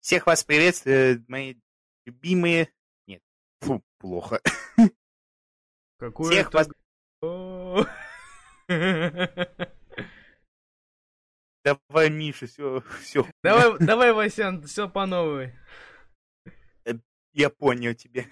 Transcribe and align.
Всех 0.00 0.26
вас 0.26 0.44
приветствую, 0.44 1.22
мои 1.28 1.56
любимые... 2.06 2.72
Нет, 3.06 3.22
фу, 3.60 3.84
плохо. 3.98 4.40
Какое 5.98 6.30
Всех 6.32 6.54
вас... 6.54 6.68
Давай, 11.62 12.08
Миша, 12.08 12.46
все, 12.46 12.82
все. 13.02 13.26
Давай, 13.42 13.78
давай, 13.78 14.12
Васян, 14.14 14.66
все 14.66 14.88
по 14.88 15.04
новой. 15.04 15.54
Я 17.34 17.50
понял 17.50 17.92
тебя. 17.94 18.24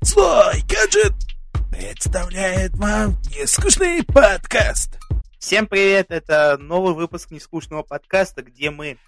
Злой 0.00 0.62
гаджет 0.68 1.14
представляет 1.72 2.76
вам 2.76 3.20
нескучный 3.22 4.04
подкаст. 4.04 5.00
Всем 5.46 5.68
привет, 5.68 6.06
это 6.08 6.58
новый 6.58 6.92
выпуск 6.92 7.30
нескучного 7.30 7.84
подкаста, 7.84 8.42
где 8.42 8.72
мы 8.72 8.98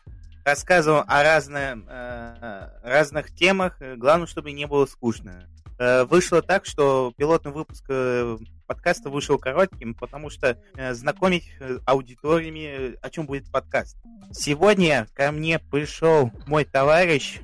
рассказываем 0.45 1.05
о 1.09 1.25
разных, 1.25 1.85
э, 1.89 2.69
разных 2.85 3.35
темах, 3.35 3.77
главное, 3.97 4.29
чтобы 4.29 4.53
не 4.53 4.65
было 4.69 4.87
скучно. 4.87 5.49
Э, 5.81 6.05
вышло 6.05 6.41
так, 6.41 6.65
что 6.65 7.13
пилотный 7.17 7.51
выпуск 7.51 7.85
э, 7.89 8.39
подкаста 8.69 9.11
вышел 9.11 9.37
коротким, 9.37 9.95
потому 9.95 10.31
что 10.31 10.57
э, 10.77 10.95
знакомить 10.95 11.51
э, 11.59 11.81
аудиториями, 11.85 12.97
о 13.03 13.11
чем 13.11 13.27
будет 13.27 13.51
подкаст. 13.51 13.97
Сегодня 14.33 15.09
ко 15.15 15.33
мне 15.33 15.59
пришел 15.59 16.31
мой 16.47 16.65
товарищ, 16.65 17.41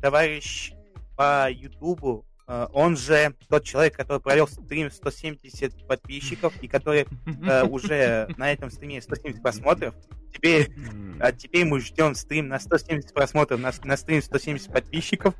товарищ 0.00 0.72
по 1.16 1.50
Ютубу, 1.50 2.24
э, 2.24 2.35
он 2.46 2.96
же 2.96 3.34
тот 3.48 3.64
человек, 3.64 3.96
который 3.96 4.20
провел 4.20 4.46
стрим 4.46 4.90
170 4.90 5.86
подписчиков 5.86 6.54
и 6.62 6.68
который 6.68 7.06
э, 7.26 7.64
уже 7.68 8.28
на 8.36 8.52
этом 8.52 8.70
стриме 8.70 9.02
170 9.02 9.42
просмотров. 9.42 9.94
Теперь, 10.32 10.70
а 11.18 11.32
теперь 11.32 11.64
мы 11.64 11.80
ждем 11.80 12.14
стрим 12.14 12.48
на 12.48 12.60
170 12.60 13.12
просмотров, 13.12 13.58
на, 13.58 13.72
на 13.84 13.96
стрим 13.96 14.22
170 14.22 14.72
подписчиков. 14.72 15.34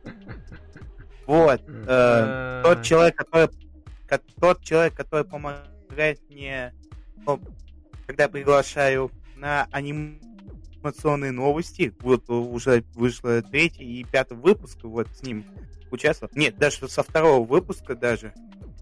Вот. 1.27 1.63
Э, 1.69 2.63
тот 2.65 2.83
человек, 2.83 3.17
который 3.17 3.51
ко- 4.09 4.21
тот 4.41 4.63
человек, 4.63 4.95
который 4.95 5.25
помогает 5.25 6.21
мне, 6.29 6.73
ну, 7.27 7.41
когда 8.07 8.29
приглашаю 8.29 9.11
на 9.37 9.69
анимационные 9.71 11.33
новости, 11.33 11.93
вот 12.01 12.29
уже 12.31 12.85
вышло 12.95 13.43
третий 13.43 14.01
и 14.01 14.05
пятый 14.05 14.37
выпуск, 14.37 14.79
вот 14.85 15.09
с 15.09 15.23
ним 15.23 15.45
участвовал. 15.91 16.31
Нет, 16.35 16.57
даже 16.57 16.89
со 16.89 17.03
второго 17.03 17.45
выпуска 17.45 17.95
даже, 17.95 18.33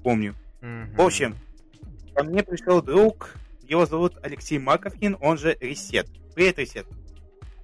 помню. 0.03 0.35
В 0.61 1.01
общем, 1.01 1.37
ко 2.15 2.25
мне 2.25 2.43
пришел 2.43 2.81
друг, 2.81 3.35
его 3.63 3.87
зовут 3.87 4.15
Алексей 4.23 4.59
Маковкин, 4.59 5.19
он 5.21 5.39
же 5.39 5.57
Ресет. 5.61 6.07
Привет, 6.35 6.59
Ресет. 6.59 6.87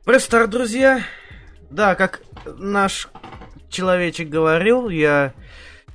Привет, 0.04 0.50
друзья. 0.50 1.02
Да, 1.70 1.94
как 1.94 2.22
наш 2.44 3.08
человечек 3.68 4.28
говорил, 4.28 4.88
я 4.88 5.32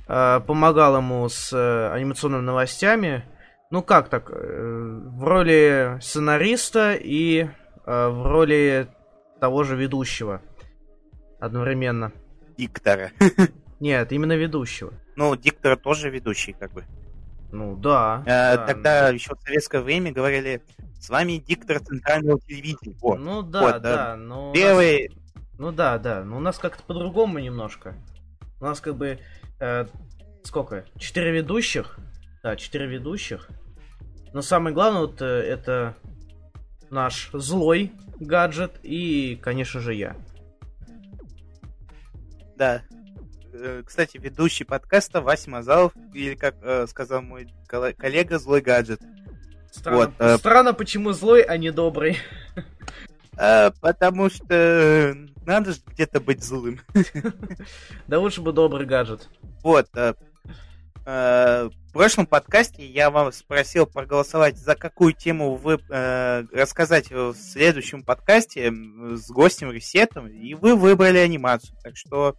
э, 0.08 0.40
помогал 0.46 0.96
ему 0.96 1.28
с 1.28 1.52
э, 1.52 1.92
анимационными 1.92 2.42
новостями. 2.42 3.24
Ну 3.70 3.82
как 3.82 4.08
так, 4.08 4.30
э, 4.30 4.34
в 4.34 5.24
роли 5.24 5.98
сценариста 6.00 6.94
и 6.94 7.42
э, 7.42 7.48
в 8.08 8.26
роли 8.26 8.88
того 9.40 9.64
же 9.64 9.76
ведущего 9.76 10.40
одновременно. 11.40 12.12
Диктора. 12.56 13.10
Нет, 13.80 14.12
именно 14.12 14.32
ведущего. 14.36 14.92
Ну, 15.16 15.36
диктор 15.36 15.76
тоже 15.76 16.10
ведущий, 16.10 16.52
как 16.52 16.72
бы. 16.72 16.84
Ну 17.52 17.76
да. 17.76 18.22
Э, 18.26 18.56
да, 18.56 18.66
Тогда 18.66 19.08
еще 19.10 19.34
в 19.34 19.40
советское 19.40 19.80
время 19.80 20.12
говорили, 20.12 20.62
с 20.98 21.08
вами 21.08 21.36
диктор 21.38 21.80
центрального 21.80 22.40
телевидения. 22.40 22.96
Вот. 23.00 23.18
Ну 23.18 23.42
да, 23.42 23.60
вот, 23.60 23.82
да, 23.82 24.16
но... 24.16 24.44
у 24.44 24.46
нас- 24.48 24.54
Первый, 24.56 25.10
Ну 25.58 25.72
да, 25.72 25.98
да, 25.98 26.24
но 26.24 26.36
у 26.38 26.40
нас 26.40 26.58
как-то 26.58 26.82
по-другому 26.82 27.38
немножко. 27.38 27.94
У 28.60 28.64
нас 28.64 28.80
как 28.80 28.96
бы... 28.96 29.18
э, 29.60 29.86
сколько? 30.42 30.84
Четыре 30.98 31.32
ведущих? 31.32 31.98
Да, 32.42 32.56
четыре 32.56 32.86
ведущих. 32.86 33.48
Но 34.32 34.42
самое 34.42 34.74
главное 34.74 35.02
вот 35.02 35.20
э, 35.22 35.24
это 35.26 35.94
наш 36.90 37.30
злой 37.32 37.92
гаджет 38.18 38.78
и, 38.82 39.38
конечно 39.42 39.80
же, 39.80 39.94
я. 39.94 40.16
Да. 42.56 42.82
Э, 43.52 43.82
Кстати, 43.86 44.18
ведущий 44.18 44.64
подкаста 44.64 45.20
Вася 45.20 45.50
Мазалов, 45.50 45.92
или 46.12 46.34
как 46.34 46.56
э, 46.62 46.86
сказал 46.88 47.22
мой 47.22 47.48
колле- 47.68 47.94
коллега, 47.94 48.38
злой 48.38 48.60
гаджет. 48.60 49.00
Странно, 49.70 49.98
Вот, 49.98 50.10
э, 50.18 50.36
странно, 50.38 50.72
почему 50.74 51.12
злой, 51.12 51.42
а 51.42 51.56
не 51.56 51.70
добрый. 51.70 52.18
Э, 53.38 53.70
потому 53.82 54.30
что 54.30 55.14
надо 55.44 55.72
же 55.74 55.80
где-то 55.88 56.20
быть 56.20 56.42
злым. 56.42 56.80
Да 58.06 58.18
лучше 58.18 58.40
бы 58.40 58.52
добрый 58.52 58.86
гаджет. 58.86 59.28
Вот. 59.62 59.88
э, 59.94 60.14
В 61.04 61.85
прошлом 61.96 62.26
подкасте 62.26 62.84
я 62.84 63.10
вам 63.10 63.32
спросил 63.32 63.86
проголосовать, 63.86 64.58
за 64.58 64.74
какую 64.74 65.14
тему 65.14 65.54
вы 65.54 65.78
э, 65.88 66.44
рассказать 66.52 67.10
в 67.10 67.34
следующем 67.34 68.02
подкасте 68.02 68.70
с 68.70 69.30
гостем 69.30 69.70
Ресетом, 69.70 70.28
и 70.28 70.54
вы 70.54 70.76
выбрали 70.76 71.18
анимацию. 71.18 71.74
Так 71.82 71.96
что 71.96 72.36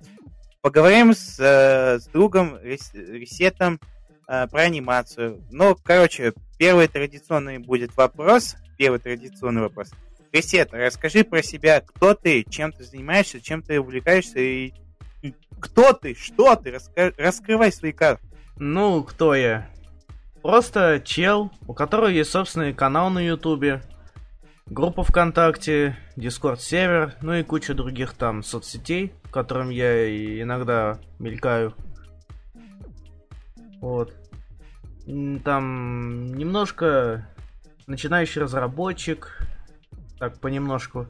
поговорим 0.62 1.13
с, 1.16 1.40
э, 1.40 2.00
с 2.00 2.07
другом 2.07 2.59
Рес- 2.62 2.94
Ресетом 2.94 3.79
э, 4.28 4.47
про 4.47 4.62
анимацию. 4.62 5.41
Ну, 5.50 5.75
короче, 5.84 6.34
первый 6.59 6.88
традиционный 6.88 7.57
будет 7.57 7.96
вопрос. 7.97 8.56
Первый 8.78 9.00
традиционный 9.00 9.62
вопрос. 9.62 9.90
Ресет, 10.31 10.69
расскажи 10.72 11.23
про 11.23 11.41
себя, 11.41 11.81
кто 11.81 12.13
ты, 12.13 12.44
чем 12.47 12.72
ты 12.72 12.84
занимаешься, 12.84 13.41
чем 13.41 13.63
ты 13.63 13.79
увлекаешься 13.79 14.40
и 14.40 14.73
кто 15.59 15.94
ты, 15.94 16.13
что 16.13 16.56
ты, 16.56 16.69
Раска- 16.69 17.13
раскрывай 17.17 17.72
свои 17.72 17.91
карты. 17.91 18.26
Ну, 18.59 19.03
кто 19.03 19.35
я? 19.35 19.69
Просто 20.41 21.00
чел, 21.03 21.51
у 21.68 21.73
которого 21.73 22.07
есть 22.07 22.31
собственный 22.31 22.73
канал 22.73 23.12
на 23.12 23.19
Ютубе, 23.19 23.84
группа 24.66 25.03
ВКонтакте, 25.03 25.95
Дискорд 26.16 26.59
сервер, 26.62 27.16
ну 27.22 27.34
и 27.34 27.44
куча 27.44 27.75
других 27.75 28.13
там 28.13 28.41
соцсетей, 28.41 29.13
в 29.25 29.31
которым 29.31 29.69
я 29.69 30.41
иногда 30.41 31.00
мелькаю. 31.19 31.75
Вот. 33.79 34.16
Там 35.44 36.25
немножко 36.34 37.29
начинающий 37.85 38.41
разработчик, 38.41 39.40
так 40.17 40.40
понемножку. 40.40 41.06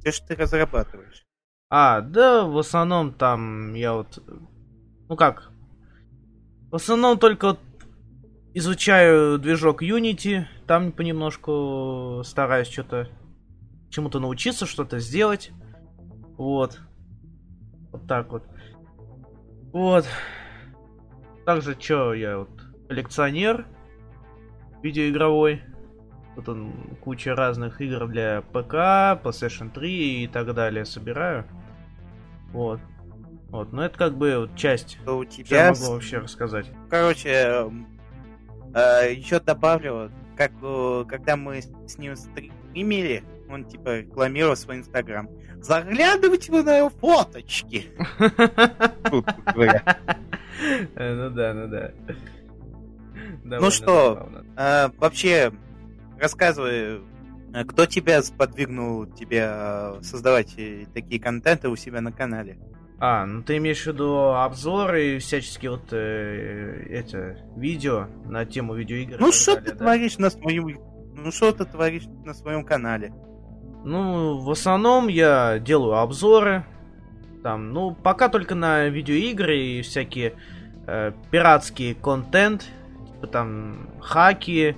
Что 0.00 0.12
ж 0.12 0.20
ты 0.20 0.36
разрабатываешь? 0.36 1.24
А, 1.68 2.00
да, 2.00 2.44
в 2.44 2.56
основном 2.56 3.12
там 3.12 3.74
я 3.74 3.94
вот... 3.94 4.22
Ну 5.08 5.16
как? 5.16 5.50
В 6.70 6.76
основном 6.76 7.18
только 7.18 7.48
вот 7.48 7.60
изучаю 8.54 9.38
движок 9.38 9.82
Unity, 9.82 10.44
там 10.66 10.90
понемножку 10.90 12.22
стараюсь 12.24 12.68
что-то 12.68 13.08
чему-то 13.90 14.18
научиться, 14.18 14.66
что-то 14.66 14.98
сделать. 14.98 15.52
Вот. 16.36 16.80
Вот 17.92 18.06
так 18.06 18.30
вот. 18.32 18.42
Вот. 19.72 20.06
Также, 21.44 21.78
что 21.78 22.14
я 22.14 22.38
вот 22.38 22.50
коллекционер 22.88 23.66
видеоигровой. 24.82 25.62
Тут 26.34 26.48
он 26.48 26.72
куча 27.00 27.34
разных 27.34 27.80
игр 27.80 28.06
для 28.08 28.42
ПК, 28.42 29.22
PlayStation 29.24 29.70
3 29.70 30.24
и 30.24 30.28
так 30.28 30.52
далее 30.54 30.84
собираю. 30.84 31.46
Вот. 32.52 32.80
Вот, 33.48 33.72
ну 33.72 33.82
это 33.82 33.96
как 33.96 34.16
бы 34.16 34.38
вот 34.38 34.56
часть. 34.56 34.98
Что 35.02 35.18
у 35.18 35.24
Что 35.24 35.40
я 35.40 35.44
тебя... 35.44 35.72
могу 35.72 35.94
вообще 35.94 36.18
рассказать? 36.18 36.66
Короче, 36.90 37.70
еще 38.74 39.40
добавлю, 39.40 40.10
как 40.36 40.52
э, 40.62 41.04
когда 41.08 41.36
мы 41.36 41.62
с 41.62 41.96
ним 41.98 42.14
стримили, 42.16 43.24
он 43.48 43.64
типа 43.64 44.00
рекламировал 44.00 44.56
свой 44.56 44.76
инстаграм. 44.78 45.28
Заглядывайте 45.62 46.52
вы 46.52 46.62
на 46.62 46.76
его 46.76 46.90
фоточки. 46.90 47.86
Э, 50.94 51.14
Ну 51.14 51.30
да, 51.30 51.54
ну 51.54 51.68
да. 51.68 51.92
Ну 53.44 53.70
что. 53.70 54.28
А, 54.56 54.90
Вообще, 54.98 55.52
рассказывай, 56.18 57.00
э, 57.54 57.64
кто 57.64 57.86
тебя 57.86 58.22
сподвигнул 58.22 59.06
тебя 59.06 59.96
э, 59.98 60.02
создавать 60.02 60.54
э, 60.58 60.86
такие 60.92 61.20
контенты 61.20 61.68
у 61.68 61.76
себя 61.76 62.00
на 62.00 62.12
канале? 62.12 62.58
А, 62.98 63.26
ну 63.26 63.42
ты 63.42 63.58
имеешь 63.58 63.82
в 63.82 63.86
виду 63.86 64.32
обзоры 64.32 65.16
и 65.16 65.18
всяческие 65.18 65.72
вот 65.72 65.92
э, 65.92 66.86
это 66.88 67.36
видео 67.54 68.06
на 68.24 68.46
тему 68.46 68.74
видеоигр. 68.74 69.20
Ну 69.20 69.32
что 69.32 69.56
ты 69.56 69.72
да? 69.72 69.76
творишь 69.76 70.16
на 70.16 70.30
своем... 70.30 70.78
Ну 71.14 71.30
что 71.30 71.52
ты 71.52 71.66
творишь 71.66 72.06
на 72.24 72.32
своем 72.32 72.64
канале? 72.64 73.12
Ну, 73.84 74.38
в 74.38 74.50
основном 74.50 75.08
я 75.08 75.58
делаю 75.58 75.98
обзоры. 75.98 76.64
Там, 77.42 77.72
ну, 77.72 77.94
пока 77.94 78.28
только 78.28 78.54
на 78.54 78.88
видеоигры 78.88 79.58
и 79.58 79.82
всякие 79.82 80.34
э, 80.86 81.12
пиратские 81.30 81.94
контент, 81.94 82.66
типа 83.12 83.26
там 83.26 83.90
хаки, 84.00 84.76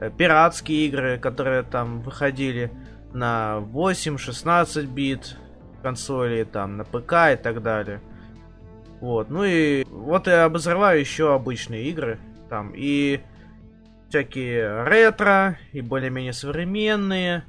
э, 0.00 0.10
пиратские 0.16 0.86
игры, 0.86 1.18
которые 1.18 1.64
там 1.64 2.00
выходили 2.00 2.70
на 3.12 3.58
8-16 3.72 4.86
бит 4.86 5.36
консоли, 5.88 6.44
там, 6.44 6.76
на 6.76 6.84
ПК 6.84 7.32
и 7.32 7.36
так 7.36 7.62
далее. 7.62 8.02
Вот, 9.00 9.30
ну 9.30 9.44
и 9.44 9.84
вот 9.84 10.26
я 10.26 10.44
обозреваю 10.44 11.00
еще 11.00 11.32
обычные 11.32 11.84
игры, 11.88 12.18
там, 12.50 12.72
и 12.74 13.20
всякие 14.08 14.84
ретро, 14.84 15.56
и 15.72 15.80
более-менее 15.80 16.34
современные. 16.34 17.44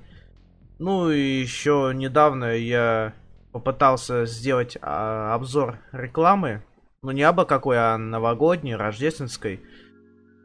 Ну 0.77 1.09
и 1.11 1.19
еще 1.19 1.91
недавно 1.93 2.55
я 2.55 3.13
попытался 3.51 4.25
сделать 4.25 4.77
а, 4.81 5.33
обзор 5.35 5.79
рекламы, 5.91 6.63
ну 7.01 7.11
не 7.11 7.23
абы 7.23 7.45
какой, 7.45 7.77
а 7.77 7.97
новогодней, 7.97 8.75
рождественской. 8.75 9.59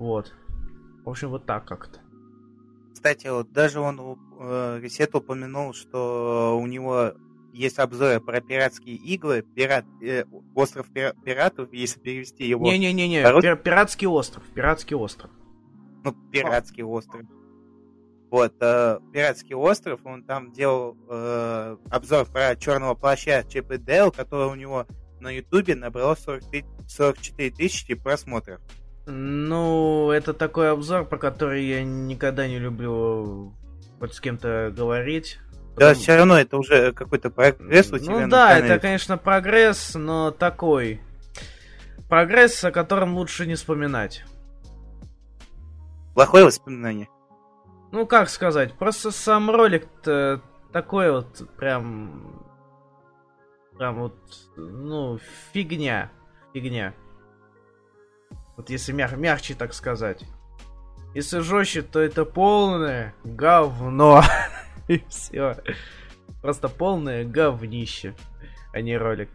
Вот. 0.00 0.34
В 1.04 1.10
общем, 1.10 1.28
вот 1.28 1.46
так 1.46 1.64
как-то. 1.64 2.00
Кстати, 2.92 3.28
вот 3.28 3.52
даже 3.52 3.78
он, 3.78 4.18
э, 4.40 4.80
Ресет 4.80 5.14
упомянул, 5.14 5.74
что 5.74 6.58
у 6.60 6.66
него 6.66 7.12
есть 7.54 7.78
обзоры 7.78 8.20
про 8.20 8.40
пиратские 8.40 8.96
иглы, 8.96 9.42
пират, 9.42 9.84
э, 10.02 10.24
остров 10.54 10.86
пира, 10.92 11.14
пиратов, 11.24 11.72
если 11.72 12.00
перевести 12.00 12.46
его. 12.46 12.64
Не-не-не, 12.64 13.22
Пир, 13.40 13.56
пиратский 13.56 14.06
остров, 14.06 14.42
пиратский 14.54 14.96
остров. 14.96 15.30
Ну, 16.04 16.12
пиратский 16.32 16.82
О. 16.82 16.88
остров. 16.88 17.22
Вот, 18.30 18.54
э, 18.60 18.98
пиратский 19.12 19.54
остров, 19.54 20.00
он 20.04 20.24
там 20.24 20.52
делал 20.52 20.96
э, 21.08 21.76
обзор 21.90 22.26
про 22.26 22.56
черного 22.56 22.94
плаща 22.94 23.44
Чип 23.44 23.70
и 23.70 23.78
Дейл, 23.78 24.10
который 24.10 24.48
у 24.48 24.56
него 24.56 24.86
на 25.20 25.30
ютубе 25.30 25.76
набрало 25.76 26.16
43, 26.16 26.64
44 26.88 27.50
тысячи 27.52 27.94
просмотров. 27.94 28.60
Ну, 29.06 30.10
это 30.10 30.34
такой 30.34 30.72
обзор, 30.72 31.04
про 31.04 31.18
который 31.18 31.64
я 31.64 31.84
никогда 31.84 32.48
не 32.48 32.58
люблю 32.58 33.54
вот 34.00 34.14
с 34.14 34.20
кем-то 34.20 34.72
говорить. 34.76 35.38
Да, 35.76 35.94
все 35.94 36.16
равно 36.16 36.38
это 36.38 36.56
уже 36.56 36.92
какой-то 36.92 37.30
прогресс 37.30 37.92
у 37.92 37.98
тебя. 37.98 38.20
Ну 38.20 38.28
да, 38.28 38.58
это, 38.58 38.78
конечно, 38.78 39.18
прогресс, 39.18 39.94
но 39.94 40.30
такой. 40.30 41.00
Прогресс, 42.08 42.62
о 42.64 42.70
котором 42.70 43.16
лучше 43.16 43.46
не 43.46 43.54
вспоминать. 43.54 44.24
Плохое 46.14 46.44
воспоминание. 46.44 47.08
Ну, 47.90 48.06
как 48.06 48.28
сказать, 48.28 48.74
просто 48.74 49.10
сам 49.10 49.50
ролик-то 49.50 50.40
такой 50.72 51.10
вот 51.10 51.48
прям... 51.56 52.42
Прям 53.76 53.98
вот, 54.00 54.16
ну, 54.56 55.18
фигня. 55.52 56.10
Фигня. 56.52 56.94
Вот 58.56 58.70
если 58.70 58.92
мяг 58.92 59.16
мягче 59.16 59.54
так 59.54 59.74
сказать. 59.74 60.24
Если 61.14 61.40
жестче, 61.40 61.82
то 61.82 62.00
это 62.00 62.24
полное 62.24 63.14
говно. 63.24 64.22
И 64.88 65.02
все. 65.08 65.56
Просто 66.42 66.68
полное 66.68 67.24
говнище, 67.24 68.14
а 68.72 68.80
не 68.80 68.96
ролик. 68.96 69.30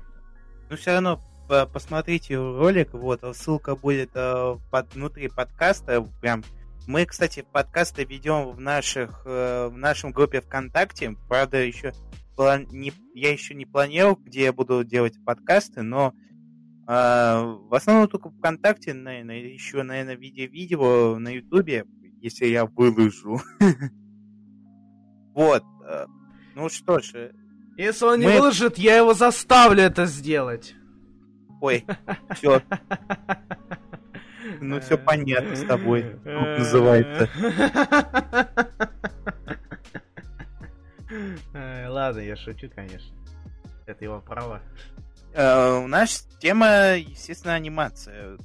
Ну, 0.69 0.77
все 0.77 0.93
равно 0.93 1.21
посмотрите 1.47 2.37
ролик, 2.37 2.93
вот, 2.93 3.23
ссылка 3.35 3.75
будет 3.75 4.11
э, 4.13 4.55
под, 4.69 4.93
внутри 4.93 5.29
подкаста, 5.29 6.07
прям 6.21 6.43
мы, 6.87 7.05
кстати, 7.05 7.45
подкасты 7.51 8.03
ведем 8.03 8.51
в 8.51 8.59
наших 8.59 9.23
э, 9.25 9.67
в 9.67 9.77
нашем 9.77 10.11
группе 10.11 10.41
ВКонтакте. 10.41 11.15
Правда, 11.27 11.57
еще 11.57 11.93
план... 12.35 12.67
не... 12.71 12.93
я 13.13 13.31
еще 13.31 13.53
не 13.53 13.65
планировал, 13.65 14.15
где 14.15 14.45
я 14.45 14.53
буду 14.53 14.83
делать 14.83 15.13
подкасты, 15.23 15.81
но 15.81 16.13
э, 16.87 16.91
в 16.91 17.73
основном 17.73 18.07
только 18.07 18.29
ВКонтакте, 18.29 18.93
наверное, 18.93 19.39
еще, 19.39 19.83
наверное, 19.83 20.15
видео-видео 20.15 21.19
на 21.19 21.29
Ютубе, 21.29 21.85
если 22.21 22.45
я 22.47 22.65
выложу. 22.65 23.41
Вот. 25.39 25.63
Э, 25.87 26.05
ну 26.53 26.67
что 26.67 26.99
ж. 26.99 27.11
Э, 27.13 27.31
Если 27.77 28.03
он 28.03 28.19
не 28.19 28.25
мы... 28.25 28.33
выложит, 28.33 28.77
я 28.77 28.97
его 28.97 29.13
заставлю 29.13 29.83
это 29.83 30.05
сделать. 30.05 30.75
Ой, 31.61 31.85
все. 32.35 32.61
Ну 34.59 34.81
все 34.81 34.97
понятно 34.97 35.55
с 35.55 35.63
тобой. 35.63 36.19
называется. 36.25 37.29
Ладно, 41.53 42.19
я 42.19 42.35
шучу, 42.35 42.69
конечно. 42.75 43.15
Это 43.85 44.03
его 44.03 44.19
право. 44.19 44.61
Э, 45.33 45.77
у 45.77 45.87
нас 45.87 46.27
тема, 46.41 46.95
естественно, 46.97 47.53
анимация. 47.53 48.37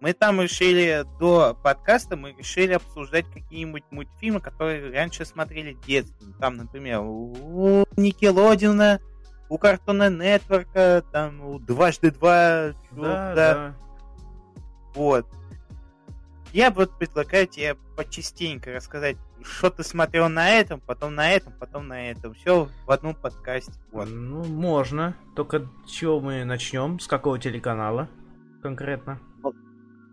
Мы 0.00 0.12
там 0.12 0.40
решили 0.40 1.04
до 1.18 1.54
подкаста, 1.60 2.16
мы 2.16 2.32
решили 2.32 2.72
обсуждать 2.74 3.26
какие-нибудь 3.32 3.82
мультфильмы, 3.90 4.40
которые 4.40 4.92
раньше 4.92 5.24
смотрели 5.24 5.74
в 5.74 5.84
детстве. 5.84 6.28
Там, 6.38 6.56
например, 6.56 7.00
у 7.00 7.84
Никелодина, 7.96 9.00
у 9.48 9.58
Картона 9.58 10.08
Нетворка, 10.08 11.02
там 11.10 11.40
у 11.40 11.58
Дважды 11.58 12.12
Два. 12.12 12.74
Да, 12.92 13.34
да. 13.34 13.74
Вот. 14.94 15.26
Я 16.52 16.70
вот 16.70 16.96
предлагаю 16.96 17.46
тебе 17.46 17.74
почастенько 17.96 18.72
рассказать, 18.72 19.16
что 19.42 19.68
ты 19.70 19.82
смотрел 19.82 20.28
на 20.28 20.48
этом, 20.48 20.80
потом 20.80 21.14
на 21.14 21.32
этом, 21.32 21.52
потом 21.58 21.88
на 21.88 22.10
этом. 22.10 22.34
Все 22.34 22.68
в 22.86 22.90
одном 22.90 23.14
подкасте. 23.14 23.72
Вот. 23.92 24.08
Ну, 24.08 24.44
можно. 24.44 25.16
Только 25.34 25.68
чего 25.86 26.20
мы 26.20 26.44
начнем? 26.44 27.00
С 27.00 27.06
какого 27.06 27.38
телеканала 27.38 28.08
конкретно? 28.62 29.20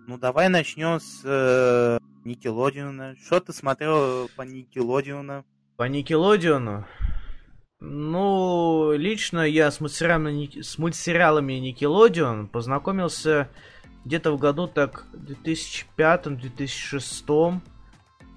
Ну, 0.08 0.20
давай 0.20 0.50
начнем 0.50 1.00
с 1.00 1.22
э, 1.24 1.98
Никелодиона. 2.26 3.16
Что 3.26 3.40
ты 3.40 3.54
смотрел 3.54 4.30
по 4.36 4.44
Никелодиону? 4.44 5.44
По 5.78 5.88
Никелодиону? 5.88 6.86
Ну, 7.80 8.92
лично 8.94 9.40
я 9.40 9.72
с 9.72 9.80
мультсериалами, 9.80 10.62
с 10.62 10.78
мультсериалами 10.78 11.54
Никелодион 11.54 12.48
познакомился 12.48 13.50
где-то 14.06 14.34
в 14.34 14.38
году 14.38 14.68
так 14.68 15.08
2005-2006, 15.14 17.60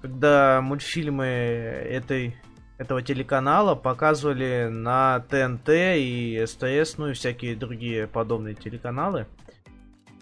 когда 0.01 0.61
мультфильмы 0.61 1.25
этой, 1.25 2.35
этого 2.79 3.03
телеканала 3.03 3.75
показывали 3.75 4.69
на 4.71 5.19
ТНТ 5.19 5.69
и 5.69 6.43
СТС, 6.47 6.97
ну 6.97 7.09
и 7.09 7.13
всякие 7.13 7.55
другие 7.55 8.07
подобные 8.07 8.55
телеканалы. 8.55 9.27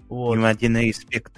Вот. 0.09 0.35
Им 0.35 0.45
один 0.45 0.77
респект. 0.77 1.33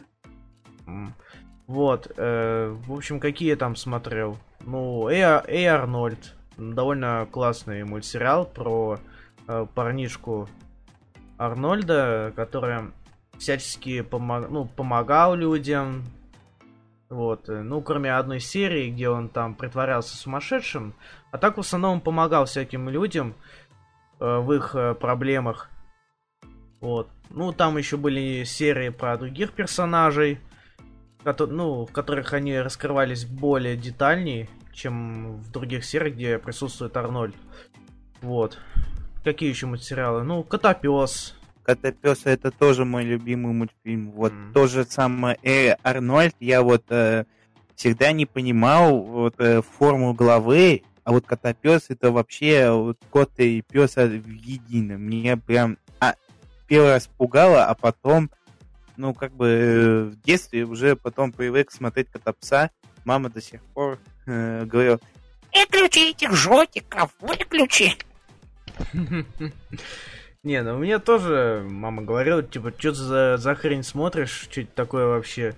Вот, 1.68 2.12
э, 2.18 2.75
в 2.88 2.94
общем, 2.94 3.19
какие 3.19 3.50
я 3.50 3.56
там 3.56 3.75
смотрел? 3.75 4.38
Ну, 4.66 5.07
Эй, 5.07 5.24
Эй 5.48 5.68
Арнольд, 5.68 6.35
довольно 6.57 7.28
классный 7.31 7.83
мультсериал 7.83 8.45
про 8.45 8.99
э, 9.47 9.68
парнишку 9.76 10.49
Арнольда, 11.38 12.33
который 12.35 12.92
всячески 13.38 14.02
помог, 14.02 14.49
ну, 14.49 14.66
помогал 14.66 15.35
людям. 15.35 16.06
Вот, 17.09 17.49
э, 17.49 17.61
ну, 17.61 17.81
кроме 17.81 18.16
одной 18.16 18.40
серии, 18.40 18.92
где 18.92 19.09
он 19.09 19.30
там 19.30 19.56
притворялся 19.56 20.16
сумасшедшим, 20.16 20.94
а 21.31 21.38
так 21.38 21.57
в 21.57 21.61
основном 21.61 22.02
помогал 22.02 22.45
всяким 22.45 22.90
людям 22.90 23.33
э, 24.19 24.38
в 24.40 24.52
их 24.54 24.76
э, 24.76 24.94
проблемах. 24.95 25.69
Вот. 26.81 27.09
Ну, 27.30 27.52
там 27.52 27.78
еще 27.78 27.98
были 27.98 28.44
серии 28.44 28.90
про 28.90 29.18
других 29.18 29.52
персонажей, 29.52 30.40
которые, 31.24 31.56
ну, 31.56 31.86
в 31.86 31.92
которых 31.92 32.33
они 32.33 32.57
раскрывались 32.57 33.26
более 33.26 33.76
детальнее, 33.76 34.50
чем 34.74 35.38
в 35.38 35.52
других 35.52 35.83
сериях, 35.86 36.16
где 36.16 36.40
присутствует 36.40 36.95
Арнольд. 36.95 37.36
Вот. 38.21 38.57
Какие 39.24 39.50
еще 39.50 39.68
материалы? 39.68 40.24
Ну, 40.24 40.44
Котопес, 40.44 41.36
Котопес 41.69 42.21
это 42.26 42.50
тоже 42.50 42.83
мой 42.83 43.04
любимый 43.04 43.54
мультфильм. 43.54 44.09
Вот 44.12 44.33
mm. 44.33 44.54
то 44.54 44.66
же 44.66 44.86
самое 44.86 45.38
э, 45.44 45.76
Арнольд, 45.83 46.36
я 46.40 46.64
вот 46.64 46.83
э, 46.90 47.26
всегда 47.76 48.12
не 48.12 48.26
понимал 48.26 49.02
вот 49.04 49.36
э, 49.38 49.62
форму 49.62 50.16
головы, 50.16 50.81
а 51.04 51.12
вот 51.12 51.28
Котопес 51.28 51.86
это 51.90 52.12
вообще 52.12 52.71
вот 52.71 52.98
кот 53.12 53.31
и 53.38 53.62
пес 53.62 53.98
в 53.98 54.28
едином. 54.28 55.02
Мне 55.04 55.38
прям 55.38 55.78
а, 56.00 56.16
первый 56.69 56.92
раз 56.92 57.07
пугало, 57.07 57.66
а 57.66 57.73
потом, 57.73 58.30
ну 58.95 59.14
как 59.14 59.33
бы 59.33 59.47
э, 59.47 60.04
в 60.04 60.21
детстве 60.21 60.64
уже 60.64 60.95
потом 60.95 61.33
привык 61.33 61.71
смотреть 61.71 62.09
Котопса. 62.09 62.69
Мама 63.04 63.30
до 63.30 63.42
сих 63.42 63.61
пор 63.73 63.99
э, 64.28 64.66
говорила, 64.66 64.99
выключи 65.54 66.11
этих 66.11 66.33
жотиков, 66.33 67.11
выключи. 67.19 67.97
Не, 70.44 70.61
ну 70.61 70.78
мне 70.78 70.99
тоже 70.99 71.66
мама 71.69 72.04
говорила, 72.04 72.42
типа, 72.42 72.71
что 72.78 72.94
за, 72.94 73.38
за 73.38 73.56
хрень 73.56 73.83
смотришь, 73.83 74.47
что 74.49 74.61
это 74.61 74.71
такое 74.73 75.07
вообще? 75.07 75.54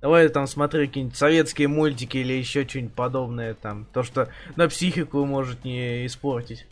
Давай 0.00 0.28
там 0.28 0.46
смотри 0.46 0.86
какие-нибудь 0.86 1.16
советские 1.16 1.68
мультики 1.68 2.18
или 2.18 2.34
еще 2.34 2.68
что-нибудь 2.68 2.94
подобное 2.94 3.54
там. 3.54 3.86
То, 3.86 4.02
что 4.02 4.28
на 4.56 4.68
психику 4.68 5.24
может 5.24 5.64
не 5.64 6.06
испортить. 6.06 6.66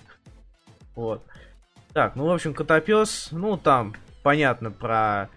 Вот. 0.95 1.25
Так, 1.93 2.15
ну, 2.15 2.27
в 2.27 2.31
общем, 2.31 2.55
Котопес, 2.55 3.29
ну, 3.33 3.57
там, 3.57 3.95
понятно, 4.23 4.71
про 4.71 5.29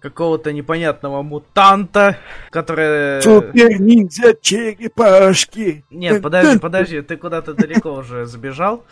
какого-то 0.00 0.52
непонятного 0.52 1.22
мутанта, 1.22 2.18
который... 2.50 3.22
Супер 3.22 3.80
ниндзя 3.80 4.34
черепашки. 4.40 5.84
Нет, 5.90 6.22
подожди, 6.22 6.58
подожди, 6.58 7.02
ты 7.02 7.16
куда-то 7.16 7.54
далеко 7.54 7.92
уже 7.92 8.26
забежал. 8.26 8.84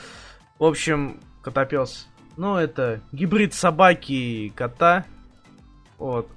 В 0.58 0.64
общем, 0.64 1.20
котопес. 1.42 2.08
Ну, 2.36 2.56
это 2.56 3.00
гибрид 3.12 3.54
собаки 3.54 4.12
и 4.12 4.50
кота. 4.50 5.04
Вот. 5.98 6.28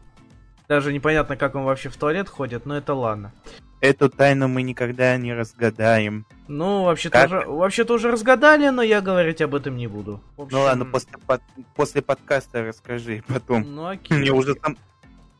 Даже 0.68 0.92
непонятно, 0.94 1.38
как 1.38 1.56
он 1.56 1.64
вообще 1.64 1.90
в 1.90 1.98
туалет 1.98 2.30
ходит, 2.30 2.66
но 2.66 2.78
это 2.78 2.94
ладно. 2.94 3.32
Эту 3.80 4.10
тайну 4.10 4.48
мы 4.48 4.64
никогда 4.64 5.16
не 5.18 5.34
разгадаем. 5.34 6.26
Ну, 6.48 6.84
вообще-то 6.84 7.26
уже, 7.26 7.40
вообще-то 7.46 7.94
уже 7.94 8.12
разгадали, 8.12 8.70
но 8.70 8.82
я 8.82 9.02
говорить 9.02 9.40
об 9.42 9.54
этом 9.54 9.78
не 9.78 9.86
буду. 9.88 10.20
В 10.36 10.42
общем, 10.44 10.58
Ну 10.58 10.64
ладно, 10.64 10.86
после, 10.86 11.12
под- 11.28 11.42
после 11.76 12.02
подкаста 12.02 12.64
расскажи 12.64 13.24
потом. 13.28 13.76
Ну, 13.76 13.88
окей. 13.88 14.18
Мне 14.18 14.32
уже 14.32 14.56
там... 14.56 14.78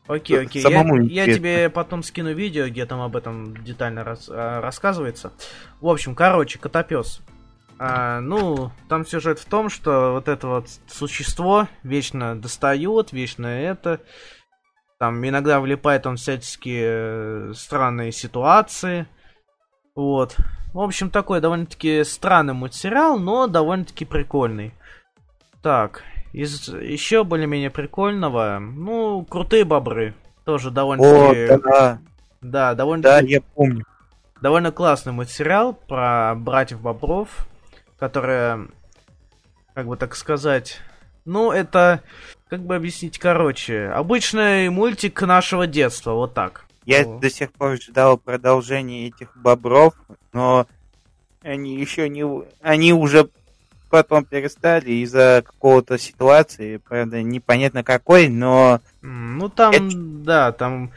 Окей, 0.06 0.40
окей. 0.40 0.62
самому 0.62 1.02
я, 1.02 1.24
я 1.24 1.34
тебе 1.34 1.68
потом 1.68 2.02
скину 2.02 2.32
видео, 2.32 2.68
где 2.68 2.86
там 2.86 3.00
об 3.00 3.16
этом 3.16 3.56
детально 3.64 4.04
рас- 4.04 4.30
а, 4.30 4.60
рассказывается. 4.60 5.32
В 5.80 5.88
общем, 5.88 6.14
короче, 6.14 6.58
котопес. 6.58 7.20
А, 7.80 8.20
ну, 8.20 8.72
там 8.88 9.04
сюжет 9.06 9.38
в 9.38 9.44
том, 9.44 9.68
что 9.68 10.12
вот 10.12 10.28
это 10.28 10.46
вот 10.46 10.68
существо 10.86 11.68
вечно 11.82 12.40
достает, 12.40 13.12
вечно 13.12 13.46
это. 13.46 14.00
Там 14.98 15.26
иногда 15.26 15.60
влипает 15.60 16.06
он 16.06 16.16
в 16.16 16.20
всяческие 16.20 17.50
э, 17.50 17.52
странные 17.54 18.10
ситуации. 18.12 19.06
Вот. 19.94 20.36
В 20.74 20.80
общем, 20.80 21.10
такой 21.10 21.40
довольно-таки 21.40 22.02
странный 22.04 22.54
мультсериал, 22.54 23.18
но 23.18 23.46
довольно-таки 23.46 24.04
прикольный. 24.04 24.74
Так, 25.62 26.02
из 26.32 26.68
еще 26.68 27.24
более-менее 27.24 27.70
прикольного, 27.70 28.58
ну, 28.60 29.24
крутые 29.24 29.64
бобры. 29.64 30.14
Тоже 30.44 30.68
О, 30.68 30.72
довольно-таки... 30.72 31.62
да, 31.62 31.98
Да, 32.40 32.74
довольно 32.74 33.02
да, 33.02 33.20
я 33.20 33.40
помню. 33.40 33.84
довольно 34.40 34.72
классный 34.72 35.12
мультсериал 35.12 35.74
про 35.74 36.34
братьев 36.36 36.80
Бобров, 36.80 37.46
которые, 37.98 38.68
как 39.74 39.86
бы 39.86 39.96
так 39.96 40.14
сказать, 40.16 40.80
ну, 41.24 41.50
это, 41.50 42.02
как 42.48 42.60
бы 42.60 42.76
объяснить 42.76 43.18
короче, 43.18 43.88
обычный 43.88 44.68
мультик 44.70 45.20
нашего 45.22 45.66
детства, 45.66 46.12
вот 46.12 46.34
так. 46.34 46.64
Я 46.84 47.02
О. 47.02 47.18
до 47.18 47.28
сих 47.28 47.52
пор 47.52 47.76
ждал 47.80 48.16
продолжения 48.16 49.08
этих 49.08 49.36
бобров, 49.36 49.94
но 50.32 50.66
они 51.42 51.78
еще 51.78 52.08
не... 52.08 52.24
Они 52.62 52.92
уже 52.92 53.28
потом 53.90 54.24
перестали 54.24 54.90
из-за 54.92 55.42
какого-то 55.44 55.98
ситуации, 55.98 56.78
правда, 56.78 57.22
непонятно 57.22 57.84
какой, 57.84 58.28
но... 58.28 58.80
Ну, 59.02 59.48
там, 59.48 59.72
Это- 59.72 59.96
да, 59.96 60.52
там 60.52 60.92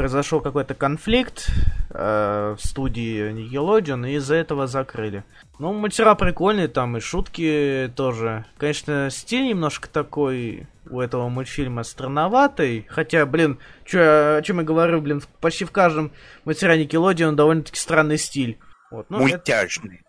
произошел 0.00 0.40
какой-то 0.40 0.72
конфликт 0.72 1.50
э, 1.90 2.56
в 2.58 2.64
студии 2.66 3.32
Nickelodeon, 3.32 4.08
и 4.10 4.14
из-за 4.14 4.36
этого 4.36 4.66
закрыли. 4.66 5.24
Ну, 5.58 5.74
мультсериал 5.74 6.16
прикольный, 6.16 6.68
там 6.68 6.96
и 6.96 7.00
шутки 7.00 7.92
тоже. 7.96 8.46
Конечно, 8.56 9.08
стиль 9.10 9.46
немножко 9.48 9.90
такой 9.90 10.66
у 10.88 11.00
этого 11.00 11.28
мультфильма 11.28 11.82
странноватый. 11.82 12.86
Хотя, 12.88 13.26
блин, 13.26 13.58
чё, 13.84 14.36
о 14.38 14.42
чем 14.42 14.60
я 14.60 14.64
говорю, 14.64 15.02
блин, 15.02 15.22
почти 15.42 15.66
в 15.66 15.70
каждом 15.70 16.12
мультсериале 16.46 16.86
Nickelodeon 16.86 17.32
довольно-таки 17.32 17.78
странный 17.78 18.16
стиль. 18.16 18.58
Вот, 18.90 19.04
ну, 19.10 19.18
это- 19.18 19.36
мультяшный. 19.36 20.00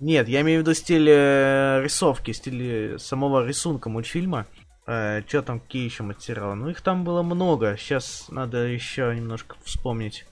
нет, 0.00 0.26
я 0.26 0.40
имею 0.40 0.60
в 0.60 0.62
виду 0.62 0.72
стиль 0.72 1.06
э, 1.10 1.82
рисовки, 1.84 2.30
стиль 2.30 2.94
э, 2.94 2.98
самого 2.98 3.46
рисунка 3.46 3.90
мультфильма. 3.90 4.46
Что 4.84 5.42
там, 5.42 5.60
какие 5.60 5.84
еще 5.84 6.02
материалы? 6.02 6.54
Ну, 6.56 6.68
их 6.68 6.80
там 6.82 7.04
было 7.04 7.22
много. 7.22 7.76
Сейчас 7.78 8.26
надо 8.28 8.58
еще 8.58 9.14
немножко 9.16 9.56
вспомнить. 9.64 10.26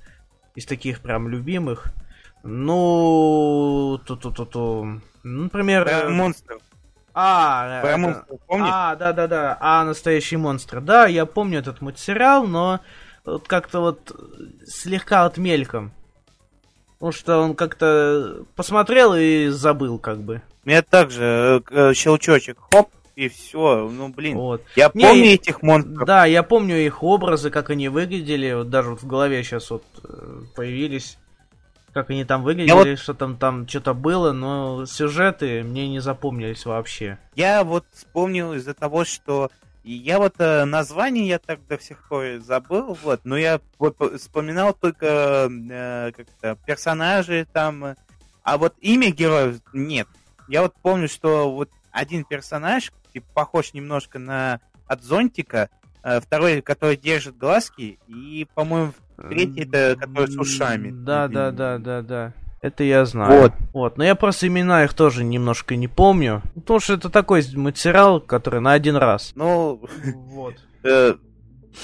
Из 0.54 0.66
таких 0.66 1.00
прям 1.00 1.28
любимых. 1.28 1.86
Ну, 2.42 4.00
ту-ту-ту-ту. 4.06 5.00
Ну, 5.22 5.42
Например... 5.44 5.84
Про 5.84 5.92
э, 5.92 6.08
монстров. 6.08 6.62
А, 7.14 7.80
Про 7.82 7.96
монстров, 7.96 8.40
помнишь? 8.46 8.68
а, 8.70 8.96
да, 8.96 9.12
да, 9.12 9.26
да. 9.26 9.58
А, 9.60 9.84
настоящий 9.84 10.36
монстр. 10.36 10.80
Да, 10.80 11.06
я 11.06 11.26
помню 11.26 11.58
этот 11.58 11.80
мультсериал, 11.80 12.46
но 12.46 12.80
вот 13.24 13.46
как-то 13.46 13.80
вот 13.80 14.14
слегка 14.66 15.24
вот 15.24 15.36
мельком. 15.36 15.92
Потому 16.94 17.12
что 17.12 17.38
он 17.38 17.54
как-то 17.54 18.44
посмотрел 18.54 19.14
и 19.14 19.48
забыл, 19.48 19.98
как 19.98 20.20
бы. 20.20 20.42
Меня 20.64 20.82
также 20.82 21.62
э, 21.70 21.90
э, 21.90 21.94
щелчочек, 21.94 22.58
хоп, 22.70 22.90
и 23.16 23.28
все. 23.28 23.88
Ну, 23.88 24.08
блин, 24.08 24.36
Вот. 24.36 24.62
я 24.76 24.90
Не, 24.94 25.06
помню 25.06 25.24
и- 25.24 25.34
этих 25.34 25.62
монстров. 25.62 26.06
Да, 26.06 26.24
я 26.26 26.42
помню 26.42 26.76
их 26.76 27.02
образы, 27.02 27.50
как 27.50 27.70
они 27.70 27.88
выглядели. 27.88 28.52
Вот 28.54 28.70
даже 28.70 28.90
вот 28.90 29.02
в 29.02 29.06
голове 29.06 29.42
сейчас 29.42 29.70
вот 29.70 29.84
э, 30.04 30.40
появились. 30.54 31.18
Как 31.92 32.08
они 32.08 32.24
там 32.24 32.42
выглядели, 32.42 32.94
что 32.94 33.12
там 33.12 33.36
там 33.36 33.68
что-то 33.68 33.92
было, 33.92 34.32
но 34.32 34.86
сюжеты 34.86 35.62
мне 35.62 35.88
не 35.88 36.00
запомнились 36.00 36.64
вообще. 36.64 37.18
Я 37.34 37.64
вот 37.64 37.84
вспомнил 37.92 38.54
из-за 38.54 38.72
того, 38.72 39.04
что 39.04 39.50
и 39.84 39.92
я 39.92 40.18
вот 40.18 40.36
э, 40.38 40.64
название 40.64 41.26
я 41.28 41.38
так 41.38 41.66
до 41.66 41.78
сих 41.78 42.08
пор 42.08 42.38
забыл, 42.38 42.96
вот, 43.02 43.20
но 43.24 43.36
я 43.36 43.60
вот 43.78 43.96
по- 43.96 44.16
вспоминал 44.16 44.72
только 44.72 45.50
э, 45.50 46.12
как-то 46.16 46.56
персонажи 46.64 47.46
там, 47.52 47.96
а 48.42 48.56
вот 48.56 48.72
имя 48.80 49.10
героев 49.10 49.56
нет. 49.74 50.08
Я 50.48 50.62
вот 50.62 50.72
помню, 50.80 51.08
что 51.08 51.52
вот 51.52 51.68
один 51.90 52.24
персонаж 52.24 52.90
типа, 53.12 53.26
похож 53.34 53.74
немножко 53.74 54.18
на 54.18 54.60
от 54.86 55.02
зонтика, 55.02 55.70
э, 56.02 56.20
второй, 56.20 56.62
который 56.62 56.96
держит 56.96 57.36
глазки, 57.36 57.98
и, 58.08 58.46
по-моему, 58.54 58.92
Третий 59.16 59.62
это 59.62 59.96
который 59.98 60.30
с 60.30 60.36
ушами. 60.36 60.90
Да, 60.90 61.28
да, 61.28 61.50
да, 61.50 61.78
да, 61.78 62.02
да. 62.02 62.32
Это 62.60 62.84
я 62.84 63.04
знаю. 63.04 63.42
Вот. 63.42 63.52
Вот. 63.72 63.98
Но 63.98 64.04
я 64.04 64.14
просто 64.14 64.46
имена 64.46 64.84
их 64.84 64.94
тоже 64.94 65.24
немножко 65.24 65.74
не 65.74 65.88
помню. 65.88 66.42
Потому 66.54 66.80
что 66.80 66.94
это 66.94 67.10
такой 67.10 67.44
материал, 67.54 68.20
который 68.20 68.60
на 68.60 68.72
один 68.72 68.96
раз. 68.96 69.32
ну, 69.34 69.80
Вот. 70.14 70.54
э, 70.84 71.14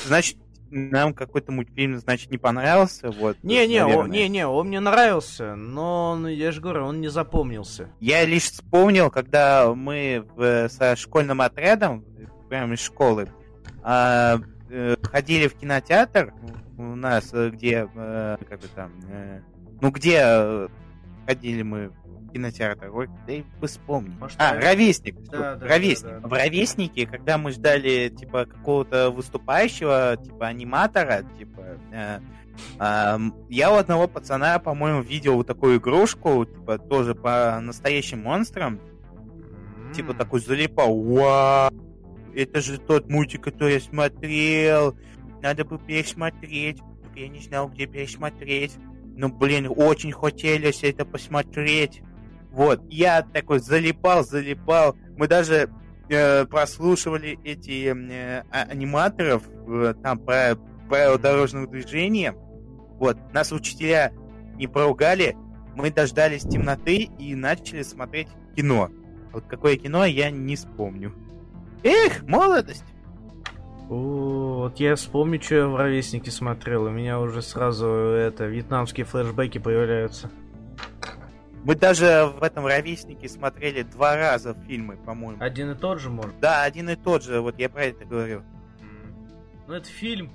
значит, 0.06 0.36
нам 0.70 1.14
какой-то 1.14 1.52
мультфильм, 1.52 1.98
значит, 1.98 2.30
не 2.30 2.38
понравился, 2.38 3.10
вот. 3.10 3.36
Не-не, 3.42 3.78
о- 3.84 3.88
наверное. 3.88 4.10
не-не, 4.10 4.46
он 4.46 4.68
мне 4.68 4.80
нравился, 4.80 5.54
но, 5.54 6.28
я 6.28 6.52
же 6.52 6.60
говорю, 6.60 6.84
он 6.86 7.00
не 7.00 7.08
запомнился. 7.08 7.88
Я 8.00 8.24
лишь 8.24 8.50
вспомнил, 8.50 9.10
когда 9.10 9.72
мы 9.74 10.24
в- 10.36 10.68
со 10.68 10.96
школьным 10.96 11.40
отрядом, 11.40 12.04
прямо 12.48 12.74
из 12.74 12.80
школы, 12.80 13.28
а, 13.82 14.40
э, 14.70 14.96
ходили 15.02 15.48
в 15.48 15.54
кинотеатр 15.54 16.32
у 16.76 16.82
нас, 16.94 17.30
э, 17.32 17.50
где, 17.50 17.88
э, 17.94 18.36
как 18.48 18.60
бы 18.60 18.66
там, 18.74 18.92
э, 19.10 19.40
ну 19.80 19.90
где 19.90 20.20
э, 20.22 20.68
ходили 21.26 21.62
мы 21.62 21.90
кинотеатр, 22.32 22.90
ой, 22.94 23.08
да 23.26 23.32
и 23.32 23.44
вы 23.60 23.66
вспомните. 23.66 24.16
Может, 24.18 24.40
А, 24.40 24.54
Ровес- 24.54 24.64
Ровесник. 24.64 25.20
Да, 25.30 25.56
да, 25.56 25.66
Ровесник. 25.66 26.08
да, 26.10 26.20
да. 26.20 26.28
В 26.28 26.32
Ровеснике, 26.32 27.06
когда 27.06 27.38
мы 27.38 27.50
ждали, 27.52 28.08
типа, 28.08 28.46
какого-то 28.46 29.10
выступающего, 29.10 30.16
типа, 30.22 30.46
аниматора, 30.46 31.24
типа, 31.38 31.62
э, 31.92 32.20
Ам, 32.80 33.36
я 33.48 33.70
у 33.72 33.76
одного 33.76 34.08
пацана, 34.08 34.58
по-моему, 34.58 35.00
видел 35.00 35.36
вот 35.36 35.46
такую 35.46 35.78
игрушку, 35.78 36.44
типа, 36.44 36.78
тоже 36.78 37.14
по 37.14 37.56
настоящим 37.62 38.22
монстрам. 38.24 38.80
Типа, 39.94 40.10
М. 40.10 40.16
такой 40.18 40.40
залипал. 40.40 41.00
Вау! 41.00 41.70
Это 42.34 42.60
же 42.60 42.78
тот 42.78 43.08
мультик, 43.08 43.42
который 43.44 43.74
я 43.74 43.80
смотрел. 43.80 44.96
Надо 45.40 45.64
бы 45.64 45.78
пересмотреть. 45.78 46.78
Я 47.14 47.28
не 47.28 47.38
знал, 47.38 47.68
где 47.68 47.86
пересмотреть. 47.86 48.74
Ну, 49.16 49.28
блин, 49.28 49.68
очень 49.74 50.10
хотелось 50.10 50.82
это 50.82 51.04
посмотреть. 51.04 52.02
Вот, 52.50 52.80
я 52.88 53.22
такой 53.22 53.60
залипал, 53.60 54.24
залипал. 54.24 54.96
Мы 55.16 55.28
даже 55.28 55.70
э, 56.08 56.44
прослушивали 56.46 57.38
эти 57.44 57.92
э, 57.92 58.44
а- 58.50 58.62
аниматоров 58.70 59.42
э, 59.66 59.94
там 60.02 60.18
про 60.18 60.56
правила 60.88 61.18
дорожного 61.18 61.66
движения. 61.66 62.34
Вот, 62.98 63.16
нас 63.32 63.52
учителя 63.52 64.12
не 64.56 64.66
поругали, 64.66 65.36
мы 65.76 65.90
дождались 65.90 66.42
темноты 66.42 67.08
и 67.18 67.34
начали 67.34 67.82
смотреть 67.82 68.28
кино. 68.56 68.90
Вот 69.32 69.44
какое 69.46 69.76
кино, 69.76 70.04
я 70.04 70.30
не 70.30 70.56
вспомню. 70.56 71.14
Эх, 71.84 72.22
молодость! 72.26 72.84
О, 73.88 74.64
Вот 74.64 74.80
я 74.80 74.96
вспомню, 74.96 75.40
что 75.40 75.54
я 75.54 75.66
в 75.68 75.76
ровеснике 75.76 76.30
смотрел. 76.30 76.84
У 76.84 76.90
меня 76.90 77.20
уже 77.20 77.40
сразу 77.40 77.86
это 77.86 78.46
вьетнамские 78.46 79.06
флешбеки 79.06 79.58
появляются. 79.58 80.30
Мы 81.64 81.74
даже 81.74 82.32
в 82.38 82.42
этом 82.42 82.66
ровеснике 82.66 83.28
смотрели 83.28 83.82
два 83.82 84.16
раза 84.16 84.54
фильмы, 84.66 84.96
по-моему. 84.96 85.42
Один 85.42 85.72
и 85.72 85.74
тот 85.74 86.00
же, 86.00 86.08
может. 86.08 86.38
Да, 86.40 86.62
один 86.62 86.88
и 86.90 86.96
тот 86.96 87.22
же, 87.22 87.40
вот 87.40 87.58
я 87.58 87.68
про 87.68 87.84
это 87.84 88.04
говорю. 88.04 88.42
Ну 89.66 89.74
это 89.74 89.86
фильм. 89.86 90.30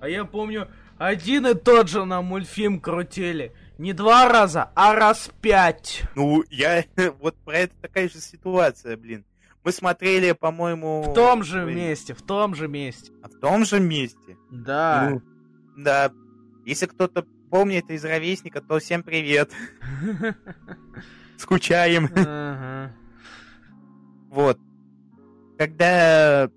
А 0.00 0.08
я 0.08 0.24
помню, 0.24 0.68
один 0.98 1.46
и 1.46 1.54
тот 1.54 1.88
же 1.88 2.04
нам 2.04 2.26
мультфильм 2.26 2.80
крутили. 2.80 3.52
Не 3.78 3.92
два 3.92 4.28
раза, 4.28 4.70
а 4.74 4.94
раз 4.94 5.30
пять. 5.40 6.02
Ну, 6.14 6.44
я... 6.50 6.84
Вот 7.20 7.36
про 7.44 7.58
это 7.58 7.74
такая 7.80 8.08
же 8.08 8.20
ситуация, 8.20 8.96
блин. 8.96 9.24
Мы 9.64 9.72
смотрели, 9.72 10.32
по-моему... 10.32 11.02
В 11.02 11.14
том 11.14 11.42
же 11.42 11.64
месте, 11.64 12.14
в 12.14 12.22
том 12.22 12.54
же 12.54 12.68
месте. 12.68 13.12
А 13.22 13.28
в 13.28 13.34
том 13.40 13.64
же 13.64 13.80
месте? 13.80 14.36
Да. 14.50 15.10
Ну, 15.10 15.22
да. 15.76 16.12
Если 16.64 16.86
кто-то 16.86 17.26
помнит 17.50 17.90
из 17.90 18.04
ровесника, 18.04 18.60
то 18.60 18.78
всем 18.78 19.02
привет. 19.02 19.50
Скучаем. 21.38 22.08
Вот. 24.30 24.58
Когда... 25.58 26.44
э, 26.44 26.48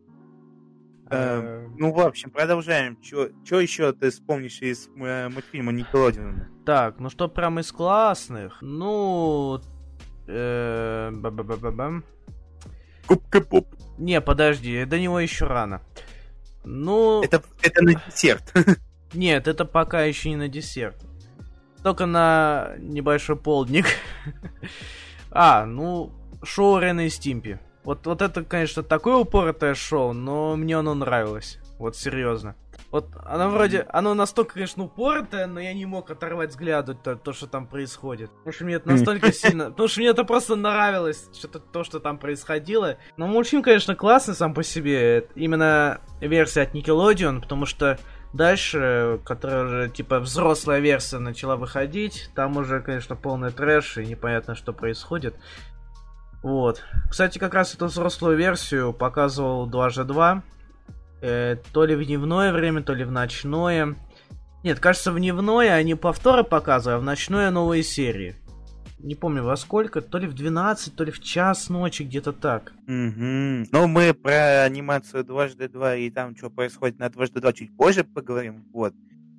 Э, 1.09 1.67
Ну, 1.77 1.91
в 1.91 1.99
общем, 1.99 2.29
продолжаем. 2.29 2.97
Что 3.01 3.59
еще 3.59 3.93
ты 3.93 4.11
вспомнишь 4.11 4.61
из 4.61 4.89
э, 4.95 5.29
мультфильма 5.29 5.71
Никелодиона? 5.71 6.47
Так, 6.65 6.99
ну 6.99 7.09
что 7.09 7.27
прям 7.27 7.59
из 7.59 7.71
классных? 7.71 8.57
Ну... 8.61 9.59
э. 10.27 11.11
Губка-поп. 13.07 13.67
Не, 13.97 14.21
подожди, 14.21 14.85
до 14.85 14.99
него 14.99 15.19
еще 15.19 15.45
рано. 15.45 15.81
Ну, 16.63 17.23
Это, 17.23 17.41
это 17.63 17.83
на 17.83 17.95
десерт. 17.95 18.53
нет, 19.13 19.47
это 19.47 19.65
пока 19.65 20.03
еще 20.03 20.29
не 20.29 20.35
на 20.35 20.47
десерт. 20.47 20.97
Только 21.83 22.05
на 22.05 22.73
небольшой 22.77 23.35
полдник. 23.35 23.85
А, 25.31 25.67
ну, 25.67 26.11
шоу 26.43 26.79
Рена 26.79 27.05
и 27.05 27.09
Стимпи. 27.09 27.59
Вот, 27.83 28.07
вот 28.07 28.23
это, 28.23 28.43
конечно, 28.43 28.81
такое 28.81 29.15
упоротое 29.17 29.75
шоу, 29.75 30.11
но 30.11 30.55
мне 30.55 30.75
оно 30.75 30.95
нравилось. 30.95 31.59
Вот 31.77 31.95
серьезно. 31.95 32.55
Вот 32.91 33.07
оно 33.23 33.49
вроде, 33.49 33.85
оно 33.89 34.15
настолько, 34.15 34.55
конечно, 34.55 34.83
упоротое, 34.83 35.45
но 35.45 35.59
я 35.59 35.73
не 35.73 35.85
мог 35.85 36.09
оторвать 36.09 36.49
взгляд 36.49 36.89
от 36.89 37.03
то, 37.03 37.15
то, 37.15 37.33
что 37.33 37.45
там 37.45 37.67
происходит. 37.67 38.31
Потому 38.31 38.53
что 38.53 38.65
мне 38.65 38.75
это 38.75 38.89
настолько 38.89 39.31
сильно... 39.33 39.65
Потому 39.69 39.87
что 39.87 39.99
мне 39.99 40.09
это 40.09 40.23
просто 40.23 40.55
нравилось, 40.55 41.29
что-то 41.37 41.59
то, 41.59 41.83
что 41.83 41.99
там 41.99 42.17
происходило. 42.17 42.97
Но 43.15 43.27
мультфильм, 43.27 43.61
конечно, 43.61 43.95
классный 43.95 44.33
сам 44.33 44.53
по 44.53 44.63
себе. 44.63 45.27
Именно 45.35 46.01
версия 46.19 46.61
от 46.61 46.73
Nickelodeon, 46.73 47.41
потому 47.41 47.65
что 47.65 47.99
дальше, 48.33 49.19
которая 49.23 49.63
уже, 49.65 49.89
типа, 49.89 50.19
взрослая 50.19 50.79
версия 50.79 51.19
начала 51.19 51.55
выходить, 51.55 52.29
там 52.35 52.57
уже, 52.57 52.81
конечно, 52.81 53.15
полный 53.15 53.51
трэш 53.51 53.97
и 53.97 54.05
непонятно, 54.05 54.55
что 54.55 54.73
происходит. 54.73 55.35
Вот. 56.41 56.83
Кстати, 57.09 57.37
как 57.37 57.53
раз 57.53 57.73
эту 57.73 57.87
взрослую 57.87 58.37
версию 58.37 58.93
показывал 58.93 59.69
2G2. 59.69 60.41
Э, 61.21 61.57
то 61.73 61.85
ли 61.85 61.95
в 61.95 62.05
дневное 62.05 62.53
время, 62.53 62.81
то 62.81 62.93
ли 62.93 63.03
в 63.03 63.11
ночное. 63.11 63.95
Нет, 64.63 64.79
кажется, 64.79 65.11
в 65.11 65.19
дневное 65.19 65.73
они 65.73 65.95
повторы 65.95 66.43
показывают, 66.43 66.99
а 66.99 67.01
в 67.01 67.05
ночное 67.05 67.51
новые 67.51 67.83
серии. 67.83 68.35
Не 68.99 69.15
помню 69.15 69.43
во 69.43 69.55
сколько, 69.55 70.01
то 70.01 70.17
ли 70.17 70.27
в 70.27 70.33
12, 70.33 70.95
то 70.95 71.03
ли 71.05 71.11
в 71.11 71.21
час 71.21 71.69
ночи, 71.69 72.03
где-то 72.03 72.33
так. 72.33 72.73
Мгм. 72.85 73.67
Ну, 73.71 73.87
мы 73.87 74.13
про 74.13 74.63
анимацию 74.63 75.23
дважды 75.23 75.69
два 75.69 75.95
и 75.95 76.09
там, 76.09 76.35
что 76.35 76.49
происходит 76.49 76.99
на 76.99 77.09
дважды 77.09 77.39
два 77.39 77.53
чуть 77.53 77.75
позже 77.77 78.03
поговорим. 78.03 78.65
Вот. 78.73 78.93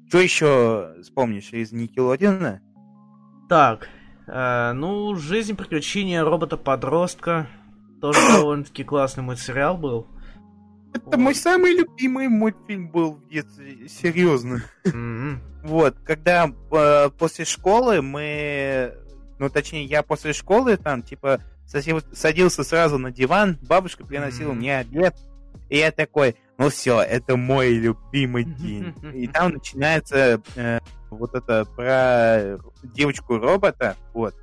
Что 0.09 0.19
еще 0.19 0.95
вспомнишь 1.03 1.53
из 1.53 1.73
Никелодиона? 1.73 2.63
Так, 3.49 3.89
э, 4.27 4.73
ну, 4.73 5.15
жизнь 5.17 5.55
приключения 5.57 6.25
робота-подростка. 6.25 7.47
Тоже 8.01 8.19
довольно-таки 8.33 8.83
классный 8.83 9.23
мультсериал 9.23 9.77
был. 9.77 10.07
Это 10.95 11.19
мой 11.19 11.35
самый 11.35 11.77
любимый 11.77 12.29
мультфильм 12.29 12.89
был 12.89 13.13
в 13.13 13.29
детстве, 13.29 13.89
серьезно. 13.89 14.63
Мгм. 14.85 15.41
Вот, 15.63 15.97
когда 16.05 16.49
э, 16.49 17.11
после 17.19 17.45
школы 17.45 18.03
мы, 18.03 18.95
ну 19.41 19.49
точнее 19.51 19.85
я 19.85 20.03
после 20.05 20.33
школы 20.33 20.77
там 20.77 21.03
типа 21.03 21.41
сосил- 21.67 22.05
садился 22.15 22.63
сразу 22.63 22.99
на 22.99 23.11
диван, 23.11 23.59
бабушка 23.63 24.05
приносила 24.07 24.51
Мгм. 24.51 24.59
мне 24.59 24.79
обед, 24.79 25.17
и 25.69 25.79
я 25.79 25.91
такой, 25.91 26.37
ну 26.59 26.69
все, 26.69 27.01
это 27.01 27.37
мой 27.37 27.71
любимый 27.73 28.45
день. 28.45 28.95
И 29.15 29.27
там 29.27 29.53
начинается 29.55 30.41
э, 30.57 30.79
вот 31.11 31.35
это 31.35 31.65
про 31.65 32.59
девочку 32.83 33.39
робота, 33.39 33.97
вот. 34.15 34.35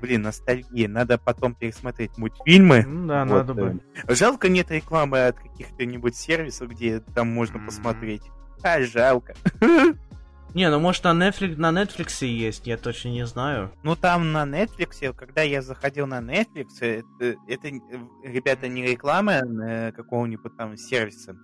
Блин, 0.00 0.22
ностальгия. 0.22 0.88
Надо 0.88 1.16
потом 1.16 1.54
пересмотреть 1.54 2.16
мультфильмы. 2.18 2.82
Ну 2.84 3.06
Да, 3.06 3.24
Вот, 3.24 3.46
надо 3.48 3.54
бы. 3.54 3.80
э, 4.06 4.14
Жалко 4.14 4.48
нет 4.48 4.70
рекламы 4.72 5.26
от 5.26 5.36
каких-то-нибудь 5.38 6.16
сервисов, 6.16 6.70
где 6.70 6.98
там 7.00 7.28
можно 7.28 7.58
посмотреть. 7.60 8.22
А, 8.64 8.80
жалко. 8.82 9.34
Не, 10.54 10.68
ну 10.68 10.78
может 10.80 11.04
на 11.04 11.12
Netflix, 11.12 11.56
на 11.56 11.70
Netflix 11.70 12.26
есть, 12.26 12.66
я 12.66 12.76
точно 12.76 13.08
не 13.08 13.26
знаю. 13.26 13.72
Ну, 13.82 13.96
там 13.96 14.32
на 14.32 14.44
Netflix, 14.44 15.14
когда 15.14 15.42
я 15.42 15.62
заходил 15.62 16.06
на 16.06 16.20
Netflix, 16.20 16.80
это, 16.80 17.38
это, 17.48 17.68
э, 17.68 17.80
ребята, 18.24 18.68
не 18.68 18.82
реклама 18.82 19.32
э, 19.32 19.92
какого-нибудь 19.92 20.54
там 20.58 20.76
сервиса. 20.76 21.34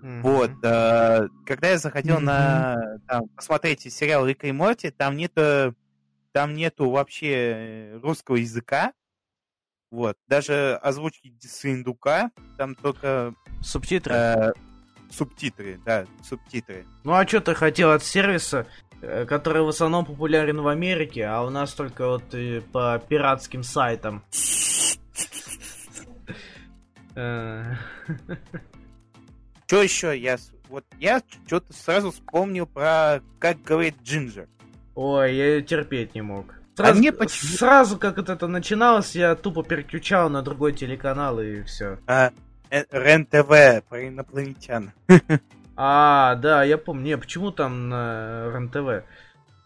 Мгм. 0.00 0.22
Вот, 0.22 0.50
э, 0.62 1.28
когда 1.44 1.68
я 1.68 1.78
заходил 1.78 2.20
на 2.20 2.98
там, 3.06 3.28
посмотреть 3.36 3.80
сериал 3.92 4.26
Рика 4.26 4.46
и 4.46 4.52
Морти, 4.52 4.90
там 4.90 5.16
нету, 5.16 5.74
там 6.32 6.54
нету 6.54 6.90
вообще 6.90 7.32
э, 7.32 8.00
русского 8.02 8.36
языка. 8.36 8.92
Вот, 9.90 10.16
даже 10.26 10.78
озвучки 10.82 11.34
с 11.40 11.64
индука, 11.64 12.30
там 12.58 12.74
только 12.74 13.34
Субтитры. 13.62 14.14
э, 14.14 14.52
субтитры, 15.16 15.80
да, 15.84 16.06
субтитры. 16.22 16.86
Ну 17.04 17.12
а 17.12 17.26
что 17.26 17.40
ты 17.40 17.54
хотел 17.54 17.90
от 17.92 18.02
сервиса, 18.02 18.66
э, 19.00 19.24
который 19.26 19.62
в 19.62 19.68
основном 19.68 20.04
популярен 20.04 20.60
в 20.60 20.68
Америке, 20.68 21.24
а 21.26 21.42
у 21.42 21.50
нас 21.50 21.72
только 21.74 22.06
вот 22.08 22.34
и 22.34 22.60
по 22.72 23.00
пиратским 23.08 23.62
сайтам. 23.62 24.22
Э, 27.16 27.74
Что 29.66 29.82
еще 29.82 30.18
я... 30.18 30.36
Вот 30.68 30.84
я 30.98 31.22
что-то 31.46 31.72
сразу 31.72 32.10
вспомнил 32.10 32.66
про 32.66 33.20
как 33.38 33.62
говорит 33.62 33.94
Джинджер. 34.02 34.48
Ой, 34.94 35.34
я 35.34 35.54
её 35.54 35.62
терпеть 35.62 36.14
не 36.14 36.22
мог. 36.22 36.46
А 36.76 36.76
Сразу, 36.78 36.98
мне 36.98 37.12
почему- 37.12 37.52
сразу 37.56 37.98
как 37.98 38.18
это 38.18 38.46
начиналось, 38.48 39.14
я 39.14 39.36
тупо 39.36 39.62
переключал 39.62 40.28
на 40.30 40.42
другой 40.42 40.72
телеканал 40.72 41.38
и 41.40 41.62
все. 41.62 41.98
А, 42.08 42.32
РЕН-ТВ 42.70 43.84
про 43.88 44.08
инопланетян. 44.08 44.92
А, 45.76 46.36
да, 46.36 46.62
я 46.62 46.78
помню. 46.78 47.02
Не, 47.04 47.18
почему 47.18 47.50
там 47.50 47.88
на 47.88 48.48
РЕН-ТВ? 48.52 49.04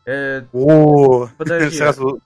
Э, 0.07 0.43
О, 0.55 1.29
Подожди. 1.37 1.77
сразу, 1.77 2.23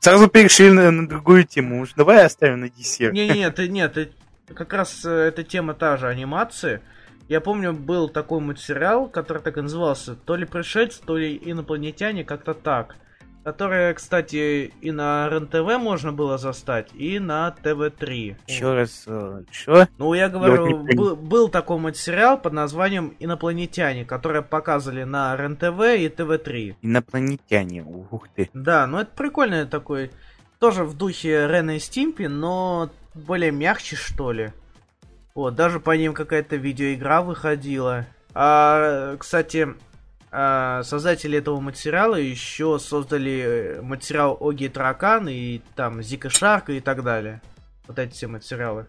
сразу 0.00 0.28
перешли 0.28 0.70
на, 0.70 0.90
на 0.90 1.06
другую 1.06 1.44
тему. 1.44 1.82
Уж 1.82 1.92
давай 1.92 2.24
оставим 2.24 2.60
на 2.60 2.70
десерт. 2.70 3.12
Ты, 3.12 3.68
нет, 3.68 3.92
ты- 3.92 4.12
как 4.54 4.72
раз 4.72 5.04
э, 5.04 5.10
эта 5.10 5.44
тема 5.44 5.74
та 5.74 5.98
же 5.98 6.08
анимации. 6.08 6.80
Я 7.28 7.40
помню, 7.40 7.72
был 7.72 8.08
такой 8.08 8.40
мультсериал, 8.40 9.08
который 9.08 9.42
так 9.42 9.56
и 9.56 9.60
назывался, 9.60 10.14
то 10.14 10.34
ли 10.36 10.44
пришельцы, 10.44 11.00
то 11.04 11.16
ли 11.16 11.38
инопланетяне, 11.42 12.24
как-то 12.24 12.54
так. 12.54 12.96
Который, 13.44 13.92
кстати, 13.94 14.72
и 14.80 14.92
на 14.92 15.28
РЕН-ТВ 15.28 15.78
можно 15.78 16.12
было 16.12 16.38
застать, 16.38 16.90
и 16.94 17.18
на 17.18 17.50
ТВ-3. 17.50 18.36
Еще 18.46 18.74
раз, 18.74 19.02
э, 19.06 19.42
что? 19.50 19.88
Ну, 19.98 20.14
я 20.14 20.28
говорю, 20.28 20.86
был, 20.94 21.16
был 21.16 21.48
такой 21.48 21.78
мультсериал 21.78 22.38
под 22.38 22.52
названием 22.52 23.16
«Инопланетяне», 23.18 24.04
который 24.04 24.42
показывали 24.42 25.02
на 25.02 25.36
РЕН-ТВ 25.36 25.80
и 25.98 26.08
ТВ-3. 26.08 26.76
Инопланетяне, 26.82 27.82
ух 27.82 28.28
ты. 28.34 28.48
Да, 28.54 28.86
ну 28.86 28.98
это 28.98 29.10
прикольный 29.10 29.66
такой, 29.66 30.12
тоже 30.60 30.84
в 30.84 30.96
духе 30.96 31.48
Рена 31.48 31.76
и 31.76 31.78
Стимпи, 31.80 32.28
но 32.28 32.90
более 33.14 33.50
мягче, 33.50 33.96
что 33.96 34.30
ли. 34.30 34.52
Вот, 35.34 35.56
даже 35.56 35.80
по 35.80 35.90
ним 35.96 36.14
какая-то 36.14 36.54
видеоигра 36.54 37.22
выходила. 37.22 38.06
А, 38.34 39.16
кстати, 39.16 39.74
создатели 40.32 41.38
этого 41.38 41.60
материала 41.60 42.14
еще 42.14 42.78
создали 42.78 43.76
э, 43.76 43.82
материал 43.82 44.36
Оги 44.40 44.68
Таракан 44.68 45.28
и 45.28 45.60
там 45.76 46.02
Зика 46.02 46.30
Шарка 46.30 46.72
и 46.72 46.80
так 46.80 47.02
далее. 47.02 47.42
Вот 47.86 47.98
эти 47.98 48.12
все 48.14 48.28
материалы. 48.28 48.86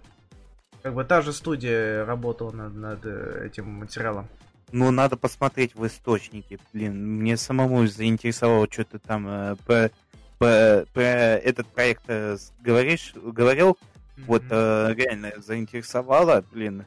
Как 0.84 0.94
бы 0.94 1.04
та 1.04 1.22
же 1.22 1.34
студия 1.34 2.06
работала 2.06 2.52
над, 2.52 2.76
над 2.76 3.00
э, 3.06 3.48
этим 3.48 3.70
материалом. 3.70 4.28
Ну, 4.72 4.90
надо 4.92 5.18
посмотреть 5.18 5.76
в 5.76 5.86
источнике. 5.86 6.60
Блин, 6.72 7.20
мне 7.20 7.38
самому 7.38 7.86
заинтересовало, 7.88 8.68
что 8.72 8.86
ты 8.86 9.00
там 9.00 9.28
э, 9.28 9.56
про, 9.66 9.92
про- 10.40 10.86
про 10.94 11.02
этот 11.02 11.68
проект 11.68 12.04
э, 12.08 12.38
говоришь, 12.62 13.14
говорил. 13.16 13.78
Вот 14.26 14.44
э, 14.50 14.94
реально 14.96 15.34
заинтересовало, 15.38 16.44
блин. 16.52 16.86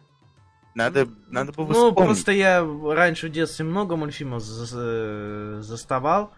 Надо, 0.76 1.08
надо 1.30 1.52
было 1.52 1.64
Ну, 1.68 1.72
вспомнить. 1.72 1.94
просто 1.96 2.32
я 2.32 2.60
раньше 2.62 3.28
в 3.28 3.32
детстве 3.32 3.64
много 3.64 3.96
мультфильмов 3.96 4.42
за- 4.42 4.66
за- 4.66 5.62
заставал. 5.62 6.32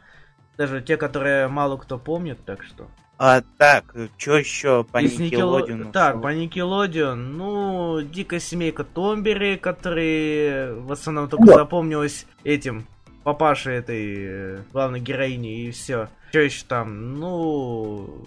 Даже 0.56 0.80
те, 0.80 0.96
которые 0.96 1.48
мало 1.48 1.76
кто 1.76 1.98
помнит, 1.98 2.38
так 2.44 2.62
что. 2.62 2.86
А 3.18 3.42
так, 3.58 3.92
что 4.16 4.38
еще 4.38 4.84
по 4.84 5.02
Из 5.02 5.18
Никело- 5.18 5.24
Никелодеону? 5.58 5.90
Так, 5.92 6.22
по 6.22 6.32
Никелодеон, 6.32 7.36
ну, 7.36 8.00
Дикая 8.00 8.38
семейка 8.38 8.84
Томбери, 8.84 9.56
которые 9.56 10.74
в 10.74 10.92
основном 10.92 11.28
только 11.28 11.46
Да. 11.46 11.54
запомнилась 11.54 12.24
этим 12.44 12.86
папашей 13.24 13.74
этой 13.74 14.14
э, 14.18 14.62
главной 14.72 15.00
героини 15.00 15.64
и 15.66 15.70
все. 15.72 16.08
Что 16.30 16.38
еще 16.38 16.64
там? 16.68 17.18
Ну, 17.18 18.24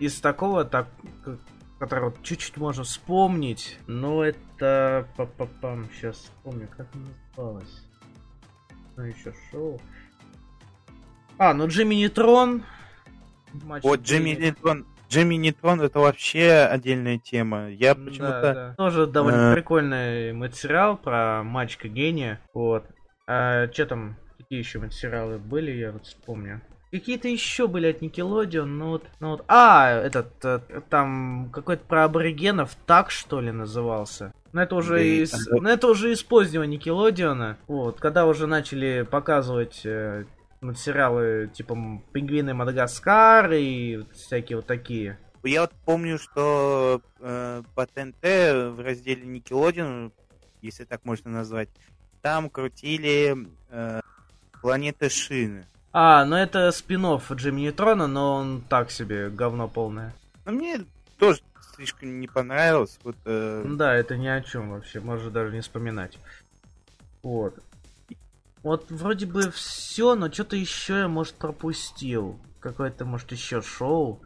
из 0.00 0.18
такого, 0.20 0.64
так, 0.64 0.88
который 1.78 2.12
чуть-чуть 2.24 2.56
можно 2.56 2.82
вспомнить, 2.82 3.78
но 3.86 4.24
это... 4.24 4.38
Па-па-пам, 4.58 5.88
сейчас 5.92 6.16
вспомню, 6.16 6.68
как 6.76 6.86
она 6.94 7.06
называлась. 7.36 7.84
Ну, 8.96 9.04
еще 9.04 9.34
шоу. 9.50 9.80
А, 11.38 11.52
ну 11.52 11.66
Джимми 11.66 11.96
Нейтрон. 11.96 12.62
Матч 13.64 13.82
Вот 13.82 14.02
Джимми. 14.02 14.30
Нейтрон, 14.30 14.86
Джимми 15.08 15.34
Нейтрон 15.34 15.80
это 15.80 15.98
вообще 15.98 16.68
отдельная 16.70 17.18
тема. 17.18 17.70
Я 17.70 17.94
Да, 17.94 18.04
почему-то... 18.04 18.40
да. 18.54 18.74
Тоже 18.76 19.06
довольно 19.06 19.50
э, 19.50 19.54
прикольный 19.54 20.32
материал 20.32 20.96
про 20.96 21.42
мальчика 21.42 21.88
гения. 21.88 22.40
Вот. 22.52 22.84
А 23.26 23.70
что 23.72 23.86
там, 23.86 24.16
какие 24.38 24.58
еще 24.58 24.78
материалы 24.78 25.38
были, 25.38 25.72
я 25.72 25.92
вот 25.92 26.06
вспомню. 26.06 26.62
Какие-то 26.94 27.26
еще 27.26 27.66
были 27.66 27.88
от 27.88 28.02
Nickelodeon, 28.02 28.66
ну 28.66 28.90
вот, 28.90 29.04
ну 29.18 29.30
вот. 29.30 29.44
А, 29.48 29.90
этот, 29.90 30.28
э, 30.44 30.60
там, 30.88 31.50
какой-то 31.52 31.82
про 31.84 32.04
аборигенов, 32.04 32.76
так 32.86 33.10
что 33.10 33.40
ли, 33.40 33.50
назывался. 33.50 34.32
Но 34.52 34.62
это 34.62 34.76
уже 34.76 34.98
Да, 34.98 35.02
из, 35.02 35.30
там- 35.32 35.64
но 35.64 35.70
это 35.70 35.88
уже 35.88 36.12
из 36.12 36.22
позднего 36.22 36.62
Никелодиона. 36.62 37.58
Вот, 37.66 37.98
когда 37.98 38.26
уже 38.26 38.46
начали 38.46 39.02
показывать 39.10 39.80
э, 39.84 40.24
материалы, 40.60 41.50
типа, 41.52 41.76
Пингвины 42.12 42.54
Мадагаскар 42.54 43.50
и 43.54 44.04
всякие 44.12 44.58
вот 44.58 44.66
такие. 44.66 45.18
Я 45.42 45.62
вот 45.62 45.72
помню, 45.84 46.16
что 46.16 47.02
э, 47.18 47.62
по 47.74 47.86
ТНТ 47.86 48.22
в 48.22 48.76
разделе 48.78 49.22
Nickelodeon, 49.24 50.12
если 50.62 50.84
так 50.84 51.04
можно 51.04 51.28
назвать, 51.28 51.70
там 52.22 52.48
крутили 52.48 53.36
э, 53.70 54.00
Планеты 54.62 55.08
Шины. 55.08 55.66
А, 55.96 56.24
ну 56.24 56.34
это 56.34 56.72
спин 56.72 57.06
Джимми 57.34 57.60
Нейтрона, 57.60 58.08
но 58.08 58.34
он 58.34 58.62
так 58.62 58.90
себе, 58.90 59.30
говно 59.30 59.68
полное. 59.68 60.12
Но 60.44 60.50
мне 60.50 60.84
тоже 61.18 61.40
слишком 61.76 62.18
не 62.18 62.26
понравилось. 62.26 62.98
Вот, 63.04 63.14
э, 63.24 63.62
Ну 63.64 63.76
Да, 63.76 63.94
это 63.94 64.16
ни 64.16 64.26
о 64.26 64.40
чем 64.42 64.72
вообще, 64.72 64.98
можно 64.98 65.30
даже 65.30 65.54
не 65.54 65.60
вспоминать. 65.60 66.18
Вот. 67.22 67.56
Вот 68.64 68.90
вроде 68.90 69.26
бы 69.26 69.52
все, 69.52 70.16
но 70.16 70.32
что-то 70.32 70.56
еще 70.56 70.98
я, 70.98 71.08
может, 71.08 71.36
пропустил. 71.36 72.40
Какое-то, 72.58 73.04
может, 73.04 73.30
еще 73.30 73.62
шоу, 73.62 74.20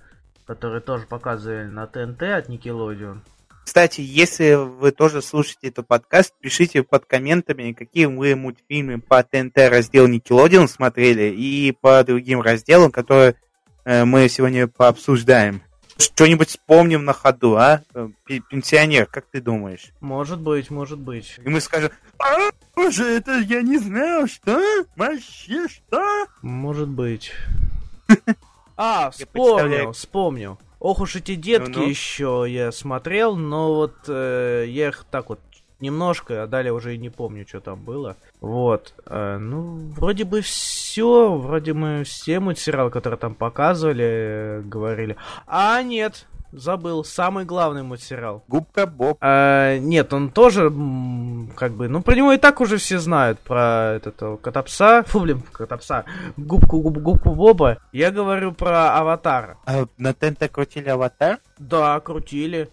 которое 0.47 0.81
тоже 0.81 1.07
показывали 1.07 1.65
на 1.67 1.87
ТНТ 1.87 2.23
от 2.23 2.49
Nickelodeon. 2.49 3.21
Кстати, 3.69 4.01
если 4.01 4.55
вы 4.55 4.93
тоже 4.93 5.21
слушаете 5.21 5.69
этот 5.69 5.87
подкаст, 5.87 6.33
пишите 6.41 6.83
под 6.83 7.05
комментами, 7.05 7.73
какие 7.73 8.07
вы 8.07 8.35
мультфильмы 8.35 8.99
по 8.99 9.23
ТНТ 9.23 9.59
раздел 9.69 10.09
Nickelodeon 10.09 10.69
смотрели 10.69 11.35
и 11.37 11.73
по 11.73 12.03
другим 12.03 12.41
разделам, 12.41 12.91
которые 12.91 13.35
э, 13.85 14.07
мы 14.07 14.27
сегодня 14.31 14.69
пообсуждаем. 14.69 15.61
Что-нибудь 15.99 16.49
вспомним 16.49 17.05
на 17.05 17.13
ходу, 17.13 17.57
а? 17.57 17.83
Э, 17.93 18.09
пе- 18.25 18.41
Пенсионер, 18.41 19.05
как 19.05 19.27
ты 19.31 19.43
думаешь? 19.43 19.93
Может 20.01 20.41
быть, 20.41 20.71
может 20.71 20.99
быть. 20.99 21.39
И 21.45 21.49
мы 21.51 21.61
скажем, 21.61 21.91
а, 22.19 22.49
боже, 22.75 23.05
это 23.05 23.39
я 23.41 23.61
не 23.61 23.77
знал, 23.77 24.27
что? 24.29 24.59
Вообще, 24.97 25.69
что? 25.69 26.27
Может 26.41 26.89
быть. 26.89 27.33
А, 28.81 29.11
вспомнил, 29.11 29.91
вспомнил. 29.91 30.57
Ох 30.81 31.01
уж 31.01 31.17
эти 31.17 31.35
детки 31.35 31.71
Ну-ну. 31.71 31.88
еще 31.88 32.45
я 32.49 32.71
смотрел, 32.73 33.37
но 33.37 33.75
вот 33.75 33.95
э, 34.07 34.64
я 34.69 34.88
их 34.88 35.05
так 35.11 35.29
вот 35.29 35.41
немножко, 35.81 36.43
а 36.43 36.47
далее 36.47 36.73
уже 36.73 36.95
и 36.95 36.99
не 36.99 37.09
помню, 37.11 37.45
что 37.49 37.61
там 37.61 37.81
было. 37.81 38.17
Вот. 38.41 38.95
э, 39.07 39.38
ну, 39.38 39.79
вроде 39.97 40.25
бы 40.25 40.41
все, 40.41 41.35
вроде 41.35 41.73
мы 41.73 42.05
все 42.05 42.41
мультсериалы, 42.41 42.91
которые 42.91 43.19
там 43.19 43.35
показывали, 43.35 44.05
э, 44.05 44.62
говорили. 44.62 45.17
А, 45.47 45.83
нет, 45.83 46.27
забыл, 46.53 47.05
самый 47.05 47.45
главный 47.45 47.83
мультсериал. 47.83 48.43
Губка 48.49 48.87
Боб. 48.87 49.19
А, 49.21 49.79
нет, 49.79 50.12
он 50.12 50.31
тоже, 50.31 50.71
как 51.59 51.73
бы, 51.73 51.88
ну, 51.88 52.03
про 52.03 52.14
него 52.14 52.33
и 52.33 52.38
так 52.38 52.61
уже 52.61 52.77
все 52.77 53.01
знают, 53.01 53.40
про 53.40 53.97
этого 53.97 54.37
Котопса, 54.37 55.03
фу, 55.09 55.18
блин, 55.18 55.42
Котопса, 55.51 56.05
губку, 56.37 56.81
губ, 56.81 56.99
губку 56.99 57.35
Боба. 57.35 57.79
Я 57.90 58.12
говорю 58.12 58.53
про 58.53 58.97
Аватара. 58.97 59.59
А 59.66 59.87
на 59.99 60.14
ТНТ 60.14 60.49
крутили 60.53 60.88
Аватар? 60.88 61.40
Да, 61.59 61.99
крутили. 61.99 62.68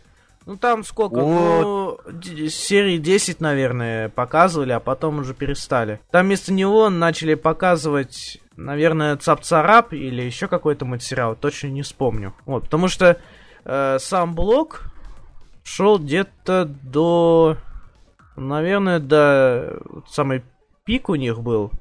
Ну, 0.45 0.57
там 0.57 0.83
сколько, 0.83 1.15
Вот. 1.15 2.03
ну, 2.05 2.47
серии 2.47 2.99
10, 2.99 3.41
наверное, 3.41 4.09
показывали, 4.09 4.73
а 4.73 4.79
потом 4.79 5.17
уже 5.17 5.33
перестали. 5.33 5.99
Там 6.11 6.27
вместо 6.27 6.53
него 6.53 6.91
начали 6.91 7.33
показывать, 7.33 8.39
наверное, 8.55 9.17
Цап-Царап 9.17 9.93
или 9.93 10.21
еще 10.21 10.47
какой-то 10.47 10.85
мультсериал, 10.85 11.35
точно 11.35 11.69
не 11.69 11.81
вспомню. 11.81 12.35
Вот, 12.45 12.65
потому 12.65 12.87
что 12.87 13.19
э, 13.63 13.97
сам 13.99 14.35
блок 14.35 14.83
шел 15.63 15.97
где-то 15.97 16.65
до, 16.83 17.57
наверное, 18.35 18.99
вот 19.85 20.09
самый 20.09 20.43
пик 20.85 21.09
у 21.09 21.15
них 21.15 21.41
был. 21.41 21.71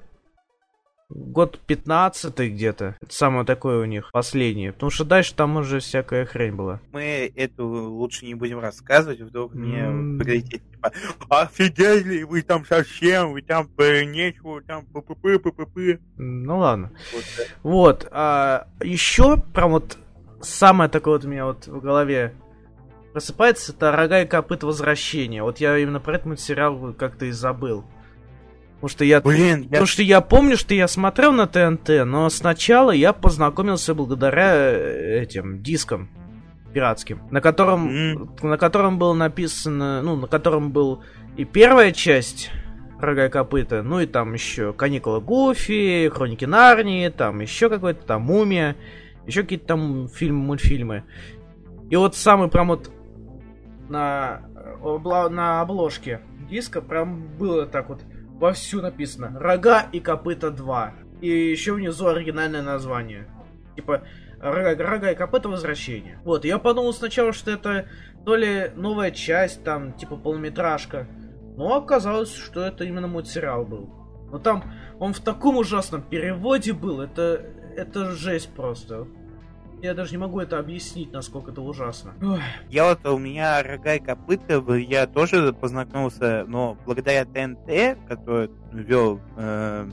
Год 1.11 1.61
15 1.67 2.35
где-то. 2.53 2.97
Это 3.01 3.15
самое 3.15 3.45
такое 3.45 3.81
у 3.81 3.85
них 3.85 4.11
последнее. 4.11 4.73
Потому 4.73 4.91
что 4.91 5.05
дальше 5.05 5.35
там 5.35 5.57
уже 5.57 5.79
всякая 5.79 6.25
хрень 6.25 6.55
была. 6.55 6.81
Мы 6.93 7.31
эту 7.37 7.67
лучше 7.67 8.25
не 8.25 8.35
будем 8.35 8.59
рассказывать, 8.59 9.21
вдруг 9.21 9.55
мне 9.55 9.81
М. 9.81 10.19
прилетит, 10.19 10.63
типа, 10.71 10.93
офигели, 11.29 12.23
вы 12.23 12.43
там 12.43 12.65
совсем, 12.65 13.33
вы 13.33 13.43
там 13.43 13.69
э, 13.79 14.05
нечего, 14.05 14.63
там 14.63 14.87
п-п-п, 14.87 15.39
п-п-п. 15.39 16.01
Ну 16.17 16.59
ладно. 16.59 16.91
Вот, 17.13 17.25
да. 17.37 17.45
Вот. 17.63 18.09
А, 18.11 18.67
еще 18.81 19.37
прям 19.37 19.73
вот 19.73 19.99
самое 20.41 20.91
такое 20.91 21.15
вот 21.19 21.25
у 21.27 21.29
меня 21.29 21.45
вот 21.45 21.67
в 21.67 21.81
голове 21.81 22.35
просыпается, 23.15 23.73
это 23.73 23.93
рога 23.93 24.23
и 24.23 24.27
копыт 24.27 24.65
возвращения. 24.65 25.45
Вот 25.45 25.59
я 25.59 25.79
именно 25.79 26.01
про 26.01 26.17
этот 26.17 26.27
мультсериал 26.27 26.93
как-то 26.95 27.27
и 27.27 27.31
забыл. 27.31 27.85
Потому 28.75 28.89
что 28.89 29.05
я... 29.05 29.21
Блин, 29.21 29.63
я 29.63 29.69
Потому 29.69 29.87
что 29.87 30.03
я 30.03 30.21
помню, 30.21 30.57
что 30.57 30.75
я 30.75 30.89
смотрел 30.89 31.33
на 31.33 31.47
ТНТ, 31.47 32.05
но 32.05 32.29
сначала 32.29 32.91
я 32.91 33.13
познакомился 33.13 33.95
благодаря 33.95 34.53
э, 34.57 35.23
этим 35.23 35.63
дискам 35.63 36.11
пиратским, 36.73 37.23
на 37.31 37.41
котором, 37.41 37.89
М. 37.89 38.31
на 38.43 38.59
котором 38.59 38.99
было 38.99 39.15
написано, 39.15 40.03
ну, 40.03 40.17
на 40.17 40.27
котором 40.27 40.73
был 40.73 41.05
и 41.37 41.45
первая 41.45 41.93
часть 41.93 42.51
Рога 42.99 43.27
и 43.27 43.31
копыта, 43.31 43.85
ну 43.85 44.01
и 44.01 44.07
там 44.07 44.35
еще 44.35 44.73
Каникулы 44.73 45.21
Гуфи, 45.21 46.11
Хроники 46.13 46.47
Нарнии, 46.47 47.11
там 47.11 47.41
еще 47.41 47.71
какой-то 47.71 48.05
там 48.05 48.23
Мумия, 48.23 48.75
еще 49.25 49.43
какие-то 49.43 49.67
там 49.67 50.09
фильмы, 50.09 50.47
мультфильмы. 50.47 51.05
И 51.91 51.97
вот 51.97 52.17
самый 52.17 52.49
прям 52.49 52.69
вот 52.69 52.91
на, 53.89 54.43
э, 54.55 55.29
на 55.29 55.61
обложке 55.61 56.21
диска 56.49 56.81
прям 56.81 57.29
было 57.37 57.67
так 57.67 57.89
вот 57.89 58.01
вовсю 58.39 58.81
написано 58.81 59.39
Рога 59.39 59.87
и 59.93 60.01
копыта 60.01 60.51
2. 60.51 60.95
И 61.21 61.29
еще 61.29 61.73
внизу 61.73 62.09
оригинальное 62.09 62.63
название. 62.63 63.29
Типа 63.77 64.03
Рога, 64.41 64.85
рога 64.85 65.11
и 65.11 65.15
копыта 65.15 65.49
возвращение. 65.49 66.19
Вот, 66.25 66.45
я 66.45 66.59
подумал 66.59 66.93
сначала, 66.93 67.33
что 67.33 67.51
это 67.51 67.87
то 68.27 68.37
ли 68.37 68.71
новая 68.77 69.11
часть, 69.11 69.65
там, 69.65 69.95
типа 69.95 70.17
полнометражка. 70.17 71.07
Но 71.57 71.77
оказалось, 71.77 72.35
что 72.35 72.63
это 72.63 72.85
именно 72.85 73.07
мультсериал 73.07 73.65
был. 73.65 73.91
Но 74.31 74.39
там 74.39 74.65
он 74.99 75.15
в 75.15 75.21
таком 75.21 75.57
ужасном 75.57 76.03
переводе 76.03 76.73
был, 76.73 77.01
это, 77.01 77.41
это 77.77 78.11
жесть 78.11 78.51
просто. 78.55 79.07
Я 79.85 79.93
даже 79.93 80.13
не 80.13 80.17
могу 80.17 80.41
это 80.41 80.59
объяснить, 80.59 81.13
насколько 81.13 81.51
это 81.51 81.61
ужасно. 81.61 82.15
Ой. 82.23 82.41
Я 82.71 82.89
вот, 82.89 83.05
у 83.05 83.19
меня 83.19 83.63
рога 83.63 83.97
и 83.97 84.01
копыта, 84.01 84.65
я 84.77 85.07
тоже 85.07 85.53
познакомился, 85.53 86.47
но 86.49 86.79
благодаря 86.87 87.27
ТНТ, 87.27 87.99
который 88.09 88.49
вел, 88.73 89.21
э, 89.37 89.91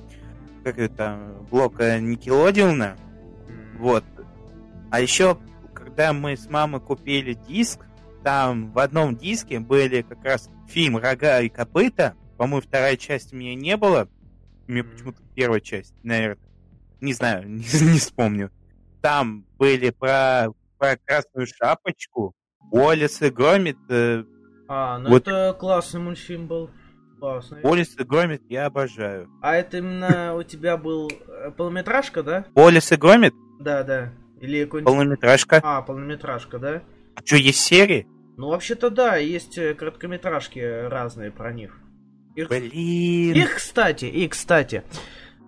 как 0.64 0.80
это, 0.80 1.20
блок 1.50 1.82
э, 1.82 2.00
Никелодиона, 2.00 2.96
вот. 3.80 4.06
А 4.92 5.02
еще, 5.02 5.38
когда 5.74 6.14
мы 6.14 6.38
с 6.38 6.50
мамой 6.50 6.80
купили 6.80 7.34
диск, 7.34 7.86
там 8.24 8.72
в 8.72 8.80
одном 8.80 9.18
диске 9.18 9.60
были 9.60 10.04
как 10.04 10.24
раз 10.24 10.50
фильм 10.70 10.96
«Рога 10.96 11.42
и 11.42 11.50
копыта», 11.50 12.16
по-моему, 12.38 12.62
вторая 12.62 12.96
часть 12.96 13.34
у 13.34 13.36
меня 13.36 13.56
не 13.56 13.76
было, 13.76 14.08
у 14.70 14.72
меня 14.72 14.86
почему-то 14.86 15.22
первая 15.36 15.60
часть, 15.60 15.94
наверное, 16.02 16.40
не 17.02 17.12
знаю, 17.12 17.46
не, 17.50 17.92
не 17.92 18.00
вспомню. 18.00 18.52
Там 19.02 19.46
были 19.58 19.90
про, 19.90 20.48
про 20.78 20.98
красную 20.98 21.48
шапочку, 21.48 22.34
Уоллес 22.72 23.22
и 23.22 23.30
Громит, 23.30 23.78
э, 23.90 24.24
А, 24.68 25.00
ну 25.00 25.10
Вот. 25.10 25.28
это 25.28 25.56
классный 25.60 26.00
мультфильм 26.00 26.48
был. 26.48 26.70
Классный. 27.20 27.62
Уоллес 27.62 27.96
и 28.00 28.04
Громит 28.04 28.42
я 28.50 28.66
обожаю. 28.66 29.30
А 29.42 29.56
это 29.56 29.78
именно 29.78 30.36
у 30.36 30.44
тебя 30.44 30.78
был 30.78 31.10
э, 31.28 31.52
полнометражка, 31.52 32.24
да? 32.24 32.46
Уоллес 32.56 32.92
и 32.92 32.96
Громит, 32.96 33.34
Да, 33.60 33.84
да. 33.84 34.12
Или 34.40 34.64
какой-нибудь... 34.64 34.92
полнометражка. 34.92 35.60
А, 35.64 35.82
полнометражка, 35.84 36.58
да? 36.58 36.82
Что, 37.24 37.36
есть 37.36 37.60
серии? 37.60 38.08
Ну, 38.38 38.50
вообще-то 38.50 38.90
да, 38.90 39.18
есть 39.18 39.58
э, 39.58 39.76
короткометражки 39.76 40.88
разные 40.88 41.30
про 41.32 41.52
них. 41.54 41.78
Их, 42.36 42.48
Блин. 42.48 42.72
их, 43.36 43.56
кстати, 43.56 44.06
и, 44.06 44.28
кстати, 44.28 44.84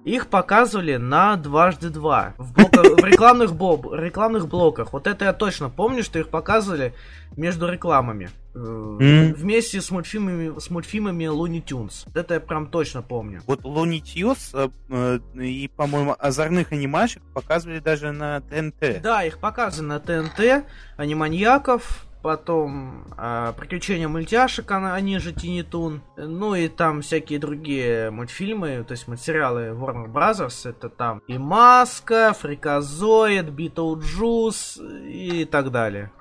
их 0.06 0.28
показывали 0.28 0.98
на 0.98 1.36
дважды 1.38 1.90
два 1.90 2.34
в, 2.38 2.54
блока- 2.54 2.96
в 3.02 3.06
рекламных, 3.06 3.54
боб- 3.56 3.94
рекламных 3.94 4.48
блоках. 4.48 4.94
Вот 4.94 5.08
это 5.08 5.26
я 5.26 5.34
точно 5.34 5.70
помню, 5.70 6.04
что 6.04 6.20
их 6.20 6.30
показывали 6.30 6.94
между 7.38 7.68
рекламами. 7.68 8.30
М. 8.56 8.98
Вместе 9.34 9.82
с 9.82 9.90
мультфильмами, 9.90 10.60
с 10.60 10.70
мультфильмами 10.70 11.24
Looney 11.24 11.64
Tunes. 11.64 12.08
Это 12.14 12.36
я 12.36 12.40
прям 12.40 12.68
точно 12.68 13.02
помню. 13.02 13.42
Вот 13.48 13.64
Looney 13.64 14.00
Tunes 14.02 14.52
э, 14.54 14.70
э, 14.90 15.20
и, 15.42 15.68
по-моему, 15.76 16.16
озорных 16.20 16.72
анимашек 16.72 17.24
показывали 17.34 17.80
даже 17.80 18.12
на 18.12 18.42
ТНТ. 18.42 19.02
Да, 19.02 19.24
их 19.24 19.40
показывали 19.40 19.88
на 19.88 20.00
ТНТ, 20.00 20.66
аниманьяков, 20.98 22.06
потом 22.24 23.04
а, 23.18 23.52
приключения 23.54 24.08
мультяшек, 24.08 24.72
а- 24.72 24.96
они 24.96 25.20
же 25.20 25.34
Tiny 25.34 25.62
Toon, 25.62 26.02
ну 26.18 26.56
и 26.56 26.68
там 26.70 27.02
всякие 27.02 27.38
другие 27.38 28.10
мультфильмы, 28.10 28.84
то 28.88 28.94
есть 28.94 29.08
материалы 29.08 29.68
Warner 29.74 30.08
Brothers, 30.12 30.68
это 30.68 30.90
там 30.90 31.22
и 31.28 31.38
Маска, 31.38 32.34
Фриказоид, 32.40 33.50
Битлджус 33.50 34.80
и 34.82 35.46
так 35.46 35.70
далее. 35.72 36.12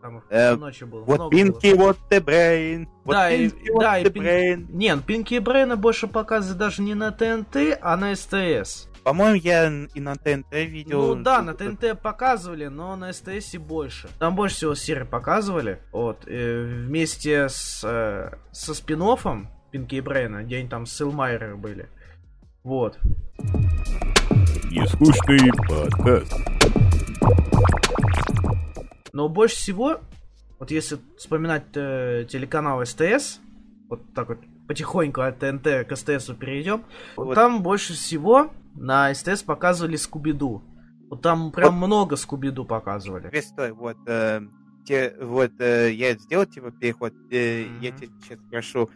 Там 0.00 0.22
Э, 0.30 0.56
ночью 0.56 0.86
было. 0.86 1.04
Вот 1.04 1.30
Пинки, 1.30 1.74
вот 1.74 1.98
The 2.08 2.20
Brain. 2.24 2.86
Вот 3.04 3.12
Да, 3.12 3.30
и- 3.30 3.50
Пинки, 3.50 3.70
вот 3.70 3.80
да, 3.82 3.98
и 3.98 4.04
The 4.04 4.10
Пин- 4.10 4.22
Brain. 4.22 4.66
Не, 4.72 4.94
ну, 4.94 5.02
Пинки 5.02 5.34
и 5.34 5.38
Брейна 5.40 5.76
больше 5.76 6.06
показывают 6.06 6.58
даже 6.58 6.80
не 6.80 6.94
на 6.94 7.10
ТНТ, 7.12 7.78
а 7.82 7.96
на 7.98 8.14
СТС. 8.16 8.88
По-моему, 9.04 9.36
я 9.36 9.66
и 9.94 10.00
на 10.00 10.14
ТНТ 10.14 10.52
видел. 10.52 11.16
Ну 11.16 11.22
да, 11.22 11.42
на 11.42 11.54
ТНТ 11.54 12.00
показывали, 12.00 12.66
но 12.66 12.96
на 12.96 13.12
СТС 13.12 13.56
больше. 13.56 14.08
Там 14.18 14.36
больше 14.36 14.56
всего 14.56 14.74
серий 14.74 15.04
показывали. 15.04 15.80
Вот. 15.92 16.24
э, 16.26 16.64
вместе 16.64 17.48
с, 17.48 17.82
э, 17.84 18.36
со 18.52 18.74
спин 18.74 19.02
Пинки 19.70 19.94
и 19.94 20.00
Брейна, 20.00 20.42
где 20.42 20.58
они 20.58 20.68
там 20.68 20.84
с 20.84 21.00
Элмайрой 21.00 21.56
были. 21.56 21.88
Вот. 22.62 22.98
Нескучный 24.70 25.50
подкаст. 25.66 26.34
Но 29.12 29.28
больше 29.28 29.56
всего, 29.56 30.00
вот 30.58 30.70
если 30.70 30.98
вспоминать 31.16 31.64
э, 31.74 32.26
телеканал 32.28 32.84
СТС, 32.84 33.40
вот 33.88 34.00
так 34.14 34.28
вот 34.28 34.38
потихоньку 34.68 35.22
от 35.22 35.38
ТНТ 35.38 35.88
к 35.88 35.96
СТС 35.96 36.26
перейдем, 36.38 36.84
Вот. 37.16 37.34
там 37.34 37.62
больше 37.62 37.94
всего 37.94 38.52
на 38.74 39.12
СТС 39.14 39.42
показывали 39.42 39.96
Скуби-Ду. 39.96 40.62
Вот 41.10 41.22
там 41.22 41.50
прям 41.52 41.74
много 41.76 42.16
Скуби-Ду 42.16 42.64
показывали. 42.64 43.28
Теперь 43.28 43.42
стой, 43.42 43.72
вот, 43.72 43.96
э, 44.06 44.40
те, 44.84 45.14
вот 45.20 45.52
э, 45.58 45.92
я 45.92 46.14
сделал 46.16 46.46
типа 46.46 46.70
переход, 46.70 47.12
э, 47.30 47.62
я 47.80 47.90
Мгм. 47.90 47.98
тебя 47.98 48.08
сейчас 48.22 48.38
прошу, 48.50 48.90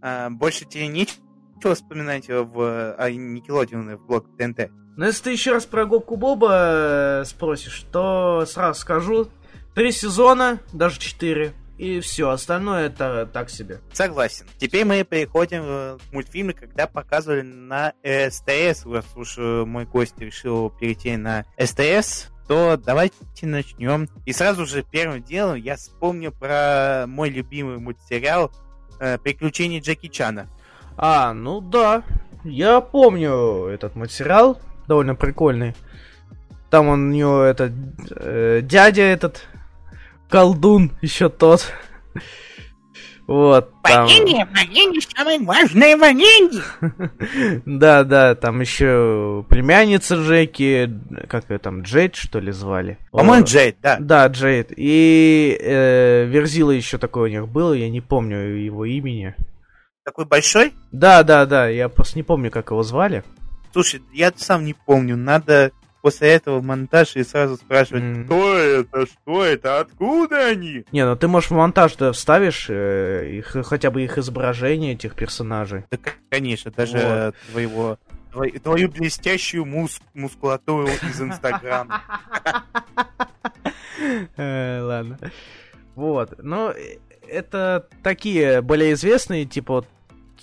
а, 0.00 0.30
больше 0.30 0.64
тебе 0.64 0.86
нечего 0.88 1.74
вспоминать 1.74 2.28
э, 2.28 2.40
в 2.42 2.94
а, 2.96 3.10
Никелодеоне 3.10 3.96
в 3.96 4.06
блок 4.06 4.26
ТНТ? 4.38 4.70
Но 4.96 5.06
если 5.06 5.24
ты 5.24 5.32
еще 5.32 5.52
раз 5.52 5.66
про 5.66 5.84
Губку 5.84 6.16
Боба 6.16 7.20
э, 7.20 7.24
спросишь, 7.26 7.84
то 7.92 8.44
сразу 8.46 8.80
скажу. 8.80 9.28
Три 9.74 9.92
сезона, 9.92 10.58
даже 10.72 10.98
четыре. 10.98 11.52
И 11.78 12.00
все, 12.00 12.30
остальное 12.30 12.86
это 12.86 13.28
так 13.30 13.50
себе. 13.50 13.80
Согласен. 13.92 14.46
Теперь 14.58 14.84
мы 14.84 15.04
переходим 15.04 15.98
к 15.98 16.12
мультфильму, 16.12 16.54
когда 16.54 16.86
показывали 16.86 17.42
на 17.42 17.92
СТС. 18.02 18.86
Раз 18.86 19.04
уж 19.14 19.36
э, 19.36 19.64
мой 19.66 19.84
гость 19.84 20.18
решил 20.18 20.70
перейти 20.70 21.16
на 21.16 21.44
СТС, 21.58 22.28
то 22.48 22.78
давайте 22.78 23.16
начнем. 23.42 24.08
И 24.24 24.32
сразу 24.32 24.64
же 24.64 24.82
первым 24.82 25.22
делом 25.22 25.56
я 25.56 25.76
вспомнил 25.76 26.32
про 26.32 27.04
мой 27.06 27.28
любимый 27.28 27.78
мультсериал 27.78 28.52
э, 28.98 29.18
«Приключения 29.18 29.80
Джеки 29.80 30.08
Чана». 30.08 30.48
А, 30.96 31.34
ну 31.34 31.60
да. 31.60 32.04
Я 32.44 32.80
помню 32.80 33.66
этот 33.66 33.96
материал. 33.96 34.58
Довольно 34.86 35.14
прикольный. 35.14 35.74
Там 36.70 36.88
он 36.88 37.10
у 37.10 37.12
него 37.12 37.42
этот 37.42 37.72
э, 38.10 38.60
дядя 38.62 39.02
этот 39.02 39.46
колдун 40.28 40.92
еще 41.02 41.28
тот. 41.28 41.72
Вот. 43.26 43.72
Там... 43.82 44.06
Варенье, 44.06 44.46
варенье, 44.46 45.00
самое 45.00 45.40
важное 45.40 45.96
варенье! 45.96 46.62
Да, 47.66 48.04
да, 48.04 48.36
там 48.36 48.60
еще 48.60 49.44
племянница 49.48 50.14
Джеки, 50.14 50.92
как 51.28 51.50
ее 51.50 51.58
там, 51.58 51.82
Джейд, 51.82 52.14
что 52.14 52.38
ли, 52.38 52.52
звали? 52.52 52.98
По-моему, 53.10 53.44
Джейд, 53.44 53.78
да. 53.82 53.96
Да, 53.98 54.26
Джейд. 54.28 54.72
И 54.76 55.58
э, 55.60 56.24
Верзила 56.26 56.70
еще 56.70 56.98
такой 56.98 57.30
у 57.30 57.32
них 57.32 57.48
был, 57.48 57.72
я 57.72 57.90
не 57.90 58.00
помню 58.00 58.38
его 58.38 58.84
имени. 58.84 59.34
Такой 60.04 60.24
большой? 60.24 60.72
Да, 60.92 61.24
да, 61.24 61.46
да, 61.46 61.66
я 61.68 61.88
просто 61.88 62.18
не 62.18 62.22
помню, 62.22 62.52
как 62.52 62.70
его 62.70 62.84
звали. 62.84 63.24
Слушай, 63.72 64.02
я 64.12 64.32
сам 64.36 64.64
не 64.64 64.72
помню. 64.72 65.16
Надо 65.16 65.72
после 66.06 66.28
этого 66.34 66.60
монтаж 66.60 67.16
и 67.16 67.24
сразу 67.24 67.56
спрашивать, 67.56 68.04
М. 68.04 68.26
что 68.26 68.56
это, 68.56 69.06
что 69.06 69.44
это, 69.44 69.80
откуда 69.80 70.46
они? 70.46 70.84
Не, 70.92 71.04
ну 71.04 71.16
ты, 71.16 71.26
можешь 71.26 71.50
в 71.50 71.54
монтаж 71.54 71.96
да, 71.96 72.12
вставишь 72.12 72.66
э, 72.68 73.28
их, 73.38 73.56
хотя 73.64 73.90
бы 73.90 74.02
их 74.04 74.16
изображение 74.16 74.92
этих 74.92 75.16
персонажей. 75.16 75.82
Да, 75.90 75.98
конечно, 76.30 76.70
даже 76.70 76.98
Вот. 76.98 77.34
твоего 77.50 77.98
твой- 78.30 78.52
твою 78.52 78.88
блестящую 78.88 79.64
мус- 79.64 80.00
мускулатуру 80.14 80.86
из 80.86 81.20
Инстаграма. 81.20 82.02
Э, 84.36 84.80
Ладно. 84.82 85.18
Вот. 85.96 86.34
Ну, 86.42 86.72
это 87.26 87.88
такие 88.04 88.60
более 88.60 88.92
известные, 88.92 89.44
типа 89.46 89.72
вот 89.74 89.88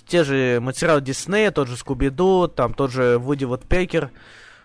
те 0.06 0.24
же 0.24 0.58
материалы 0.60 1.00
Диснея, 1.00 1.50
тот 1.50 1.68
же 1.68 1.76
Скуби-Ду, 1.78 2.48
там 2.48 2.74
тот 2.74 2.92
же 2.92 3.16
Вуди 3.16 3.44
Вудпекер. 3.46 4.10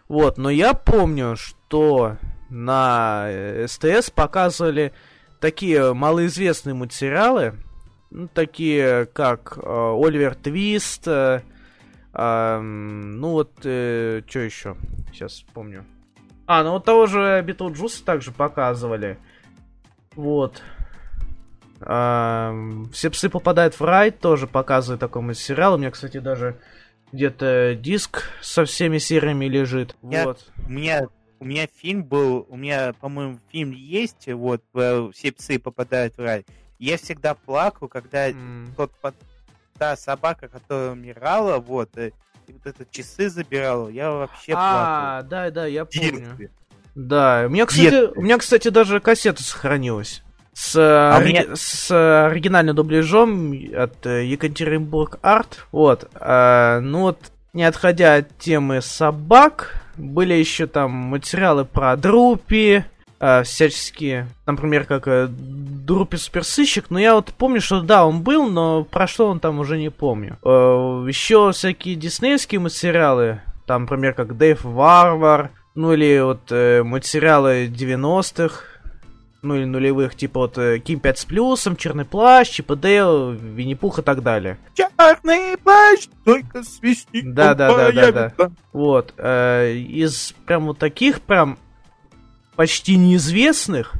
Вот, 0.09 0.39
но 0.39 0.49
я 0.49 0.73
помню, 0.73 1.35
что 1.37 2.17
на 2.49 3.25
э, 3.27 3.67
СТС 3.67 4.09
показывали 4.09 4.91
такие 5.39 5.93
малоизвестные 5.93 6.73
материалы, 6.73 7.53
ну, 8.09 8.27
такие 8.27 9.05
как 9.05 9.57
э, 9.57 9.61
Оливер 9.63 10.33
Твист, 10.33 11.07
э, 11.07 11.43
ам, 12.11 13.17
ну 13.19 13.29
вот, 13.33 13.51
что 13.59 14.23
еще? 14.33 14.75
Сейчас 15.13 15.33
вспомню. 15.33 15.85
А, 16.47 16.63
ну 16.63 16.71
вот 16.71 16.85
того 16.85 17.05
же 17.05 17.43
Битлджуса 17.45 18.03
также 18.03 18.31
показывали. 18.31 19.19
Вот. 20.15 20.63
Ам, 21.81 22.89
Все 22.91 23.11
псы 23.11 23.29
попадают 23.29 23.79
в 23.79 23.85
рай, 23.85 24.09
тоже 24.09 24.47
показывает 24.47 24.99
такой 24.99 25.21
материал. 25.21 25.75
У 25.75 25.77
меня, 25.77 25.91
кстати, 25.91 26.17
даже 26.17 26.59
где-то 27.11 27.75
диск 27.75 28.23
со 28.41 28.65
всеми 28.65 28.97
сериями 28.97 29.45
лежит. 29.45 29.95
Я- 30.03 30.25
Вот. 30.25 30.51
У 30.65 30.69
меня 30.71 31.07
у 31.41 31.45
меня 31.45 31.67
фильм 31.73 32.03
был, 32.03 32.45
у 32.49 32.57
меня, 32.57 32.91
по-моему, 32.99 33.39
фильм 33.49 33.71
есть, 33.71 34.27
вот, 34.27 34.61
э, 34.73 35.09
все 35.13 35.31
псы 35.31 35.57
попадают 35.57 36.17
в 36.17 36.19
рай. 36.19 36.45
Я 36.79 36.97
всегда 36.97 37.33
плакал, 37.33 37.87
когда 37.87 38.27
М. 38.29 38.73
тот 38.75 38.91
под- 38.99 39.15
та 39.77 39.95
собака, 39.95 40.49
которая 40.49 40.91
умирала, 40.91 41.59
вот, 41.59 41.97
э, 41.97 42.11
и 42.47 42.51
вот 42.51 42.65
это 42.65 42.85
часы 42.91 43.29
забирала, 43.29 43.87
я 43.87 44.11
вообще 44.11 44.51
А, 44.53 45.21
да, 45.23 45.49
да, 45.49 45.65
я 45.65 45.85
плакал. 45.85 46.09
Помню. 46.09 46.25
детстве. 46.25 46.51
Да, 46.95 47.43
у 47.45 47.49
меня, 47.49 47.65
кстати, 47.65 47.89
Детстве. 47.89 48.19
у 48.19 48.21
меня, 48.21 48.37
кстати, 48.37 48.67
даже 48.67 48.99
кассета 48.99 49.41
сохранилась. 49.41 50.21
С, 50.61 50.75
А 50.75 51.15
ори- 51.17 51.29
меня- 51.29 51.55
с 51.55 51.89
оригинальным 52.27 52.75
дубляжом 52.75 53.53
от 53.77 54.05
э, 54.05 54.25
Екатеринбург 54.25 55.17
Арт. 55.21 55.65
Вот. 55.71 56.09
а, 56.15 56.81
ну 56.81 57.01
вот, 57.03 57.17
не 57.53 57.63
отходя 57.63 58.15
от 58.15 58.37
темы 58.39 58.81
собак, 58.81 59.81
были 59.95 60.33
еще 60.33 60.67
там 60.67 60.91
материалы 60.91 61.63
про 61.63 61.95
Друпи, 61.95 62.83
а, 63.21 63.43
всяческие. 63.43 64.27
Например, 64.45 64.83
как 64.83 65.07
э, 65.07 65.27
Друпи 65.29 66.17
суперсыщик. 66.17 66.87
Но 66.89 66.99
я 66.99 67.15
вот 67.15 67.27
помню, 67.37 67.61
что 67.61 67.79
да, 67.79 68.05
он 68.05 68.21
был, 68.21 68.49
но 68.49 68.83
про 68.83 69.07
что 69.07 69.29
он 69.29 69.39
там 69.39 69.59
уже 69.59 69.77
не 69.77 69.89
помню. 69.89 70.37
еще 70.43 71.53
всякие 71.53 71.95
диснеевские 71.95 72.59
материалы. 72.59 73.39
Там, 73.65 73.83
например, 73.83 74.13
как 74.13 74.35
Дэйв 74.35 74.63
Варвар. 74.65 75.51
Ну 75.75 75.93
или 75.93 76.19
вот 76.19 76.41
э, 76.51 76.83
материалы 76.83 77.67
90-х, 77.67 78.63
ну 79.41 79.55
или 79.55 79.65
нулевых, 79.65 80.15
типа 80.15 80.41
вот 80.41 80.57
э, 80.57 80.79
Ким 80.79 80.99
5 80.99 81.19
с 81.19 81.25
плюсом, 81.25 81.75
Черный 81.75 82.05
плащ, 82.05 82.49
Чип 82.49 82.71
и 82.71 82.75
Дейл, 82.75 83.31
Винни-Пух 83.31 83.99
и 83.99 84.01
так 84.01 84.21
далее. 84.21 84.57
Черный 84.73 85.57
плащ, 85.57 86.07
только 86.25 86.63
свистит. 86.63 87.33
Да, 87.33 87.53
да, 87.55 87.91
да, 87.91 88.11
да, 88.11 88.33
да. 88.37 88.51
Вот. 88.73 89.13
э, 89.17 89.73
из 89.73 90.33
прям 90.45 90.67
вот 90.67 90.77
таких 90.77 91.21
прям 91.21 91.57
почти 92.55 92.97
неизвестных, 92.97 93.93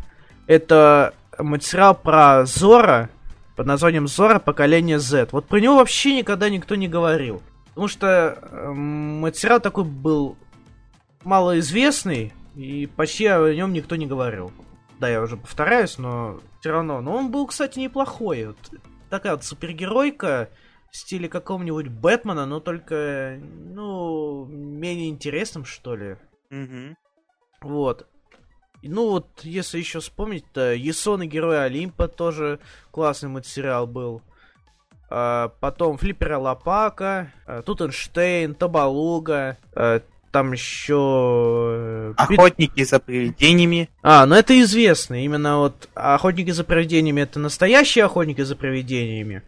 это 0.48 1.14
материал 1.38 1.96
про 1.96 2.46
Зора, 2.46 3.10
под 3.56 3.68
названием 3.68 4.08
Зора 4.08 4.40
поколение 4.40 5.00
Z. 5.00 5.30
Вот 5.32 5.46
про 5.48 5.60
него 5.60 5.76
вообще 5.76 6.18
никогда 6.18 6.50
никто 6.50 6.76
не 6.76 6.88
говорил. 6.88 7.42
Потому 7.70 7.88
что 7.88 8.38
материал 8.74 9.62
такой 9.62 9.86
был 9.86 10.38
малоизвестный, 11.24 12.34
и 12.56 12.88
почти 12.88 13.28
о 13.28 13.54
нем 13.54 13.72
никто 13.72 13.96
не 13.96 14.06
говорил. 14.06 14.52
Да, 15.00 15.10
я 15.10 15.22
уже 15.22 15.38
повторяюсь, 15.38 15.98
но 15.98 16.40
все 16.60 16.72
равно. 16.72 17.02
Но 17.02 17.16
он 17.16 17.32
был, 17.32 17.48
кстати, 17.48 17.80
неплохой. 17.80 18.48
Вот 18.48 18.58
такая 19.10 19.34
вот 19.34 19.44
супергеройка, 19.44 20.50
в 20.92 20.98
стиле 20.98 21.30
какого-нибудь 21.30 21.88
Бэтмена, 21.88 22.46
но 22.46 22.60
только, 22.60 23.40
ну, 23.42 24.46
менее 24.46 25.10
интересным, 25.10 25.64
что 25.66 25.96
ли. 25.96 26.18
Мгм. 26.50 26.98
Вот. 27.62 28.08
Ну 28.82 29.10
вот, 29.10 29.28
если 29.44 29.78
еще 29.78 30.00
вспомнить, 30.00 30.46
то 30.54 30.74
Ясон 30.74 31.24
и 31.24 31.28
Герои 31.28 31.58
Олимпа 31.58 32.08
тоже 32.08 32.60
классный 32.92 33.30
мультсериал 33.30 33.88
был. 33.88 34.22
А, 35.10 35.50
потом 35.60 35.98
Флиппера 35.98 36.38
Лопака, 36.38 37.32
а, 37.46 37.62
Тутенштейн, 37.62 38.56
Табалуга, 38.56 39.58
а, 39.74 40.02
там 40.32 40.54
еще... 40.54 42.14
Охотники 42.18 42.84
за 42.84 43.00
привидениями. 43.00 43.90
А, 44.02 44.26
ну 44.26 44.36
это 44.36 44.60
известно. 44.62 45.24
Именно 45.24 45.60
вот 45.60 45.90
охотники 45.94 46.52
за 46.52 46.64
привидениями 46.64 47.22
это 47.22 47.40
настоящие 47.40 48.06
охотники 48.06 48.42
за 48.42 48.56
привидениями. 48.56 49.44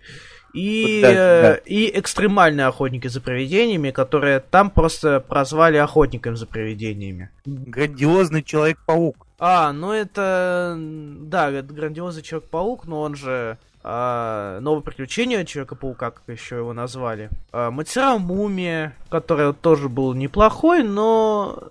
И, 0.54 1.02
Вот 1.02 1.02
да, 1.02 1.13
да. 1.13 1.56
э, 1.56 1.62
и 1.65 1.98
экстремальные 1.98 2.67
охотники 2.67 3.08
за 3.08 3.22
привидениями, 3.22 3.91
которые 3.91 4.39
там 4.41 4.70
просто 4.70 5.22
прозвали 5.22 5.78
охотниками 5.78 6.36
за 6.36 6.46
привидениями. 6.46 7.30
Грандиозный 7.46 8.44
Человек-паук. 8.44 9.28
А, 9.39 9.72
ну 9.72 9.94
это... 9.94 10.76
Да, 10.78 11.50
это 11.50 11.74
грандиозный 11.74 12.22
Человек-паук, 12.22 12.86
но 12.86 13.02
он 13.02 13.15
же... 13.15 13.58
а, 13.84 14.60
новое 14.60 14.82
приключение 14.82 15.46
Человека-паука, 15.46 16.12
как 16.12 16.24
еще 16.28 16.58
его 16.58 16.74
назвали. 16.74 17.30
А, 17.52 17.72
Мультсериал 17.72 18.20
Мумия, 18.20 18.96
который 19.10 19.54
тоже 19.54 19.89
был 19.89 20.13
неплохой, 20.13 20.84
но 20.84 21.70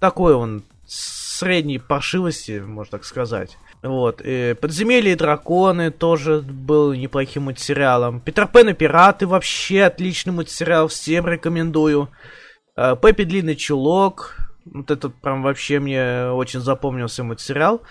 такой 0.00 0.34
он 0.34 0.62
средней 0.86 1.78
паршивости, 1.78 2.60
можно 2.60 2.92
так 2.92 3.04
сказать. 3.04 3.58
Вот. 3.82 4.20
И 4.24 4.56
Подземелье 4.60 5.12
и 5.12 5.16
драконы 5.16 5.90
тоже 5.90 6.40
был 6.40 6.92
неплохим 6.94 7.44
мультсериалом. 7.44 8.20
Питер 8.20 8.48
Пен 8.48 8.70
и 8.70 8.72
пираты 8.72 9.26
вообще 9.26 9.84
отличный 9.84 10.32
мультсериал, 10.32 10.88
всем 10.88 11.26
рекомендую. 11.26 12.08
А, 12.74 12.96
Пеппи 12.96 13.24
Длинный 13.24 13.56
Чулок. 13.56 14.36
Вот 14.64 14.90
этот 14.90 15.14
прям 15.16 15.42
вообще 15.44 15.78
мне 15.78 16.30
очень 16.30 16.60
запомнился 16.60 17.22
мультсериал. 17.22 17.82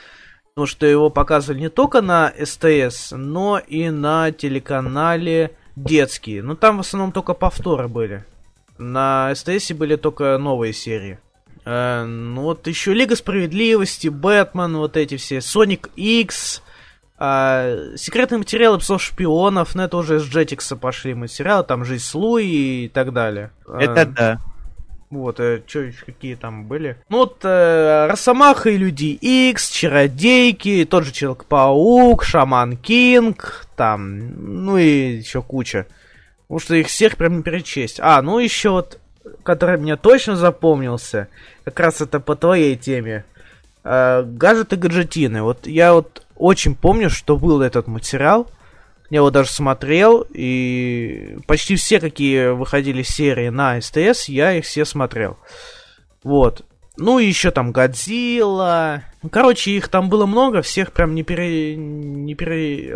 Потому 0.55 0.67
что 0.67 0.85
его 0.85 1.09
показывали 1.09 1.63
не 1.63 1.69
только 1.69 2.01
на 2.01 2.31
СТС, 2.41 3.11
но 3.11 3.59
и 3.59 3.89
на 3.89 4.31
телеканале 4.31 5.51
детские. 5.75 6.43
Но 6.43 6.55
там 6.55 6.77
в 6.77 6.79
основном 6.79 7.11
только 7.11 7.33
повторы 7.33 7.89
были. 7.89 8.23
На 8.77 9.35
СТС 9.35 9.73
были 9.73 9.97
только 9.97 10.37
новые 10.37 10.71
серии. 10.71 11.19
Э, 11.65 12.05
ну 12.05 12.43
вот 12.43 12.67
еще 12.67 12.93
Лига 12.93 13.17
Справедливости, 13.17 14.07
Бэтмен, 14.07 14.77
вот 14.77 14.95
эти 14.95 15.17
все, 15.17 15.41
Соник 15.41 15.89
X, 15.97 16.63
секретные 17.17 18.37
материалы 18.37 18.79
псов 18.79 19.01
шпионов, 19.01 19.75
ну 19.75 19.83
это 19.83 19.97
уже 19.97 20.21
с 20.21 20.23
Джетикса 20.23 20.77
пошли 20.77 21.13
материалы, 21.15 21.65
там 21.65 21.83
Жизнь 21.83 22.05
с 22.05 22.17
и 22.39 22.89
так 22.93 23.11
далее. 23.11 23.51
Это 23.67 24.01
Э, 24.01 24.05
да. 24.05 24.41
Вот, 25.21 25.35
что 25.35 25.79
еще 25.79 26.05
какие 26.05 26.35
там 26.35 26.65
были? 26.65 26.97
Ну 27.09 27.19
вот, 27.19 27.39
э, 27.43 28.07
Росомаха 28.07 28.69
и 28.69 28.77
Люди 28.77 29.17
Икс, 29.21 29.69
Чародейки, 29.69 30.85
тот 30.89 31.05
же 31.05 31.11
Человек-паук, 31.11 32.23
Шаман 32.23 32.77
Кинг, 32.77 33.67
там, 33.75 34.63
ну 34.63 34.77
и 34.77 35.17
еще 35.17 35.41
куча. 35.41 35.87
Потому 36.43 36.59
что 36.59 36.75
их 36.75 36.87
всех 36.87 37.17
прям 37.17 37.43
перечесть. 37.43 37.99
А, 38.01 38.21
ну 38.21 38.39
еще 38.39 38.69
вот, 38.69 38.99
который 39.43 39.77
мне 39.77 39.95
точно 39.95 40.35
запомнился, 40.35 41.27
как 41.63 41.79
раз 41.79 42.01
это 42.01 42.19
по 42.19 42.35
твоей 42.35 42.75
теме. 42.75 43.25
Э, 43.83 44.23
гаджеты 44.23 44.77
гаджетины. 44.77 45.43
Вот 45.43 45.67
я 45.67 45.93
вот 45.93 46.25
очень 46.35 46.75
помню, 46.75 47.09
что 47.09 47.37
был 47.37 47.61
этот 47.61 47.87
материал. 47.87 48.47
Я 49.09 49.17
его 49.17 49.29
даже 49.29 49.49
смотрел, 49.49 50.25
и 50.33 51.37
почти 51.47 51.75
все, 51.75 51.99
какие 51.99 52.47
выходили 52.49 53.03
серии 53.03 53.49
на 53.49 53.79
СТС, 53.79 54.29
я 54.29 54.53
их 54.53 54.65
все 54.65 54.83
смотрел. 54.85 55.37
Вот. 56.23 56.65
Ну 56.97 57.19
и 57.19 57.25
еще 57.25 57.51
там 57.51 57.71
Годзилла. 57.71 59.03
Ну, 59.21 59.29
Короче, 59.29 59.71
их 59.71 59.89
там 59.89 60.09
было 60.09 60.25
много, 60.25 60.61
всех 60.61 60.91
прям 60.91 61.13
не 61.13 61.23
пере... 61.23 61.75
не 61.75 62.35
пере... 62.35 62.95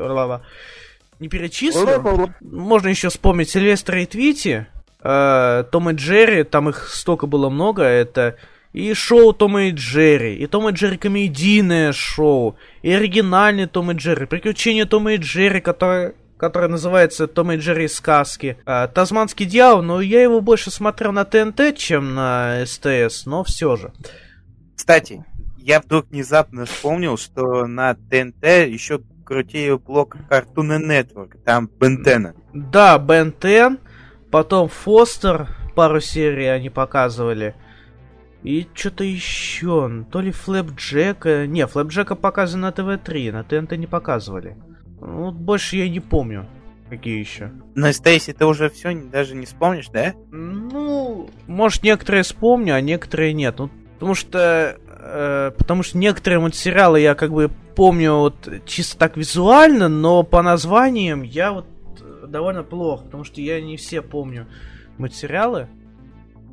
не 1.19 1.28
перечислю. 1.28 2.34
Можно 2.41 2.88
еще 2.88 3.10
вспомнить 3.10 3.50
Сильвестра 3.50 4.02
и 4.02 4.06
Твити, 4.06 4.67
э, 5.02 5.63
Том 5.72 5.89
и 5.89 5.93
Джерри, 5.93 6.43
там 6.43 6.69
их 6.69 6.88
столько 6.88 7.28
было 7.28 7.50
много, 7.50 7.84
это 7.84 8.38
и 8.73 8.93
шоу 8.93 9.34
Тома 9.34 9.63
и 9.65 9.71
Джерри, 9.71 10.36
и 10.36 10.47
Том 10.47 10.69
и 10.69 10.71
Джерри 10.71 10.97
комедийное 10.97 11.91
шоу, 11.91 12.55
и 12.82 12.91
оригинальный 12.91 13.67
Том 13.67 13.91
и 13.91 13.95
Джерри, 13.95 14.25
приключения 14.25 14.86
Тома 14.86 15.13
и 15.13 15.17
Джерри, 15.17 15.60
которое, 15.60 16.13
которое 16.38 16.67
называется 16.67 17.27
Том 17.27 17.51
и 17.51 17.58
Джерри 17.58 17.88
сказки, 17.88 18.58
А, 18.65 18.88
Тазманский 18.88 19.45
дьявол, 19.45 19.82
но 19.82 20.01
я 20.01 20.21
его 20.21 20.41
больше 20.41 20.71
смотрел 20.71 21.12
на 21.12 21.25
ТНТ, 21.25 21.75
чем 21.75 22.13
на 22.13 22.63
СТС, 22.65 23.25
но 23.25 23.43
все 23.43 23.75
же. 23.75 23.91
Кстати, 24.75 25.25
я 25.58 25.82
вдруг 25.82 26.08
внезапно 26.10 26.65
вспомнил, 26.65 27.17
что 27.17 27.65
на 27.65 27.95
ТНТ 27.95 28.43
еще 28.67 29.01
крутее 29.25 29.77
блок 29.77 30.15
Cartoon 30.29 30.79
Network, 30.79 31.38
там 31.45 31.69
Бентена. 31.79 32.34
Да, 32.53 32.97
Бен 32.97 33.32
Тен, 33.32 33.79
потом 34.32 34.69
Фостер, 34.69 35.47
пару 35.75 36.01
серий 36.01 36.47
они 36.47 36.69
показывали. 36.69 37.55
И 38.43 38.67
что-то 38.73 39.04
еще, 39.04 40.06
то 40.12 40.21
ли 40.21 40.32
Флэпджека... 40.32 41.45
Не, 41.47 41.67
Флэпджека 41.67 42.15
показывали 42.15 42.62
на 42.62 42.71
ТВ-3, 42.71 43.32
на 43.34 43.43
ТНТ 43.43 43.73
не 43.73 43.88
показывали. 43.88 44.56
Ну, 45.02 45.25
Вот 45.25 45.36
больше 45.36 45.75
я 45.75 45.89
не 45.89 45.99
помню. 45.99 46.47
Какие 46.89 47.19
еще? 47.19 47.52
На 47.75 47.93
Стейси 47.93 48.34
ты 48.34 48.45
уже 48.45 48.69
все 48.69 48.95
даже 48.95 49.36
не 49.36 49.45
вспомнишь, 49.45 49.89
да? 49.89 50.13
Ну, 50.32 51.30
может, 51.47 51.84
некоторые 51.84 52.23
вспомню, 52.23 52.75
а 52.75 52.82
некоторые 52.82 53.34
нет. 53.34 53.60
Ну, 53.60 53.69
потому 53.93 54.15
что... 54.15 54.78
э, 54.88 55.52
потому 55.58 55.84
что 55.84 55.97
некоторые 55.97 56.39
мультсериалы 56.39 57.02
я 57.02 57.15
как 57.15 57.32
бы 57.32 57.52
помню 57.75 58.15
вот 58.15 58.49
чисто 58.65 58.97
так 58.97 59.17
визуально, 59.17 59.88
но 59.89 60.23
по 60.23 60.41
названиям 60.41 61.21
я 61.23 61.52
вот 61.52 61.67
э, 61.99 62.25
довольно 62.28 62.63
плохо, 62.63 63.04
потому 63.04 63.23
что 63.23 63.41
я 63.41 63.62
не 63.62 63.78
все 63.78 64.02
помню 64.02 64.47
мультсериалы. 64.97 65.67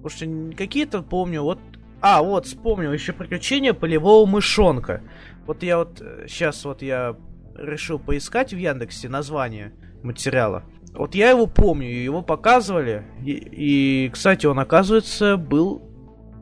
Потому 0.02 0.10
что 0.10 0.56
какие-то 0.56 1.02
помню, 1.02 1.42
вот... 1.42 1.60
А, 2.08 2.22
вот, 2.22 2.46
вспомнил, 2.46 2.92
еще 2.92 3.12
приключения 3.12 3.72
полевого 3.72 4.26
мышонка. 4.26 5.00
Вот 5.44 5.64
я 5.64 5.78
вот 5.78 6.00
сейчас 6.28 6.64
вот 6.64 6.80
я 6.80 7.16
решил 7.56 7.98
поискать 7.98 8.52
в 8.52 8.56
Яндексе 8.56 9.08
название 9.08 9.72
материала. 10.04 10.62
Вот 10.94 11.16
я 11.16 11.30
его 11.30 11.48
помню, 11.48 11.88
его 11.88 12.22
показывали. 12.22 13.02
И, 13.24 13.32
и, 13.32 14.08
кстати, 14.10 14.46
он, 14.46 14.60
оказывается, 14.60 15.36
был 15.36 15.82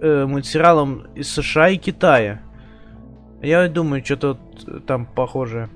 э, 0.02 0.26
мультсериалом 0.26 1.06
из 1.14 1.32
США 1.32 1.70
и 1.70 1.78
Китая. 1.78 2.42
Я 3.42 3.66
думаю, 3.66 4.04
что-то 4.04 4.38
вот 4.66 4.84
там 4.84 5.06
похоже. 5.06 5.70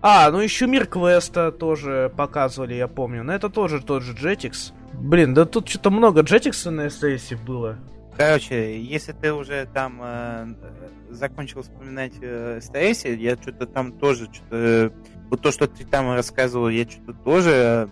А, 0.00 0.30
ну 0.30 0.40
еще 0.40 0.66
Мир 0.66 0.86
Квеста 0.86 1.52
тоже 1.52 2.10
показывали, 2.16 2.72
я 2.72 2.88
помню. 2.88 3.22
Но 3.22 3.34
это 3.34 3.50
тоже 3.50 3.82
тот 3.82 4.02
же 4.02 4.14
Jetix. 4.14 4.72
Блин, 4.94 5.34
да 5.34 5.44
тут 5.44 5.68
что-то 5.68 5.90
много 5.90 6.22
Jetix 6.22 6.70
на 6.70 6.88
СТС 6.88 7.34
было. 7.46 7.78
Короче, 8.16 8.80
если 8.80 9.12
ты 9.12 9.32
уже 9.32 9.66
там 9.74 10.00
э, 10.02 10.46
э, 10.62 10.88
закончил 11.10 11.62
вспоминать 11.62 12.14
э, 12.20 12.60
СТС, 12.62 13.04
я 13.04 13.36
что-то 13.36 13.66
там 13.66 13.92
тоже, 13.98 14.28
что-то... 14.32 14.92
Вот 15.30 15.42
то, 15.42 15.50
что 15.50 15.66
ты 15.66 15.84
там 15.84 16.12
рассказывал, 16.14 16.68
я 16.68 16.88
что-то 16.88 17.12
тоже 17.12 17.50
э, 17.50 17.86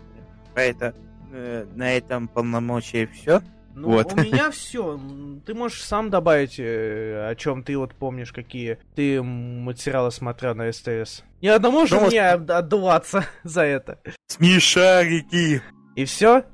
про 0.55 0.63
это... 0.63 0.95
э, 1.33 1.67
на 1.75 1.93
этом 1.95 2.29
полномочия 2.29 3.07
все. 3.07 3.43
Ну, 3.75 3.89
Вот. 3.91 4.13
у 4.13 4.17
меня 4.17 4.51
все. 4.53 4.99
Ты 5.45 5.53
можешь 5.53 5.83
сам 5.83 6.09
добавить, 6.09 6.59
э, 6.59 7.29
о 7.29 7.35
чем 7.35 7.63
ты 7.65 7.77
вот 7.77 7.93
помнишь, 7.95 8.33
какие 8.33 8.79
ты 8.95 9.21
материалы 9.23 10.11
смотрел 10.13 10.55
на 10.55 10.73
СТС. 10.73 11.23
Ни 11.43 11.49
одному 11.49 11.87
же 11.87 11.97
Ну, 11.97 12.07
мне 12.07 12.31
от- 12.31 12.49
отдуваться 12.49 13.27
за 13.43 13.63
это. 13.63 13.99
Смешарики! 14.29 15.61
И 15.97 16.05
все? 16.07 16.45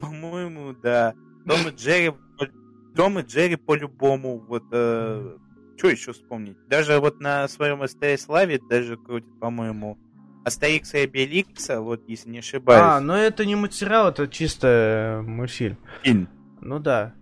По-моему, 0.00 0.72
да. 0.82 1.12
Том 1.46 1.68
и 1.68 1.70
Джерри... 1.76 2.12
Том 2.94 3.18
и 3.18 3.22
Джерри 3.22 3.56
по-любому. 3.56 4.38
Вот... 4.38 4.64
что 4.68 5.88
еще 5.88 6.12
вспомнить? 6.12 6.56
Даже 6.68 6.98
вот 6.98 7.20
на 7.20 7.48
своем 7.48 7.86
СТС 7.86 8.28
Лаве 8.28 8.60
даже 8.68 8.96
крутит, 8.96 9.38
по-моему, 9.40 9.98
Астерикса 10.44 10.98
и 10.98 11.04
Обеликса, 11.04 11.80
вот 11.80 12.02
если 12.08 12.28
не 12.30 12.38
А, 12.38 12.40
ошибаюсь. 12.40 13.02
ну 13.04 13.14
это 13.14 13.44
не 13.46 13.54
материал, 13.54 14.08
это 14.08 14.26
чисто 14.26 15.20
э, 15.20 15.22
мультфильм. 15.22 15.78
фильм. 16.02 16.28
Ну 16.60 16.78
да. 16.78 17.14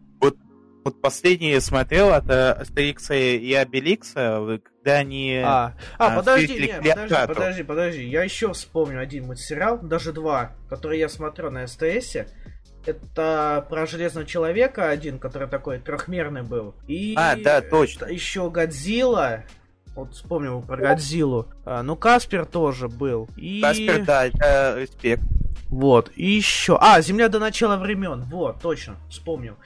Вот 0.82 1.01
последний 1.03 1.51
я 1.51 1.61
смотрел, 1.61 2.11
это 2.11 2.55
Астерикса 2.55 3.14
и 3.14 3.53
Обеликса, 3.53 4.40
вот 4.40 4.62
когда 4.62 4.99
они... 4.99 5.42
А, 5.45 5.76
а, 5.99 6.14
а, 6.14 6.16
подожди, 6.16 6.55
не, 6.55 6.90
подожди, 6.90 7.14
подожди, 7.26 7.62
подожди. 7.62 8.05
Я 8.05 8.24
еще 8.24 8.53
вспомню 8.55 9.01
один 9.01 9.26
мультсериал, 9.26 9.78
даже 9.78 10.12
два, 10.12 10.53
который 10.70 10.99
я 10.99 11.11
смотрел 11.11 11.51
на 11.51 11.66
СТС. 11.66 12.16
Это 12.87 13.66
про 13.68 13.87
Железного 13.87 14.26
Человека 14.26 14.89
один, 14.89 15.18
который 15.18 15.49
такой 15.49 15.78
трехмерный 15.78 16.43
был. 16.43 16.74
И 16.87 17.14
А, 17.16 17.37
да, 17.37 17.61
точно. 17.61 18.07
Еще 18.07 18.49
Годзилла. 18.51 19.45
Вот 19.95 20.14
вспомнил 20.14 20.62
про 20.62 20.76
Годзиллу. 20.76 21.49
А, 21.64 21.83
ну, 21.83 21.97
Каспер 21.97 22.47
тоже 22.47 22.89
был. 22.89 23.28
И... 23.37 23.61
Каспер, 23.61 24.05
да, 24.05 24.26
это 24.26 24.76
респект. 24.78 25.22
Вот, 25.68 26.11
и 26.16 26.26
еще... 26.26 26.78
А, 26.81 27.01
Земля 27.01 27.28
до 27.28 27.39
начала 27.39 27.76
времен. 27.76 28.22
Вот, 28.22 28.61
точно, 28.61 28.97
вспомнил. 29.09 29.57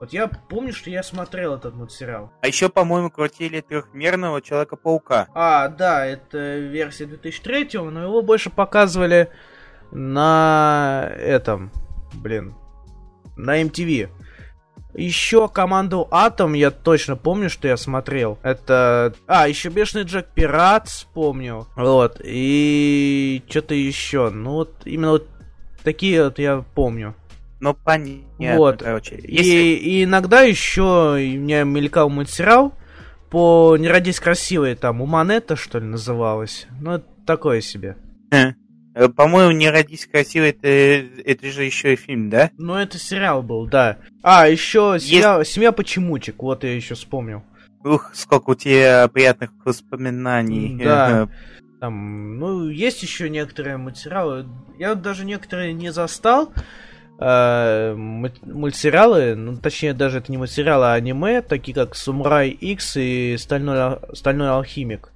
Вот 0.00 0.12
я 0.12 0.26
помню, 0.26 0.72
что 0.72 0.90
я 0.90 1.02
смотрел 1.02 1.54
этот 1.54 1.74
мультсериал. 1.74 2.32
А 2.40 2.46
еще, 2.48 2.68
по-моему, 2.68 3.10
крутили 3.10 3.60
трехмерного 3.60 4.42
Человека-паука. 4.42 5.28
А, 5.32 5.68
да, 5.68 6.04
это 6.04 6.58
версия 6.58 7.06
2003, 7.06 7.70
но 7.74 8.02
его 8.02 8.20
больше 8.20 8.50
показывали 8.50 9.30
на 9.92 11.10
этом, 11.16 11.70
блин, 12.14 12.54
на 13.36 13.62
MTV. 13.62 14.08
Еще 14.94 15.48
команду 15.48 16.06
Атом 16.10 16.52
я 16.52 16.70
точно 16.70 17.16
помню, 17.16 17.50
что 17.50 17.66
я 17.66 17.76
смотрел. 17.76 18.38
Это... 18.42 19.12
А, 19.26 19.48
еще 19.48 19.68
Бешеный 19.68 20.04
Джек 20.04 20.28
Пират 20.34 20.88
вспомнил. 20.88 21.66
Вот. 21.74 22.20
И 22.22 23.42
что-то 23.48 23.74
еще. 23.74 24.30
Ну 24.30 24.52
вот 24.52 24.82
именно 24.84 25.10
вот 25.10 25.28
такие 25.82 26.22
вот 26.22 26.38
я 26.38 26.64
помню. 26.74 27.16
Ну, 27.60 27.74
понятно, 27.74 28.56
Вот. 28.56 28.82
короче. 28.82 29.16
И, 29.16 29.36
Если... 29.36 29.56
и 29.56 30.04
иногда 30.04 30.42
еще 30.42 31.14
у 31.14 31.16
меня 31.16 31.64
мелькал 31.64 32.10
мультсериал 32.10 32.74
по 33.30 33.76
«Не 33.78 33.88
родись 33.88 34.20
красивой», 34.20 34.74
там, 34.74 35.00
у 35.00 35.06
Манетта, 35.06 35.56
что 35.56 35.78
ли, 35.78 35.86
называлось. 35.86 36.66
Ну, 36.80 36.92
это 36.92 37.06
такое 37.26 37.60
себе. 37.62 37.96
Э, 38.94 39.08
По-моему, 39.08 39.50
«Не 39.52 39.70
родись 39.70 40.06
красивой» 40.06 40.50
это, 40.50 40.68
это 40.68 41.46
же 41.50 41.64
еще 41.64 41.92
и 41.94 41.96
фильм, 41.96 42.30
да? 42.30 42.50
Ну, 42.58 42.74
это 42.76 42.98
сериал 42.98 43.42
был, 43.42 43.66
да. 43.66 43.98
А, 44.22 44.46
еще 44.48 44.96
семья, 45.00 45.42
«Семья 45.44 45.72
почемучек», 45.72 46.42
вот 46.42 46.62
я 46.64 46.74
еще 46.74 46.94
вспомнил. 46.94 47.42
Ух, 47.84 48.12
сколько 48.14 48.50
у 48.50 48.54
тебя 48.54 49.06
приятных 49.08 49.50
воспоминаний. 49.64 50.80
Да. 50.82 51.28
Там, 51.80 52.38
ну, 52.38 52.68
есть 52.68 53.02
еще 53.02 53.28
некоторые 53.28 53.76
мультсериалы. 53.76 54.46
Я 54.78 54.94
даже 54.94 55.24
некоторые 55.24 55.72
не 55.72 55.90
застал. 55.92 56.52
э, 57.20 57.94
мульт- 57.94 58.42
мультсериалы, 58.44 59.36
ну, 59.36 59.56
точнее, 59.56 59.94
даже 59.94 60.18
это 60.18 60.32
не 60.32 60.36
мультсериалы, 60.38 60.86
а 60.86 60.94
аниме, 60.94 61.42
такие 61.42 61.72
как 61.72 61.94
Самурай 61.94 62.48
X 62.50 62.96
и 62.96 63.36
Стальной, 63.38 63.78
Ал- 63.78 64.00
Стальной 64.14 64.48
Алхимик. 64.50 65.12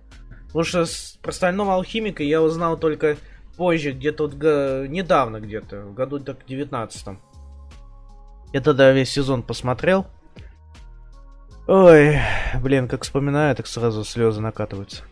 Потому 0.46 0.64
что 0.64 0.86
с- 0.86 1.18
про 1.20 1.32
Стального 1.32 1.74
Алхимика 1.74 2.22
я 2.22 2.40
узнал 2.40 2.76
только 2.78 3.16
позже, 3.59 3.90
где-то 3.90 4.22
вот 4.28 4.34
недавно 4.34 5.40
где-то, 5.40 5.82
в 5.82 5.94
году 5.94 6.20
так 6.20 6.46
19 6.46 7.18
Я 8.52 8.61
тогда 8.61 8.92
весь 8.92 9.11
сезон 9.11 9.42
посмотрел. 9.42 10.06
Ой, 11.66 12.18
блин, 12.62 12.88
как 12.88 13.02
вспоминаю, 13.02 13.54
так 13.54 13.66
сразу 13.66 14.04
слезы 14.04 14.40
накатываются. 14.40 15.02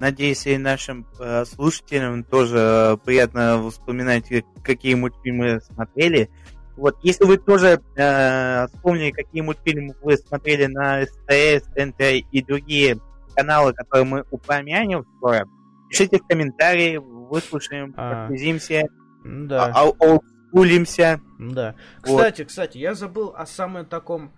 Надеюсь, 0.00 0.46
и 0.46 0.58
нашим 0.58 1.06
э, 1.18 1.44
слушателям 1.46 2.24
тоже 2.24 2.58
э, 2.58 2.96
приятно 3.02 3.70
вспоминать, 3.70 4.28
как- 4.28 4.62
какие 4.62 4.94
мультфильмы 4.94 5.60
смотрели. 5.60 6.28
Вот, 6.76 6.96
если 7.02 7.24
вы 7.24 7.38
тоже 7.38 7.80
э, 7.96 8.66
вспомнили, 8.66 9.12
какие 9.12 9.40
мультфильмы 9.40 9.94
вы 10.02 10.18
смотрели 10.18 10.66
на 10.66 11.04
СТС, 11.06 11.68
НТ 11.76 12.00
и 12.30 12.42
другие 12.42 12.98
каналы, 13.36 13.72
которые 13.72 14.04
мы 14.04 14.24
упомянем 14.30 15.06
скоро, 15.16 15.46
пишите 15.98 16.20
комментарии, 16.28 16.96
выслушаем, 16.98 17.94
А. 17.96 18.26
подписимся, 18.26 18.86
Да. 19.24 19.66
а- 19.66 19.88
а- 19.88 19.90
олдскулимся. 19.90 21.20
Да. 21.38 21.74
Вот. 22.04 22.18
Кстати, 22.18 22.44
кстати, 22.44 22.78
я 22.78 22.94
забыл 22.94 23.34
о 23.36 23.46
самом 23.46 23.86
таком 23.86 24.32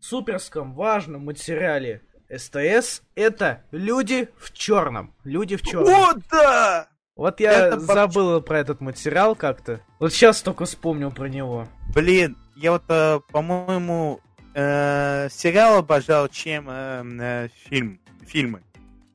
суперском 0.00 0.74
важном 0.74 1.24
материале 1.26 2.02
СТС. 2.28 3.02
Это 3.14 3.64
люди 3.70 4.28
в 4.38 4.52
черном. 4.52 5.14
Люди 5.24 5.56
в 5.56 5.62
черном. 5.62 5.88
О, 5.92 6.14
да! 6.30 6.88
Вот 7.16 7.40
я 7.40 7.66
это 7.68 7.80
забыл 7.80 8.40
про 8.40 8.58
этот 8.60 8.80
материал 8.80 9.34
как-то. 9.34 9.80
Вот 9.98 10.12
сейчас 10.12 10.40
только 10.40 10.64
вспомнил 10.64 11.10
про 11.10 11.26
него. 11.28 11.66
Блин, 11.94 12.36
я 12.56 12.72
вот, 12.72 12.84
э, 12.88 13.20
по-моему, 13.30 14.20
э, 14.54 15.28
сериал 15.30 15.78
обожал, 15.78 16.28
чем 16.28 16.68
э, 16.70 17.02
э, 17.20 17.48
фильм, 17.68 18.00
фильмы. 18.26 18.62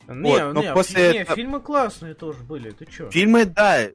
Не, 0.07 0.51
но 0.51 0.61
не, 0.61 0.73
после 0.73 1.11
не, 1.11 1.17
этого- 1.19 1.35
фильмы 1.35 1.59
классные 1.59 2.13
тоже 2.13 2.43
были. 2.43 2.71
Ты 2.71 2.85
чё? 2.85 3.09
Фильмы, 3.09 3.45
да, 3.45 3.87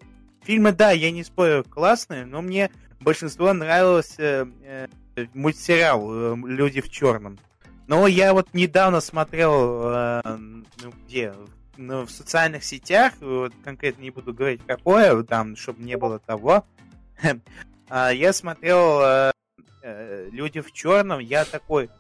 фильмы, 0.43 0.73
да, 0.73 0.91
я 0.91 1.11
не 1.11 1.23
спорю, 1.25 1.65
классные, 1.65 2.25
но 2.27 2.43
мне 2.43 2.71
большинство 3.01 3.53
нравилось 3.53 4.15
э, 4.19 4.47
э, 4.65 4.89
мультсериал 5.35 6.35
э, 6.35 6.37
«Люди 6.47 6.81
в 6.81 6.91
черном». 6.91 7.39
Но 7.87 8.07
я 8.07 8.33
вот 8.33 8.55
недавно 8.55 9.01
смотрел, 9.01 9.83
э, 9.85 10.23
ну, 10.27 10.93
где, 11.05 11.35
ну, 11.77 12.07
в 12.07 12.11
социальных 12.11 12.63
сетях, 12.65 13.15
вот 13.21 13.53
конкретно 13.65 14.03
не 14.03 14.11
буду 14.11 14.33
говорить 14.33 14.61
какое, 14.67 15.23
там, 15.25 15.57
чтобы 15.57 15.83
не 15.83 15.97
было 15.97 16.19
того, 16.19 16.65
А, 17.93 18.11
я 18.11 18.33
смотрел 18.33 19.01
э, 19.03 19.33
э, 19.83 20.29
«Люди 20.31 20.61
в 20.61 20.71
черном», 20.73 21.19
я 21.19 21.45
такой, 21.45 21.91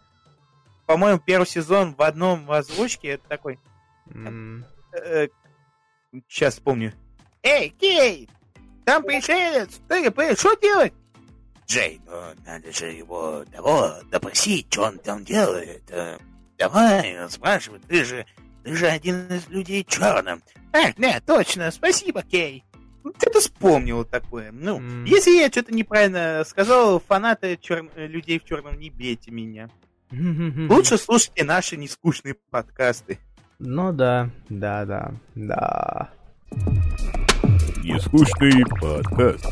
по-моему, 0.87 1.19
первый 1.19 1.47
сезон 1.47 1.97
в 1.97 2.03
одном 2.03 2.49
озвучке, 2.49 3.09
это 3.09 3.29
такой, 3.29 3.59
сейчас 6.29 6.55
вспомню. 6.55 6.93
Эй, 7.43 7.71
Кей! 7.71 8.29
Там 8.85 9.03
пришелец! 9.03 9.81
Ты, 9.89 10.11
что 10.37 10.55
делать? 10.57 10.93
Джей, 11.67 12.01
ну 12.07 12.13
надо 12.45 12.73
же 12.73 12.87
его 12.87 13.45
того 13.53 13.95
допросить, 14.11 14.67
что 14.73 14.83
он 14.85 14.99
там 14.99 15.25
делает. 15.25 15.83
Э, 15.91 16.19
Давай, 16.59 17.17
спрашивай, 17.31 17.79
ты 17.89 18.05
же, 18.05 18.27
ты 18.65 18.75
же 18.75 18.87
один 18.89 19.29
из 19.29 19.49
людей 19.49 19.85
черным. 19.89 20.43
Ах, 20.73 20.95
да, 20.99 21.21
точно, 21.21 21.71
спасибо, 21.71 22.23
Кей. 22.23 22.65
Ну, 23.05 23.15
Что-то 23.17 23.41
вспомнил 23.41 24.05
такое. 24.05 24.51
Ну, 24.53 24.79
М. 24.79 25.05
если 25.05 25.31
я 25.31 25.49
что-то 25.49 25.73
неправильно 25.73 26.43
сказал, 26.45 27.01
фанаты 27.01 27.55
чер- 27.55 27.89
людей 27.97 28.39
в 28.41 28.45
черном 28.45 28.79
не 28.79 28.91
бейте 28.91 29.31
меня. 29.31 29.71
Лучше 30.11 30.99
слушайте 30.99 31.45
наши 31.45 31.77
нескучные 31.77 32.35
подкасты. 32.51 33.19
Ну 33.63 33.93
да, 33.93 34.31
да, 34.49 34.85
да, 34.87 35.13
да. 35.35 36.11
Нескучный 37.83 38.65
подкаст. 38.81 39.47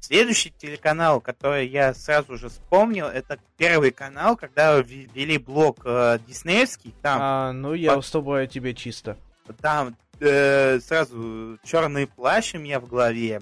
Следующий 0.00 0.52
телеканал, 0.58 1.20
который 1.20 1.68
я 1.68 1.94
сразу 1.94 2.36
же 2.36 2.48
вспомнил, 2.48 3.06
это 3.06 3.38
первый 3.56 3.92
канал, 3.92 4.36
когда 4.36 4.80
вве- 4.80 5.08
ввели 5.14 5.38
блок 5.38 5.80
э, 5.84 6.18
диснеевский. 6.26 6.94
Там 7.00 7.18
А, 7.22 7.52
ну 7.52 7.74
я 7.74 7.92
По- 7.94 7.98
уступаю 7.98 8.48
тебе 8.48 8.74
чисто. 8.74 9.16
Там 9.60 9.94
э, 10.18 10.80
сразу 10.80 11.58
черный 11.64 12.06
плащ 12.08 12.54
у 12.54 12.58
меня 12.58 12.80
в 12.80 12.88
голове. 12.88 13.40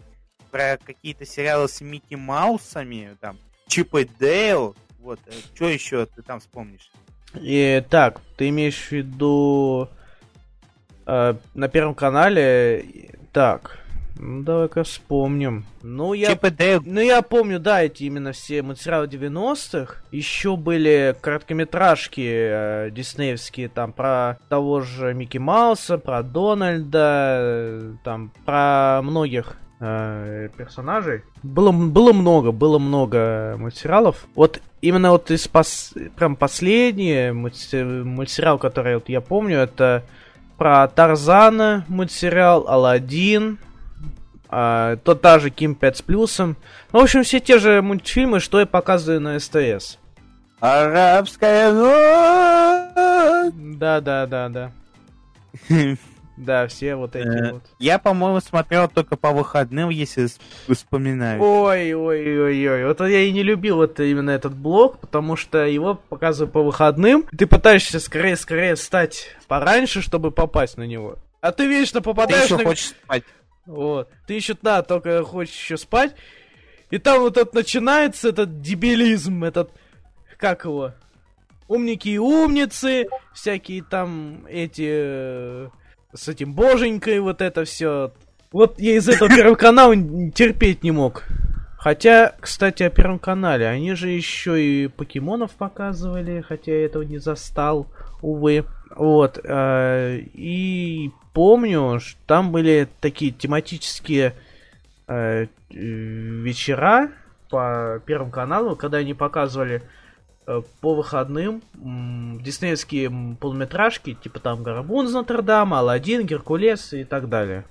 Про 0.50 0.78
какие-то 0.84 1.24
сериалы 1.24 1.68
с 1.68 1.80
Микки 1.80 2.16
Маусами, 2.16 3.16
там, 3.20 3.38
Чип 3.66 3.94
и 3.94 4.04
Дейл. 4.18 4.76
Вот, 4.98 5.20
что 5.54 5.68
еще 5.68 6.04
ты 6.06 6.22
там 6.22 6.40
вспомнишь? 6.40 6.90
И 7.34 7.82
так, 7.90 8.20
ты 8.36 8.48
имеешь 8.48 8.88
в 8.88 8.92
виду 8.92 9.88
э, 11.06 11.34
на 11.54 11.68
первом 11.68 11.94
канале. 11.94 12.84
Так, 13.32 13.78
ну 14.18 14.42
давай-ка 14.42 14.82
вспомним. 14.82 15.64
Ну 15.82 16.12
я. 16.12 16.34
Дейл. 16.34 16.82
Ну, 16.84 17.00
я 17.00 17.22
помню, 17.22 17.60
да, 17.60 17.82
эти 17.82 18.04
именно 18.04 18.32
все 18.32 18.62
материалы 18.62 19.06
90-х. 19.06 20.02
Еще 20.10 20.56
были 20.56 21.14
короткометражки 21.20 22.26
э, 22.26 22.90
диснеевские, 22.90 23.68
там, 23.68 23.92
про 23.92 24.38
того 24.48 24.80
же 24.80 25.14
Микки 25.14 25.38
Мауса, 25.38 25.98
про 25.98 26.22
Дональда, 26.22 27.38
э, 27.40 27.94
там, 28.02 28.32
про 28.44 29.00
многих 29.02 29.56
э, 29.80 30.48
персонажей. 30.56 31.22
Было, 31.42 31.72
было 31.72 32.12
много, 32.12 32.52
было 32.52 32.78
много 32.78 33.56
мультсериалов. 33.58 34.26
Вот 34.34 34.60
именно 34.80 35.10
вот 35.10 35.30
из 35.30 35.48
пос... 35.48 35.94
прям 36.16 36.36
последний 36.36 37.32
мультсериал, 37.32 38.58
который 38.58 38.94
вот 38.94 39.08
я 39.08 39.20
помню, 39.20 39.58
это 39.58 40.04
про 40.56 40.88
Тарзана 40.88 41.84
мультсериал, 41.88 42.66
Алладин, 42.68 43.58
а, 44.48 44.96
то 44.96 45.14
та 45.14 45.38
же 45.38 45.50
Ким 45.50 45.74
5 45.74 45.96
с 45.96 46.02
плюсом. 46.02 46.56
Ну, 46.92 47.00
в 47.00 47.02
общем, 47.02 47.22
все 47.22 47.38
те 47.38 47.58
же 47.58 47.82
мультфильмы, 47.82 48.40
что 48.40 48.60
я 48.60 48.66
показываю 48.66 49.20
на 49.20 49.38
СТС. 49.38 49.98
Арабская 50.60 51.72
ночь. 51.72 53.52
Да, 53.78 54.00
да, 54.00 54.26
да, 54.26 54.48
да. 54.48 54.72
Да, 56.38 56.68
все 56.68 56.94
вот 56.94 57.16
эти 57.16 57.26
Э, 57.26 57.52
вот. 57.52 57.62
Я, 57.78 57.98
по-моему, 57.98 58.40
смотрел 58.40 58.88
только 58.88 59.16
по 59.16 59.32
выходным, 59.32 59.88
если 59.88 60.28
вспоминаю. 60.72 61.42
Ой, 61.42 61.92
ой, 61.94 62.40
ой, 62.40 62.68
ой. 62.68 62.86
Вот 62.86 63.00
я 63.00 63.20
и 63.20 63.32
не 63.32 63.42
любил 63.42 63.76
вот 63.76 63.98
именно 63.98 64.30
этот 64.30 64.54
блок, 64.54 65.00
потому 65.00 65.36
что 65.36 65.66
его 65.66 65.94
показывают 65.94 66.52
по 66.52 66.62
выходным. 66.62 67.24
Ты 67.36 67.46
пытаешься 67.46 67.98
скорее, 67.98 68.36
скорее 68.36 68.76
встать 68.76 69.36
пораньше, 69.48 70.00
чтобы 70.00 70.30
попасть 70.30 70.76
на 70.76 70.84
него. 70.84 71.16
А 71.40 71.52
ты 71.52 71.66
вечно 71.66 72.00
Ты 72.00 72.04
попадаешь 72.04 72.44
еще 72.44 72.56
на... 72.56 72.64
хочешь 72.64 72.94
спать? 73.04 73.24
Вот. 73.66 74.08
Ты 74.26 74.34
еще, 74.34 74.56
да, 74.62 74.82
только 74.82 75.22
хочешь 75.24 75.54
еще 75.54 75.76
спать. 75.76 76.14
И 76.90 76.98
там 76.98 77.20
вот 77.20 77.36
это 77.36 77.54
начинается 77.54 78.28
этот 78.28 78.60
дебилизм, 78.60 79.44
этот... 79.44 79.70
Как 80.36 80.64
его? 80.64 80.92
Умники 81.66 82.08
и 82.08 82.18
умницы, 82.18 83.08
всякие 83.34 83.82
там 83.82 84.46
эти... 84.48 85.68
с 86.14 86.28
этим 86.28 86.54
боженькой, 86.54 87.20
вот 87.20 87.42
это 87.42 87.64
все. 87.64 88.12
Вот 88.52 88.78
я 88.78 88.96
из 88.96 89.08
этого 89.08 89.28
первого 89.28 89.56
канала 89.56 89.94
терпеть 90.32 90.82
не 90.82 90.90
мог. 90.90 91.24
Хотя, 91.78 92.34
кстати, 92.40 92.82
о 92.82 92.90
Первом 92.90 93.20
канале, 93.20 93.68
они 93.68 93.94
же 93.94 94.08
еще 94.08 94.60
и 94.60 94.88
покемонов 94.88 95.52
показывали, 95.52 96.40
хотя 96.40 96.72
я 96.72 96.84
этого 96.86 97.02
не 97.02 97.18
застал, 97.18 97.86
увы. 98.20 98.64
Вот, 98.96 99.38
э, 99.44 100.18
и 100.34 101.12
помню, 101.32 102.00
что 102.00 102.18
там 102.26 102.50
были 102.50 102.88
такие 103.00 103.30
тематические 103.30 104.34
э, 105.06 105.46
вечера 105.70 107.12
по 107.48 108.02
Первому 108.06 108.32
каналу, 108.32 108.74
когда 108.74 108.98
они 108.98 109.14
показывали 109.14 109.82
по 110.80 110.94
выходным 110.94 111.62
диснеевские 111.74 113.36
полнометражки, 113.38 114.14
типа 114.14 114.40
там 114.40 114.62
Гарабун 114.62 115.06
из 115.06 115.12
Нотр-Дама, 115.12 115.80
Алладин, 115.80 116.26
Геркулес 116.26 116.94
и 116.94 117.04
так 117.04 117.28
далее. 117.28 117.64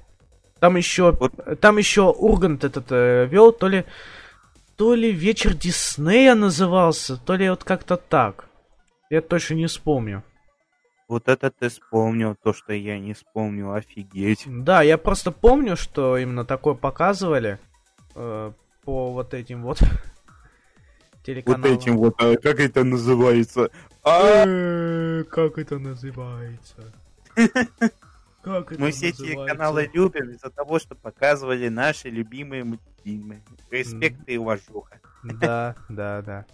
Там 0.60 0.76
еще, 0.76 1.18
там 1.60 1.78
еще 1.78 2.10
Ургант 2.10 2.64
этот 2.64 2.92
э, 2.92 3.26
вел, 3.26 3.52
то 3.52 3.68
ли, 3.68 3.86
то 4.76 4.96
ли 4.96 5.12
вечер 5.12 5.54
Диснея 5.54 6.36
назывался, 6.36 7.18
то 7.18 7.36
ли 7.36 7.50
вот 7.50 7.64
как-то 7.64 7.98
так. 7.98 8.46
Я 9.10 9.22
точно 9.22 9.56
не 9.56 9.68
вспомню. 9.68 10.24
Вот 11.08 11.30
это 11.30 11.52
ты 11.52 11.70
вспомнил, 11.70 12.36
то, 12.36 12.54
что 12.54 12.74
я 12.74 13.00
не 13.00 13.14
вспомнил, 13.14 13.74
офигеть. 13.74 14.44
Да, 14.46 14.82
я 14.82 14.98
просто 14.98 15.32
помню, 15.32 15.78
что 15.78 16.18
именно 16.18 16.44
такое 16.44 16.74
показывали 16.74 17.60
э, 18.16 18.52
по 18.84 19.12
вот 19.14 19.34
этим 19.34 19.64
вот 19.64 19.80
телеканалам. 21.28 21.62
Вот 21.62 21.82
этим 21.82 21.98
вот, 21.98 22.16
а 22.22 22.36
как 22.38 22.60
это 22.60 22.84
называется? 22.84 23.70
А, 24.04 24.44
Э, 24.46 25.24
Как 25.30 25.58
это 25.58 25.78
называется? 25.78 26.94
Как 28.42 28.72
это 28.72 28.82
Мы 28.82 28.92
все 28.92 29.10
эти 29.10 29.36
каналы 29.46 29.90
любим 29.94 30.30
из-за 30.30 30.50
того, 30.50 30.80
что 30.80 30.96
показывали 30.96 31.68
наши 31.68 32.10
любимые 32.10 32.64
мультфильмы. 32.64 33.42
Респект 33.70 34.20
и 34.28 34.38
уважуха. 34.38 35.00
Да, 35.24 35.76
да, 35.90 36.22
да. 36.22 36.46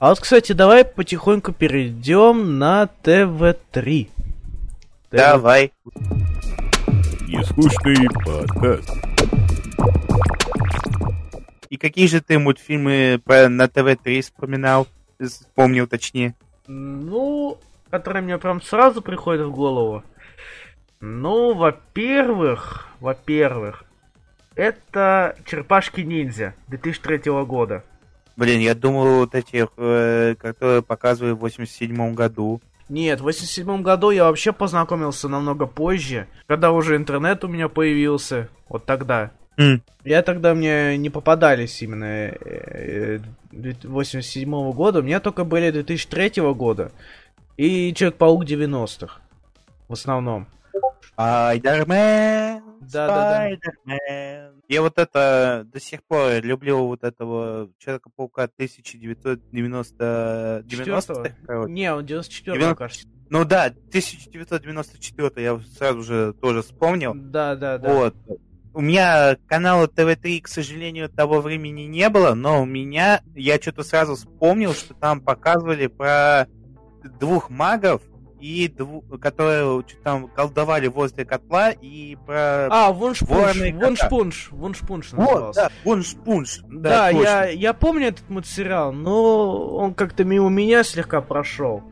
А 0.00 0.08
вот, 0.08 0.18
кстати, 0.18 0.52
давай 0.52 0.84
потихоньку 0.84 1.52
перейдем 1.52 2.58
на 2.58 2.88
ТВ-3. 3.04 4.08
Давай. 5.12 5.72
Нескучный 7.28 8.08
подкаст. 8.24 8.90
И 11.72 11.78
какие 11.78 12.06
же 12.06 12.20
ты 12.20 12.38
мультфильмы 12.38 13.18
про- 13.24 13.48
на 13.48 13.66
ТВ-3 13.66 14.20
вспоминал? 14.20 14.86
Вспомнил 15.18 15.86
точнее. 15.86 16.34
Ну, 16.66 17.56
которые 17.88 18.22
мне 18.22 18.36
прям 18.36 18.60
сразу 18.60 19.00
приходят 19.00 19.46
в 19.46 19.52
голову. 19.54 20.04
Ну, 21.00 21.54
во-первых, 21.54 22.88
во-первых, 23.00 23.84
это 24.54 25.34
Черепашки-ниндзя 25.46 26.52
2003 26.68 27.42
года. 27.46 27.84
Блин, 28.36 28.60
я 28.60 28.74
думал, 28.74 29.20
вот 29.20 29.34
эти, 29.34 29.66
э, 29.78 30.34
которые 30.34 30.82
показывали 30.82 31.32
в 31.32 31.38
87 31.38 32.12
году. 32.14 32.60
Нет, 32.90 33.20
в 33.20 33.24
87 33.24 33.80
году 33.80 34.10
я 34.10 34.24
вообще 34.24 34.52
познакомился 34.52 35.26
намного 35.26 35.64
позже, 35.64 36.28
когда 36.46 36.70
уже 36.70 36.96
интернет 36.96 37.42
у 37.44 37.48
меня 37.48 37.70
появился. 37.70 38.50
Вот 38.68 38.84
тогда. 38.84 39.30
М. 39.58 39.82
Я 40.04 40.22
тогда 40.22 40.54
мне 40.54 40.96
не 40.96 41.10
попадались 41.10 41.82
именно 41.82 42.04
э, 42.04 43.18
э, 43.52 43.72
87 43.84 44.72
года, 44.72 45.00
у 45.00 45.02
меня 45.02 45.20
только 45.20 45.44
были 45.44 45.70
2003 45.70 46.40
года 46.54 46.90
и 47.56 47.92
Человек-паук 47.94 48.44
90-х. 48.44 49.20
В 49.88 49.92
основном. 49.92 50.46
Спайдермен, 51.12 52.62
Да-да-да. 52.80 53.56
Спайдермен. 53.56 54.62
Я 54.68 54.80
вот 54.82 54.98
это 54.98 55.66
до 55.70 55.80
сих 55.80 56.02
пор 56.04 56.40
люблю 56.42 56.86
вот 56.86 57.04
этого 57.04 57.68
Человека-паука 57.78 58.44
1990 58.44 60.64
Четвёртого? 60.68 61.24
90 61.24 61.46
короче. 61.46 61.72
Не, 61.72 61.92
он 61.92 62.06
94 62.06 62.58
Девяносто- 62.58 62.78
кажется. 62.78 63.08
Ну 63.28 63.44
да, 63.44 63.64
1994 63.66 65.42
я 65.42 65.60
сразу 65.76 66.02
же 66.02 66.32
тоже 66.34 66.62
вспомнил. 66.62 67.12
Да, 67.14 67.54
да, 67.56 67.76
да. 67.78 67.92
Вот. 67.92 68.14
У 68.74 68.80
меня 68.80 69.36
канала 69.46 69.86
ТВ-3, 69.86 70.42
к 70.42 70.48
сожалению, 70.48 71.08
того 71.08 71.40
времени 71.40 71.82
не 71.82 72.08
было, 72.08 72.34
но 72.34 72.62
у 72.62 72.64
меня, 72.64 73.20
я 73.34 73.60
что-то 73.60 73.82
сразу 73.82 74.16
вспомнил, 74.16 74.72
что 74.72 74.94
там 74.94 75.20
показывали 75.20 75.88
про 75.88 76.46
двух 77.20 77.50
магов, 77.50 78.00
и 78.42 78.66
дву- 78.66 79.04
которые 79.18 79.82
что-то 79.86 80.02
там 80.02 80.28
колдовали 80.28 80.88
возле 80.88 81.24
котла, 81.24 81.70
и 81.70 82.16
про... 82.26 82.66
А, 82.70 82.92
Вуншпунш. 82.92 83.56
Вуншпунш, 83.56 84.48
Вуншпунш 84.50 85.12
назывался. 85.12 85.60
да, 85.60 85.70
пунш-пунш. 85.84 86.60
Да, 86.68 87.10
точно. 87.12 87.22
я, 87.22 87.48
я 87.50 87.72
помню 87.72 88.08
этот 88.08 88.28
мультсериал, 88.28 88.92
но 88.92 89.68
он 89.76 89.94
как-то 89.94 90.24
мимо 90.24 90.48
меня 90.48 90.82
слегка 90.82 91.20
прошел. 91.20 91.84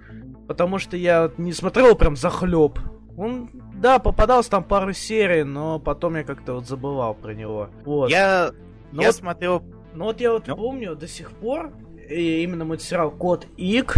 Потому 0.48 0.78
что 0.78 0.96
я 0.96 1.30
не 1.38 1.52
смотрел 1.52 1.94
прям 1.94 2.16
захлеб. 2.16 2.80
Он, 3.16 3.48
да, 3.80 3.98
попадался 3.98 4.50
там 4.50 4.64
пару 4.64 4.92
серий, 4.92 5.42
но 5.42 5.78
потом 5.78 6.16
я 6.16 6.22
как-то 6.24 6.54
вот 6.54 6.66
забывал 6.66 7.14
про 7.14 7.32
него. 7.34 7.70
Вот. 7.84 8.10
Я, 8.10 8.50
Но 8.92 9.02
я 9.02 9.08
вот- 9.08 9.16
смотрел... 9.16 9.62
Ну 9.94 10.04
вот 10.04 10.20
я 10.20 10.32
вот 10.32 10.46
Ну. 10.46 10.56
помню 10.56 10.94
до 10.94 11.08
сих 11.08 11.32
пор, 11.32 11.72
и 12.08 12.42
именно 12.42 12.64
мультсериал 12.64 13.10
Кот 13.10 13.46
Ик, 13.56 13.96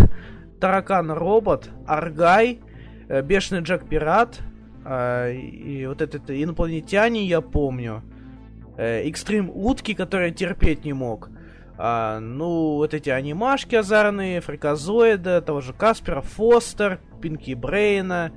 Таракан 0.61 1.11
Робот, 1.11 1.69
Аргай, 1.87 2.61
э, 3.09 3.21
Бешеный 3.23 3.61
Джек 3.63 3.87
Пират, 3.87 4.41
а, 4.85 5.29
и 5.31 5.85
вот 5.87 6.01
этот 6.01 6.31
инопланетяне 6.31 7.27
я 7.27 7.41
помню. 7.43 8.03
Э, 8.79 9.03
Экстрим 9.09 9.51
Утки, 9.55 9.93
который 9.95 10.29
я 10.29 10.35
терпеть 10.35 10.85
не 10.85 10.93
мог. 10.95 11.29
А, 11.77 12.21
ну, 12.21 12.77
вот 12.77 12.95
эти 12.95 13.11
анимашки 13.11 13.75
азарные, 13.75 14.41
Фриказоида, 14.41 15.43
того 15.43 15.61
же 15.61 15.73
Каспера, 15.75 16.21
Фостер, 16.23 17.01
Пинки 17.21 17.53
Брейна, 17.55 18.33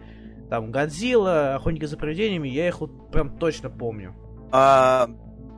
там 0.50 0.72
Годзилла, 0.72 1.56
Охотники 1.56 1.86
за 1.86 1.98
привидениями, 1.98 2.48
я 2.48 2.68
их 2.68 2.82
вот 2.82 3.12
прям 3.12 3.38
точно 3.38 3.70
помню. 3.70 4.14
А, 4.52 5.10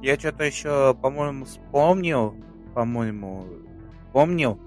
я 0.01 0.17
что-то 0.17 0.43
еще, 0.43 0.95
по-моему, 0.95 1.45
вспомнил. 1.45 2.35
По-моему, 2.73 3.45
помнил. 4.13 4.59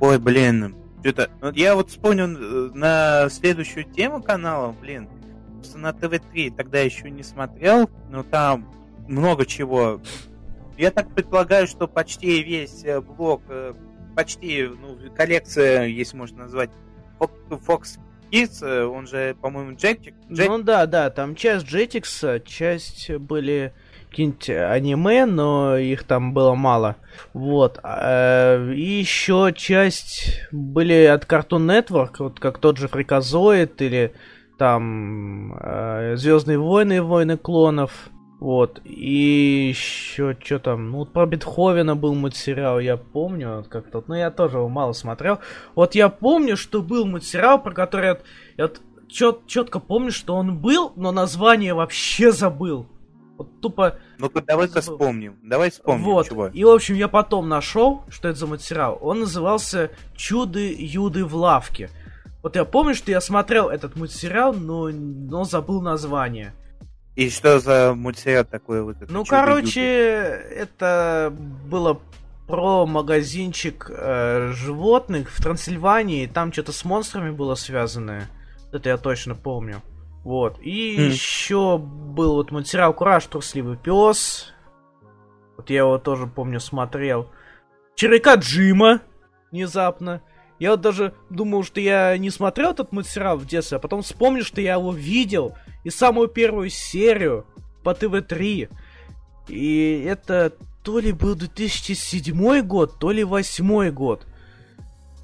Ой, 0.00 0.18
блин. 0.18 0.76
Что-то. 1.00 1.30
Я 1.54 1.74
вот 1.74 1.90
вспомнил 1.90 2.26
э, 2.26 2.70
на 2.74 3.28
следующую 3.30 3.84
тему 3.84 4.22
канала, 4.22 4.74
блин. 4.80 5.08
Просто 5.54 5.78
на 5.78 5.92
ТВ-3 5.92 6.54
тогда 6.56 6.80
еще 6.80 7.10
не 7.10 7.22
смотрел, 7.22 7.90
но 8.08 8.22
там 8.22 8.72
много 9.08 9.44
чего. 9.44 10.00
Я 10.76 10.90
так 10.92 11.12
предполагаю, 11.12 11.66
что 11.66 11.88
почти 11.88 12.42
весь 12.42 12.84
э, 12.84 13.00
блок, 13.00 13.42
э, 13.48 13.74
почти, 14.14 14.68
ну, 14.68 14.96
коллекция, 15.14 15.86
если 15.86 16.16
можно 16.16 16.44
назвать, 16.44 16.70
Fox 17.18 17.98
Kids, 18.30 18.64
э, 18.64 18.84
он 18.84 19.06
же, 19.06 19.36
по-моему, 19.40 19.76
Джетик. 19.76 20.14
Ну 20.28 20.62
да, 20.62 20.86
да, 20.86 21.10
там 21.10 21.34
часть 21.34 21.66
Джетикса, 21.66 22.40
часть 22.40 23.10
были 23.10 23.72
какие-нибудь 24.10 24.50
аниме, 24.50 25.26
но 25.26 25.76
их 25.76 26.04
там 26.04 26.32
было 26.32 26.54
мало. 26.54 26.96
Вот. 27.34 27.78
а, 27.82 28.70
И 28.72 28.80
еще 28.80 29.52
часть 29.54 30.40
были 30.50 31.04
от 31.04 31.24
Cartoon 31.24 31.66
Network, 31.66 32.16
вот 32.18 32.40
как 32.40 32.58
тот 32.58 32.78
же 32.78 32.88
Фриказоид 32.88 33.80
или 33.82 34.12
там 34.58 35.56
Звездные 36.16 36.58
войны, 36.58 37.02
войны 37.02 37.36
клонов. 37.36 38.10
Вот. 38.40 38.80
И 38.84 39.68
еще 39.68 40.36
что 40.40 40.60
там, 40.60 40.90
ну, 40.90 41.04
про 41.04 41.26
Бетховена 41.26 41.96
был 41.96 42.14
мультсериал, 42.14 42.78
я 42.78 42.96
помню, 42.96 43.64
как-то, 43.68 44.04
но 44.06 44.16
я 44.16 44.30
тоже 44.30 44.58
его 44.58 44.68
мало 44.68 44.92
смотрел. 44.92 45.40
Вот 45.74 45.94
я 45.94 46.08
помню, 46.08 46.56
что 46.56 46.82
был 46.82 47.04
мультсериал, 47.04 47.60
про 47.60 47.72
который 47.72 48.06
я, 48.06 48.18
я 48.56 48.70
четко 49.08 49.80
помню, 49.80 50.12
что 50.12 50.36
он 50.36 50.58
был, 50.58 50.92
но 50.94 51.10
название 51.10 51.74
вообще 51.74 52.30
забыл. 52.30 52.86
Вот 53.38 53.60
тупо 53.60 53.98
Ну-ка, 54.18 54.42
давай-ка 54.42 54.80
вспомним. 54.80 55.38
Давай 55.42 55.70
вспомним, 55.70 56.04
вот. 56.04 56.26
чего. 56.26 56.48
И, 56.48 56.64
в 56.64 56.68
общем, 56.68 56.96
я 56.96 57.06
потом 57.06 57.48
нашел, 57.48 58.02
что 58.08 58.28
это 58.28 58.38
за 58.38 58.46
мультсериал. 58.46 58.98
Он 59.00 59.20
назывался 59.20 59.90
«Чуды-юды 60.16 61.24
в 61.24 61.36
лавке». 61.36 61.90
Вот 62.42 62.56
я 62.56 62.64
помню, 62.64 62.94
что 62.94 63.10
я 63.10 63.20
смотрел 63.20 63.68
этот 63.68 63.96
мультсериал, 63.96 64.54
но, 64.54 64.88
но 64.90 65.44
забыл 65.44 65.80
название. 65.82 66.52
И 67.18 67.30
что 67.30 67.58
за 67.58 67.94
мультсериал 67.96 68.44
такой 68.44 68.80
вот 68.84 68.98
этот? 68.98 69.10
Ну, 69.10 69.24
«Чудо 69.24 69.30
короче, 69.36 69.80
Юдо»? 69.80 70.54
это 70.62 71.34
было 71.36 72.00
про 72.46 72.86
магазинчик 72.86 73.90
э, 73.90 74.52
животных 74.54 75.28
в 75.30 75.42
Трансильвании. 75.42 76.26
Там 76.28 76.52
что-то 76.52 76.70
с 76.70 76.84
монстрами 76.84 77.32
было 77.32 77.56
связанное. 77.56 78.28
Это 78.70 78.90
я 78.90 78.96
точно 78.98 79.34
помню. 79.34 79.82
Вот. 80.22 80.60
И 80.60 80.94
Мгм. 80.96 81.08
еще 81.08 81.76
был 81.78 82.34
вот 82.34 82.52
мультсериал 82.52 82.94
Кураж, 82.94 83.26
трусливый 83.26 83.76
пес. 83.76 84.52
Вот 85.56 85.70
я 85.70 85.78
его 85.78 85.98
тоже 85.98 86.28
помню 86.28 86.60
смотрел. 86.60 87.32
Червяка 87.96 88.36
Джима 88.36 89.00
внезапно. 89.50 90.22
Я 90.58 90.72
вот 90.72 90.80
даже 90.80 91.14
думал, 91.30 91.62
что 91.62 91.80
я 91.80 92.16
не 92.18 92.30
смотрел 92.30 92.70
этот 92.70 92.92
мультсериал 92.92 93.36
в 93.36 93.46
детстве, 93.46 93.76
а 93.76 93.80
потом 93.80 94.02
вспомнил, 94.02 94.44
что 94.44 94.60
я 94.60 94.74
его 94.74 94.92
видел. 94.92 95.54
И 95.84 95.90
самую 95.90 96.28
первую 96.28 96.68
серию 96.70 97.46
по 97.84 97.94
ТВ-3. 97.94 98.68
И 99.48 100.04
это 100.06 100.52
то 100.82 100.98
ли 100.98 101.12
был 101.12 101.34
2007 101.34 102.62
год, 102.62 102.98
то 102.98 103.10
ли 103.10 103.24
2008 103.24 103.90
год. 103.90 104.26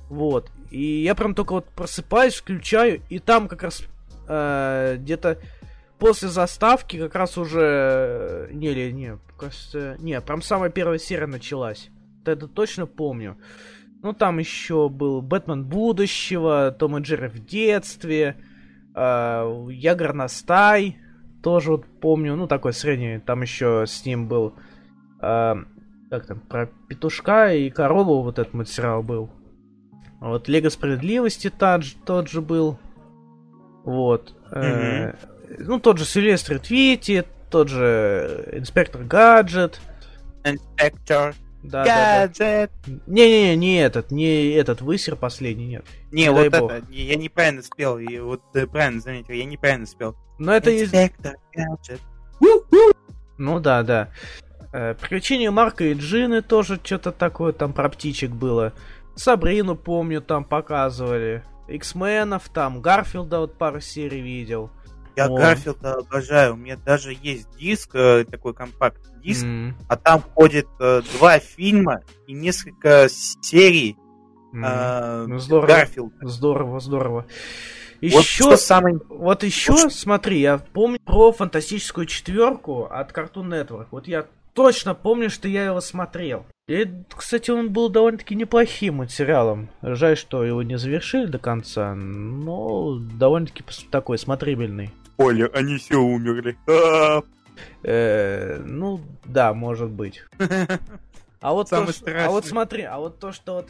Вот. 0.09 0.51
И 0.71 1.03
я 1.03 1.15
прям 1.15 1.35
только 1.35 1.53
вот 1.53 1.69
просыпаюсь, 1.69 2.35
включаю, 2.35 3.01
и 3.09 3.19
там 3.19 3.49
как 3.49 3.63
раз 3.63 3.83
э, 4.29 4.97
где-то 4.99 5.39
после 5.99 6.29
заставки 6.29 6.99
как 6.99 7.15
раз 7.15 7.39
уже... 7.39 8.49
Не, 8.53 8.75
не, 8.75 8.93
не, 8.93 9.19
кажется... 9.39 9.97
Не, 10.01 10.21
прям 10.21 10.43
самая 10.43 10.71
первая 10.71 10.99
серия 10.99 11.27
началась. 11.27 11.89
Это 12.25 12.49
точно 12.49 12.87
помню. 12.87 13.37
Ну, 14.05 14.13
там 14.13 14.39
еще 14.39 14.91
был 14.91 15.23
Бэтмен 15.23 15.65
будущего, 15.65 16.77
Том 16.79 16.99
и 16.99 17.01
Джерри 17.01 17.29
в 17.29 17.43
детстве, 17.47 18.37
э, 18.95 19.69
Я 19.71 19.95
Горностай, 19.95 20.99
тоже 21.43 21.71
вот 21.71 21.87
помню, 22.03 22.37
ну, 22.37 22.47
такой 22.47 22.75
средний, 22.75 23.19
там 23.19 23.41
еще 23.41 23.87
с 23.87 24.05
ним 24.05 24.29
был, 24.29 24.53
э, 25.23 25.55
как 26.11 26.27
там, 26.27 26.39
про 26.39 26.67
петушка 26.87 27.55
и 27.55 27.71
корову 27.71 28.21
вот 28.21 28.39
этот 28.39 28.53
материал 28.53 29.03
был. 29.03 29.31
Вот 30.21 30.49
Лего 30.49 30.69
Справедливости 30.69 31.49
тот 31.49 31.83
же, 31.83 31.95
тот 32.05 32.29
же 32.29 32.43
был. 32.43 32.79
Вот. 33.85 34.35
Э, 34.51 35.15
ну, 35.61 35.81
тот 35.81 35.97
же 35.97 36.05
Сильвестр 36.05 36.59
Твити, 36.59 37.25
тот 37.51 37.69
же 37.69 38.51
Инспектор 38.53 39.03
Гаджет. 39.03 39.81
Инспектор 40.45 41.35
Да, 41.65 41.83
да, 41.85 41.85
да. 41.85 42.27
Гаджет. 42.29 42.71
Не-не-не, 43.07 43.57
не 43.57 43.77
этот, 43.83 44.11
не 44.11 44.51
этот 44.53 44.83
высер 44.83 45.17
последний, 45.17 45.67
нет. 45.67 45.85
Не, 46.13 46.25
Не 46.25 46.31
вот 46.31 46.53
бог. 46.53 46.71
это, 46.71 46.87
не- 46.91 47.03
я 47.07 47.17
неправильно 47.17 47.63
спел, 47.63 47.99
и 47.99 48.19
вот 48.19 48.43
ты 48.53 48.67
правильно 48.67 49.01
заметил, 49.01 49.33
я 49.35 49.45
неправильно 49.45 49.87
спел. 49.87 50.15
Но 50.39 50.53
это 50.55 50.71
из... 50.71 50.85
Инспектор 50.85 51.37
Гаджет. 51.55 52.01
Ну 53.39 53.61
да, 53.61 53.83
да. 53.83 54.11
Э, 54.73 54.95
Приключения 54.95 55.51
Марка 55.51 55.85
и 55.85 55.95
Джины 55.95 56.43
тоже 56.43 56.79
что-то 56.83 57.13
такое 57.13 57.53
там 57.53 57.73
про 57.73 57.89
птичек 57.89 58.31
было. 58.31 58.73
Сабрину, 59.17 59.77
помню, 59.77 60.21
там 60.21 60.45
показывали. 60.45 61.43
X-менов 61.69 62.49
там, 62.51 62.83
Гарфилда 62.83 63.41
вот 63.41 63.57
пару 63.57 63.81
серий 63.81 64.21
видел. 64.21 64.71
Я 65.17 65.27
О. 65.27 65.37
Гарфилда 65.37 65.95
обожаю, 65.95 66.55
у 66.55 66.57
меня 66.57 66.77
даже 66.77 67.17
есть 67.23 67.49
диск, 67.57 67.91
э, 67.95 68.25
такой 68.25 68.53
компакт-диск, 68.53 69.45
М, 69.45 69.77
а 69.89 69.97
там 69.97 70.21
входит 70.21 70.67
э, 70.81 71.03
два 71.19 71.39
фильма 71.39 72.01
и 72.27 72.33
несколько 72.33 73.07
серий 73.09 73.97
м. 74.53 74.65
э, 74.65 75.27
Ну, 75.27 75.39
здорово. 75.39 75.67
Гарфилда. 75.69 76.29
Здорово, 76.29 76.81
здорово. 76.81 77.27
Вот 78.03 78.11
Еще, 78.21 78.45
что 78.45 78.57
самое... 78.57 79.01
вот 79.09 79.45
еще, 79.45 79.89
смотри, 79.89 80.41
я 80.41 80.59
помню 80.59 80.99
про 81.05 81.33
фантастическую 81.33 82.07
четверку 82.07 82.85
от 82.91 83.13
Cartoon 83.13 83.49
Network. 83.49 83.87
Вот 83.93 84.07
я 84.09 84.27
точно 84.53 84.95
помню, 84.95 85.31
что 85.31 85.49
я 85.49 85.65
его 85.65 85.81
смотрел. 85.81 86.45
И, 86.69 86.87
кстати, 87.15 87.51
он 87.51 87.71
был 87.73 87.89
довольно-таки 87.89 88.35
неплохим 88.35 88.97
материалом. 88.97 89.69
Жаль, 89.83 90.17
что 90.17 90.45
его 90.45 90.63
не 90.63 90.77
завершили 90.77 91.27
до 91.27 91.39
конца, 91.39 91.95
но 91.95 92.99
довольно-таки 92.99 93.65
такой 93.91 94.19
смотрибельный. 94.19 94.91
Оля, 95.17 95.49
они 95.53 95.79
все 95.79 95.97
умерли. 95.97 96.57
А, 96.67 97.23
Э, 97.85 98.61
ну, 98.65 99.01
да, 99.25 99.55
может 99.55 99.91
быть. 99.91 100.25
А 101.41 101.53
вот, 101.53 101.69
то, 101.71 101.77
Самый 101.77 101.93
что- 101.93 102.07
а 102.07 102.31
вот 102.31 102.45
страшный. 102.45 102.49
смотри, 102.49 102.83
а 102.83 102.99
вот 102.99 103.19
то, 103.21 103.31
что 103.33 103.55
вот 103.57 103.69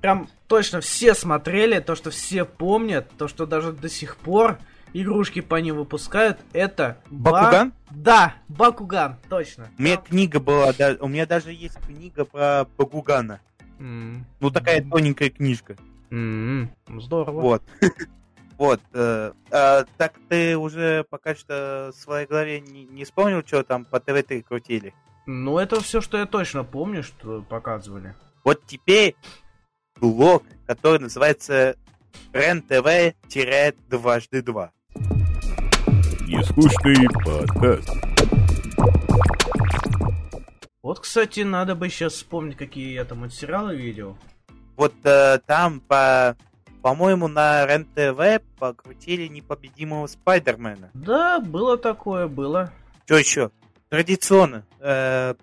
прям 0.00 0.28
точно 0.46 0.80
все 0.80 1.12
смотрели, 1.14 1.80
то, 1.80 1.96
что 1.96 2.10
все 2.10 2.44
помнят, 2.44 3.10
то, 3.18 3.26
что 3.28 3.44
даже 3.46 3.72
до 3.72 3.88
сих 3.88 4.16
пор 4.16 4.58
игрушки 4.94 5.40
по 5.40 5.56
ним 5.56 5.76
выпускают, 5.76 6.38
это... 6.52 6.98
Ба- 7.10 7.32
Бакуган? 7.32 7.72
Да, 7.90 8.34
Бакуган, 8.48 9.16
точно. 9.28 9.68
У 9.78 9.82
меня 9.82 9.96
книга 9.96 10.38
была, 10.40 10.72
да, 10.72 10.96
у 11.00 11.08
меня 11.08 11.26
даже 11.26 11.52
есть 11.52 11.76
книга 11.84 12.24
про 12.24 12.66
Бакугана. 12.78 13.40
М, 13.80 14.24
Ну, 14.40 14.50
такая 14.50 14.82
тоненькая 14.82 15.28
книжка. 15.30 15.76
м, 16.10 16.70
Здорово. 16.88 17.40
Вот. 17.40 17.62
Вот. 18.58 18.80
э, 18.92 19.32
а, 19.50 19.84
так 19.96 20.14
ты 20.28 20.56
уже 20.56 21.04
пока 21.10 21.34
что 21.34 21.90
в 21.94 22.00
своей 22.00 22.26
голове 22.26 22.60
не, 22.60 22.84
не 22.86 23.04
вспомнил, 23.04 23.42
что 23.46 23.62
там 23.62 23.84
по 23.84 24.00
ТВ-3 24.00 24.42
крутили? 24.42 24.94
Ну, 25.26 25.58
это 25.58 25.80
все, 25.80 26.00
что 26.00 26.18
я 26.18 26.26
точно 26.26 26.64
помню, 26.64 27.02
что 27.02 27.42
показывали. 27.42 28.14
Вот 28.44 28.62
теперь 28.66 29.16
блог, 30.00 30.44
который 30.66 31.00
называется 31.00 31.76
РЕН-ТВ-дважды 32.32 34.42
два. 34.42 34.70
Нескучный 36.26 37.08
подкаст. 37.24 37.90
Вот, 40.82 41.00
кстати, 41.00 41.40
надо 41.40 41.74
бы 41.74 41.88
сейчас 41.88 42.12
вспомнить, 42.14 42.56
какие 42.56 42.92
я 42.92 43.04
там 43.04 43.18
материалы 43.18 43.76
видел. 43.76 44.16
Вот 44.76 44.94
э, 45.02 45.40
там 45.46 45.80
по... 45.80 46.36
По-моему, 46.86 47.26
на 47.26 47.66
РЕН-ТВ 47.66 48.44
покрутили 48.60 49.26
непобедимого 49.26 50.06
Спайдермена. 50.06 50.90
Да, 50.94 51.40
было 51.40 51.76
такое, 51.76 52.28
было. 52.28 52.70
Что 53.06 53.18
еще? 53.18 53.50
Традиционно. 53.88 54.64
э, 54.78 55.34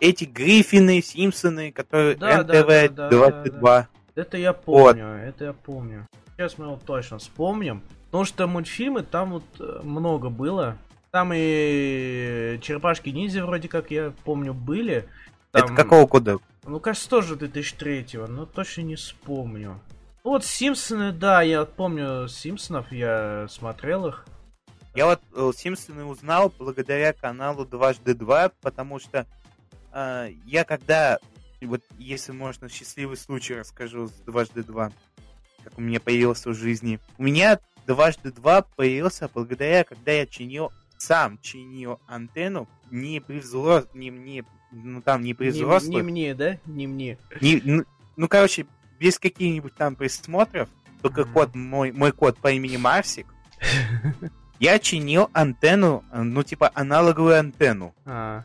эти- 0.00 0.24
Гриффины, 0.24 1.02
Симпсоны, 1.02 1.70
которые 1.70 2.16
Да, 2.16 2.42
да, 2.42 2.62
РЕН-ТВ 2.62 2.94
да, 2.94 3.10
да, 3.10 3.10
22. 3.10 3.88
Это 4.14 4.38
я 4.38 4.54
помню, 4.54 5.06
это 5.06 5.44
я 5.44 5.52
помню. 5.52 6.08
Сейчас 6.34 6.56
мы 6.56 6.64
его 6.64 6.80
точно 6.86 7.18
вспомним. 7.18 7.82
Потому 8.06 8.24
что 8.24 8.46
мультфильмы 8.46 9.02
там 9.02 9.32
вот 9.32 9.44
э, 9.60 9.80
много 9.82 10.30
было. 10.30 10.78
Там 11.10 11.32
и 11.34 12.58
черепашки 12.62 13.10
ниндзя 13.10 13.44
вроде 13.44 13.68
как 13.68 13.90
я 13.90 14.14
помню 14.24 14.54
были. 14.54 15.06
Там, 15.50 15.64
Это 15.64 15.74
какого 15.74 16.06
года? 16.06 16.38
Ну, 16.66 16.80
кажется, 16.80 17.10
тоже 17.10 17.36
2003 17.36 18.06
но 18.28 18.46
точно 18.46 18.80
не 18.80 18.94
вспомню. 18.96 19.78
Ну, 20.24 20.30
Вот 20.30 20.44
Симпсоны, 20.44 21.12
да, 21.12 21.42
я 21.42 21.66
помню 21.66 22.28
Симпсонов, 22.28 22.90
я 22.90 23.46
смотрел 23.50 24.06
их. 24.06 24.24
Я 24.94 25.04
вот 25.06 25.20
э, 25.34 25.50
Симпсоны 25.54 26.04
узнал 26.06 26.50
благодаря 26.58 27.12
каналу 27.12 27.66
Дважды 27.66 28.14
Два, 28.14 28.50
потому 28.62 28.98
что 28.98 29.26
э, 29.92 30.30
я 30.46 30.64
когда, 30.64 31.18
вот 31.60 31.82
если 31.98 32.32
можно, 32.32 32.70
счастливый 32.70 33.18
случай 33.18 33.54
расскажу 33.54 34.06
с 34.06 34.12
Дважды 34.12 34.64
Два, 34.64 34.92
как 35.62 35.76
у 35.76 35.82
меня 35.82 36.00
появился 36.00 36.48
в 36.50 36.54
жизни. 36.54 37.00
У 37.18 37.24
меня 37.24 37.60
Дважды 37.86 38.32
Два 38.32 38.62
появился 38.62 39.28
благодаря, 39.32 39.84
когда 39.84 40.12
я 40.12 40.26
чинил, 40.26 40.72
сам 40.96 41.38
чинил 41.42 42.00
антенну, 42.06 42.66
не 42.90 43.20
при 43.20 43.40
взрослых, 43.40 43.94
не, 43.94 44.08
не, 44.08 44.42
ну 44.72 45.02
там 45.02 45.20
не 45.20 45.34
при 45.34 45.46
Не, 45.46 45.50
взрослых, 45.50 45.90
не 45.96 46.02
мне, 46.02 46.34
да? 46.34 46.58
Не 46.64 46.86
мне. 46.86 47.18
не- 47.42 47.60
ну, 47.62 47.84
ну, 48.16 48.28
короче, 48.28 48.66
без 49.04 49.18
каких-нибудь 49.18 49.74
там 49.74 49.96
присмотров, 49.96 50.70
только 51.02 51.22
Мгм. 51.24 51.32
код, 51.34 51.54
мой, 51.54 51.92
мой 51.92 52.10
код 52.10 52.38
по 52.38 52.50
имени 52.50 52.78
Марсик, 52.78 53.26
я 54.58 54.78
чинил 54.78 55.28
антенну, 55.34 56.02
ну, 56.14 56.42
типа, 56.42 56.70
аналоговую 56.74 57.38
антенну. 57.38 57.94
А, 58.06 58.44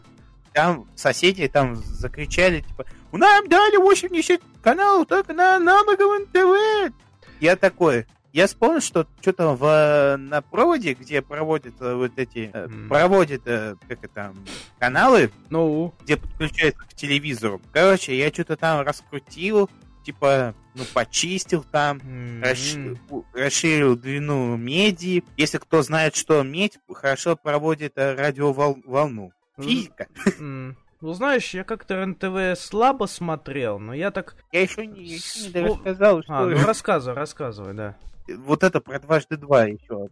Там 0.51 0.85
соседи 0.95 1.47
там 1.47 1.75
закричали, 1.77 2.59
типа, 2.61 2.85
у 3.13 3.17
нас 3.17 3.41
дали 3.47 3.77
80 3.77 4.41
каналов 4.61 5.07
только 5.07 5.31
на 5.33 5.55
аналоговом 5.55 6.25
ТВ. 6.27 6.93
Я 7.39 7.55
такой, 7.55 8.05
я 8.33 8.47
вспомнил, 8.47 8.81
что 8.81 9.07
что-то 9.21 9.55
в, 9.55 10.17
на 10.17 10.41
проводе, 10.41 10.93
где 10.93 11.21
проводят 11.21 11.75
э, 11.79 11.93
вот 11.95 12.11
эти, 12.17 12.51
Мгм. 12.53 12.89
проводят, 12.89 13.43
э, 13.45 13.75
как 13.87 14.03
это, 14.03 14.33
каналы, 14.77 15.31
ну, 15.49 15.93
где 16.03 16.17
подключается 16.17 16.81
к 16.81 16.93
телевизору. 16.95 17.61
Короче, 17.71 18.17
я 18.17 18.27
что-то 18.29 18.57
там 18.57 18.81
раскрутил, 18.85 19.69
типа, 20.13 20.55
ну, 20.73 20.83
почистил 20.93 21.63
там, 21.63 21.99
м, 22.03 22.41
расширил, 22.43 22.97
расширил 23.33 23.95
длину 23.95 24.57
меди. 24.57 25.23
Если 25.37 25.59
кто 25.59 25.83
знает, 25.83 26.15
что 26.15 26.41
медь 26.41 26.79
хорошо 26.91 27.35
проводит 27.35 27.93
э, 27.97 28.15
радиоволну. 28.15 29.31
Физика. 29.59 30.07
м. 30.39 30.75
Ну, 31.01 31.13
знаешь, 31.13 31.53
я 31.53 31.63
как-то 31.63 31.95
РНТВ 32.03 32.59
слабо 32.59 33.05
смотрел, 33.05 33.77
но 33.79 33.93
я 33.93 34.09
так... 34.11 34.35
Я 34.51 34.61
еще 34.63 34.85
не, 34.87 35.03
еще 35.03 35.41
не 35.41 35.49
Спо- 35.53 35.75
рассказал, 35.77 36.23
что 36.23 36.33
А, 36.39 36.45
ну 36.45 36.65
рассказывай, 36.65 37.15
рассказывай, 37.15 37.73
да. 37.73 37.95
вот 38.27 38.63
это 38.63 38.81
про 38.81 38.99
дважды 38.99 39.37
два 39.37 39.65
еще. 39.65 40.09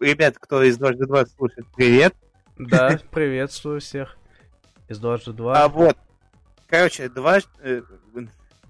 Ребят, 0.00 0.36
кто 0.38 0.62
из 0.62 0.78
дважды 0.78 1.06
два 1.06 1.26
слушает, 1.26 1.66
привет. 1.76 2.14
Да, 2.56 3.00
приветствую 3.10 3.80
всех. 3.80 4.16
Из 4.88 4.98
дважды 4.98 5.32
А 5.32 5.34
два. 5.34 5.68
вот, 5.68 5.96
короче, 6.68 7.08
дважды... 7.08 7.82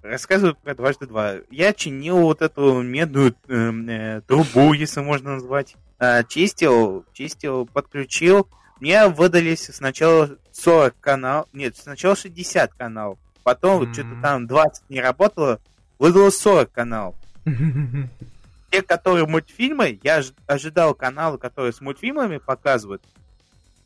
э, 0.04 0.10
рассказываю 0.10 0.54
про 0.56 0.74
дважды 0.74 1.06
два. 1.06 1.34
Я 1.50 1.72
чинил 1.72 2.18
вот 2.20 2.42
эту 2.42 2.82
медную 2.82 3.34
эм, 3.48 3.88
э, 3.88 4.20
трубу, 4.26 4.72
если 4.72 5.00
можно 5.00 5.34
назвать. 5.34 5.74
А, 5.98 6.22
чистил, 6.24 7.04
чистил, 7.12 7.66
подключил. 7.66 8.48
Мне 8.80 9.08
выдались 9.08 9.70
сначала 9.72 10.36
40 10.52 10.94
канал, 11.00 11.48
нет, 11.52 11.76
сначала 11.76 12.16
60 12.16 12.74
канал. 12.74 13.18
Потом 13.42 13.82
Мгм. 13.82 13.92
что-то 13.92 14.20
там 14.22 14.46
20 14.46 14.90
не 14.90 15.00
работало. 15.00 15.60
выдало 15.98 16.30
40 16.30 16.70
каналов. 16.72 17.14
Те, 18.70 18.82
которые 18.82 19.26
мультфильмы, 19.26 20.00
я 20.02 20.22
ожидал 20.46 20.94
каналы, 20.94 21.38
которые 21.38 21.72
с 21.72 21.80
мультфильмами 21.80 22.38
показывают, 22.38 23.02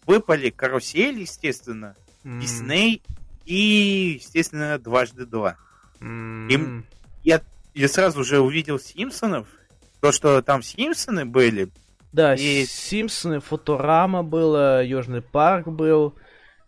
выпали 0.06 0.48
карусель, 0.50 1.20
естественно, 1.20 1.94
Дисней 2.24 3.02
и, 3.44 4.16
естественно, 4.18 4.78
дважды 4.78 5.26
два. 5.26 5.56
М, 6.00 6.48
Им- 6.48 6.84
Я 7.74 7.88
сразу 7.88 8.24
же 8.24 8.40
увидел 8.40 8.78
Симпсонов, 8.80 9.46
то, 10.00 10.10
что 10.10 10.42
там 10.42 10.62
Симпсоны 10.62 11.24
были, 11.24 11.68
Да, 12.10 12.34
И- 12.34 12.64
Симпсоны, 12.64 13.38
Футурама 13.40 14.22
было, 14.24 14.82
Южный 14.82 15.20
парк 15.22 15.68
был, 15.68 16.14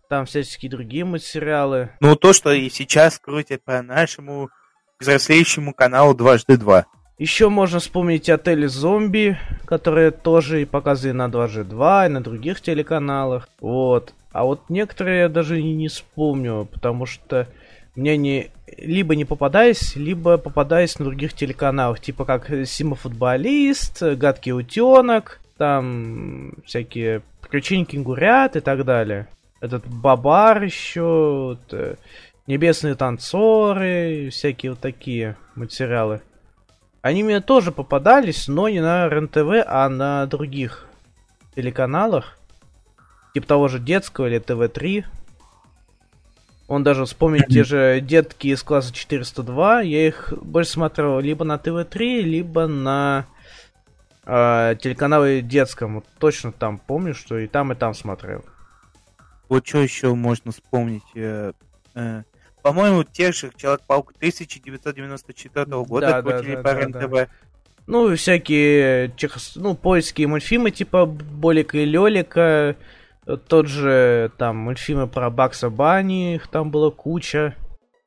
там 0.08 0.26
всяческие 0.26 0.70
другие 0.70 1.04
мультсериалы. 1.04 1.90
ну, 2.00 2.14
то, 2.14 2.32
что 2.34 2.52
и 2.52 2.68
сейчас 2.68 3.18
крутят 3.18 3.62
по 3.64 3.80
нашему 3.82 4.50
взрослеющему 5.00 5.72
каналу 5.72 6.14
дважды 6.14 6.56
два. 6.58 6.86
Еще 7.18 7.48
можно 7.48 7.80
вспомнить 7.80 8.28
отели 8.28 8.66
зомби, 8.66 9.38
которые 9.66 10.10
тоже 10.10 10.62
и 10.62 10.64
показывали 10.66 11.12
на 11.16 11.28
2G2 11.28 12.06
и 12.06 12.08
на 12.10 12.20
других 12.22 12.60
телеканалах. 12.60 13.48
Вот. 13.60 14.14
А 14.32 14.44
вот 14.44 14.68
некоторые 14.70 15.20
я 15.22 15.28
даже 15.28 15.58
и 15.60 15.72
не 15.74 15.88
вспомню, 15.88 16.68
потому 16.72 17.06
что 17.06 17.48
мне 17.94 18.12
они 18.12 18.50
либо 18.76 19.16
не 19.16 19.24
попадались, 19.24 19.96
либо 19.96 20.38
попадались 20.38 20.98
на 20.98 21.04
других 21.06 21.32
телеканалах, 21.32 22.00
типа 22.00 22.24
как 22.24 22.50
Сима 22.66 22.96
Футболист, 22.96 24.02
Гадкий 24.02 24.52
Утенок, 24.52 25.40
там 25.58 26.54
всякие 26.64 27.22
Приключения 27.42 27.84
Кенгурят 27.84 28.56
и 28.56 28.60
так 28.60 28.84
далее. 28.84 29.28
Этот 29.60 29.86
Бабар 29.86 30.62
еще, 30.62 31.02
вот, 31.58 31.72
э, 31.72 31.96
Небесные 32.46 32.96
танцоры, 32.96 34.28
всякие 34.32 34.72
вот 34.72 34.80
такие 34.80 35.36
материалы. 35.54 36.20
Они 37.02 37.22
мне 37.22 37.40
тоже 37.40 37.70
попадались, 37.70 38.48
но 38.48 38.68
не 38.68 38.80
на 38.80 39.08
РЕН-ТВ, 39.08 39.64
а 39.66 39.88
на 39.88 40.26
других 40.26 40.86
телеканалах. 41.54 42.38
Типа 43.34 43.46
того 43.46 43.68
же 43.68 43.78
детского 43.78 44.26
или 44.26 44.38
ТВ-3. 44.38 45.04
Он 46.70 46.84
даже 46.84 47.04
вспомнить 47.04 47.48
те 47.48 47.64
же 47.64 48.00
детки 48.00 48.46
из 48.46 48.62
класса 48.62 48.94
402. 48.94 49.80
Я 49.80 50.06
их 50.06 50.32
больше 50.40 50.70
смотрел 50.70 51.18
либо 51.18 51.44
на 51.44 51.58
ТВ-3, 51.58 52.20
либо 52.20 52.68
на 52.68 53.26
э, 54.24 54.76
телеканале 54.80 55.42
детском. 55.42 55.96
Вот 55.96 56.04
точно 56.20 56.52
там 56.52 56.78
помню, 56.78 57.12
что 57.12 57.38
и 57.38 57.48
там, 57.48 57.72
и 57.72 57.74
там 57.74 57.92
смотрел. 57.92 58.44
Вот 59.48 59.66
что 59.66 59.78
еще 59.78 60.14
можно 60.14 60.52
вспомнить? 60.52 61.02
э, 61.16 61.54
э, 61.96 62.22
По-моему, 62.62 63.02
тех 63.02 63.34
же 63.34 63.50
Человек-паук 63.56 64.12
1994 64.18 65.64
года 65.82 66.06
Да, 66.06 66.22
да, 66.22 66.30
крутили 66.30 66.54
да, 66.54 66.62
по 66.62 66.68
да, 66.72 66.78
РЕН-ТВ. 66.78 67.30
Ну, 67.88 68.14
всякие 68.14 69.12
чехос... 69.16 69.56
ну, 69.56 69.74
польские 69.74 70.28
мультфильмы, 70.28 70.70
типа 70.70 71.04
Болика 71.04 71.78
и 71.78 71.84
Лелика, 71.84 72.76
тот 73.36 73.66
же, 73.68 74.30
там, 74.38 74.56
мультфильмы 74.56 75.06
про 75.06 75.30
Бакса 75.30 75.70
Банни, 75.70 76.34
их 76.36 76.48
там 76.48 76.70
было 76.70 76.90
куча. 76.90 77.54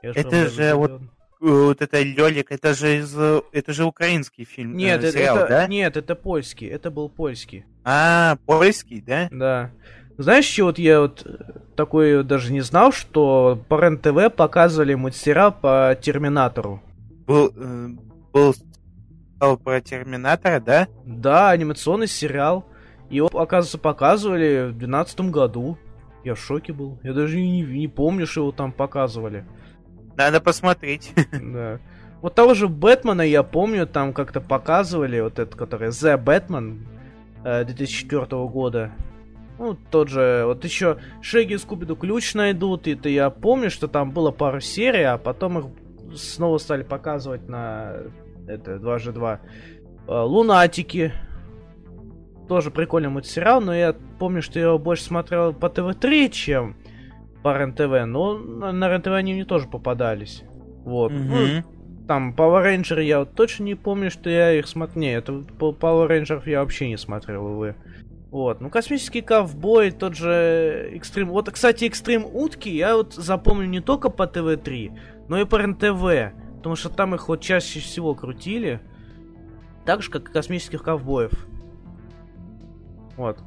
Я 0.01 0.11
Это 0.11 0.47
же 0.49 0.73
вот. 0.75 0.91
Э, 0.91 0.97
Вот 1.39 1.81
это 1.81 2.01
Лёлик, 2.01 2.51
это 2.51 2.73
же 2.73 2.97
из... 2.99 3.13
э, 3.17 3.41
Это 3.51 3.73
же 3.73 3.83
украинский 3.85 4.45
фильм, 4.45 4.77
Нет, 4.77 5.03
э, 5.03 5.11
сериал, 5.11 5.37
это- 5.39 5.47
да? 5.49 5.67
нет, 5.67 5.97
это 5.97 6.15
польский, 6.15 6.67
это 6.67 6.89
был 6.89 7.09
польский, 7.09 7.65
А, 7.83 8.37
польский, 8.45 9.01
да? 9.01 9.27
да. 9.31 9.71
Знаешь, 10.17 10.45
что 10.45 10.65
вот 10.65 10.77
я 10.79 11.01
вот 11.01 11.23
э, 11.25 11.59
такой 11.75 12.23
даже 12.23 12.53
не 12.53 12.61
знал, 12.61 12.91
что 12.93 13.59
по 13.67 13.79
РЕН-ТВ 13.81 14.33
показывали 14.35 14.93
мультсериал 14.93 15.51
по 15.51 15.97
Терминатору. 16.01 16.81
Был, 17.27 17.51
э, 17.55 17.87
был 18.31 18.53
про 19.57 19.81
Терминатора, 19.81 20.59
да? 20.59 20.87
Да, 21.05 21.49
анимационный 21.49 22.07
сериал. 22.07 22.65
Его, 23.13 23.27
оказывается, 23.27 23.77
показывали 23.77 24.69
в 24.69 24.77
2012 24.77 25.19
году. 25.29 25.77
Я 26.23 26.33
в 26.33 26.39
шоке 26.39 26.73
был. 26.73 26.99
Я 27.03 27.13
даже 27.13 27.39
не, 27.39 27.61
не 27.61 27.87
помню, 27.87 28.25
что 28.25 28.41
его 28.41 28.51
там 28.51 28.71
показывали. 28.71 29.45
Надо 30.15 30.41
посмотреть. 30.41 31.13
Да. 31.31 31.79
Вот 32.21 32.35
того 32.35 32.53
же 32.53 32.69
Бэтмена 32.69 33.21
я 33.21 33.43
помню, 33.43 33.85
там 33.85 34.13
как-то 34.13 34.39
показывали, 34.39 35.19
вот 35.19 35.39
этот, 35.39 35.55
который 35.55 35.89
The 35.89 36.17
Batman 36.23 36.85
э, 37.43 37.65
2004 37.65 38.25
года. 38.47 38.93
Ну, 39.59 39.77
тот 39.91 40.07
же, 40.07 40.43
вот 40.45 40.63
еще 40.63 40.99
Шеги 41.21 41.53
и 41.53 41.57
Скубиду 41.57 41.97
ключ 41.97 42.33
найдут, 42.33 42.87
и 42.87 42.93
это 42.93 43.09
я 43.09 43.29
помню, 43.29 43.69
что 43.69 43.89
там 43.89 44.11
было 44.11 44.31
пару 44.31 44.61
серий, 44.61 45.03
а 45.03 45.17
потом 45.17 45.59
их 45.59 46.17
снова 46.17 46.57
стали 46.59 46.83
показывать 46.83 47.49
на 47.49 47.97
это 48.47 48.75
2G2. 48.75 49.39
Э, 50.07 50.21
Лунатики. 50.21 51.13
Тоже 52.47 52.71
прикольный 52.71 53.09
мультсериал, 53.09 53.61
но 53.61 53.73
я 53.73 53.93
помню, 54.19 54.41
что 54.41 54.59
я 54.59 54.65
его 54.65 54.77
больше 54.79 55.03
смотрел 55.03 55.53
по 55.53 55.69
ТВ-3, 55.69 56.29
чем 56.29 56.75
по 57.41 57.57
РЕН-ТВ, 57.57 58.05
но 58.05 58.37
на, 58.37 58.89
РЕН-ТВ 58.89 59.07
они 59.07 59.33
мне 59.33 59.45
тоже 59.45 59.67
попадались. 59.67 60.43
Вот. 60.85 61.11
Ну, 61.11 61.47
Мгм. 61.47 61.65
там 62.07 62.33
Power 62.35 62.63
Ranger 62.65 63.01
я 63.03 63.19
вот 63.19 63.33
точно 63.33 63.63
не 63.63 63.75
помню, 63.75 64.11
что 64.11 64.29
я 64.29 64.53
их 64.53 64.67
смотрел. 64.67 65.01
Не, 65.01 65.13
это 65.13 65.31
Power 65.31 66.09
Ranger 66.09 66.41
я 66.45 66.59
вообще 66.61 66.89
не 66.89 66.97
смотрел, 66.97 67.45
увы. 67.45 67.75
Вот. 68.31 68.61
Ну, 68.61 68.69
космический 68.69 69.21
ковбой, 69.21 69.91
тот 69.91 70.15
же 70.15 70.89
Экстрим. 70.93 71.29
Вот, 71.29 71.49
кстати, 71.51 71.85
Экстрим 71.85 72.25
утки 72.25 72.69
я 72.69 72.97
вот 72.97 73.13
запомню 73.13 73.67
не 73.67 73.79
только 73.79 74.09
по 74.09 74.25
ТВ-3, 74.25 74.97
но 75.29 75.39
и 75.39 75.45
по 75.45 75.57
РЕН-ТВ. 75.57 76.33
Потому 76.57 76.75
что 76.75 76.89
там 76.89 77.13
их 77.13 77.27
вот 77.27 77.41
чаще 77.41 77.79
всего 77.79 78.15
крутили. 78.15 78.79
Так 79.85 80.01
же, 80.01 80.09
как 80.09 80.29
и 80.29 80.33
космических 80.33 80.81
ковбоев. 80.81 81.31
Вот. 83.17 83.39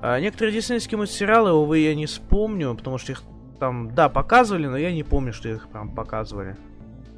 А 0.00 0.20
некоторые 0.20 0.54
диснейские 0.54 0.98
мультсериалы, 0.98 1.52
увы, 1.52 1.78
я 1.78 1.94
не 1.94 2.06
вспомню, 2.06 2.74
потому 2.74 2.98
что 2.98 3.12
их 3.12 3.22
там, 3.58 3.94
да, 3.94 4.08
показывали, 4.08 4.66
но 4.66 4.76
я 4.76 4.92
не 4.92 5.02
помню, 5.02 5.32
что 5.32 5.48
их 5.48 5.68
прям 5.68 5.94
показывали. 5.94 6.56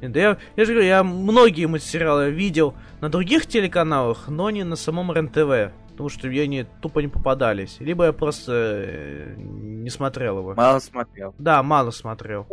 Да 0.01 0.19
я, 0.19 0.37
я 0.55 0.65
же 0.65 0.71
говорю, 0.73 0.87
я 0.87 1.03
многие 1.03 1.67
мультсериалы 1.67 2.31
видел 2.31 2.73
на 3.01 3.09
других 3.09 3.45
телеканалах, 3.45 4.27
но 4.29 4.49
не 4.49 4.63
на 4.63 4.75
самом 4.75 5.11
РЕН-ТВ. 5.11 5.73
Потому 5.91 6.09
что 6.09 6.27
я 6.29 6.47
не, 6.47 6.63
тупо 6.63 6.99
не 6.99 7.07
попадались. 7.07 7.77
Либо 7.79 8.05
я 8.05 8.13
просто 8.13 8.51
э, 8.53 9.35
не 9.37 9.89
смотрел 9.91 10.39
его. 10.39 10.55
Мало 10.55 10.79
смотрел. 10.79 11.35
Да, 11.37 11.61
мало 11.61 11.91
смотрел. 11.91 12.47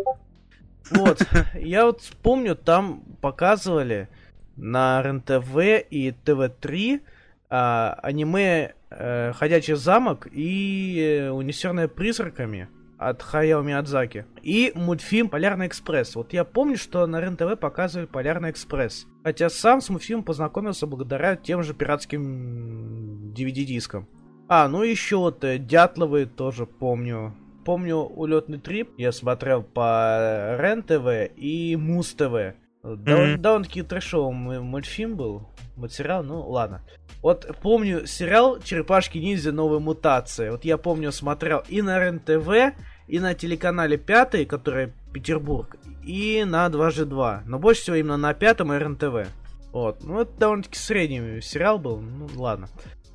Вот, 0.91 1.22
я 1.55 1.86
вот 1.86 2.03
помню, 2.22 2.55
там 2.55 3.01
показывали 3.22 4.09
на 4.57 5.01
РЕН-ТВ 5.03 5.86
и 5.89 6.12
ТВ-3 6.24 7.01
а, 7.49 7.99
аниме 8.03 8.74
э, 8.91 9.32
«Ходячий 9.34 9.74
замок» 9.74 10.26
и 10.30 10.99
э, 11.26 11.30
«Унесенная 11.30 11.89
призраками» 11.89 12.68
от 12.99 13.22
Хаяо 13.22 13.62
Миядзаки. 13.62 14.26
И 14.43 14.72
мультфильм 14.74 15.28
«Полярный 15.28 15.66
экспресс». 15.68 16.16
Вот 16.16 16.32
я 16.32 16.45
помню, 16.45 16.76
что 16.76 17.07
на 17.07 17.20
РЕН-ТВ 17.20 17.59
показывали 17.61 18.07
«Полярный 18.07 18.51
экспресс». 18.51 19.07
Хотя 19.22 19.49
сам 19.51 19.80
с 19.80 19.89
мультфильмом 19.89 20.24
познакомился 20.24 20.86
благодаря 20.86 21.36
тем 21.36 21.62
же 21.62 21.74
пиратским 21.74 23.32
DVD-дискам. 23.34 24.09
А, 24.49 24.66
ну 24.68 24.82
еще 24.82 25.16
вот 25.16 25.45
э, 25.45 25.59
Дятловы 25.59 26.26
тоже 26.26 26.66
помню. 26.66 27.34
Помню 27.64 27.97
улетный 27.99 28.59
трип, 28.59 28.91
я 28.97 29.12
смотрел 29.12 29.62
по 29.62 30.57
Рен 30.59 30.82
ТВ 30.82 31.30
и 31.36 31.76
Муз 31.76 32.14
ТВ. 32.14 32.55
Довольно- 32.82 33.32
Мгм. 33.34 33.43
Довольно-таки 33.43 33.82
трэшовый 33.82 34.57
м- 34.57 34.64
мультфильм 34.64 35.16
был. 35.16 35.47
Мультсериал, 35.79 36.24
ну 36.24 36.41
ладно. 36.49 36.83
Вот 37.22 37.49
помню 37.62 38.07
сериал 38.07 38.61
Черепашки 38.61 39.18
ниндзя 39.18 39.53
новая 39.53 39.79
мутация. 39.79 40.51
Вот 40.51 40.64
я 40.64 40.76
помню, 40.76 41.12
смотрел 41.12 41.62
и 41.68 41.83
на 41.83 41.99
Рен 41.99 42.18
ТВ, 42.18 42.76
и 43.07 43.20
на 43.20 43.35
телеканале 43.35 43.97
Пятый, 43.97 44.45
который 44.45 44.93
Петербург, 45.12 45.76
и 46.05 46.45
на 46.45 46.66
2G2. 46.66 47.43
Но 47.47 47.59
больше 47.59 47.83
всего 47.83 47.97
именно 47.97 48.16
на 48.16 48.35
Пятом 48.35 48.72
и 48.72 48.76
РНТВ. 48.76 49.29
Вот. 49.72 50.03
Ну, 50.03 50.20
это 50.20 50.33
довольно-таки 50.39 50.79
средний 50.79 51.41
сериал 51.41 51.79
был. 51.79 52.01
Ну, 52.01 52.29
ладно. 52.35 52.68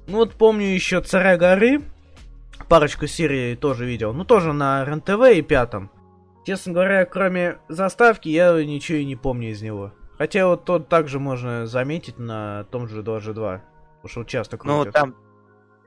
Ну, 0.07 0.17
вот 0.17 0.33
помню 0.33 0.67
еще 0.67 1.01
Царя 1.01 1.37
горы. 1.37 1.81
Парочку 2.69 3.07
серий 3.07 3.55
тоже 3.55 3.85
видел. 3.85 4.13
Ну, 4.13 4.23
тоже 4.23 4.53
на 4.53 4.83
РНТВ 4.85 5.21
и 5.35 5.41
Пятом. 5.41 5.91
Честно 6.45 6.73
говоря, 6.73 7.05
кроме 7.05 7.57
заставки, 7.69 8.29
я 8.29 8.53
ничего 8.63 8.97
и 8.99 9.05
не 9.05 9.15
помню 9.15 9.51
из 9.51 9.61
него. 9.61 9.93
Хотя 10.23 10.47
вот 10.47 10.63
тот 10.63 10.87
также 10.87 11.19
можно 11.19 11.67
заметить 11.67 12.17
на 12.17 12.63
том 12.71 12.87
же 12.87 13.01
2G2. 13.01 13.33
Потому 13.33 14.07
что 14.09 14.23
часто 14.23 14.55
Ну, 14.63 14.75
крутят. 14.83 14.93
там, 14.93 15.15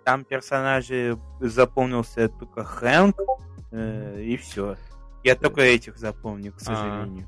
там 0.04 0.24
персонажи 0.24 1.16
запомнился 1.40 2.28
только 2.28 2.62
Хэнк, 2.62 3.16
э, 3.72 4.20
и 4.20 4.36
все. 4.36 4.76
Я 5.24 5.36
только 5.36 5.62
этих 5.62 5.96
запомню, 5.96 6.52
к 6.52 6.56
А. 6.56 6.64
сожалению. 6.66 7.26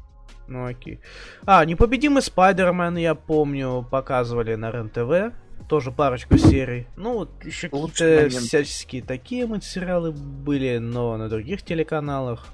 Ну 0.49 0.67
окей. 0.67 1.01
А, 1.47 1.65
непобедимый 1.65 2.21
Спайдермен, 2.21 2.99
я 2.99 3.15
помню, 3.15 3.87
показывали 3.91 4.55
на 4.55 4.71
РЕН-ТВ. 4.71 5.33
Тоже 5.67 5.91
парочку 5.93 6.37
серий. 6.37 6.89
Ну, 6.97 7.15
вот 7.21 7.43
еще 7.43 7.71
какие-то 7.71 8.29
всяческие 8.29 9.03
такие 9.03 9.47
мультсериалы 9.47 10.13
были, 10.13 10.77
но 10.77 11.17
на 11.17 11.31
других 11.31 11.63
телеканалах. 11.63 12.49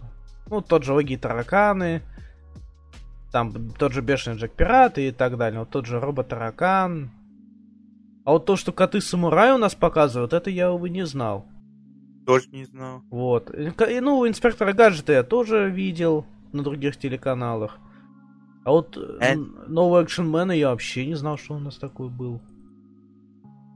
Ну, 0.49 0.61
тот 0.61 0.85
же 0.85 0.95
Оги 0.97 1.17
тараканы. 1.17 2.03
Там 3.35 3.71
тот 3.71 3.93
же 3.93 4.01
Бешеный 4.01 4.37
Джек 4.37 4.53
Пират 4.53 4.97
и 4.97 5.11
так 5.11 5.37
далее. 5.37 5.59
Вот 5.59 5.71
тот 5.71 5.87
же 5.87 5.99
Робот 5.99 6.29
Таракан. 6.29 7.11
А 8.25 8.31
вот 8.31 8.47
то, 8.47 8.55
что 8.55 8.71
коты 8.71 9.01
самураи 9.01 9.51
у 9.51 9.59
нас 9.59 9.75
показывают, 9.75 10.33
это 10.33 10.51
я, 10.51 10.71
увы, 10.71 10.89
не 10.89 11.05
знал. 11.05 11.45
Тоже 12.27 12.49
не 12.53 12.65
знал. 12.65 13.03
Вот. 13.11 13.51
И, 13.53 14.01
ну, 14.01 14.29
инспектора 14.29 14.73
гаджета 14.73 15.15
я 15.15 15.25
тоже 15.25 15.69
видел 15.69 16.25
на 16.53 16.63
других 16.63 16.97
телеканалах. 16.97 17.79
А 18.65 18.71
вот 18.71 18.97
э, 18.97 19.19
Э? 19.21 19.35
нового 19.35 20.05
экшенмена 20.05 20.53
я 20.53 20.71
вообще 20.71 21.05
не 21.05 21.17
знал, 21.17 21.37
что 21.37 21.55
у 21.55 21.59
нас 21.59 21.77
такой 21.77 22.11
был. 22.11 22.41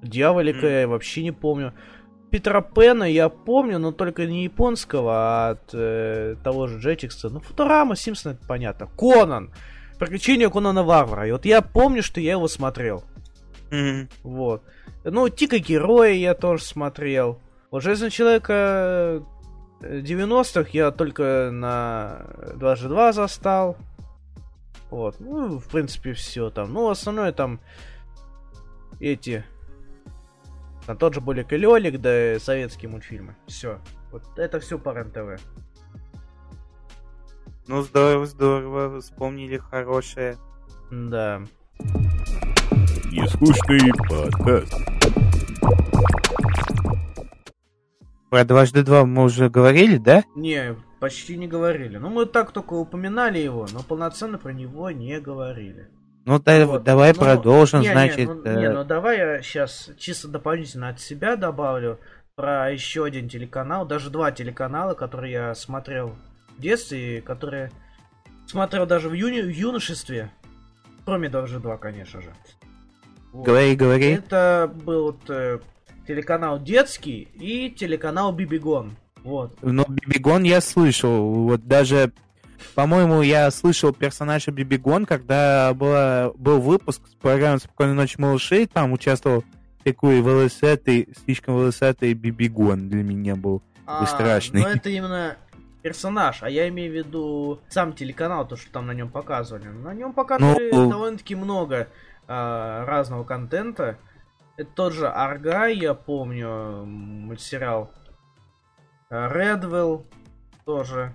Дьяволика 0.04 0.66
М. 0.68 0.72
я 0.82 0.86
вообще 0.86 1.24
не 1.24 1.32
помню. 1.32 1.74
Питера 2.30 2.60
Пена 2.60 3.04
я 3.04 3.28
помню, 3.28 3.78
но 3.78 3.92
только 3.92 4.26
не 4.26 4.44
японского, 4.44 5.12
а 5.12 5.50
от 5.50 5.70
э, 5.72 6.36
того 6.42 6.66
же 6.66 6.78
Джетикса. 6.78 7.30
Ну, 7.30 7.40
Футурама, 7.40 7.96
Симпсон, 7.96 8.32
это 8.32 8.46
понятно. 8.46 8.86
Конан! 8.98 9.50
Приключения 9.98 10.48
Конана 10.48 10.84
Варвара. 10.84 11.26
И 11.26 11.32
вот 11.32 11.44
я 11.44 11.62
помню, 11.62 12.02
что 12.02 12.20
я 12.20 12.32
его 12.32 12.46
смотрел. 12.48 13.02
Мгм. 13.70 14.08
Вот. 14.22 14.62
Ну, 15.04 15.28
Тика 15.28 15.58
Героя 15.58 16.12
я 16.12 16.34
тоже 16.34 16.62
смотрел. 16.62 17.40
Вот 17.70 17.82
Железного 17.82 18.10
Человека 18.10 19.22
э, 19.80 20.00
90-х 20.00 20.70
я 20.72 20.90
только 20.90 21.50
на 21.52 22.26
2G2 22.54 23.12
застал. 23.12 23.76
Вот. 24.90 25.16
Ну, 25.20 25.58
в 25.58 25.68
принципе, 25.68 26.12
все 26.12 26.50
там. 26.50 26.72
Ну, 26.72 26.88
основное 26.88 27.32
там 27.32 27.60
эти... 29.00 29.44
Там 30.88 30.96
тот 30.96 31.12
же 31.12 31.20
Болик 31.20 31.52
и 31.52 31.58
Лёлик, 31.58 32.00
да 32.00 32.36
и 32.36 32.38
советские 32.38 32.90
мультфильмы. 32.90 33.36
Все. 33.46 33.78
Вот 34.10 34.22
это 34.38 34.58
все 34.58 34.78
по 34.78 34.94
РЕН-ТВ. 34.94 35.38
Ну, 37.66 37.82
здорово, 37.82 38.24
здорово. 38.24 39.00
Вспомнили 39.02 39.58
хорошее. 39.58 40.38
Да. 40.90 41.42
Нескучный 43.12 43.92
подкаст. 44.08 44.74
Про 48.30 48.44
дважды 48.46 48.82
два 48.82 49.04
мы 49.04 49.24
уже 49.24 49.50
говорили, 49.50 49.98
да? 49.98 50.24
Не, 50.36 50.74
почти 51.00 51.36
не 51.36 51.48
говорили. 51.48 51.98
Ну, 51.98 52.08
мы 52.08 52.24
так 52.24 52.52
только 52.52 52.72
упоминали 52.72 53.38
его, 53.38 53.66
но 53.74 53.82
полноценно 53.82 54.38
про 54.38 54.54
него 54.54 54.90
не 54.90 55.20
говорили. 55.20 55.90
Ну, 56.28 56.38
да- 56.38 56.66
Вот. 56.66 56.82
давай 56.84 57.12
Ну, 57.14 57.18
продолжим, 57.20 57.80
не, 57.80 57.86
не, 57.86 57.92
значит. 57.92 58.26
ну, 58.28 58.42
э, 58.44 58.56
не, 58.58 58.70
ну 58.70 58.84
давай 58.84 59.16
я 59.18 59.42
сейчас 59.42 59.90
чисто 59.98 60.28
дополнительно 60.28 60.90
от 60.90 61.00
себя 61.00 61.36
добавлю 61.36 61.98
про 62.36 62.70
еще 62.70 63.04
один 63.04 63.28
телеканал, 63.30 63.86
даже 63.86 64.10
два 64.10 64.30
телеканала, 64.30 64.92
которые 64.92 65.32
я 65.32 65.54
смотрел 65.54 66.14
в 66.56 66.60
детстве, 66.60 67.18
и 67.18 67.20
которые 67.22 67.70
смотрел 68.46 68.84
даже 68.84 69.08
в, 69.08 69.14
юни- 69.14 69.40
в 69.40 69.48
юношестве. 69.48 70.30
Кроме 71.06 71.30
даже 71.30 71.60
два, 71.60 71.78
конечно 71.78 72.20
же. 72.20 72.34
Вот. 73.32 73.46
Говори, 73.46 73.74
говори. 73.74 74.10
Это 74.12 74.70
был 74.84 75.04
вот, 75.06 75.30
э, 75.30 75.58
телеканал 76.06 76.60
детский 76.60 77.22
и 77.34 77.70
телеканал 77.70 78.32
Бибигон. 78.32 78.96
Вот. 79.24 79.56
Но 79.62 79.84
Бибигон 79.88 80.42
я 80.42 80.60
слышал. 80.60 81.32
Вот 81.44 81.66
даже, 81.66 82.12
по-моему, 82.74 83.22
я 83.22 83.50
слышал 83.50 83.92
персонажа 83.92 84.50
Бибигон, 84.50 85.06
когда 85.06 85.72
была, 85.74 86.32
был 86.36 86.60
выпуск 86.60 87.02
с 87.08 87.14
программы 87.14 87.58
«Спокойной 87.58 87.94
ночи, 87.94 88.20
малышей». 88.20 88.66
Там 88.66 88.92
участвовал 88.92 89.44
такой 89.84 90.20
волосатый, 90.20 91.08
слишком 91.24 91.54
волосатый 91.54 92.12
Бибигон 92.14 92.88
для 92.88 93.02
меня 93.02 93.36
был. 93.36 93.62
А, 93.86 94.04
страшный. 94.06 94.62
Ну 94.62 94.68
это 94.68 94.90
именно 94.90 95.36
персонаж, 95.82 96.42
а 96.42 96.50
я 96.50 96.68
имею 96.68 96.92
в 96.92 96.94
виду 96.94 97.60
сам 97.68 97.94
телеканал, 97.94 98.46
то, 98.46 98.56
что 98.56 98.70
там 98.70 98.86
на 98.86 98.92
нем 98.92 99.08
показывали. 99.08 99.68
На 99.68 99.94
нем 99.94 100.12
показывали 100.12 100.70
Ну, 100.70 100.90
довольно-таки 100.90 101.34
много 101.34 101.88
а, 102.26 102.84
разного 102.84 103.24
контента. 103.24 103.98
Это 104.56 104.70
тот 104.74 104.92
же 104.92 105.08
Аргай, 105.08 105.76
я 105.76 105.94
помню, 105.94 106.84
мультсериал. 106.84 107.90
Редвелл 109.08 110.04
тоже. 110.66 111.14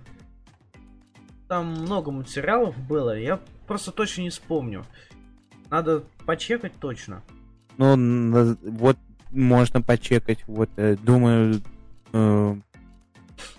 Там 1.48 1.68
много 1.74 2.12
мультсериалов 2.12 2.78
было, 2.78 3.18
я 3.18 3.40
просто 3.68 3.92
точно 3.92 4.22
не 4.24 4.30
вспомню. 4.30 4.86
Надо 5.70 6.04
почекать 6.26 6.74
точно. 6.80 7.22
Ну, 7.78 8.56
вот 8.62 8.98
можно 9.32 9.82
почекать. 9.82 10.44
Вот, 10.48 10.70
э, 10.78 10.96
думаю... 10.96 11.62
э, 12.14 12.56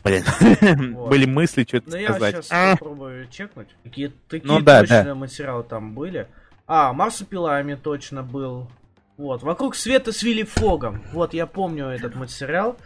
Блин, 0.04 0.24
Вот. 0.94 1.08
были 1.10 1.26
мысли 1.26 1.64
что-то 1.64 1.90
Ну, 1.90 1.96
я 1.96 2.10
сказать. 2.10 2.34
сейчас 2.36 2.48
А, 2.50 2.72
попробую 2.76 3.28
чекнуть. 3.28 3.68
Какие 3.82 4.12
такие 4.28 4.46
Ну 4.46 4.60
да, 4.60 4.80
точно 4.80 5.14
материалы 5.14 5.64
там 5.64 5.94
были. 5.94 6.28
А, 6.66 6.92
Марсупилами 6.92 7.74
точно 7.74 8.22
был. 8.22 8.70
Вот, 9.16 9.42
вокруг 9.42 9.74
света 9.76 10.12
с 10.12 10.22
Вилли 10.22 10.42
Фогом. 10.44 11.02
Вот, 11.12 11.34
я 11.34 11.46
помню 11.46 11.86
этот 11.86 12.14
материал. 12.16 12.76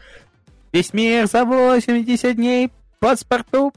Весь 0.72 0.92
мир 0.92 1.26
за 1.26 1.44
80 1.44 2.36
дней 2.36 2.70
паспорту, 2.99 3.72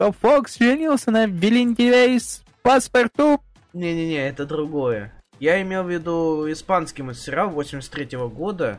чтоб 0.00 0.16
Фокс 0.16 0.56
женился 0.56 1.10
на 1.10 1.26
Белинде 1.26 1.90
Вейс 1.90 2.42
паспорту. 2.62 3.42
Не-не-не, 3.74 4.30
это 4.30 4.46
другое. 4.46 5.12
Я 5.38 5.60
имел 5.60 5.82
в 5.82 5.90
виду 5.90 6.50
испанский 6.50 7.02
материал 7.02 7.50
83 7.50 8.16
года. 8.28 8.78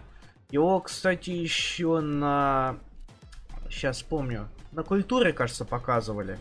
Его, 0.49 0.79
кстати, 0.79 1.29
еще 1.29 1.99
на... 1.99 2.77
Сейчас 3.69 4.01
помню. 4.01 4.49
На 4.71 4.81
культуре, 4.81 5.31
кажется, 5.31 5.63
показывали. 5.63 6.39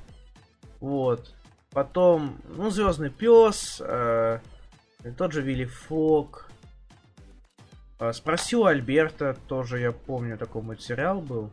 Вот. 0.80 1.34
Потом, 1.72 2.38
ну, 2.48 2.70
Звездный 2.70 3.10
пес, 3.10 3.82
э, 3.84 4.38
тот 5.18 5.32
же 5.34 5.42
Вилли 5.42 5.66
Фок. 5.66 6.48
Э, 7.98 8.14
Спроси 8.14 8.56
у 8.56 8.64
Альберта, 8.64 9.36
тоже 9.46 9.78
я 9.78 9.92
помню, 9.92 10.38
такой 10.38 10.62
материал 10.62 11.20
был. 11.20 11.50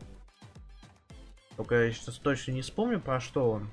Только 1.58 1.86
я 1.86 1.92
сейчас 1.92 2.16
точно 2.16 2.52
не 2.52 2.62
вспомню, 2.62 3.00
про 3.00 3.20
что 3.20 3.52
он. 3.52 3.70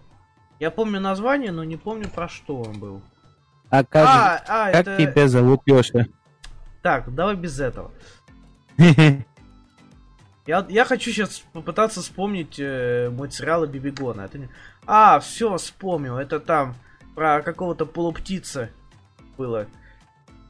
Я 0.59 0.70
помню 0.70 1.01
название, 1.01 1.53
но 1.53 1.62
не 1.64 1.76
помню, 1.76 2.09
про 2.09 2.28
что 2.28 2.62
он 2.62 2.78
был. 2.78 3.03
А 3.68 3.85
как, 3.85 4.09
А, 4.09 4.43
а, 4.47 4.72
как 4.72 4.89
это... 4.89 4.97
тебя 4.97 5.28
зовут, 5.28 5.61
Леша? 5.66 6.07
Так, 6.82 7.14
давай 7.14 7.37
без 7.37 7.61
этого. 7.61 7.91
Я, 10.47 10.66
я 10.68 10.85
хочу 10.85 11.11
сейчас 11.11 11.43
попытаться 11.55 12.03
вспомнить 12.03 12.59
э, 12.59 13.09
материалы 13.11 13.66
Бибигона. 13.66 14.22
Это 14.22 14.39
не... 14.39 14.51
А, 14.85 15.18
все, 15.20 15.57
вспомнил. 15.57 16.18
Это 16.18 16.39
там 16.39 16.74
про 17.14 17.41
какого-то 17.41 17.87
полуптица 17.87 18.68
было. 19.39 19.68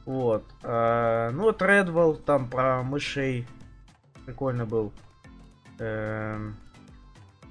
Вот. 0.05 0.43
А, 0.63 1.31
ну 1.31 1.43
вот 1.43 1.61
Редвелл 1.61 2.15
там 2.15 2.49
про 2.49 2.83
мышей. 2.83 3.47
Прикольно 4.25 4.65
был. 4.65 4.91
Эм, 5.79 6.57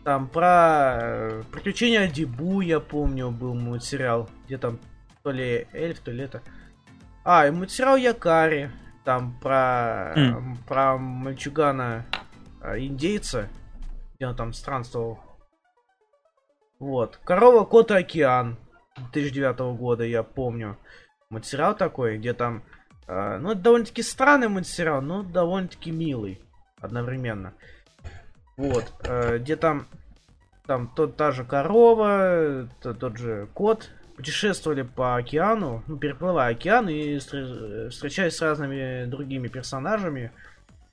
там 0.05 0.29
про 0.29 0.99
э, 1.01 1.43
приключения 1.51 2.07
Дибу, 2.09 2.61
я 2.61 2.79
помню, 2.79 3.31
был 3.31 3.55
мультсериал. 3.55 4.29
Где 4.47 4.59
там 4.59 4.79
то 5.23 5.31
ли 5.31 5.67
эльф, 5.73 6.01
то 6.01 6.11
ли 6.11 6.25
это. 6.25 6.43
А, 7.25 7.47
и 7.47 7.51
мультсериал 7.51 7.97
Якари. 7.97 8.71
Там 9.05 9.39
про, 9.41 10.13
М. 10.17 10.57
про 10.67 10.97
мальчугана 10.97 12.07
а, 12.61 12.79
индейца, 12.79 13.49
где 14.15 14.27
он 14.27 14.37
там 14.37 14.53
странствовал. 14.53 15.19
Вот. 16.79 17.19
Корова, 17.25 17.65
кот 17.65 17.91
и 17.91 17.95
океан 17.95 18.59
2009 18.97 19.77
года, 19.79 20.05
я 20.05 20.23
помню. 20.23 20.79
Мультсериал 21.31 21.75
такой, 21.75 22.19
где 22.19 22.35
там... 22.35 22.63
а, 23.07 23.39
ну, 23.39 23.53
это 23.53 23.61
довольно-таки 23.61 24.03
странный 24.03 24.49
мультсериал, 24.49 25.01
но 25.01 25.23
довольно-таки 25.23 25.91
милый 25.91 26.43
одновременно. 26.79 27.55
Вот. 28.57 28.93
э, 29.05 29.39
где 29.39 29.57
там... 29.57 29.87
Там 30.67 30.89
тот, 30.89 31.17
та 31.17 31.31
же 31.31 31.45
корова, 31.45 32.67
т- 32.81 32.95
тот 32.95 33.19
же 33.19 33.49
кот 33.53 33.91
путешествовали 34.17 34.81
по 34.81 35.17
океану, 35.17 35.85
ну, 35.87 35.99
переплывая 35.99 36.53
океан 36.53 36.89
и 36.89 37.17
встр- 37.17 37.91
встречаясь 37.91 38.35
с 38.35 38.41
разными 38.41 39.05
другими 39.05 39.49
персонажами 39.49 40.33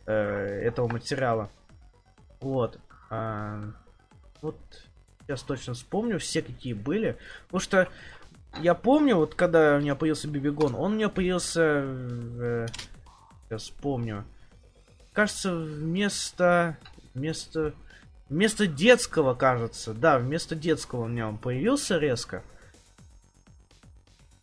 э, 0.07 0.61
этого 0.65 0.89
материала. 0.89 1.49
Вот. 2.41 2.79
А, 3.09 3.61
вот 4.41 4.57
сейчас 5.21 5.41
точно 5.43 5.73
вспомню 5.73 6.19
все 6.19 6.41
какие 6.41 6.73
были. 6.73 7.17
Потому 7.45 7.61
что 7.61 7.87
я 8.59 8.73
помню, 8.75 9.15
вот 9.15 9.35
когда 9.35 9.77
у 9.77 9.79
меня 9.79 9.95
появился 9.95 10.27
Бибигон, 10.27 10.75
он 10.75 10.91
у 10.91 10.95
меня 10.95 11.07
появился... 11.07 11.85
э, 11.85 12.67
сейчас 13.47 13.61
вспомню. 13.63 14.25
Кажется, 15.13 15.55
вместо... 15.55 16.77
Вместо... 17.13 17.73
Вместо 18.29 18.65
детского, 18.65 19.33
кажется. 19.33 19.93
Да, 19.93 20.17
вместо 20.17 20.55
детского 20.55 21.01
у 21.01 21.07
меня 21.07 21.27
он 21.27 21.37
появился 21.37 21.97
резко. 21.97 22.43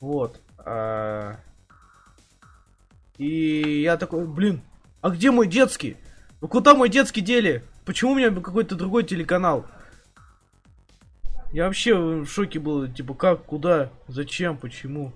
Вот. 0.00 0.40
а, 0.58 1.40
И 3.16 3.80
я 3.80 3.96
такой, 3.96 4.26
блин, 4.26 4.60
а 5.00 5.10
где 5.10 5.30
мой 5.30 5.46
детский? 5.46 5.96
Ну 6.40 6.48
куда 6.48 6.74
мой 6.74 6.88
детский 6.90 7.22
дели? 7.22 7.64
Почему 7.86 8.12
у 8.12 8.14
меня 8.14 8.30
какой-то 8.30 8.74
другой 8.76 9.04
телеканал? 9.04 9.64
Я 11.52 11.64
вообще 11.64 11.96
в 11.96 12.26
шоке 12.26 12.58
был, 12.58 12.92
типа, 12.92 13.14
как, 13.14 13.44
куда, 13.46 13.90
зачем, 14.06 14.58
почему. 14.58 15.12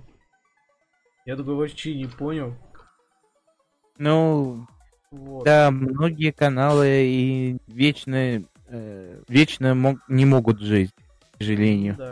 Я 1.26 1.36
такой 1.36 1.54
вообще 1.54 1.94
не 1.94 2.06
понял. 2.06 2.56
Ну, 3.98 4.66
Вот. 5.12 5.44
да, 5.44 5.70
многие 5.70 6.32
каналы 6.32 6.88
и 6.88 7.58
вечно, 7.68 8.42
э, 8.68 9.22
вечно 9.28 9.74
мог- 9.74 10.00
не 10.08 10.24
могут 10.24 10.60
жить, 10.60 10.90
к 11.34 11.38
сожалению. 11.38 11.96
Да. 11.96 12.10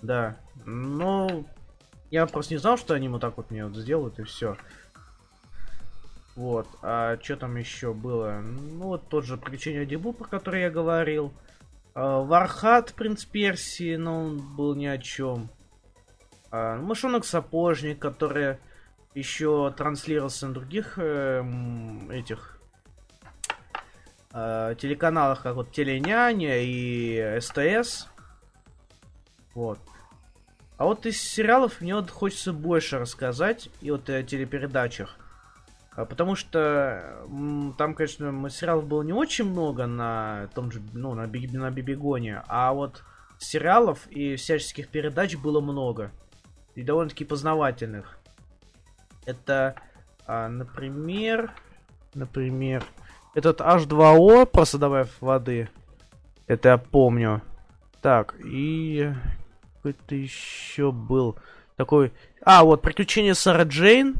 Да. 0.00 0.36
Ну, 0.64 1.46
я 2.10 2.26
просто 2.26 2.54
не 2.54 2.58
знал, 2.58 2.78
что 2.78 2.94
они 2.94 3.08
вот 3.08 3.20
так 3.20 3.36
вот 3.36 3.50
мне 3.50 3.66
вот 3.66 3.76
сделают, 3.76 4.18
и 4.18 4.22
все. 4.24 4.56
Вот. 6.36 6.66
А 6.82 7.18
что 7.22 7.36
там 7.36 7.56
еще 7.56 7.92
было? 7.92 8.40
Ну, 8.42 8.84
вот 8.88 9.08
тот 9.08 9.24
же 9.24 9.36
приключение 9.36 9.86
Дебу, 9.86 10.12
про 10.12 10.26
который 10.26 10.62
я 10.62 10.70
говорил. 10.70 11.32
А, 11.94 12.22
Вархат, 12.22 12.94
принц 12.94 13.24
Персии, 13.24 13.96
но 13.96 14.24
он 14.24 14.56
был 14.56 14.74
ни 14.74 14.86
о 14.86 14.98
чем. 14.98 15.48
А, 16.50 16.76
Мышонок 16.78 17.24
Сапожник, 17.24 17.98
который 17.98 18.56
еще 19.14 19.72
транслировался 19.76 20.48
на 20.48 20.54
других 20.54 20.98
эм, 20.98 22.10
этих 22.10 22.58
э, 24.32 24.74
телеканалах, 24.78 25.42
как 25.42 25.54
вот 25.54 25.70
Теленяня 25.70 26.58
и 26.60 27.38
СТС. 27.40 28.08
Вот. 29.54 29.78
А 30.76 30.84
вот 30.84 31.06
из 31.06 31.20
сериалов 31.20 31.80
мне 31.80 31.94
вот 31.94 32.10
хочется 32.10 32.52
больше 32.52 32.98
рассказать, 32.98 33.68
и 33.80 33.92
вот 33.92 34.10
о 34.10 34.22
телепередачах. 34.24 35.16
А, 35.92 36.04
Потому 36.04 36.34
что 36.34 37.24
там, 37.78 37.94
конечно, 37.94 38.50
сериалов 38.50 38.86
было 38.86 39.02
не 39.02 39.12
очень 39.12 39.44
много 39.44 39.86
на 39.86 40.48
том 40.54 40.72
же, 40.72 40.82
ну, 40.92 41.14
на, 41.14 41.26
на 41.26 41.70
Бибигоне, 41.70 42.42
а 42.48 42.72
вот 42.72 43.04
сериалов 43.38 44.08
и 44.08 44.34
всяческих 44.34 44.88
передач 44.88 45.36
было 45.36 45.60
много. 45.60 46.10
И 46.74 46.82
довольно-таки 46.82 47.24
познавательных. 47.24 48.18
Это, 49.26 49.74
а, 50.26 50.48
например, 50.48 51.52
например, 52.14 52.84
этот 53.34 53.60
H2O, 53.60 54.46
просто 54.46 54.78
добавив 54.78 55.10
воды. 55.20 55.68
Это 56.46 56.70
я 56.70 56.78
помню. 56.78 57.42
Так, 58.00 58.34
и 58.44 59.12
какой-то 59.76 60.14
еще 60.14 60.92
был 60.92 61.36
такой... 61.76 62.12
А, 62.42 62.64
вот 62.64 62.82
«Приключения 62.82 63.34
Сара 63.34 63.64
Джейн» 63.64 64.16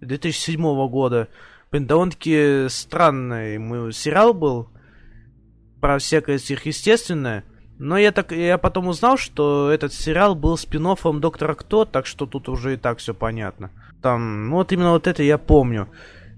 2007 0.00 0.88
года. 0.88 1.28
Блин, 1.70 1.86
довольно-таки 1.86 2.66
странный 2.68 3.58
мой 3.58 3.92
сериал 3.92 4.32
был. 4.32 4.68
Про 5.80 5.98
всякое 5.98 6.38
сверхъестественное. 6.38 7.44
Но 7.78 7.96
я 7.96 8.10
так 8.10 8.32
я 8.32 8.58
потом 8.58 8.88
узнал, 8.88 9.16
что 9.16 9.70
этот 9.70 9.92
сериал 9.92 10.34
был 10.34 10.56
спин 10.56 10.88
Доктора 11.20 11.54
Кто, 11.54 11.84
так 11.84 12.06
что 12.06 12.26
тут 12.26 12.48
уже 12.48 12.74
и 12.74 12.76
так 12.76 12.98
все 12.98 13.14
понятно. 13.14 13.70
Там, 14.02 14.50
ну 14.50 14.56
вот 14.56 14.72
именно 14.72 14.92
вот 14.92 15.06
это 15.06 15.22
я 15.22 15.38
помню. 15.38 15.88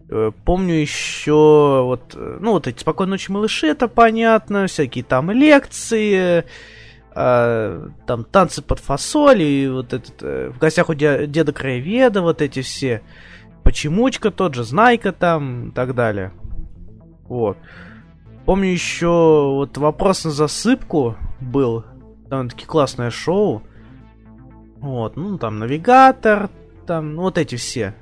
Э, 0.08 0.32
Помню 0.44 0.74
еще 0.74 1.82
вот, 1.84 2.14
э, 2.14 2.38
ну 2.40 2.52
вот 2.52 2.66
эти 2.66 2.80
«Спокойной 2.80 3.12
ночи, 3.12 3.30
малыши», 3.30 3.68
это 3.68 3.86
понятно, 3.86 4.66
всякие 4.66 5.04
там 5.04 5.30
лекции, 5.30 6.44
э, 7.14 7.88
там 8.06 8.24
танцы 8.24 8.62
под 8.62 8.80
фасоль, 8.80 9.42
и 9.42 9.68
вот 9.68 9.92
этот, 9.92 10.22
э, 10.22 10.50
в 10.54 10.58
гостях 10.58 10.88
у 10.88 10.94
де- 10.94 11.26
деда 11.26 11.52
Краеведа, 11.52 12.22
вот 12.22 12.42
эти 12.42 12.62
все, 12.62 13.02
Почемучка 13.62 14.30
тот 14.30 14.54
же, 14.54 14.64
Знайка 14.64 15.12
там, 15.12 15.68
и 15.68 15.72
так 15.72 15.94
далее. 15.94 16.32
Вот. 17.28 17.56
Помню 18.46 18.68
еще 18.72 19.06
вот 19.06 19.76
вопрос 19.78 20.24
на 20.24 20.30
засыпку 20.30 21.16
был, 21.40 21.84
довольно-таки 22.28 22.66
классное 22.66 23.10
шоу. 23.10 23.62
Вот, 24.78 25.16
ну 25.16 25.38
там 25.38 25.58
навигатор, 25.58 26.48
там, 26.90 27.14
ну 27.14 27.22
вот 27.22 27.38
эти 27.38 27.54
все. 27.54 27.94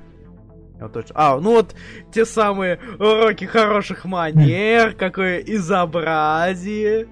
Вот 0.81 0.93
точно- 0.93 1.13
А, 1.15 1.39
ну 1.39 1.51
вот 1.51 1.75
те 2.11 2.25
самые 2.25 2.79
уроки 2.97 3.45
хороших 3.45 4.03
манер, 4.03 4.95
какое 4.95 5.37
изобразие. 5.41 7.05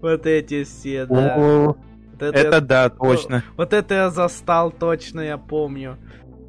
Вот 0.00 0.26
эти 0.26 0.64
все, 0.64 1.06
да. 1.06 1.36
О, 1.36 1.76
Вот 2.10 2.22
это, 2.22 2.36
это 2.38 2.56
я, 2.56 2.60
да, 2.60 2.88
точно. 2.88 3.44
вот 3.56 3.72
это 3.72 3.94
я 3.94 4.10
застал 4.10 4.72
точно, 4.72 5.20
я 5.20 5.38
помню. 5.38 5.96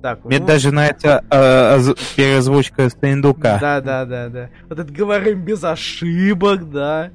Так, 0.01 0.25
Мне 0.25 0.39
ну, 0.39 0.47
даже 0.47 0.71
нравится 0.71 1.23
э, 1.29 1.75
оз- 1.75 1.95
переозвучка 2.15 2.89
Стендука. 2.89 3.59
Да, 3.61 3.79
да, 3.79 4.05
да, 4.05 4.29
да. 4.29 4.49
Вот 4.69 4.79
это 4.79 4.91
говорим 4.91 5.45
без 5.45 5.63
ошибок, 5.63 6.71
да. 6.71 7.11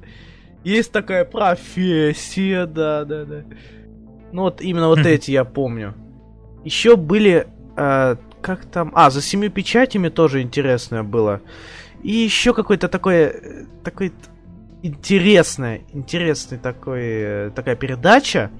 Есть 0.63 0.93
такая 0.93 1.25
профессия, 1.25 2.65
да, 2.65 3.03
да, 3.03 3.25
да. 3.25 3.43
Ну 4.31 4.43
вот 4.43 4.61
именно 4.61 4.87
вот 4.87 4.99
Хм. 4.99 5.07
эти 5.07 5.31
я 5.31 5.43
помню. 5.43 5.93
Еще 6.63 6.95
были, 6.95 7.47
э, 7.77 8.15
как 8.41 8.65
там, 8.65 8.91
а 8.95 9.09
за 9.09 9.21
семью 9.21 9.51
печатями 9.51 10.09
тоже 10.09 10.41
интересное 10.41 11.03
было. 11.03 11.41
И 12.03 12.11
еще 12.11 12.53
какой-то 12.53 12.87
такой, 12.87 13.15
э, 13.15 13.65
такой 13.83 14.13
интересная, 14.81 15.81
интересный 15.93 16.57
такой, 16.57 17.03
э, 17.03 17.51
такая 17.55 17.75
передача. 17.75 18.51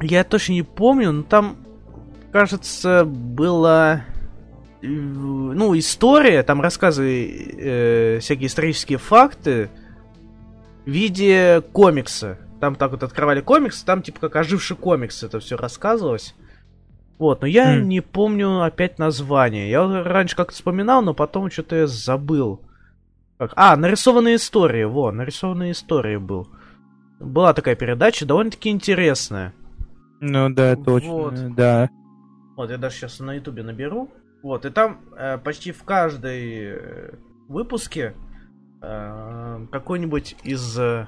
Я 0.00 0.24
точно 0.24 0.52
не 0.52 0.62
помню, 0.62 1.12
но 1.12 1.22
там, 1.22 1.56
кажется, 2.32 3.04
была 3.04 4.04
ну, 4.86 5.76
история, 5.78 6.42
там 6.42 6.60
рассказывали 6.60 7.54
э, 7.56 8.18
всякие 8.20 8.48
исторические 8.48 8.98
факты 8.98 9.70
в 10.84 10.90
виде 10.90 11.62
комикса. 11.72 12.38
Там 12.60 12.74
так 12.74 12.90
вот 12.90 13.02
открывали 13.02 13.40
комикс, 13.40 13.82
там 13.82 14.02
типа 14.02 14.20
как 14.20 14.36
оживший 14.36 14.76
комикс 14.76 15.22
это 15.22 15.40
все 15.40 15.56
рассказывалось. 15.56 16.34
Вот, 17.18 17.40
но 17.42 17.46
я 17.46 17.76
Хм. 17.78 17.88
не 17.88 18.00
помню 18.00 18.62
опять 18.62 18.98
название. 18.98 19.70
Я 19.70 20.02
раньше 20.02 20.34
как-то 20.36 20.54
вспоминал, 20.54 21.02
но 21.02 21.14
потом 21.14 21.50
что-то 21.50 21.76
я 21.76 21.86
забыл. 21.86 22.60
Как- 23.38 23.52
А, 23.56 23.76
нарисованные 23.76 24.36
истории, 24.36 24.84
во, 24.84 25.12
нарисованные 25.12 25.72
истории 25.72 26.16
был. 26.16 26.48
Была 27.20 27.52
такая 27.54 27.76
передача, 27.76 28.26
довольно-таки 28.26 28.68
интересная. 28.70 29.54
Ну 30.20 30.48
да, 30.50 30.74
точно, 30.76 31.12
Вот. 31.12 31.54
да. 31.54 31.88
Вот, 32.56 32.70
я 32.70 32.78
даже 32.78 32.96
сейчас 32.96 33.20
на 33.20 33.34
ютубе 33.34 33.62
наберу. 33.62 34.08
Вот, 34.42 34.64
и 34.64 34.70
там 34.70 35.00
э, 35.16 35.38
почти 35.38 35.72
в 35.72 35.82
каждой 35.84 36.64
э, 36.76 37.14
выпуске 37.48 38.14
э, 38.82 39.66
какой-нибудь 39.70 40.36
из... 40.44 40.78
э, 40.78 41.06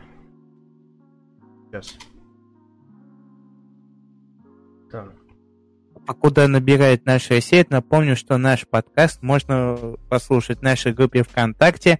Сейчас. 1.71 1.99
Так. 4.91 5.13
Покуда 6.07 6.47
набирает 6.47 7.05
наша 7.05 7.41
сеть, 7.41 7.71
напомню, 7.71 8.15
что 8.17 8.37
наш 8.39 8.67
подкаст 8.67 9.23
можно 9.23 9.77
послушать 10.09 10.59
в 10.61 10.63
нашей 10.63 10.93
группе 10.93 11.23
ВКонтакте. 11.25 11.99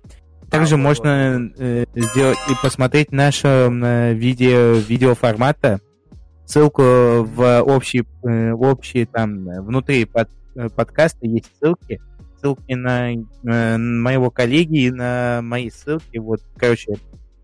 Также 0.51 0.77
А, 0.77 0.79
можно 0.79 1.41
вот, 1.51 1.61
э, 1.61 1.87
сделать 1.97 2.39
и 2.49 2.53
посмотреть 2.63 3.11
наше 3.11 3.49
э, 3.49 4.15
видео 4.15 4.75
видеоформата. 4.75 5.81
Ссылку 6.45 6.83
в 6.83 7.63
общий, 7.63 8.05
э, 8.23 8.53
в 8.53 8.63
общий 8.63 9.07
там 9.07 9.45
внутри 9.65 10.05
под- 10.05 10.29
э, 10.55 10.69
подкаста 10.69 11.27
есть 11.27 11.51
ссылки. 11.61 12.01
Ссылки 12.41 12.75
на 12.75 13.13
э, 13.13 13.77
моего 13.77 14.31
коллеги 14.31 14.83
и 14.85 14.91
на 14.93 15.41
мои 15.43 15.69
ссылки. 15.69 16.19
Вот, 16.19 16.41
короче, 16.57 16.95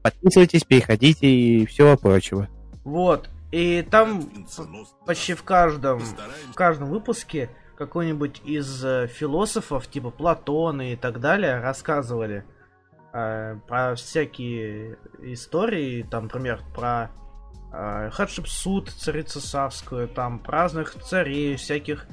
подписывайтесь, 0.03 0.63
переходите 0.63 1.27
и 1.27 1.67
всего 1.67 1.97
прочего. 1.97 2.47
Вот, 2.85 3.29
и 3.53 3.83
там 3.83 4.25
почти 5.07 5.35
в 5.35 5.45
каждом, 5.45 6.01
в 6.01 6.55
каждом 6.55 6.89
выпуске 6.89 7.51
какой-нибудь 7.77 8.41
из 8.45 8.85
э, 8.85 9.07
философов, 9.09 9.87
типа 9.87 10.11
Платона 10.11 10.93
и 10.93 10.97
так 10.97 11.21
далее, 11.21 11.61
рассказывали 11.61 12.45
э, 13.13 13.59
про 13.69 13.95
всякие 13.95 14.99
истории, 15.21 16.03
там, 16.03 16.25
например, 16.25 16.63
про 16.75 17.11
э, 17.73 18.11
Хатшепсут, 18.11 18.89
царицу 18.89 19.41
Савскую, 19.41 20.09
там, 20.09 20.39
про 20.39 20.63
разных 20.63 20.95
царей, 21.03 21.57
всяких 21.57 22.07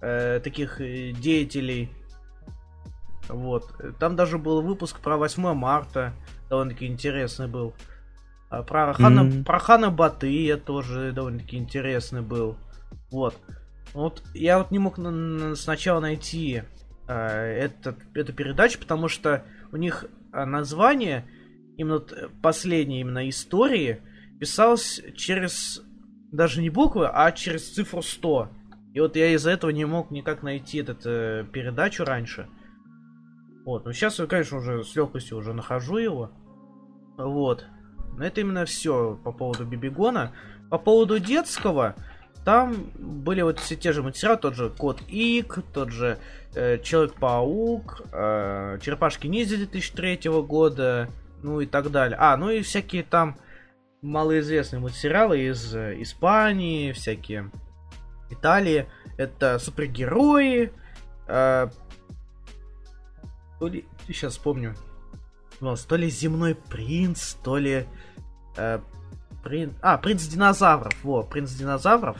э, 0.00 0.38
таких 0.38 0.80
э, 0.80 1.10
деятелей. 1.10 1.90
Вот. 3.28 3.74
Там 3.98 4.14
даже 4.14 4.38
был 4.38 4.62
выпуск 4.62 5.00
про 5.00 5.16
8 5.16 5.52
марта, 5.54 6.12
довольно-таки 6.48 6.86
интересный 6.86 7.48
был. 7.48 7.74
Про 8.62 8.92
хана, 8.94 9.24
Мгм. 9.24 9.44
про 9.44 9.58
хана 9.58 9.90
Батыя 9.90 10.56
тоже 10.56 11.12
довольно-таки 11.12 11.56
интересный 11.56 12.22
был. 12.22 12.56
Вот. 13.10 13.34
Вот 13.94 14.22
я 14.34 14.58
вот 14.58 14.70
не 14.70 14.78
мог 14.78 14.98
на- 14.98 15.10
на- 15.10 15.56
сначала 15.56 16.00
найти 16.00 16.62
э, 17.08 17.14
этот, 17.14 17.96
эту 18.14 18.32
передачу, 18.32 18.78
потому 18.80 19.06
что 19.08 19.44
у 19.72 19.76
них 19.76 20.06
э, 20.32 20.44
название, 20.44 21.24
именно 21.76 22.02
э, 22.10 22.28
последней 22.42 23.00
именно 23.00 23.28
истории, 23.28 24.00
писалось 24.40 25.00
через 25.14 25.82
даже 26.32 26.60
не 26.60 26.68
буквы, 26.68 27.06
а 27.06 27.30
через 27.32 27.72
цифру 27.72 28.02
100. 28.02 28.48
И 28.92 29.00
вот 29.00 29.14
я 29.16 29.30
из-за 29.34 29.50
этого 29.52 29.70
не 29.70 29.84
мог 29.84 30.10
никак 30.10 30.42
найти 30.42 30.78
эту 30.78 30.96
э, 31.04 31.44
передачу 31.52 32.04
раньше. 32.04 32.48
Вот, 33.64 33.84
но 33.84 33.92
сейчас 33.92 34.18
я, 34.18 34.26
конечно, 34.26 34.58
уже 34.58 34.82
с 34.84 34.94
легкостью 34.96 35.38
уже 35.38 35.52
нахожу 35.52 35.98
его. 35.98 36.30
Вот. 37.16 37.64
Это 38.18 38.40
именно 38.40 38.64
все 38.64 39.18
по 39.22 39.32
поводу 39.32 39.64
Бибигона. 39.64 40.32
По 40.70 40.78
поводу 40.78 41.18
детского, 41.18 41.94
там 42.44 42.90
были 42.96 43.42
вот 43.42 43.58
все 43.58 43.76
те 43.76 43.92
же 43.92 44.02
материалы, 44.02 44.38
тот 44.38 44.54
же 44.54 44.70
Код 44.70 45.02
Ик, 45.08 45.58
тот 45.72 45.90
же 45.90 46.18
э, 46.54 46.78
Человек-паук, 46.78 48.02
э, 48.12 48.78
Черепашки-ниндзя 48.80 49.56
2003 49.56 50.20
года, 50.42 51.08
ну 51.42 51.60
и 51.60 51.66
так 51.66 51.90
далее. 51.90 52.16
А, 52.20 52.36
ну 52.36 52.50
и 52.50 52.62
всякие 52.62 53.02
там 53.02 53.36
малоизвестные 54.02 54.80
материалы 54.80 55.40
из 55.40 55.74
э, 55.74 56.00
Испании, 56.00 56.92
всякие 56.92 57.50
Италии. 58.30 58.86
Это 59.16 59.58
супергерои. 59.58 60.72
Э, 61.26 61.68
сейчас 64.06 64.34
вспомню. 64.34 64.74
Ну, 65.60 65.74
то 65.76 65.96
ли 65.96 66.10
Земной 66.10 66.54
принц, 66.54 67.34
то 67.42 67.56
ли... 67.56 67.86
Э, 68.56 68.80
принц... 69.42 69.72
А, 69.82 69.98
принц 69.98 70.26
динозавров. 70.26 70.94
Вот, 71.02 71.30
принц 71.30 71.52
динозавров. 71.52 72.18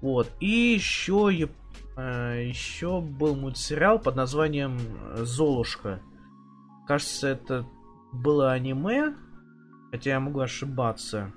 Вот. 0.00 0.30
И 0.40 0.74
еще 0.74 1.48
э, 1.96 2.44
еще 2.46 3.00
был 3.00 3.34
мультсериал 3.34 3.98
под 3.98 4.16
названием 4.16 4.78
Золушка. 5.16 6.00
Кажется, 6.86 7.28
это 7.28 7.66
было 8.12 8.52
аниме, 8.52 9.14
хотя 9.90 10.10
я 10.10 10.20
могу 10.20 10.40
ошибаться. 10.40 11.32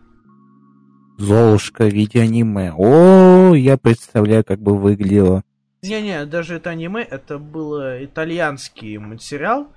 Золушка 1.17 1.85
в 1.85 1.93
виде 1.93 2.21
аниме. 2.21 2.73
О, 2.75 3.53
я 3.53 3.77
представляю, 3.77 4.43
как 4.43 4.59
бы 4.59 4.77
выглядело. 4.77 5.43
Не-не, 5.83 6.25
даже 6.25 6.55
это 6.55 6.69
аниме, 6.69 7.01
это 7.01 7.37
был 7.37 7.79
итальянский 7.79 8.97
мультсериал. 8.97 9.67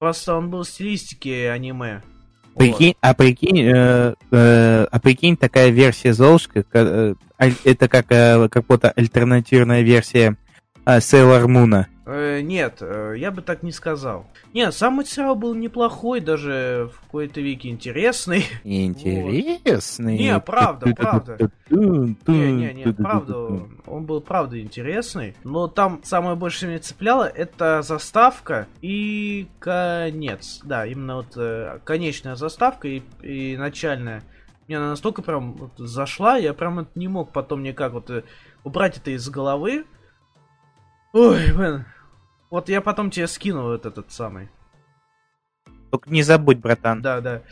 Просто 0.00 0.34
он 0.34 0.48
был 0.48 0.62
в 0.62 0.66
стилистике 0.66 1.50
аниме. 1.50 2.00
Прикинь, 2.56 2.94
а 3.02 3.12
прикинь, 3.12 3.60
э, 3.60 4.14
э, 4.30 4.86
а 4.90 4.98
прикинь, 4.98 5.36
такая 5.36 5.68
версия 5.68 6.14
Золушка, 6.14 6.64
э, 6.72 7.14
это 7.64 7.86
как, 7.86 8.06
э, 8.08 8.48
как 8.48 8.64
будто 8.64 8.90
альтернативная 8.92 9.82
версия 9.82 10.36
э, 10.96 10.98
Sailor 10.98 11.46
Moon. 11.46 11.86
Э, 12.12 12.40
нет, 12.40 12.78
э, 12.80 13.14
я 13.18 13.30
бы 13.30 13.40
так 13.40 13.62
не 13.62 13.70
сказал. 13.70 14.26
Нет, 14.52 14.74
сам 14.74 14.94
материал 14.94 15.36
был 15.36 15.54
неплохой, 15.54 16.20
даже 16.20 16.90
в 16.92 17.00
какой-то 17.02 17.40
веке 17.40 17.68
интересный. 17.68 18.46
Интересный? 18.64 20.14
Вот. 20.14 20.20
Не, 20.20 20.40
правда, 20.40 20.92
правда. 20.96 21.38
Не, 21.68 22.52
не, 22.52 22.74
не, 22.74 22.92
правда, 22.92 23.62
он 23.86 24.06
был 24.06 24.20
правда 24.20 24.60
интересный. 24.60 25.36
Но 25.44 25.68
там 25.68 26.00
самое 26.02 26.34
больше 26.34 26.66
меня 26.66 26.80
цепляло 26.80 27.28
это 27.28 27.82
заставка 27.82 28.66
и 28.80 29.46
конец. 29.60 30.62
Да, 30.64 30.86
именно 30.86 31.18
вот 31.18 31.36
э, 31.36 31.78
конечная 31.84 32.34
заставка 32.34 32.88
и, 32.88 33.02
и 33.22 33.56
начальная. 33.56 34.24
Мне 34.66 34.78
она 34.78 34.90
настолько 34.90 35.22
прям 35.22 35.52
вот 35.52 35.72
зашла, 35.76 36.36
я 36.38 36.54
прям 36.54 36.88
не 36.96 37.06
мог 37.06 37.32
потом 37.32 37.62
никак 37.62 37.92
вот 37.92 38.10
убрать 38.64 38.96
это 38.96 39.12
из 39.12 39.28
головы. 39.28 39.84
Ой, 41.12 41.52
блин, 41.52 41.86
вот 42.50 42.68
я 42.68 42.80
потом 42.80 43.10
тебе 43.10 43.26
скину 43.26 43.62
вот 43.62 43.86
этот 43.86 44.12
самый. 44.12 44.48
Только 45.90 46.08
не 46.10 46.22
забудь, 46.22 46.58
братан. 46.58 47.02
Да, 47.02 47.20
да. 47.20 47.42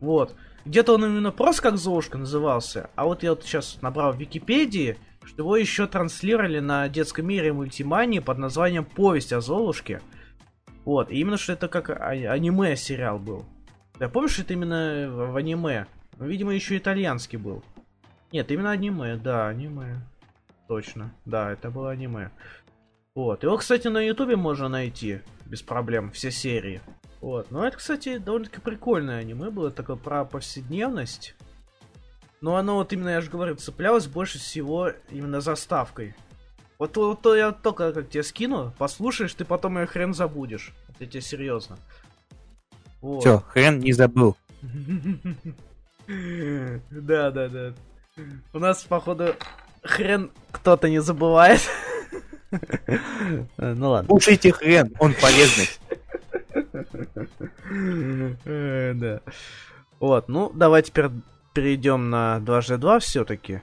Вот. 0.00 0.36
Где-то 0.64 0.94
он 0.94 1.04
именно 1.04 1.32
просто 1.32 1.62
как 1.62 1.76
Золушка 1.76 2.18
назывался, 2.18 2.90
а 2.94 3.04
вот 3.04 3.24
я 3.24 3.30
вот 3.30 3.42
сейчас 3.42 3.82
набрал 3.82 4.12
в 4.12 4.20
Википедии, 4.20 4.96
что 5.24 5.42
его 5.42 5.56
еще 5.56 5.88
транслировали 5.88 6.60
на 6.60 6.88
детском 6.88 7.26
мире 7.26 7.52
мультимании 7.52 8.20
под 8.20 8.38
названием 8.38 8.84
«Повесть 8.84 9.32
о 9.32 9.40
Золушке». 9.40 10.00
Вот, 10.84 11.10
и 11.10 11.18
именно 11.18 11.36
что 11.36 11.52
это 11.52 11.66
как 11.68 11.90
а- 11.90 12.10
аниме-сериал 12.10 13.18
был. 13.18 13.44
Я 13.98 14.08
помнишь, 14.08 14.38
это 14.38 14.52
именно 14.52 15.08
в, 15.10 15.32
в 15.32 15.36
аниме. 15.36 15.86
Ну, 16.18 16.26
видимо, 16.26 16.52
еще 16.52 16.76
итальянский 16.76 17.38
был. 17.38 17.64
Нет, 18.32 18.50
именно 18.50 18.70
аниме, 18.70 19.16
да, 19.16 19.48
аниме. 19.48 20.00
Точно, 20.68 21.12
да, 21.24 21.52
это 21.52 21.70
было 21.70 21.90
аниме. 21.90 22.30
Вот. 23.14 23.42
Его, 23.42 23.56
кстати, 23.58 23.88
на 23.88 23.98
Ютубе 23.98 24.36
можно 24.36 24.68
найти 24.68 25.20
без 25.44 25.62
проблем, 25.62 26.10
все 26.12 26.30
серии. 26.30 26.80
Вот. 27.20 27.50
Но 27.50 27.66
это, 27.66 27.76
кстати, 27.76 28.18
довольно-таки 28.18 28.60
прикольное 28.60 29.18
аниме 29.18 29.50
было, 29.50 29.70
такое 29.70 29.96
про 29.96 30.24
повседневность. 30.24 31.34
Но 32.40 32.56
оно 32.56 32.76
вот 32.76 32.92
именно, 32.92 33.10
я 33.10 33.20
же 33.20 33.30
говорю, 33.30 33.54
цеплялось 33.54 34.06
больше 34.06 34.38
всего 34.38 34.90
именно 35.10 35.40
заставкой. 35.40 36.14
Вот, 36.78 36.96
вот 36.96 37.22
то 37.22 37.36
я 37.36 37.52
только 37.52 37.92
как 37.92 38.08
тебе 38.08 38.24
скину, 38.24 38.74
послушаешь, 38.78 39.34
ты 39.34 39.44
потом 39.44 39.78
ее 39.78 39.86
хрен 39.86 40.14
забудешь. 40.14 40.72
Это 40.88 41.06
тебе 41.06 41.20
серьезно. 41.20 41.78
Вот. 43.00 43.20
Все, 43.20 43.38
хрен 43.38 43.78
не 43.78 43.92
забыл. 43.92 44.36
Да, 46.08 47.30
да, 47.30 47.48
да. 47.48 47.74
У 48.52 48.58
нас, 48.58 48.82
походу, 48.82 49.36
хрен 49.84 50.32
кто-то 50.50 50.88
не 50.90 51.00
забывает. 51.00 51.60
Ну 53.56 53.90
ладно. 53.90 54.08
Кушайте 54.08 54.52
хрен, 54.52 54.94
он 54.98 55.14
полезный. 55.14 55.68
Э, 58.44 58.92
да. 58.94 59.20
Вот, 60.00 60.28
ну, 60.28 60.50
давай 60.54 60.82
теперь 60.82 61.06
перейдем 61.54 62.10
на 62.10 62.38
2G2 62.38 63.00
все-таки. 63.00 63.62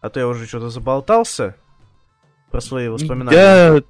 А 0.00 0.10
то 0.10 0.20
я 0.20 0.28
уже 0.28 0.46
что-то 0.46 0.70
заболтался 0.70 1.56
про 2.50 2.60
свои 2.60 2.88
воспоминания. 2.88 3.30
Да, 3.30 3.80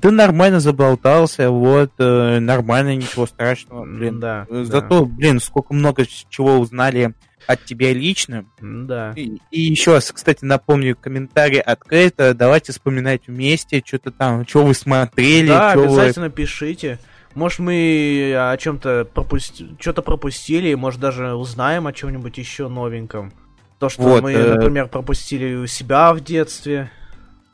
да 0.00 0.10
нормально 0.10 0.60
заболтался, 0.60 1.50
вот, 1.50 1.92
э, 1.98 2.38
нормально, 2.38 2.96
ничего 2.96 3.26
страшного, 3.26 3.84
блин. 3.84 4.20
Да. 4.20 4.46
Зато, 4.48 5.00
да. 5.00 5.06
блин, 5.06 5.40
сколько 5.40 5.74
много 5.74 6.06
чего 6.06 6.58
узнали 6.58 7.14
от 7.48 7.64
тебя 7.64 7.94
лично. 7.94 8.44
Да. 8.60 9.14
И, 9.16 9.38
и 9.50 9.62
еще 9.62 9.94
раз, 9.94 10.12
кстати, 10.12 10.44
напомню, 10.44 10.94
комментарий 10.94 11.60
открыто. 11.60 12.34
Давайте 12.34 12.72
вспоминать 12.72 13.26
вместе, 13.26 13.82
что-то 13.84 14.10
там, 14.10 14.46
что 14.46 14.66
вы 14.66 14.74
смотрели. 14.74 15.48
Да, 15.48 15.72
обязательно 15.72 16.26
вы... 16.26 16.32
пишите. 16.32 16.98
Может, 17.34 17.60
мы 17.60 18.34
о 18.36 18.54
чем-то 18.58 19.08
пропусти... 19.14 19.66
что-то 19.80 20.02
пропустили, 20.02 20.74
может, 20.74 21.00
даже 21.00 21.34
узнаем 21.34 21.86
о 21.86 21.92
чем-нибудь 21.94 22.36
еще 22.36 22.68
новеньком. 22.68 23.32
То, 23.78 23.88
что 23.88 24.02
вот, 24.02 24.22
мы, 24.22 24.32
э... 24.32 24.54
например, 24.54 24.88
пропустили 24.88 25.54
у 25.54 25.66
себя 25.66 26.12
в 26.12 26.20
детстве. 26.20 26.90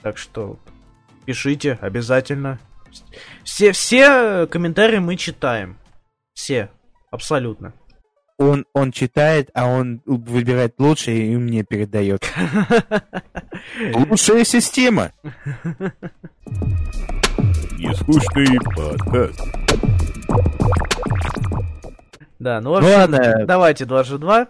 Так 0.02 0.18
что 0.18 0.58
пишите 1.24 1.78
обязательно. 1.80 2.58
Все, 3.44 3.70
все 3.70 4.48
комментарии 4.48 4.98
мы 4.98 5.14
читаем. 5.14 5.76
Все. 6.34 6.68
Абсолютно 7.12 7.74
он, 8.38 8.66
он 8.72 8.92
читает, 8.92 9.50
а 9.54 9.66
он 9.66 10.02
выбирает 10.06 10.74
лучшее 10.78 11.32
и 11.32 11.36
мне 11.36 11.62
передает. 11.64 12.30
Лучшая 13.94 14.44
система. 14.44 15.12
Нескучный 17.78 18.58
подкаст. 18.74 19.40
Да, 22.38 22.60
ну, 22.60 22.70
в 22.70 22.74
общем, 22.74 22.90
ну, 22.90 22.96
ладно. 22.96 23.46
давайте 23.46 23.84
2G2. 23.84 24.48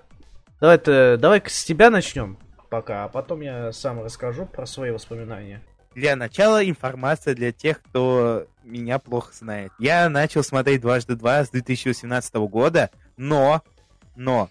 Давай, 0.60 1.18
давай 1.18 1.42
с 1.46 1.64
тебя 1.64 1.90
начнем 1.90 2.38
пока, 2.74 3.04
а 3.04 3.08
потом 3.08 3.40
я 3.40 3.70
сам 3.70 4.02
расскажу 4.02 4.46
про 4.46 4.66
свои 4.66 4.90
воспоминания. 4.90 5.62
Для 5.94 6.16
начала 6.16 6.68
информация 6.68 7.32
для 7.36 7.52
тех, 7.52 7.80
кто 7.80 8.48
меня 8.64 8.98
плохо 8.98 9.32
знает. 9.32 9.70
Я 9.78 10.08
начал 10.08 10.42
смотреть 10.42 10.80
дважды 10.80 11.14
два 11.14 11.44
с 11.44 11.50
2018 11.50 12.34
года, 12.34 12.90
но 13.16 13.62
но 14.16 14.48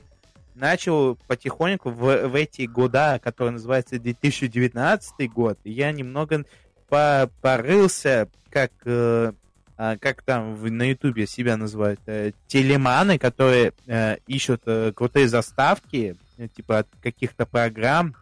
начал 0.55 1.15
потихоньку 1.27 1.89
в, 1.89 2.27
в 2.27 2.35
эти 2.35 2.63
года, 2.63 3.19
которые 3.23 3.53
называются 3.53 3.99
2019 3.99 5.31
год, 5.31 5.57
я 5.63 5.91
немного 5.91 6.45
по 6.89 7.29
порылся, 7.41 8.29
как, 8.49 8.71
э, 8.85 9.33
а, 9.77 9.97
как 9.97 10.21
там 10.21 10.61
на 10.63 10.89
ютубе 10.89 11.25
себя 11.25 11.57
называют, 11.57 11.99
э, 12.05 12.33
телеманы, 12.47 13.17
которые 13.17 13.73
э, 13.87 14.17
ищут 14.27 14.61
э, 14.65 14.91
крутые 14.95 15.27
заставки, 15.27 16.15
э, 16.37 16.47
типа 16.49 16.79
от 16.79 16.87
каких-то 17.01 17.45
программ, 17.45 18.15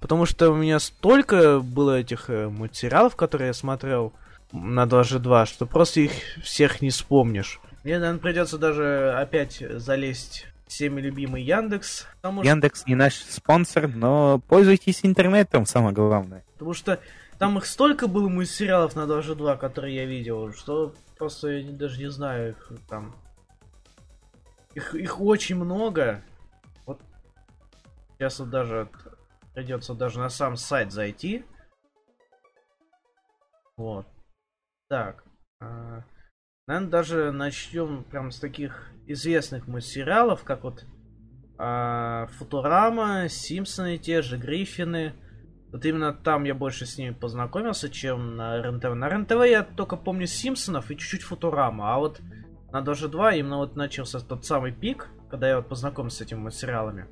Потому 0.00 0.26
что 0.26 0.50
у 0.50 0.56
меня 0.56 0.80
столько 0.80 1.60
было 1.60 1.98
этих 1.98 2.30
э, 2.30 2.48
материалов, 2.48 3.16
которые 3.16 3.48
я 3.48 3.54
смотрел 3.54 4.12
на 4.52 4.86
Дважды 4.86 5.18
два, 5.18 5.46
что 5.46 5.66
просто 5.66 6.00
их 6.00 6.12
всех 6.42 6.80
не 6.80 6.90
вспомнишь. 6.90 7.60
Мне, 7.84 7.98
наверное, 7.98 8.20
придется 8.20 8.58
даже 8.58 9.14
опять 9.16 9.62
залезть 9.70 10.46
всеми 10.66 11.00
любимый 11.00 11.42
Яндекс. 11.42 12.06
Потому 12.22 12.42
Яндекс 12.42 12.86
не 12.86 12.94
наш 12.94 13.14
спонсор, 13.14 13.88
но 13.88 14.40
пользуйтесь 14.48 15.00
интернетом, 15.02 15.66
самое 15.66 15.94
главное. 15.94 16.44
Потому 16.54 16.74
что 16.74 17.00
там 17.38 17.58
их 17.58 17.66
столько 17.66 18.06
было 18.06 18.28
мультсериалов 18.28 18.94
на 18.96 19.06
Дважды 19.06 19.34
два, 19.34 19.56
которые 19.56 19.96
я 19.96 20.04
видел, 20.04 20.52
что 20.52 20.94
просто 21.18 21.48
я 21.48 21.72
даже 21.72 21.98
не 21.98 22.10
знаю 22.10 22.50
их 22.50 22.72
там. 22.88 23.14
Их, 24.74 24.94
их 24.94 25.20
очень 25.20 25.56
много. 25.56 26.22
Вот 26.86 27.00
сейчас 28.14 28.38
вот 28.38 28.50
даже 28.50 28.88
придется 29.54 29.94
даже 29.94 30.20
на 30.20 30.28
сам 30.28 30.56
сайт 30.56 30.92
зайти. 30.92 31.44
Вот. 33.76 34.06
Так. 34.88 35.24
а, 35.60 36.04
Наверное, 36.66 36.90
даже 36.90 37.32
начнем 37.32 38.04
прям 38.04 38.30
с 38.30 38.38
таких 38.38 38.90
известных 39.06 39.66
мультсериалов, 39.66 40.44
как 40.44 40.62
вот 40.62 40.84
а, 41.58 42.26
Футурама, 42.38 43.28
Симпсоны 43.28 43.98
те 43.98 44.22
же, 44.22 44.36
Гриффины. 44.36 45.14
Вот 45.72 45.84
именно 45.84 46.12
там 46.12 46.44
я 46.44 46.54
больше 46.54 46.86
с 46.86 46.98
ними 46.98 47.12
познакомился, 47.12 47.90
чем 47.90 48.36
на 48.36 48.60
РНТВ. 48.62 48.94
На 48.94 49.08
РНТВ 49.08 49.44
я 49.46 49.62
только 49.62 49.96
помню 49.96 50.26
Симпсонов 50.26 50.90
и 50.90 50.96
чуть-чуть 50.96 51.22
Футурама, 51.22 51.94
а 51.94 51.98
вот 51.98 52.20
на 52.72 52.82
Доже 52.82 53.08
2 53.08 53.34
именно 53.34 53.58
вот 53.58 53.76
начался 53.76 54.20
тот 54.20 54.44
самый 54.44 54.72
пик, 54.72 55.08
когда 55.28 55.48
я 55.48 55.56
вот 55.56 55.68
познакомился 55.68 56.18
с 56.18 56.20
этими 56.22 56.38
материалами. 56.38 57.06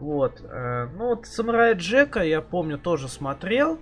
Вот. 0.00 0.40
э, 0.40 0.88
ну 0.96 1.08
вот 1.08 1.26
Самурая 1.26 1.74
Джека 1.74 2.22
я 2.22 2.40
помню 2.40 2.78
тоже 2.78 3.08
смотрел. 3.08 3.80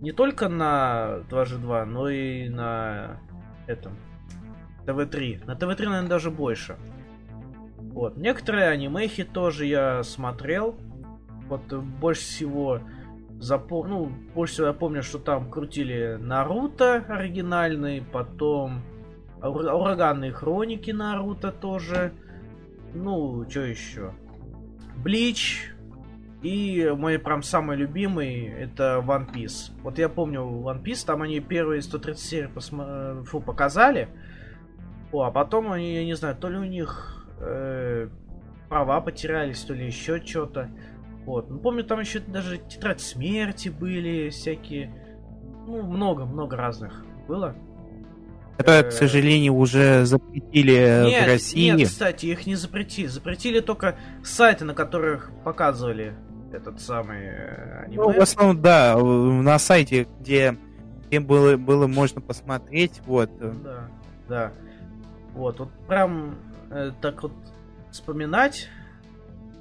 Не 0.00 0.12
только 0.12 0.48
на 0.48 1.20
2G2, 1.30 1.84
но 1.84 2.08
и 2.08 2.48
на 2.48 3.20
этом 3.66 3.98
ТВ-3. 4.86 5.44
На 5.46 5.54
ТВ-3, 5.56 5.84
наверное, 5.84 6.08
даже 6.08 6.30
больше. 6.30 6.76
Вот. 7.78 8.16
Некоторые 8.16 8.68
анимехи 8.68 9.24
тоже 9.24 9.66
я 9.66 10.02
смотрел. 10.02 10.76
Вот 11.48 11.72
больше 11.72 12.22
всего 12.22 12.80
запом... 13.40 13.88
ну, 13.88 14.06
больше 14.34 14.54
всего 14.54 14.68
я 14.68 14.72
помню, 14.72 15.02
что 15.02 15.18
там 15.18 15.50
крутили 15.50 16.16
Наруто 16.20 17.04
оригинальный, 17.08 18.02
потом 18.02 18.82
Ур- 19.42 19.74
Ураганные 19.74 20.32
хроники 20.32 20.90
Наруто 20.90 21.52
тоже. 21.52 22.12
Ну, 22.94 23.48
что 23.48 23.60
еще? 23.60 24.12
Блич. 24.96 25.72
И 26.42 26.90
мой 26.96 27.18
прям 27.18 27.42
самый 27.42 27.76
любимый 27.76 28.46
это 28.46 29.04
One 29.06 29.30
Piece. 29.30 29.72
Вот 29.82 29.98
я 29.98 30.08
помню 30.08 30.40
One 30.40 30.82
Piece, 30.82 31.04
там 31.04 31.20
они 31.20 31.38
первые 31.40 31.82
130 31.82 32.18
серий 32.24 32.48
посма- 32.48 33.22
фу, 33.24 33.40
показали. 33.40 34.08
О, 35.12 35.24
а 35.24 35.30
потом 35.30 35.70
они, 35.70 35.94
я 35.96 36.04
не 36.04 36.14
знаю, 36.14 36.36
то 36.36 36.48
ли 36.48 36.56
у 36.56 36.64
них 36.64 37.26
э, 37.40 38.08
права 38.70 39.00
потерялись, 39.02 39.62
то 39.64 39.74
ли 39.74 39.84
еще 39.84 40.24
что-то. 40.24 40.70
Вот. 41.26 41.50
Ну, 41.50 41.58
помню, 41.58 41.84
там 41.84 42.00
еще 42.00 42.20
даже 42.20 42.56
тетрадь 42.56 43.00
смерти 43.02 43.68
были 43.68 44.30
всякие. 44.30 44.94
Ну, 45.66 45.82
много-много 45.82 46.56
разных 46.56 47.04
было. 47.28 47.54
Это, 48.60 48.88
к 48.88 48.92
сожалению, 48.92 49.54
уже 49.54 50.04
запретили 50.04 51.04
Нет, 51.06 51.24
в 51.24 51.26
России. 51.26 51.70
нет, 51.70 51.88
кстати, 51.88 52.26
их 52.26 52.46
не 52.46 52.54
запретили. 52.54 53.06
Запретили 53.06 53.60
только 53.60 53.96
сайты, 54.22 54.64
на 54.64 54.74
которых 54.74 55.30
показывали 55.44 56.14
этот 56.52 56.80
самый 56.80 57.20
э, 57.22 57.84
аниме. 57.84 58.02
Ну, 58.02 58.12
в 58.12 58.18
основном, 58.18 58.60
да, 58.60 58.96
на 58.98 59.58
сайте, 59.58 60.06
где, 60.20 60.56
где 61.06 61.20
было, 61.20 61.56
было 61.56 61.86
можно 61.86 62.20
посмотреть, 62.20 63.00
вот. 63.06 63.30
Да, 63.38 63.88
да. 64.28 64.52
Вот, 65.34 65.60
вот 65.60 65.70
прям 65.86 66.36
э, 66.70 66.92
так 67.00 67.22
вот 67.22 67.32
вспоминать 67.90 68.68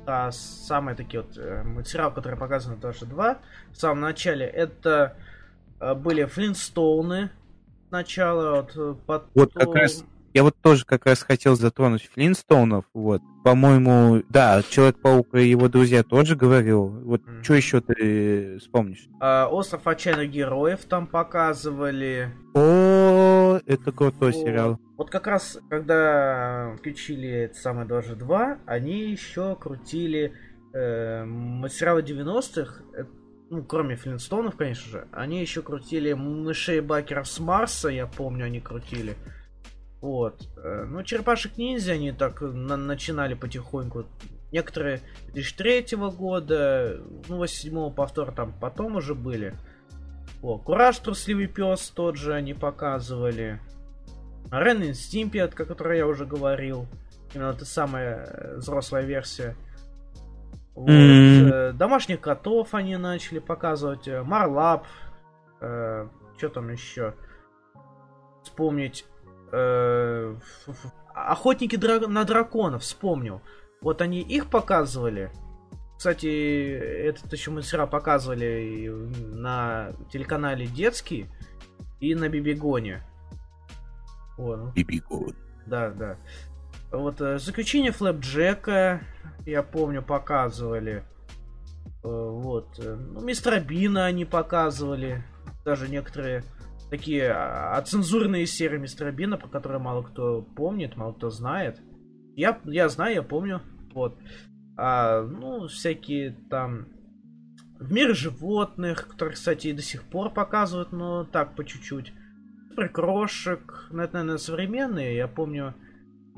а, 0.05 0.31
самые 0.31 0.95
такие 0.95 1.21
вот 1.21 1.37
э, 1.37 1.63
материалы, 1.63 2.13
которые 2.13 2.39
показаны 2.39 2.77
даже 2.77 3.05
два 3.05 3.37
в 3.71 3.77
самом 3.77 4.01
начале, 4.01 4.45
это 4.45 5.15
э, 5.79 5.93
были 5.93 6.25
Флинстоуны 6.25 7.29
сначала, 7.89 8.61
вот, 8.61 8.71
э, 8.75 8.95
потом... 9.05 9.29
Вот 9.35 9.53
как 9.53 9.75
раз 9.75 10.03
Я 10.35 10.43
вот 10.43 10.55
тоже 10.61 10.85
как 10.85 11.07
раз 11.07 11.23
хотел 11.23 11.55
затронуть 11.55 12.07
Флинстоунов, 12.13 12.85
вот. 12.93 13.19
По-моему, 13.43 14.21
да, 14.29 14.61
Человек-паук 14.61 15.33
и 15.33 15.47
его 15.49 15.69
друзья 15.69 16.03
тоже 16.03 16.35
говорил. 16.35 16.85
Вот 16.87 17.25
Мгм. 17.25 17.43
что 17.43 17.53
еще 17.55 17.81
ты 17.81 18.59
вспомнишь? 18.59 19.07
а, 19.19 19.47
Остров 19.47 19.87
отчаянных 19.87 20.29
героев 20.29 20.81
там 20.85 21.07
показывали. 21.07 22.31
О, 22.53 23.59
это 23.65 23.91
крутой 23.91 24.33
Вот. 24.33 24.41
сериал. 24.41 24.79
Вот 24.97 25.09
как 25.09 25.25
раз, 25.25 25.57
когда 25.67 26.75
включили 26.77 27.27
это 27.29 27.55
самое 27.55 27.87
Дважды 27.87 28.15
2, 28.15 28.59
они 28.67 29.09
еще 29.09 29.55
крутили 29.55 30.33
э, 30.73 31.23
материалы 31.25 32.03
90-х, 32.03 32.83
э, 32.95 33.05
ну, 33.49 33.63
кроме 33.63 33.95
Флинстонов, 33.95 34.55
конечно 34.55 34.89
же, 34.91 35.07
они 35.11 35.41
еще 35.41 35.61
крутили 35.61 36.13
мышей 36.13 36.81
Бакеров 36.81 37.27
с 37.27 37.39
Марса, 37.39 37.89
я 37.89 38.07
помню, 38.07 38.45
они 38.45 38.59
крутили. 38.59 39.15
Вот. 40.01 40.47
Э, 40.57 40.85
Ну, 40.87 41.03
черепашек 41.03 41.57
ниндзя 41.57 41.93
они 41.93 42.11
так 42.11 42.41
на- 42.41 42.77
начинали 42.77 43.33
потихоньку. 43.33 44.05
Некоторые 44.51 45.01
2003 45.33 46.09
года, 46.11 47.01
ну, 47.27 47.37
87 47.37 47.91
повтор 47.91 48.31
там 48.31 48.53
потом 48.59 48.95
уже 48.95 49.13
были. 49.13 49.55
О, 50.41 50.57
Кураж, 50.57 50.97
трусливый 50.99 51.47
пес, 51.47 51.89
тот 51.89 52.15
же 52.15 52.33
они 52.33 52.53
показывали. 52.53 53.59
Рен 54.51 54.81
и 54.83 54.93
Стимпи, 54.93 55.39
о 55.39 55.47
которой 55.49 55.97
я 55.97 56.07
уже 56.07 56.25
говорил. 56.25 56.87
Именно 57.35 57.53
та 57.53 57.65
самая 57.65 58.25
э, 58.25 58.55
взрослая 58.57 59.03
версия. 59.03 59.55
Вот. 60.79 60.89
Э, 60.89 61.71
Домашних 61.73 62.21
котов 62.21 62.73
они 62.73 62.95
начали 62.97 63.39
показывать. 63.39 64.07
э, 64.07 64.23
Марлап. 64.23 64.85
что 65.59 66.49
там 66.53 66.69
еще? 66.69 67.15
Вспомнить. 68.43 69.05
э, 69.51 70.35
Охотники 71.13 71.75
дра- 71.75 72.07
на 72.07 72.23
драконов, 72.23 72.83
вспомнил. 72.83 73.41
Вот 73.81 74.01
они 74.01 74.21
их 74.21 74.49
показывали. 74.49 75.31
Кстати, 75.97 76.27
этот 76.27 77.33
еще 77.33 77.51
мастера 77.51 77.85
показывали 77.85 78.45
и 78.85 78.89
на 78.89 79.91
телеканале 80.13 80.65
детский 80.65 81.25
и 81.99 82.15
на 82.15 82.29
Бибигоне. 82.29 83.01
О, 84.37 84.55
ну, 84.55 84.71
Бибигон. 84.71 85.35
да, 85.65 85.89
да. 85.89 86.17
Вот 86.91 87.21
э, 87.21 87.37
заключение 87.37 87.91
Флэпджека, 87.91 89.01
я 89.45 89.63
помню, 89.63 90.01
показывали. 90.01 91.03
Э, 92.03 92.07
Вот. 92.07 92.79
э, 92.79 92.95
Ну, 92.95 93.21
мистера 93.21 93.59
Бина 93.59 94.05
они 94.05 94.25
показывали. 94.25 95.23
Даже 95.65 95.87
некоторые 95.87 96.43
такие 96.89 97.31
а, 97.31 97.77
оцензурные 97.77 98.47
серии 98.47 98.77
мистера 98.77 99.11
Бина, 99.11 99.37
про 99.37 99.47
которые 99.47 99.79
мало 99.79 100.01
кто 100.01 100.41
помнит, 100.41 100.95
мало 100.95 101.13
кто 101.13 101.29
знает. 101.29 101.79
Я, 102.35 102.59
я 102.65 102.89
знаю, 102.89 103.15
я 103.15 103.23
помню. 103.23 103.61
Вот. 103.93 104.17
А, 104.77 105.21
ну, 105.21 105.67
всякие 105.67 106.31
там 106.49 106.87
в 107.79 107.91
мире 107.91 108.13
животных, 108.13 109.07
которые, 109.07 109.35
кстати, 109.35 109.67
и 109.67 109.73
до 109.73 109.81
сих 109.81 110.03
пор 110.03 110.31
показывают, 110.31 110.91
но 110.91 111.23
так 111.23 111.55
по 111.55 111.63
чуть-чуть. 111.63 112.13
Суперкрошек, 112.69 113.87
ну, 113.91 114.01
это, 114.01 114.13
наверное, 114.13 114.37
современные. 114.37 115.15
Я 115.15 115.27
помню, 115.27 115.75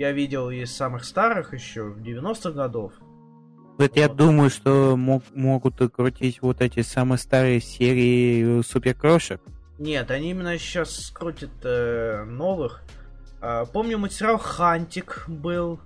я 0.02 0.12
видел 0.12 0.50
из 0.50 0.76
самых 0.76 1.06
старых 1.06 1.54
еще, 1.54 1.84
в 1.84 2.00
90-х 2.02 2.52
годов. 2.52 2.94
Вот 3.78 3.96
я 3.96 4.10
думаю, 4.10 4.50
что 4.50 4.96
мог- 4.98 5.24
могут 5.36 5.76
крутить 5.94 6.42
вот 6.42 6.62
эти 6.62 6.82
самые 6.82 7.20
старые 7.20 7.62
серии 7.62 8.60
э, 8.60 8.64
суперкрошек. 8.64 9.42
Нет, 9.80 10.10
они 10.12 10.32
именно 10.32 10.58
сейчас 10.58 11.12
крутят 11.14 11.52
э, 11.64 12.24
новых. 12.26 12.82
А, 13.42 13.66
помню, 13.66 13.98
материал 14.00 14.38
Хантик 14.40 15.26
был. 15.28 15.80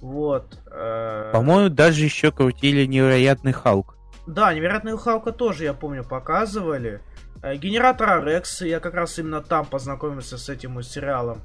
Вот. 0.00 0.58
э, 0.70 1.30
По-моему, 1.32 1.68
даже 1.68 2.04
еще 2.04 2.30
крутили 2.30 2.86
невероятный 2.86 3.52
Халк. 3.52 3.96
Да, 4.26 4.52
невероятный 4.54 4.96
Халка 4.96 5.32
тоже, 5.32 5.64
я 5.64 5.74
помню, 5.74 6.04
показывали. 6.04 7.00
Э, 7.42 7.56
Генератор 7.56 8.24
Рекс, 8.24 8.62
я 8.62 8.78
как 8.80 8.94
раз 8.94 9.18
именно 9.18 9.40
там 9.40 9.66
познакомился 9.66 10.38
с 10.38 10.48
этим 10.48 10.80
сериалом. 10.82 11.38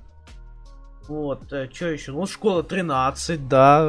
Вот, 1.08 1.46
что 1.48 1.88
еще? 1.88 2.12
Ну, 2.12 2.26
Школа 2.26 2.64
13, 2.64 3.48
да, 3.48 3.82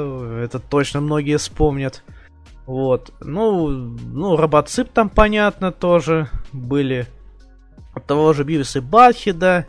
это 0.43 0.59
точно 0.59 1.01
многие 1.01 1.37
вспомнят. 1.37 2.03
Вот, 2.67 3.13
ну, 3.21 3.69
ну, 3.69 4.37
Робоцип 4.37 4.89
там, 4.89 5.09
понятно, 5.09 5.73
тоже 5.73 6.29
были. 6.53 7.07
От 7.95 8.07
того 8.07 8.33
же 8.33 8.45
Бивис 8.45 8.77
и 8.77 8.81
Батхеда, 8.81 9.67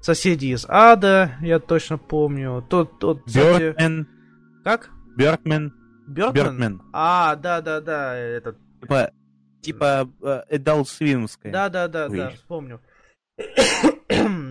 Соседи 0.00 0.46
из 0.46 0.64
Ада, 0.68 1.32
я 1.42 1.58
точно 1.58 1.98
помню. 1.98 2.64
Тот, 2.68 2.98
тот, 2.98 3.24
кстати... 3.24 3.74
Как? 4.64 4.90
Бёрдмен? 5.16 5.72
Бёрдмен. 6.06 6.82
А, 6.92 7.36
да-да-да, 7.36 8.16
этот... 8.16 8.56
Типа, 8.80 9.10
типа 9.60 10.08
э, 10.22 10.56
Adult 10.56 10.84
Swimская. 10.84 11.52
Да-да-да, 11.52 12.08
да, 12.08 12.30
вспомню. 12.30 12.80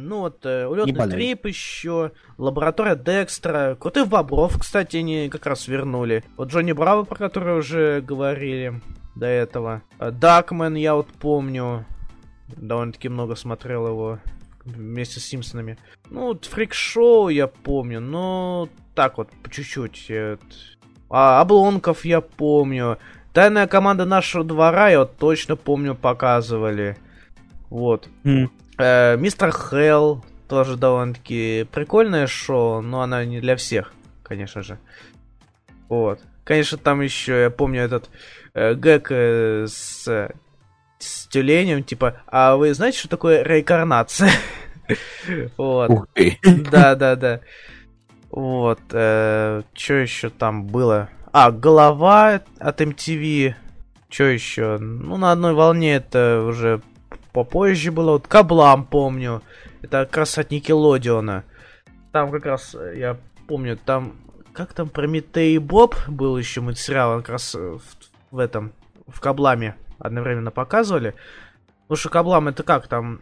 Ну 0.10 0.20
вот, 0.22 0.46
э, 0.46 0.66
улетный 0.66 1.08
трип 1.08 1.46
еще, 1.46 2.12
лаборатория 2.38 2.96
Декстра, 2.96 3.78
крутых 3.80 4.08
бобров, 4.08 4.58
кстати, 4.60 4.98
они 4.98 5.30
как 5.30 5.46
раз 5.46 5.68
вернули. 5.68 6.24
Вот 6.36 6.50
Джонни 6.50 6.72
Браво, 6.72 7.04
про 7.04 7.16
который 7.16 7.58
уже 7.60 8.02
говорили 8.02 8.82
до 9.16 9.28
этого. 9.28 9.84
Э, 10.00 10.10
Дакмен, 10.12 10.76
я 10.76 10.96
вот 10.96 11.08
помню, 11.08 11.86
довольно-таки 12.48 13.08
много 13.08 13.36
смотрел 13.36 13.88
его 13.88 14.20
вместе 14.66 15.20
с 15.20 15.26
Симпсонами. 15.26 15.78
Ну, 16.10 16.28
вот 16.28 16.46
Фрик-шоу 16.46 17.30
я 17.30 17.46
помню, 17.48 18.00
но 18.02 18.68
так 18.96 19.18
вот, 19.18 19.30
по 19.44 19.50
чуть-чуть. 19.50 20.08
э, 20.10 20.38
А, 21.10 21.40
Облонков 21.42 22.04
я 22.04 22.22
помню. 22.22 22.98
Тайная 23.34 23.68
команда 23.68 24.06
нашего 24.06 24.44
двора, 24.44 24.90
я 24.90 25.00
вот 25.00 25.18
точно 25.18 25.56
помню, 25.56 25.94
показывали. 25.94 26.98
Вот. 27.70 28.10
М. 28.24 28.52
Э, 28.80 29.18
Мистер 29.18 29.52
Хелл 29.52 30.24
тоже 30.48 30.78
довольно-таки 30.78 31.68
прикольное 31.72 32.28
шоу, 32.28 32.82
но 32.82 33.02
она 33.02 33.26
не 33.26 33.42
для 33.42 33.58
всех, 33.58 33.94
конечно 34.24 34.64
же. 34.64 34.80
Вот. 35.90 36.22
Конечно, 36.46 36.78
там 36.78 37.02
еще, 37.02 37.42
я 37.42 37.50
помню, 37.50 37.82
этот 37.82 38.10
э, 38.54 38.74
гэг 38.74 39.12
э, 39.12 39.68
с, 39.68 40.08
э, 40.08 40.32
с 40.98 41.28
тюленем, 41.28 41.84
типа, 41.84 42.22
а 42.26 42.56
вы 42.56 42.74
знаете, 42.74 43.00
что 43.00 43.10
такое 43.10 43.44
реинкарнация? 43.44 44.32
Вот. 45.58 45.92
Ух 45.92 46.08
ты. 46.16 46.40
Да, 46.72 46.96
да, 46.96 47.16
да. 47.16 47.42
Вот. 48.32 48.80
что 48.90 49.64
еще 49.94 50.32
там 50.32 50.66
было? 50.66 51.10
А, 51.32 51.52
голова 51.52 52.42
от 52.58 52.82
MTV. 52.82 53.54
Что 54.10 54.24
еще? 54.24 54.80
Ну, 54.80 55.18
на 55.18 55.32
одной 55.32 55.54
волне 55.54 55.98
это 55.98 56.44
уже 56.48 56.82
попозже 57.32 57.92
было. 57.92 58.12
Вот 58.12 58.28
Каблам 58.28 58.86
помню. 58.86 59.42
Это 59.82 60.06
как 60.06 60.18
раз 60.18 60.38
от 60.38 60.52
Никелодиона. 60.52 61.44
Там 62.12 62.32
как 62.32 62.46
раз, 62.46 62.76
э, 62.76 62.96
я 62.98 63.18
помню, 63.48 63.78
там... 63.78 64.16
Как 64.54 64.74
там 64.74 64.90
Прометей 64.90 65.56
и 65.56 65.60
Боб 65.60 65.96
был 66.08 66.38
еще 66.38 66.60
мультсериал, 66.60 67.18
как 67.20 67.30
раз 67.30 67.56
э, 67.56 67.60
в, 67.60 68.36
в 68.36 68.40
этом, 68.40 68.74
в 69.08 69.20
Кабламе 69.22 69.76
одновременно 70.00 70.52
показывали. 70.52 71.14
Потому 71.84 71.98
что 71.98 72.10
Каблам 72.10 72.48
это 72.48 72.64
как, 72.64 72.88
там 72.88 73.22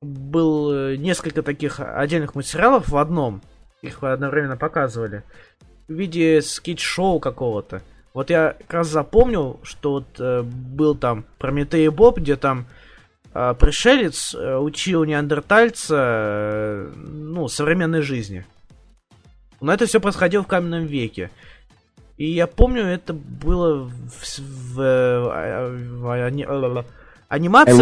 был 0.00 0.72
э, 0.72 0.96
несколько 0.96 1.42
таких 1.42 1.80
отдельных 1.80 2.34
материалов 2.34 2.88
в 2.88 2.96
одном. 2.96 3.42
Их 3.82 4.02
одновременно 4.02 4.56
показывали. 4.56 5.22
В 5.88 5.92
виде 5.92 6.42
скетч-шоу 6.42 7.20
какого-то. 7.20 7.82
Вот 8.14 8.30
я 8.30 8.56
как 8.58 8.72
раз 8.72 8.88
запомнил, 8.88 9.60
что 9.62 9.92
вот 9.92 10.06
э, 10.18 10.42
был 10.42 10.94
там 10.94 11.24
Прометей 11.38 11.86
и 11.86 11.88
Боб, 11.88 12.18
где 12.18 12.36
там 12.36 12.66
пришелец 13.54 14.34
э, 14.34 14.56
учил 14.56 15.04
неандертальца 15.04 15.94
э, 15.96 16.92
ну, 16.96 17.48
современной 17.48 18.02
жизни. 18.02 18.44
Но 19.60 19.72
это 19.72 19.86
все 19.86 20.00
происходило 20.00 20.42
в 20.42 20.46
каменном 20.46 20.86
веке. 20.86 21.30
И 22.16 22.28
я 22.30 22.46
помню, 22.46 22.84
это 22.84 23.12
было 23.12 23.84
в, 23.84 24.24
с- 24.26 24.38
в, 24.40 24.80
э, 24.80 24.84
а- 24.84 25.68
в 26.00 26.24
ани- 26.26 26.46
ла-ла-ла. 26.46 26.84
анимация 27.28 27.76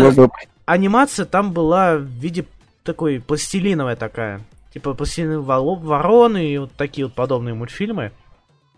анимация 0.66 1.26
там 1.26 1.52
была 1.52 1.96
в 1.96 2.02
виде 2.02 2.44
такой 2.82 3.20
пластилиновая 3.20 3.96
такая. 3.96 4.40
Типа 4.74 4.94
пластилиновые 4.94 5.42
вороны 5.76 6.46
и 6.50 6.58
вот 6.58 6.72
такие 6.72 7.06
вот 7.06 7.14
подобные 7.14 7.54
мультфильмы. 7.54 8.12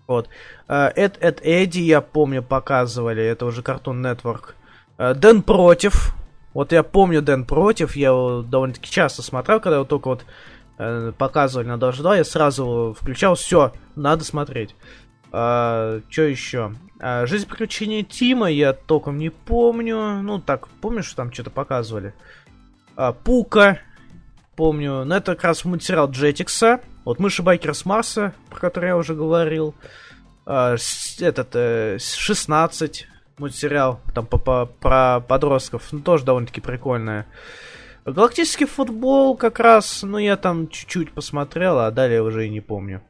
Вот. 0.06 0.28
Э, 0.68 0.90
Эд, 0.94 1.18
Эд 1.20 1.40
Эдди, 1.42 1.80
я 1.80 2.00
помню, 2.00 2.42
показывали. 2.42 3.22
Это 3.22 3.46
уже 3.46 3.62
Cartoon 3.62 4.00
Network. 4.02 4.54
Э, 4.96 5.14
Дэн 5.14 5.42
против. 5.42 6.14
Вот 6.54 6.72
я 6.72 6.82
помню 6.82 7.22
Дэн 7.22 7.44
против. 7.44 7.94
Я 7.96 8.08
его 8.08 8.42
довольно-таки 8.42 8.90
часто 8.90 9.22
смотрел, 9.22 9.60
когда 9.60 9.76
его 9.76 9.84
только 9.84 10.08
вот 10.08 10.24
э, 10.78 11.12
показывали 11.16 11.66
на 11.68 11.78
Дождь 11.78 12.00
2. 12.00 12.16
Я 12.16 12.24
сразу 12.24 12.96
включал. 12.98 13.34
Все, 13.34 13.72
надо 13.96 14.24
смотреть. 14.24 14.74
что 15.30 16.02
еще? 16.16 16.72
А, 17.00 17.26
Жизнь 17.26 17.46
приключения 17.46 18.02
Тима 18.02 18.50
я 18.50 18.72
толком 18.72 19.18
не 19.18 19.28
помню. 19.30 20.22
Ну, 20.22 20.40
так, 20.40 20.68
помнишь, 20.80 21.06
что 21.06 21.16
там 21.16 21.32
что-то 21.32 21.50
показывали? 21.50 22.14
А, 22.96 23.12
Пука, 23.12 23.78
помню. 24.56 25.04
Ну, 25.04 25.14
это 25.14 25.34
как 25.34 25.44
раз 25.44 25.64
мультсериал 25.64 26.10
Джетикса. 26.10 26.80
Вот 27.04 27.18
Мыши 27.20 27.42
Байкер 27.42 27.74
с 27.74 27.84
Марса, 27.84 28.32
про 28.50 28.58
который 28.58 28.86
я 28.88 28.96
уже 28.96 29.14
говорил. 29.14 29.74
А, 30.46 30.76
с- 30.76 31.20
этот, 31.20 31.50
э, 31.54 31.98
с 32.00 32.14
16 32.14 33.06
мультсериал, 33.38 34.00
там 34.14 34.26
по- 34.26 34.38
по- 34.38 34.66
про 34.66 35.20
подростков. 35.20 35.92
Ну, 35.92 36.00
тоже 36.00 36.24
довольно-таки 36.24 36.60
прикольное. 36.60 37.26
Галактический 38.04 38.66
футбол 38.66 39.36
как 39.36 39.60
раз, 39.60 40.02
ну, 40.02 40.18
я 40.18 40.36
там 40.36 40.68
чуть-чуть 40.68 41.12
посмотрел, 41.12 41.78
а 41.78 41.90
далее 41.90 42.22
уже 42.22 42.46
и 42.46 42.50
не 42.50 42.60
помню. 42.60 43.02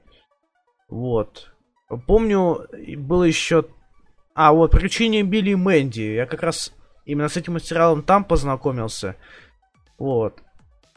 Вот. 0.88 1.52
Помню, 2.06 2.66
было 2.96 3.24
еще... 3.24 3.64
А, 4.34 4.52
вот, 4.52 4.70
«Приключения 4.70 5.22
Билли 5.22 5.50
и 5.50 5.54
Мэнди». 5.54 6.00
Я 6.00 6.26
как 6.26 6.42
раз 6.42 6.72
именно 7.04 7.28
с 7.28 7.36
этим 7.36 7.54
материалом 7.54 8.02
там 8.02 8.24
познакомился. 8.24 9.16
Вот. 9.98 10.40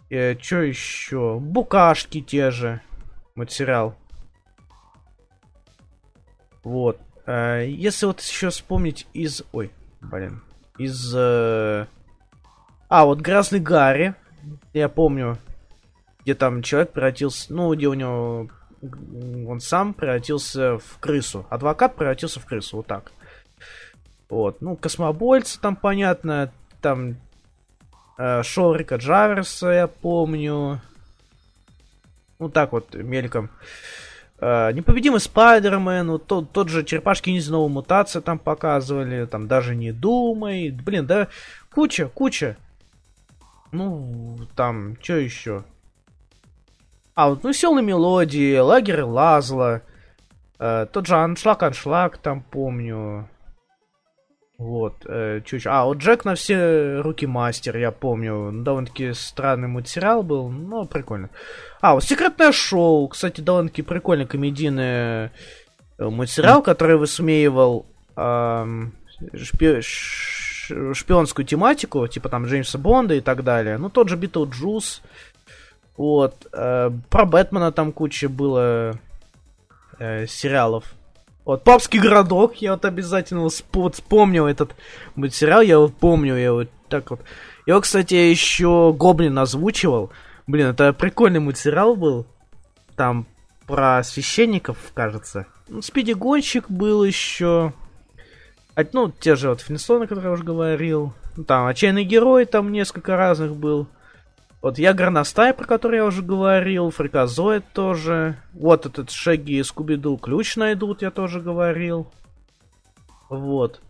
что 0.09 0.61
еще? 0.61 1.39
Букашки 1.39 2.21
те 2.21 2.51
же. 2.51 2.81
Материал. 3.35 3.95
Вот. 6.63 6.99
Э, 7.31 7.65
если 7.65 8.05
вот 8.05 8.19
еще 8.19 8.49
вспомнить 8.49 9.07
из... 9.13 9.43
Ой, 9.53 9.71
блин. 10.01 10.41
Из... 10.77 11.13
э, 11.15 11.85
А, 12.89 13.05
вот 13.05 13.19
«Грязный 13.19 13.59
Гарри». 13.59 14.15
Я 14.73 14.89
помню, 14.89 15.37
где 16.23 16.35
там 16.35 16.61
человек 16.61 16.91
превратился... 16.91 17.53
Ну, 17.53 17.73
где 17.73 17.87
у 17.87 17.93
него... 17.93 18.49
Он 19.47 19.61
сам 19.61 19.93
превратился 19.93 20.77
в 20.79 20.97
крысу. 20.99 21.45
Адвокат 21.49 21.95
превратился 21.95 22.39
в 22.39 22.45
крысу, 22.45 22.77
вот 22.77 22.87
так. 22.87 23.11
Вот. 24.27 24.59
Ну, 24.61 24.75
космобольцы 24.75 25.59
там, 25.61 25.75
понятно. 25.75 26.51
Там 26.81 27.15
э, 28.17 28.43
шоу 28.43 28.73
Рика 28.73 28.95
Джаверса, 28.95 29.69
я 29.69 29.87
помню. 29.87 30.81
Ну, 32.39 32.49
так 32.49 32.71
вот, 32.71 32.93
мельком. 32.95 33.45
Э, 33.45 33.49
Непобедимый 34.41 35.19
Спайдермен, 35.19 36.09
вот 36.09 36.25
тот, 36.25 36.51
тот 36.51 36.67
же 36.69 36.83
Черепашки 36.83 37.29
Ниндзя 37.29 37.51
Новая 37.51 37.69
Мутация 37.69 38.23
там 38.23 38.39
показывали, 38.39 39.25
там 39.25 39.47
даже 39.47 39.75
не 39.75 39.91
думай. 39.91 40.71
Блин, 40.71 41.05
да 41.05 41.27
куча, 41.71 42.07
куча. 42.07 42.57
Ну, 43.71 44.37
там, 44.55 44.97
что 45.01 45.17
еще? 45.17 45.63
А, 47.13 47.29
вот 47.29 47.43
веселые 47.43 47.85
мелодии, 47.85 48.57
лагерь 48.57 49.01
Лазла, 49.01 49.81
э, 50.59 50.87
тот 50.91 51.05
же 51.05 51.15
Аншлаг 51.15 51.61
Аншлаг 51.63 52.17
там 52.17 52.41
помню. 52.41 53.29
Вот, 54.61 55.07
э, 55.07 55.41
чуть. 55.43 55.65
А, 55.65 55.85
вот 55.85 55.97
Джек 55.97 56.23
на 56.23 56.35
все 56.35 56.99
руки 57.01 57.25
мастер, 57.25 57.75
я 57.77 57.89
помню. 57.89 58.51
Довольно-таки 58.53 59.11
странный 59.13 59.67
мультсериал 59.67 60.21
был, 60.21 60.49
но 60.49 60.85
прикольно. 60.85 61.31
А, 61.81 61.95
вот 61.95 62.03
секретное 62.03 62.51
шоу, 62.51 63.07
кстати, 63.07 63.41
довольно-таки 63.41 63.81
прикольный 63.81 64.27
комедийный 64.27 64.83
э, 65.25 65.29
мультсериал, 65.97 66.61
который 66.61 66.97
высмеивал 66.97 67.87
ам, 68.15 68.91
шпи- 69.33 69.81
шпионскую 69.81 71.43
тематику, 71.43 72.07
типа 72.07 72.29
там 72.29 72.45
Джеймса 72.45 72.77
Бонда 72.77 73.15
и 73.15 73.21
так 73.21 73.43
далее. 73.43 73.79
Ну, 73.79 73.89
тот 73.89 74.09
же 74.09 74.15
Битлджус. 74.15 75.01
Вот. 75.97 76.35
э, 76.53 76.91
про 77.09 77.25
Бэтмена 77.25 77.71
там 77.71 77.91
куча 77.91 78.29
было 78.29 78.95
э, 79.97 80.27
сериалов. 80.27 80.93
Вот, 81.43 81.63
Папский 81.63 81.99
городок, 81.99 82.57
я 82.57 82.73
вот 82.73 82.85
обязательно 82.85 83.41
вот 83.41 83.95
вспомнил 83.95 84.45
этот 84.45 84.75
мультсериал, 85.15 85.61
я 85.61 85.79
вот 85.79 85.95
помню, 85.95 86.35
я 86.37 86.53
вот 86.53 86.69
так 86.87 87.09
вот. 87.09 87.21
Его, 87.65 87.81
кстати, 87.81 88.13
еще 88.13 88.93
Гоблин 88.97 89.37
озвучивал. 89.39 90.11
Блин, 90.45 90.67
это 90.67 90.93
прикольный 90.93 91.39
мультсериал 91.39 91.95
был. 91.95 92.27
Там 92.95 93.25
про 93.65 94.03
священников, 94.03 94.77
кажется. 94.93 95.47
Ну, 95.69 95.81
Спиди 95.81 96.11
Гонщик 96.11 96.69
был 96.69 97.03
еще. 97.03 97.73
Ну, 98.93 99.11
те 99.11 99.35
же 99.35 99.49
вот 99.49 99.61
Флинстоны, 99.61 100.07
которые 100.07 100.29
я 100.29 100.33
уже 100.33 100.43
говорил. 100.43 101.13
Там 101.47 101.67
Отчаянный 101.67 102.03
Герой, 102.03 102.45
там 102.45 102.71
несколько 102.71 103.15
разных 103.15 103.55
был. 103.55 103.87
Вот 104.61 104.77
я 104.77 104.93
Горностай, 104.93 105.53
про 105.53 105.65
который 105.65 105.97
я 105.97 106.05
уже 106.05 106.21
говорил, 106.21 106.91
Фриказоид 106.91 107.65
тоже. 107.73 108.37
Вот 108.53 108.85
этот 108.85 109.09
Шаги 109.09 109.57
и 109.57 109.63
Скуби-Ду 109.63 110.17
ключ 110.17 110.55
найдут, 110.55 111.01
я 111.01 111.09
тоже 111.09 111.41
говорил. 111.41 112.11
Вот. 113.29 113.81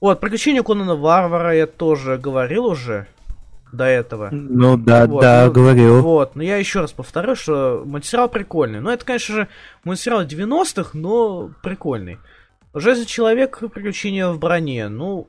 Вот, 0.00 0.20
Приключения 0.20 0.62
Конана 0.62 0.96
Варвара 0.96 1.54
я 1.54 1.66
тоже 1.66 2.18
говорил 2.18 2.66
уже 2.66 3.06
до 3.72 3.84
этого. 3.84 4.28
Ну 4.32 4.76
да, 4.76 5.06
Вот, 5.06 5.20
да, 5.20 5.46
ну, 5.46 5.52
говорил. 5.52 6.02
Вот, 6.02 6.34
но 6.34 6.42
я 6.42 6.56
еще 6.56 6.80
раз 6.80 6.92
повторю, 6.92 7.36
что 7.36 7.82
мультсериал 7.84 8.28
прикольный. 8.28 8.80
Ну, 8.80 8.90
это, 8.90 9.04
конечно 9.04 9.34
же, 9.34 9.48
мультсериал 9.84 10.24
90-х, 10.24 10.90
но 10.94 11.50
прикольный. 11.62 12.18
Железный 12.74 13.06
человек 13.06 13.58
приключения 13.72 14.28
в 14.28 14.38
броне. 14.38 14.88
Ну, 14.88 15.28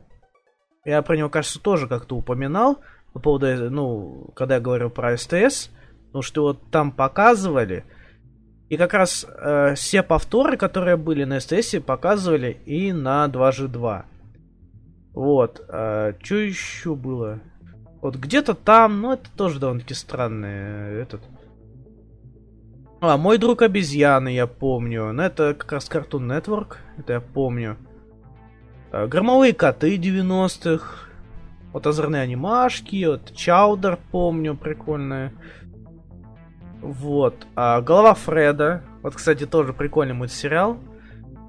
я 0.84 1.02
про 1.02 1.16
него, 1.16 1.30
кажется, 1.30 1.60
тоже 1.60 1.88
как-то 1.88 2.16
упоминал 2.16 2.80
по 3.14 3.20
поводу, 3.20 3.48
э, 3.48 3.70
ну, 3.70 4.32
когда 4.36 4.56
я 4.56 4.62
говорил 4.62 4.90
про 4.90 5.18
СТС, 5.18 5.70
потому 6.08 6.22
что 6.22 6.44
вот 6.44 6.60
там 6.72 6.92
показывали, 6.92 7.84
и 8.70 8.78
как 8.78 8.94
раз 8.94 9.26
э, 9.28 9.76
все 9.76 10.04
повторы, 10.04 10.58
которые 10.58 10.98
были 10.98 11.24
на 11.24 11.40
СТС, 11.40 11.76
показывали 11.86 12.58
и 12.66 12.92
на 12.92 13.26
2G2. 13.28 14.04
Вот. 15.14 15.62
что 15.66 16.36
еще 16.36 16.94
было? 16.94 17.40
Вот 18.02 18.16
где-то 18.16 18.54
там, 18.54 19.02
ну 19.02 19.14
это 19.14 19.30
тоже 19.36 19.60
довольно-таки 19.60 19.94
странный 19.94 20.50
э, 20.50 21.02
этот. 21.02 21.22
А, 23.02 23.18
мой 23.18 23.38
друг 23.38 23.62
обезьяны, 23.62 24.30
я 24.34 24.48
помню. 24.48 25.12
Ну 25.14 25.22
это 25.22 25.54
как 25.54 25.72
раз 25.72 25.90
Cartoon 25.90 26.28
Network, 26.28 26.78
это 26.98 27.14
я 27.14 27.22
помню. 27.22 27.78
А, 28.92 29.08
Громовые 29.08 29.54
коты 29.54 29.98
90-х. 29.98 31.07
Вот 31.78 31.86
озорные 31.86 32.24
анимашки, 32.24 33.06
вот 33.06 33.36
Чаудер, 33.36 34.00
помню, 34.10 34.58
прикольная. 34.58 35.32
Вот. 36.82 37.46
А, 37.56 37.82
Голова 37.82 38.16
Фреда. 38.16 38.82
Вот, 39.04 39.14
кстати, 39.14 39.46
тоже 39.46 39.74
прикольный 39.74 40.16
мультсериал. 40.16 40.80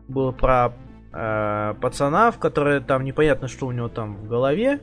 Был 0.07 0.35
про 0.35 0.75
э, 1.15 1.75
пацана, 1.81 2.31
в 2.31 2.39
который 2.39 2.81
там 2.81 3.05
непонятно, 3.05 3.49
что 3.49 3.67
у 3.67 3.73
него 3.73 3.89
там 3.89 4.17
в 4.17 4.29
голове. 4.29 4.81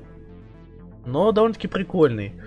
Но 1.05 1.31
довольно-таки 1.31 1.67
прикольный. 1.67 2.41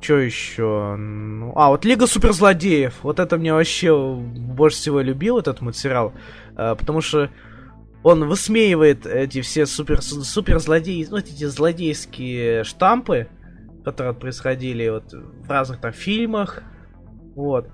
Что 0.00 0.16
еще? 0.16 0.96
Ну, 0.96 1.52
а, 1.54 1.68
вот 1.68 1.84
Лига 1.84 2.08
суперзлодеев. 2.08 3.04
Вот 3.04 3.20
это 3.20 3.38
мне 3.38 3.54
вообще 3.54 4.16
больше 4.16 4.78
всего 4.78 5.00
любил, 5.00 5.38
этот 5.38 5.60
мультсериал. 5.60 6.12
э, 6.56 6.74
потому 6.74 7.02
что 7.02 7.30
он 8.02 8.26
высмеивает 8.28 9.06
эти 9.06 9.40
все 9.42 9.66
супер, 9.66 10.00
суперзлодеи, 10.02 11.06
ну, 11.10 11.18
эти 11.18 11.44
злодейские 11.44 12.64
штампы, 12.64 13.28
которые 13.84 14.14
происходили 14.14 14.88
вот 14.88 15.12
в 15.12 15.50
разных 15.50 15.80
там 15.80 15.92
фильмах. 15.92 16.62
Вот. 17.34 17.68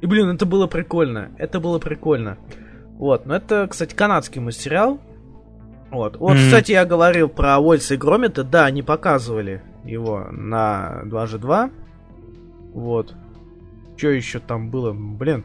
И, 0.00 0.06
блин, 0.06 0.28
это 0.28 0.46
было 0.46 0.66
прикольно. 0.66 1.30
Это 1.38 1.58
было 1.60 1.78
прикольно. 1.78 2.38
Вот. 2.98 3.26
Но 3.26 3.34
это, 3.36 3.66
кстати, 3.68 3.94
канадский 3.94 4.40
мультсериал. 4.40 5.00
Вот. 5.90 6.16
Вот, 6.16 6.34
Мгм. 6.34 6.38
кстати, 6.44 6.72
я 6.72 6.84
говорил 6.84 7.28
про 7.28 7.58
Вольса 7.58 7.94
и 7.94 7.96
Громита. 7.96 8.44
Да, 8.44 8.66
они 8.66 8.82
показывали 8.82 9.62
его 9.84 10.26
на 10.30 11.02
2G2. 11.04 11.70
Вот. 12.74 13.14
Что 13.96 14.08
еще 14.10 14.38
там 14.40 14.70
было? 14.70 14.92
Блин. 14.92 15.44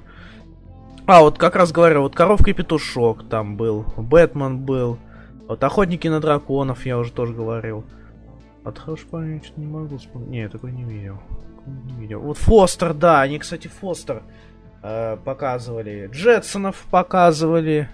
А, 1.12 1.20
вот 1.20 1.38
как 1.38 1.58
раз 1.58 1.74
говорю, 1.74 2.04
вот 2.04 2.16
Коровка 2.16 2.52
и 2.52 2.54
Петушок 2.54 3.28
там 3.28 3.58
был. 3.58 3.86
Бэтмен 3.98 4.60
был. 4.60 4.98
Вот 5.46 5.62
Охотники 5.62 6.08
на 6.08 6.22
драконов 6.22 6.86
я 6.86 6.98
уже 6.98 7.12
тоже 7.12 7.34
говорил. 7.34 7.84
От 8.64 8.80
хорошей 8.80 9.08
памяти 9.08 9.48
что-то 9.48 9.60
не 9.60 9.68
могу 9.68 9.98
вспомнить. 9.98 10.30
Не, 10.30 10.40
я 10.44 10.48
такой 10.48 10.72
не 10.72 10.86
видел. 10.86 11.22
Не 11.66 12.00
видел. 12.00 12.22
Вот 12.22 12.38
Фостер, 12.38 12.94
да, 12.94 13.20
они, 13.20 13.40
кстати, 13.40 13.68
Фостер 13.68 14.24
э, 14.84 15.18
показывали. 15.18 16.10
Джетсонов 16.14 16.86
показывали. 16.90 17.90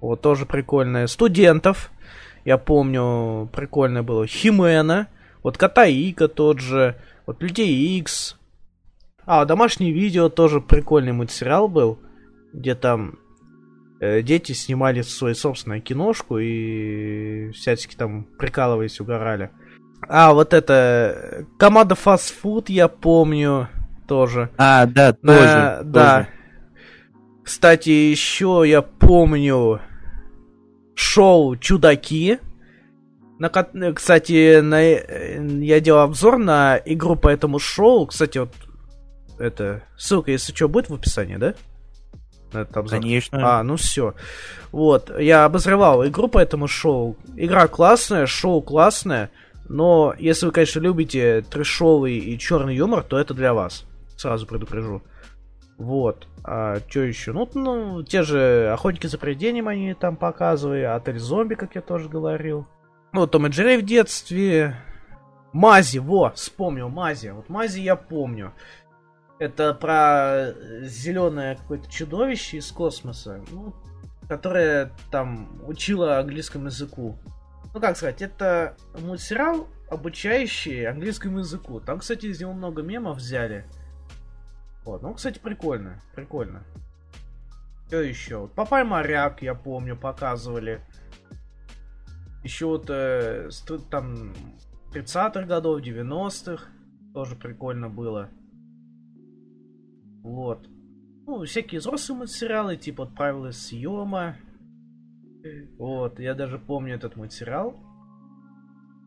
Вот, 0.00 0.22
тоже 0.22 0.46
прикольное. 0.46 1.06
Студентов. 1.06 1.90
Я 2.46 2.56
помню, 2.56 3.50
прикольное 3.52 4.02
было. 4.02 4.26
Химена. 4.26 5.08
Вот 5.42 5.58
Катаика 5.58 6.28
тот 6.28 6.60
же. 6.60 6.96
Вот 7.26 7.42
Людей 7.42 7.98
Икс. 7.98 8.39
А, 9.32 9.44
домашнее 9.44 9.92
видео 9.92 10.28
тоже 10.28 10.60
прикольный 10.60 11.12
мультсериал 11.12 11.68
был. 11.68 12.00
Где 12.52 12.74
там 12.74 13.20
э, 14.00 14.22
дети 14.22 14.50
снимали 14.50 15.02
свою 15.02 15.36
собственную 15.36 15.80
киношку 15.80 16.38
и 16.38 17.52
всячески 17.52 17.94
там 17.94 18.24
прикалываясь, 18.40 18.98
угорали. 18.98 19.50
А, 20.08 20.32
вот 20.32 20.52
это... 20.52 20.72
э, 20.72 21.44
Команда 21.60 21.94
фастфуд, 21.94 22.70
я 22.70 22.88
помню, 22.88 23.68
тоже. 24.08 24.50
А, 24.58 24.86
да, 24.86 25.12
тоже. 25.12 25.80
да. 25.84 26.16
тоже. 26.16 26.28
Кстати, 27.44 27.90
еще 27.90 28.64
я 28.66 28.82
помню 28.82 29.80
шоу 30.96 31.56
Чудаки. 31.56 32.40
На, 33.38 33.48
э, 33.74 33.92
кстати, 33.92 34.58
на, 34.58 34.82
э, 34.82 35.40
я 35.60 35.78
делал 35.78 36.00
обзор 36.00 36.38
на 36.38 36.80
игру 36.84 37.14
по 37.14 37.28
этому 37.28 37.60
шоу. 37.60 38.06
Кстати, 38.06 38.38
вот 38.38 38.50
это 39.40 39.82
ссылка, 39.96 40.30
если 40.30 40.54
что, 40.54 40.68
будет 40.68 40.90
в 40.90 40.94
описании, 40.94 41.36
да? 41.36 41.54
На 42.52 42.60
этот 42.60 42.76
обзор. 42.76 43.00
Конечно. 43.00 43.58
А, 43.58 43.62
ну 43.62 43.76
все. 43.76 44.14
Вот, 44.72 45.10
я 45.18 45.44
обозревал 45.44 46.06
игру 46.06 46.28
по 46.28 46.38
этому 46.38 46.68
шоу. 46.68 47.16
Игра 47.36 47.68
классная, 47.68 48.26
шоу 48.26 48.60
классное, 48.60 49.30
но 49.68 50.14
если 50.18 50.46
вы, 50.46 50.52
конечно, 50.52 50.80
любите 50.80 51.42
трешовый 51.42 52.18
и 52.18 52.38
черный 52.38 52.74
юмор, 52.74 53.02
то 53.02 53.18
это 53.18 53.34
для 53.34 53.54
вас. 53.54 53.84
Сразу 54.16 54.46
предупрежу. 54.46 55.02
Вот. 55.78 56.26
А 56.44 56.78
что 56.88 57.00
еще? 57.00 57.32
Ну, 57.32 57.48
ну, 57.54 58.02
те 58.02 58.22
же 58.22 58.70
охотники 58.72 59.06
за 59.06 59.16
привидением 59.16 59.68
они 59.68 59.94
там 59.94 60.16
показывали, 60.16 60.82
отель 60.82 61.18
зомби, 61.18 61.54
как 61.54 61.74
я 61.74 61.80
тоже 61.80 62.08
говорил. 62.08 62.66
Ну, 63.12 63.26
Том 63.26 63.46
и 63.46 63.50
Джерри 63.50 63.78
в 63.78 63.82
детстве. 63.82 64.76
Мази, 65.52 65.98
во, 65.98 66.30
вспомнил, 66.30 66.88
Мази. 66.88 67.28
Вот 67.28 67.48
Мази 67.48 67.80
я 67.80 67.96
помню. 67.96 68.52
Это 69.40 69.72
про 69.72 70.52
зеленое 70.82 71.56
какое-то 71.56 71.90
чудовище 71.90 72.58
из 72.58 72.70
космоса, 72.70 73.42
ну, 73.50 73.74
которое 74.28 74.92
там 75.10 75.62
учило 75.66 76.18
английскому 76.18 76.66
языку. 76.66 77.16
Ну, 77.72 77.80
как 77.80 77.96
сказать, 77.96 78.20
это 78.20 78.76
мультсериал, 78.98 79.66
обучающий 79.90 80.86
английскому 80.86 81.38
языку. 81.38 81.80
Там, 81.80 82.00
кстати, 82.00 82.26
из 82.26 82.38
него 82.38 82.52
много 82.52 82.82
мемов 82.82 83.16
взяли. 83.16 83.64
Вот, 84.84 85.00
ну, 85.00 85.14
кстати, 85.14 85.38
прикольно, 85.38 86.02
прикольно. 86.14 86.62
Что 87.86 88.02
еще? 88.02 88.36
Вот 88.36 88.52
Папай 88.52 88.84
Моряк, 88.84 89.40
я 89.40 89.54
помню, 89.54 89.96
показывали. 89.96 90.82
Еще 92.44 92.66
вот 92.66 92.90
э, 92.90 93.48
там 93.90 94.34
30-х 94.92 95.44
годов, 95.44 95.80
90-х. 95.80 96.66
Тоже 97.14 97.36
прикольно 97.36 97.88
было. 97.88 98.28
Вот. 100.22 100.66
Ну, 101.26 101.44
всякие 101.44 101.80
взрослые 101.80 102.18
мультсериалы, 102.18 102.76
типа 102.76 103.04
вот 103.04 103.14
правила 103.14 103.50
съема. 103.52 104.36
Вот, 105.78 106.18
я 106.20 106.34
даже 106.34 106.58
помню 106.58 106.94
этот 106.96 107.16
мультсериал. 107.16 107.74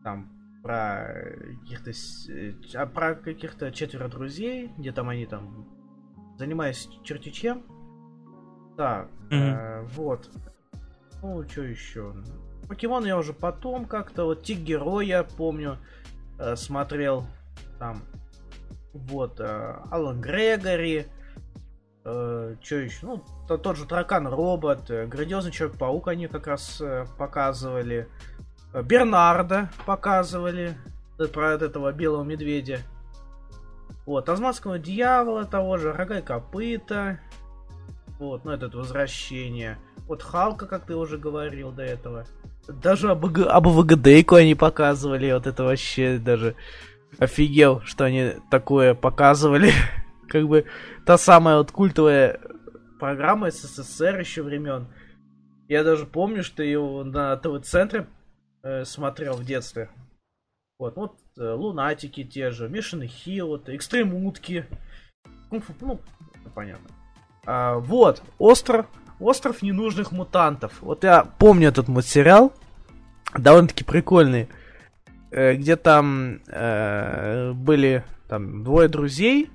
Там 0.02 0.30
про 0.62 1.14
каких-то 1.62 1.92
с- 1.92 2.28
э, 2.28 2.54
а, 2.74 2.86
про 2.86 3.14
каких-то 3.14 3.70
четверо 3.70 4.08
друзей, 4.08 4.72
где 4.78 4.92
там 4.92 5.08
они 5.10 5.26
там 5.26 5.68
занимаясь 6.38 6.88
черти 7.04 7.30
чем. 7.30 7.62
Так, 8.76 9.10
э, 9.30 9.82
вот. 9.94 10.30
Ну, 11.22 11.42
что 11.48 11.62
еще? 11.62 12.14
Покемон 12.68 13.04
я 13.04 13.16
уже 13.18 13.32
потом 13.32 13.84
как-то. 13.86 14.24
Вот 14.24 14.42
Тик 14.42 14.58
я 15.00 15.22
помню. 15.24 15.78
э, 16.38 16.56
смотрел 16.56 17.24
там. 17.78 18.02
Вот. 18.94 19.40
э, 19.40 19.74
Алан 19.90 20.20
Грегори. 20.20 21.06
что 22.04 22.56
еще? 22.76 22.98
Ну, 23.02 23.24
то- 23.48 23.58
тот 23.58 23.76
же 23.76 23.86
Таракан 23.86 24.26
Робот. 24.28 24.90
э, 24.90 25.06
Грандиозный 25.06 25.50
Человек-паук 25.52 26.08
они 26.08 26.28
как 26.28 26.46
раз 26.46 26.80
э, 26.80 27.06
показывали. 27.18 28.08
Э, 28.72 28.82
Бернарда 28.82 29.70
показывали. 29.84 30.76
э, 31.18 31.26
Про 31.26 31.52
этого 31.52 31.92
белого 31.92 32.22
медведя. 32.24 32.80
Вот, 34.06 34.26
Тазманского 34.26 34.78
дьявола 34.78 35.44
того 35.46 35.78
же, 35.78 35.92
Рога 35.92 36.18
и 36.18 36.22
копыта. 36.22 37.20
Вот, 38.18 38.44
ну 38.44 38.52
этот 38.52 38.74
возвращение. 38.74 39.78
Вот 40.06 40.22
Халка, 40.22 40.66
как 40.66 40.84
ты 40.84 40.94
уже 40.94 41.16
говорил 41.18 41.72
до 41.72 41.82
этого. 41.82 42.26
Даже 42.68 43.10
об, 43.10 43.24
об 43.24 43.66
ВГДейку 43.66 44.34
они 44.36 44.54
показывали. 44.54 45.32
Вот 45.32 45.46
это 45.46 45.64
вообще 45.64 46.18
даже 46.18 46.54
офигел, 47.18 47.80
что 47.82 48.04
они 48.04 48.32
такое 48.50 48.94
показывали. 48.94 49.72
как 50.28 50.48
бы 50.48 50.64
та 51.06 51.16
самая 51.18 51.58
вот 51.58 51.70
культовая 51.70 52.40
программа 52.98 53.50
СССР 53.50 54.18
еще 54.20 54.42
времен. 54.42 54.88
Я 55.68 55.84
даже 55.84 56.06
помню, 56.06 56.42
что 56.42 56.62
его 56.62 57.04
на 57.04 57.36
ТВ-центре 57.36 58.06
э, 58.62 58.84
смотрел 58.84 59.34
в 59.34 59.44
детстве. 59.44 59.90
Вот, 60.78 60.96
вот 60.96 61.16
э, 61.38 61.52
Лунатики 61.52 62.24
те 62.24 62.50
же, 62.50 62.68
Мишины 62.68 63.06
Хилот, 63.06 63.68
Экстрим 63.68 64.14
Утки. 64.26 64.64
Кунг-фу, 65.50 65.72
ну, 65.80 66.00
понятно. 66.54 66.88
А, 67.46 67.78
вот, 67.78 68.22
остров, 68.38 68.86
остров 69.20 69.62
ненужных 69.62 70.12
мутантов. 70.12 70.82
Вот 70.82 71.04
я 71.04 71.24
помню 71.24 71.68
этот 71.68 71.88
мультсериал, 71.88 72.52
довольно-таки 73.36 73.84
прикольный, 73.84 74.48
где 75.34 75.76
там 75.76 76.40
э, 76.46 77.52
были 77.52 78.04
там 78.28 78.62
двое 78.62 78.88
друзей, 78.88 79.50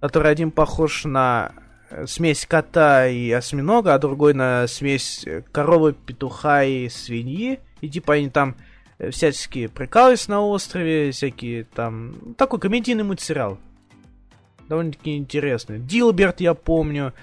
который 0.00 0.32
один 0.32 0.50
похож 0.50 1.04
на 1.04 1.52
э, 1.90 2.06
смесь 2.06 2.44
кота 2.46 3.06
и 3.06 3.30
осьминога, 3.30 3.94
а 3.94 3.98
другой 3.98 4.34
на 4.34 4.66
смесь 4.66 5.22
э, 5.26 5.42
коровы, 5.52 5.92
петуха 5.92 6.64
и 6.64 6.88
свиньи. 6.88 7.60
И 7.80 7.88
типа 7.88 8.14
они 8.14 8.30
там 8.30 8.56
э, 8.98 9.10
всячески 9.10 9.68
прикалывались 9.68 10.28
на 10.28 10.40
острове, 10.40 11.12
всякие 11.12 11.64
там... 11.64 12.34
Такой 12.36 12.58
комедийный 12.58 13.04
мультсериал. 13.04 13.58
Довольно-таки 14.68 15.16
интересный. 15.16 15.78
Дилберт, 15.78 16.40
я 16.40 16.54
помню, 16.54 17.14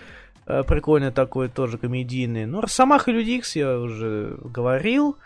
э, 0.46 0.64
прикольный 0.64 1.12
такой, 1.12 1.50
тоже 1.50 1.78
комедийный. 1.78 2.46
Ну, 2.46 2.62
Росомаха 2.62 3.12
и 3.12 3.14
Люди 3.14 3.32
Икс 3.32 3.56
я 3.58 3.78
уже 3.78 4.38
говорил. 4.44 5.18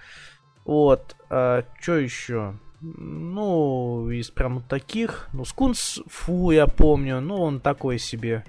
Вот. 0.65 1.15
А, 1.29 1.63
что 1.79 1.97
еще? 1.97 2.55
Ну, 2.85 4.09
из 4.09 4.29
прям 4.29 4.61
таких. 4.61 5.29
Ну, 5.31 5.45
Скунс 5.45 6.01
Фу, 6.07 6.51
я 6.51 6.67
помню. 6.67 7.21
Ну, 7.21 7.41
он 7.41 7.61
такой 7.61 7.97
себе 7.97 8.43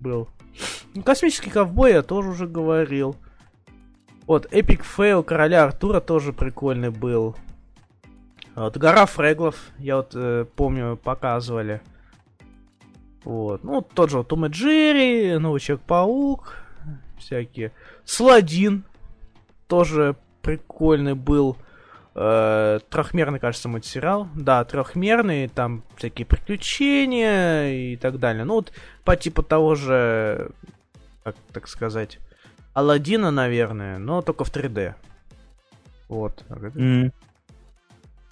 был. 0.00 0.30
Ну, 0.94 1.02
Космический 1.02 1.50
ковбой 1.50 1.92
я 1.92 2.02
тоже 2.02 2.30
уже 2.30 2.46
говорил. 2.46 3.14
Вот, 4.26 4.46
Эпик 4.50 4.84
Фейл 4.84 5.22
Короля 5.22 5.64
Артура 5.64 6.00
тоже 6.00 6.32
прикольный 6.32 6.90
был. 6.90 7.36
Вот, 8.54 8.76
Гора 8.78 9.04
Фреглов, 9.04 9.56
я 9.78 9.96
вот 9.96 10.12
э, 10.14 10.46
помню, 10.56 10.96
показывали. 10.96 11.82
Вот, 13.24 13.64
ну, 13.64 13.82
тот 13.82 14.10
же 14.10 14.18
вот 14.18 14.28
Том 14.28 14.46
и 14.46 14.48
Джерри, 14.48 15.36
Новый 15.36 15.60
Человек-паук, 15.60 16.56
всякие. 17.18 17.72
Сладин 18.04 18.84
тоже 19.66 20.16
прикольный 20.40 21.14
был. 21.14 21.58
Э, 22.20 22.80
трехмерный, 22.90 23.38
кажется, 23.38 23.68
мультсериал. 23.68 24.26
Да, 24.34 24.64
трехмерный, 24.64 25.46
там 25.46 25.84
всякие 25.96 26.26
приключения 26.26 27.92
и 27.92 27.96
так 27.96 28.18
далее. 28.18 28.44
Ну, 28.44 28.54
вот 28.54 28.72
по 29.04 29.14
типу 29.14 29.44
того 29.44 29.76
же, 29.76 30.50
как 31.22 31.36
так 31.52 31.68
сказать, 31.68 32.18
Алладина, 32.74 33.30
наверное, 33.30 33.98
но 33.98 34.20
только 34.20 34.42
в 34.42 34.52
3D. 34.52 34.94
Вот. 36.08 36.44
М. 36.48 37.12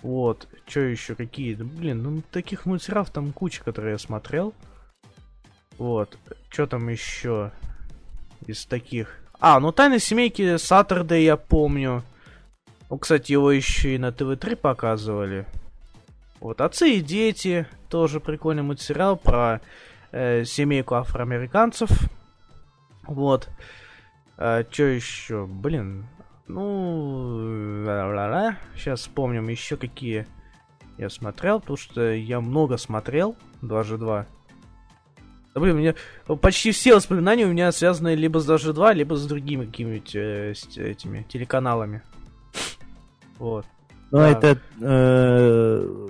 Вот. 0.02 0.48
Что 0.66 0.80
еще? 0.80 1.14
Какие? 1.14 1.54
Блин, 1.54 2.02
ну 2.02 2.22
таких 2.32 2.66
мультсериалов 2.66 3.10
там 3.10 3.32
куча, 3.32 3.62
которые 3.62 3.92
я 3.92 3.98
смотрел. 3.98 4.52
Вот. 5.78 6.18
Что 6.48 6.66
там 6.66 6.88
еще 6.88 7.52
из 8.46 8.66
таких? 8.66 9.20
А, 9.38 9.60
ну 9.60 9.70
Тайны 9.70 10.00
семейки 10.00 10.56
Саттердей 10.56 11.24
я 11.24 11.36
помню. 11.36 12.02
Ну, 12.88 12.98
кстати, 12.98 13.32
его 13.32 13.50
еще 13.50 13.94
и 13.94 13.98
на 13.98 14.12
ТВ-3 14.12 14.56
показывали. 14.56 15.46
Вот, 16.40 16.60
Отцы 16.60 16.94
и 16.94 17.00
дети. 17.00 17.66
Тоже 17.88 18.20
прикольный 18.20 18.62
мультсериал 18.62 19.16
про 19.16 19.60
э, 20.12 20.44
семейку 20.44 20.94
афроамериканцев. 20.94 21.90
Вот. 23.06 23.48
что 24.70 24.82
еще? 24.84 25.46
Блин. 25.46 26.06
Ну, 26.46 27.84
сейчас 28.76 29.00
вспомним 29.00 29.48
еще 29.48 29.76
какие 29.76 30.26
я 30.98 31.10
смотрел, 31.10 31.60
потому 31.60 31.76
что 31.76 32.12
я 32.12 32.40
много 32.40 32.76
смотрел. 32.76 33.36
2G2. 33.62 34.26
Да, 35.54 35.60
блин, 35.60 35.76
меня 35.78 35.94
почти 36.40 36.70
все 36.70 36.94
воспоминания 36.94 37.46
у 37.46 37.50
меня 37.50 37.72
связаны 37.72 38.14
либо 38.14 38.38
с 38.38 38.46
Даже 38.46 38.72
2, 38.72 38.92
либо 38.92 39.16
с 39.16 39.26
другими 39.26 39.64
какими-нибудь 39.64 40.14
э, 40.14 40.54
с 40.54 40.76
этими 40.76 41.26
телеканалами. 41.28 42.02
Вот. 43.38 43.66
Ну, 44.10 44.18
Да. 44.18 44.28
это... 44.30 44.58
э, 44.80 46.08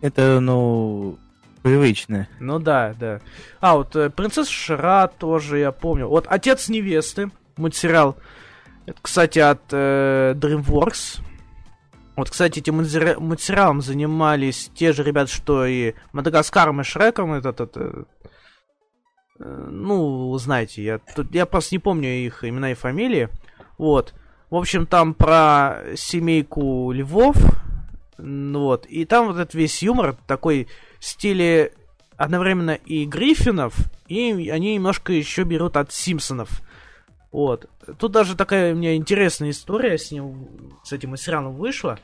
это, 0.00 0.40
ну, 0.40 1.18
привычно. 1.62 2.28
Ну 2.40 2.58
да, 2.58 2.94
да. 2.98 3.20
А, 3.60 3.76
вот 3.76 3.94
э, 3.96 4.10
Принцесса 4.10 4.50
Шира 4.50 5.10
тоже 5.18 5.58
я 5.58 5.72
помню. 5.72 6.08
Вот 6.08 6.26
Отец 6.28 6.68
невесты, 6.68 7.30
мультсериал. 7.56 8.16
Это, 8.86 8.98
кстати, 9.00 9.38
от 9.38 9.62
э, 9.70 10.34
DreamWorks. 10.36 11.20
Вот, 12.16 12.28
кстати, 12.30 12.58
этим 12.58 12.80
мультсери- 12.80 13.18
мультсериалом 13.18 13.80
занимались 13.80 14.70
те 14.74 14.92
же 14.92 15.02
ребята, 15.04 15.30
что 15.30 15.64
и 15.64 15.94
Мадагаскаром 16.12 16.80
и 16.80 16.84
Шреком. 16.84 17.32
Этот, 17.32 17.60
этот, 17.60 18.08
э, 19.38 19.66
ну, 19.70 20.36
знаете, 20.38 20.82
я, 20.82 20.98
тут, 20.98 21.32
я 21.32 21.46
просто 21.46 21.76
не 21.76 21.78
помню 21.78 22.08
их 22.08 22.42
имена 22.44 22.72
и 22.72 22.74
фамилии. 22.74 23.28
Вот. 23.78 24.14
В 24.52 24.56
общем, 24.56 24.84
там 24.84 25.14
про 25.14 25.78
семейку 25.96 26.92
львов. 26.92 27.36
Вот. 28.18 28.84
И 28.84 29.06
там 29.06 29.28
вот 29.28 29.36
этот 29.36 29.54
весь 29.54 29.82
юмор 29.82 30.14
такой 30.26 30.68
в 30.98 31.06
стиле 31.06 31.72
одновременно 32.18 32.72
и 32.72 33.06
Гриффинов, 33.06 33.74
и 34.08 34.50
они 34.50 34.74
немножко 34.74 35.14
еще 35.14 35.44
берут 35.44 35.78
от 35.78 35.90
Симпсонов. 35.90 36.60
Вот. 37.32 37.70
Тут 37.98 38.12
даже 38.12 38.36
такая 38.36 38.74
у 38.74 38.76
меня 38.76 38.94
интересная 38.94 39.48
история 39.48 39.96
с 39.96 40.12
ним, 40.12 40.46
с 40.84 40.92
этим 40.92 41.16
сериалом 41.16 41.54
вышла. 41.54 41.98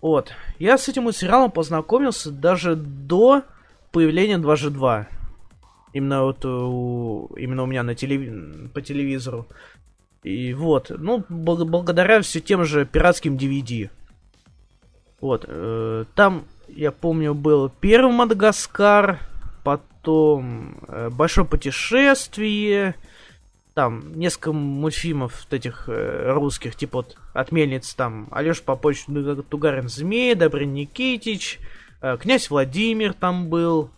Вот. 0.00 0.32
Я 0.58 0.76
с 0.76 0.88
этим 0.88 1.12
сериалом 1.12 1.52
познакомился 1.52 2.32
даже 2.32 2.74
до 2.74 3.44
появления 3.92 4.38
2G2. 4.38 5.06
Именно 5.92 6.24
вот 6.24 6.44
у, 6.44 7.30
именно 7.36 7.62
у 7.62 7.66
меня 7.66 7.84
на 7.84 7.92
телеви- 7.92 8.68
по 8.70 8.82
телевизору. 8.82 9.46
И 10.22 10.52
вот, 10.52 10.90
ну, 10.90 11.24
бл- 11.30 11.64
благодаря 11.64 12.20
все 12.20 12.40
тем 12.40 12.64
же 12.64 12.84
пиратским 12.84 13.36
DVD. 13.36 13.88
Вот, 15.20 15.44
э, 15.48 16.04
там, 16.14 16.44
я 16.68 16.92
помню, 16.92 17.34
был 17.34 17.70
первый 17.80 18.12
Мадагаскар, 18.12 19.20
потом 19.64 20.78
э, 20.88 21.10
Большое 21.10 21.46
путешествие, 21.46 22.94
там 23.74 24.18
несколько 24.18 24.52
мультфильмов 24.52 25.44
вот 25.44 25.52
этих 25.54 25.84
э, 25.88 26.32
русских, 26.32 26.74
типа 26.76 26.98
вот 26.98 27.16
от 27.32 27.52
Мельниц, 27.52 27.94
там 27.94 28.28
Алеша 28.30 28.62
Попович 28.64 29.04
Туга- 29.06 29.42
Тугарин 29.42 29.88
Змей, 29.88 30.34
Добрин 30.34 30.74
Никитич, 30.74 31.58
э, 32.02 32.16
Князь 32.20 32.50
Владимир 32.50 33.14
там 33.14 33.48
был. 33.48 33.90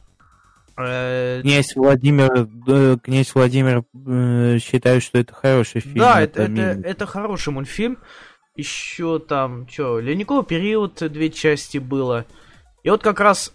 Э, 0.77 1.41
Князь 1.43 1.75
Владимир, 1.77 2.49
э, 2.67 2.97
князь 3.03 3.35
Владимир 3.35 3.85
э, 3.95 4.59
считает, 4.59 5.03
что 5.03 5.19
это 5.19 5.33
хороший 5.35 5.81
фильм. 5.81 5.99
Да, 5.99 6.21
это, 6.21 6.43
это, 6.43 6.51
милый. 6.51 6.83
это 6.83 7.07
хороший 7.07 7.53
мультфильм. 7.53 7.99
Еще 8.55 9.19
там, 9.19 9.67
что, 9.69 9.99
Ледниковый 9.99 10.45
период, 10.45 10.97
две 11.11 11.31
части 11.31 11.79
было. 11.79 12.27
И 12.83 12.91
вот 12.91 13.03
как 13.03 13.21
раз 13.21 13.55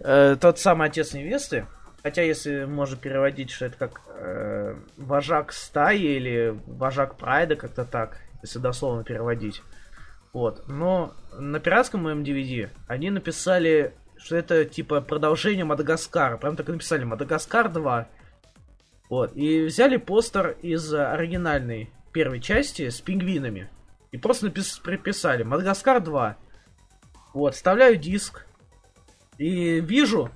э, 0.00 0.36
тот 0.40 0.58
самый 0.58 0.88
отец 0.88 1.14
невесты, 1.14 1.66
хотя 2.02 2.22
если 2.22 2.64
можно 2.64 2.96
переводить, 2.96 3.50
что 3.50 3.66
это 3.66 3.76
как 3.76 4.00
э, 4.08 4.74
вожак 4.96 5.52
стаи 5.52 6.16
или 6.16 6.58
вожак 6.66 7.16
прайда, 7.16 7.56
как-то 7.56 7.84
так, 7.84 8.18
если 8.42 8.58
дословно 8.58 9.04
переводить. 9.04 9.62
Вот. 10.32 10.64
Но 10.66 11.14
на 11.38 11.60
пиратском 11.60 12.02
моем 12.02 12.22
DVD 12.22 12.68
они 12.88 13.10
написали, 13.10 13.94
что 14.24 14.36
это 14.36 14.64
типа 14.64 15.02
продолжение 15.02 15.66
Мадагаскара. 15.66 16.38
Прям 16.38 16.56
так 16.56 16.68
и 16.70 16.72
написали 16.72 17.04
Мадагаскар 17.04 17.68
2. 17.68 18.08
Вот. 19.10 19.36
И 19.36 19.66
взяли 19.66 19.98
постер 19.98 20.56
из 20.62 20.92
э, 20.94 21.06
оригинальной 21.06 21.90
первой 22.10 22.40
части 22.40 22.88
с 22.88 23.02
пингвинами. 23.02 23.68
И 24.12 24.16
просто 24.16 24.46
напис- 24.46 24.80
приписали 24.82 25.42
Мадагаскар 25.42 26.00
2. 26.00 26.36
Вот, 27.34 27.54
вставляю 27.54 27.96
диск. 27.96 28.46
И 29.36 29.80
вижу. 29.80 30.30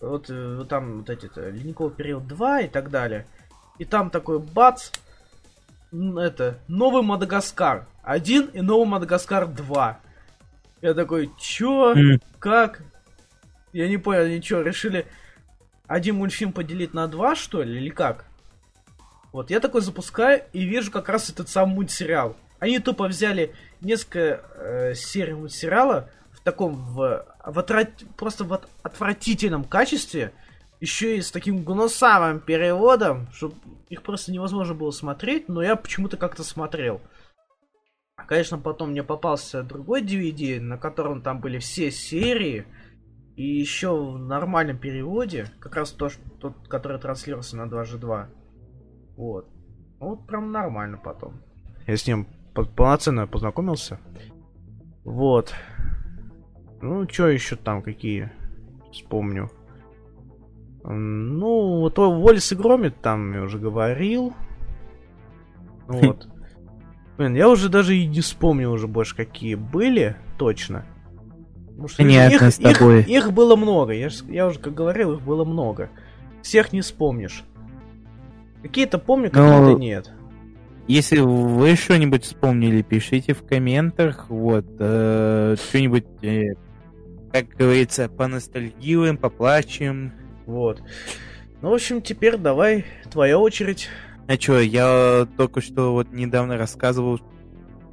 Вот, 0.00 0.26
э, 0.28 0.64
там 0.68 0.98
вот 0.98 1.10
эти 1.10 1.26
то 1.26 1.40
ледниковый 1.50 1.92
период 1.92 2.28
2 2.28 2.60
и 2.60 2.68
так 2.68 2.90
далее. 2.90 3.26
И 3.78 3.84
там 3.84 4.10
такой 4.10 4.38
бац. 4.38 4.90
Это, 5.90 6.60
новый 6.68 7.02
Мадагаскар. 7.02 7.86
Один 8.04 8.46
и 8.46 8.60
новый 8.60 8.86
Мадагаскар 8.86 9.48
2. 9.48 9.98
Я 10.82 10.94
такой, 10.94 11.32
чё? 11.36 11.94
Как? 12.46 12.80
Я 13.72 13.88
не 13.88 13.98
понял, 13.98 14.20
они 14.20 14.40
что, 14.40 14.62
решили 14.62 15.04
один 15.88 16.14
мультфильм 16.14 16.52
поделить 16.52 16.94
на 16.94 17.08
два, 17.08 17.34
что 17.34 17.60
ли, 17.60 17.76
или 17.76 17.88
как? 17.88 18.24
Вот, 19.32 19.50
я 19.50 19.58
такой 19.58 19.80
запускаю 19.80 20.44
и 20.52 20.64
вижу 20.64 20.92
как 20.92 21.08
раз 21.08 21.28
этот 21.28 21.48
сам 21.48 21.70
мультсериал. 21.70 22.36
Они 22.60 22.78
тупо 22.78 23.08
взяли 23.08 23.52
несколько 23.80 24.44
э, 24.54 24.94
серий 24.94 25.34
мультсериала 25.34 26.08
в 26.30 26.40
таком, 26.40 26.76
в, 26.76 27.26
в 27.44 27.58
отрат- 27.58 28.06
просто 28.16 28.44
в 28.44 28.52
от- 28.52 28.68
отвратительном 28.84 29.64
качестве, 29.64 30.30
еще 30.80 31.16
и 31.16 31.22
с 31.22 31.32
таким 31.32 31.64
гнусавым 31.64 32.38
переводом, 32.38 33.26
что 33.32 33.52
их 33.88 34.02
просто 34.04 34.30
невозможно 34.30 34.72
было 34.72 34.92
смотреть, 34.92 35.48
но 35.48 35.64
я 35.64 35.74
почему-то 35.74 36.16
как-то 36.16 36.44
смотрел. 36.44 37.00
А, 38.16 38.24
Конечно, 38.24 38.58
потом 38.58 38.90
мне 38.90 39.02
попался 39.02 39.62
другой 39.62 40.02
DVD, 40.02 40.58
на 40.60 40.78
котором 40.78 41.20
там 41.22 41.40
были 41.40 41.58
все 41.58 41.90
серии, 41.90 42.66
и 43.36 43.44
еще 43.44 43.94
в 43.94 44.18
нормальном 44.18 44.78
переводе, 44.78 45.50
как 45.60 45.76
раз 45.76 45.90
то, 45.92 46.08
что, 46.08 46.22
тот, 46.40 46.68
который 46.68 46.98
транслировался 46.98 47.56
на 47.58 47.66
2G2. 47.68 48.26
Вот. 49.16 49.48
Ну, 50.00 50.08
Вот 50.08 50.26
прям 50.26 50.50
нормально 50.50 50.96
потом. 50.98 51.34
Я 51.86 51.96
с 51.96 52.06
ним 52.06 52.26
по- 52.54 52.64
полноценно 52.64 53.26
познакомился. 53.26 54.00
Вот. 55.04 55.54
Ну, 56.80 57.06
что 57.08 57.28
еще 57.28 57.56
там, 57.56 57.82
какие? 57.82 58.30
Вспомню. 58.92 59.50
Ну, 60.84 61.80
вот 61.80 61.98
о 61.98 62.10
Волис 62.18 62.52
и 62.52 62.56
Громит 62.56 63.00
там 63.02 63.34
я 63.34 63.42
уже 63.42 63.58
говорил. 63.58 64.32
Вот. 65.88 66.26
Блин, 67.16 67.34
я 67.34 67.48
уже 67.48 67.68
даже 67.68 67.96
и 67.96 68.06
не 68.06 68.20
вспомнил 68.20 68.72
уже 68.72 68.86
больше, 68.86 69.16
какие 69.16 69.54
были, 69.54 70.16
точно. 70.38 70.84
Потому 71.68 71.88
что 71.88 71.96
Понятно 72.02 72.34
их, 72.46 72.52
с 72.54 72.56
тобой. 72.58 73.00
Их, 73.02 73.08
их 73.08 73.32
было 73.32 73.56
много, 73.56 73.92
я, 73.92 74.08
ж- 74.08 74.22
я 74.28 74.46
уже 74.46 74.58
как 74.58 74.74
говорил, 74.74 75.14
их 75.14 75.22
было 75.22 75.44
много. 75.44 75.90
Всех 76.42 76.72
не 76.72 76.80
вспомнишь. 76.80 77.44
Какие-то 78.62 78.98
помню, 78.98 79.30
Но- 79.32 79.60
какие-то 79.60 79.80
нет. 79.80 80.10
Если 80.88 81.18
вы 81.18 81.74
что-нибудь 81.74 82.24
вспомнили, 82.24 82.80
пишите 82.82 83.34
в 83.34 83.44
комментах. 83.44 84.26
Вот, 84.28 84.64
э, 84.78 85.56
что-нибудь, 85.68 86.04
э, 86.22 86.54
как 87.32 87.48
говорится, 87.48 88.08
поностальгируем, 88.08 89.16
поплачем. 89.16 90.12
Вот. 90.46 90.80
Ну, 91.60 91.70
в 91.70 91.74
общем, 91.74 92.00
теперь 92.02 92.36
давай, 92.36 92.84
твоя 93.10 93.38
очередь. 93.38 93.88
А 94.28 94.36
чё, 94.36 94.58
я 94.60 95.26
только 95.36 95.60
что 95.60 95.92
вот 95.92 96.12
недавно 96.12 96.56
рассказывал, 96.56 97.18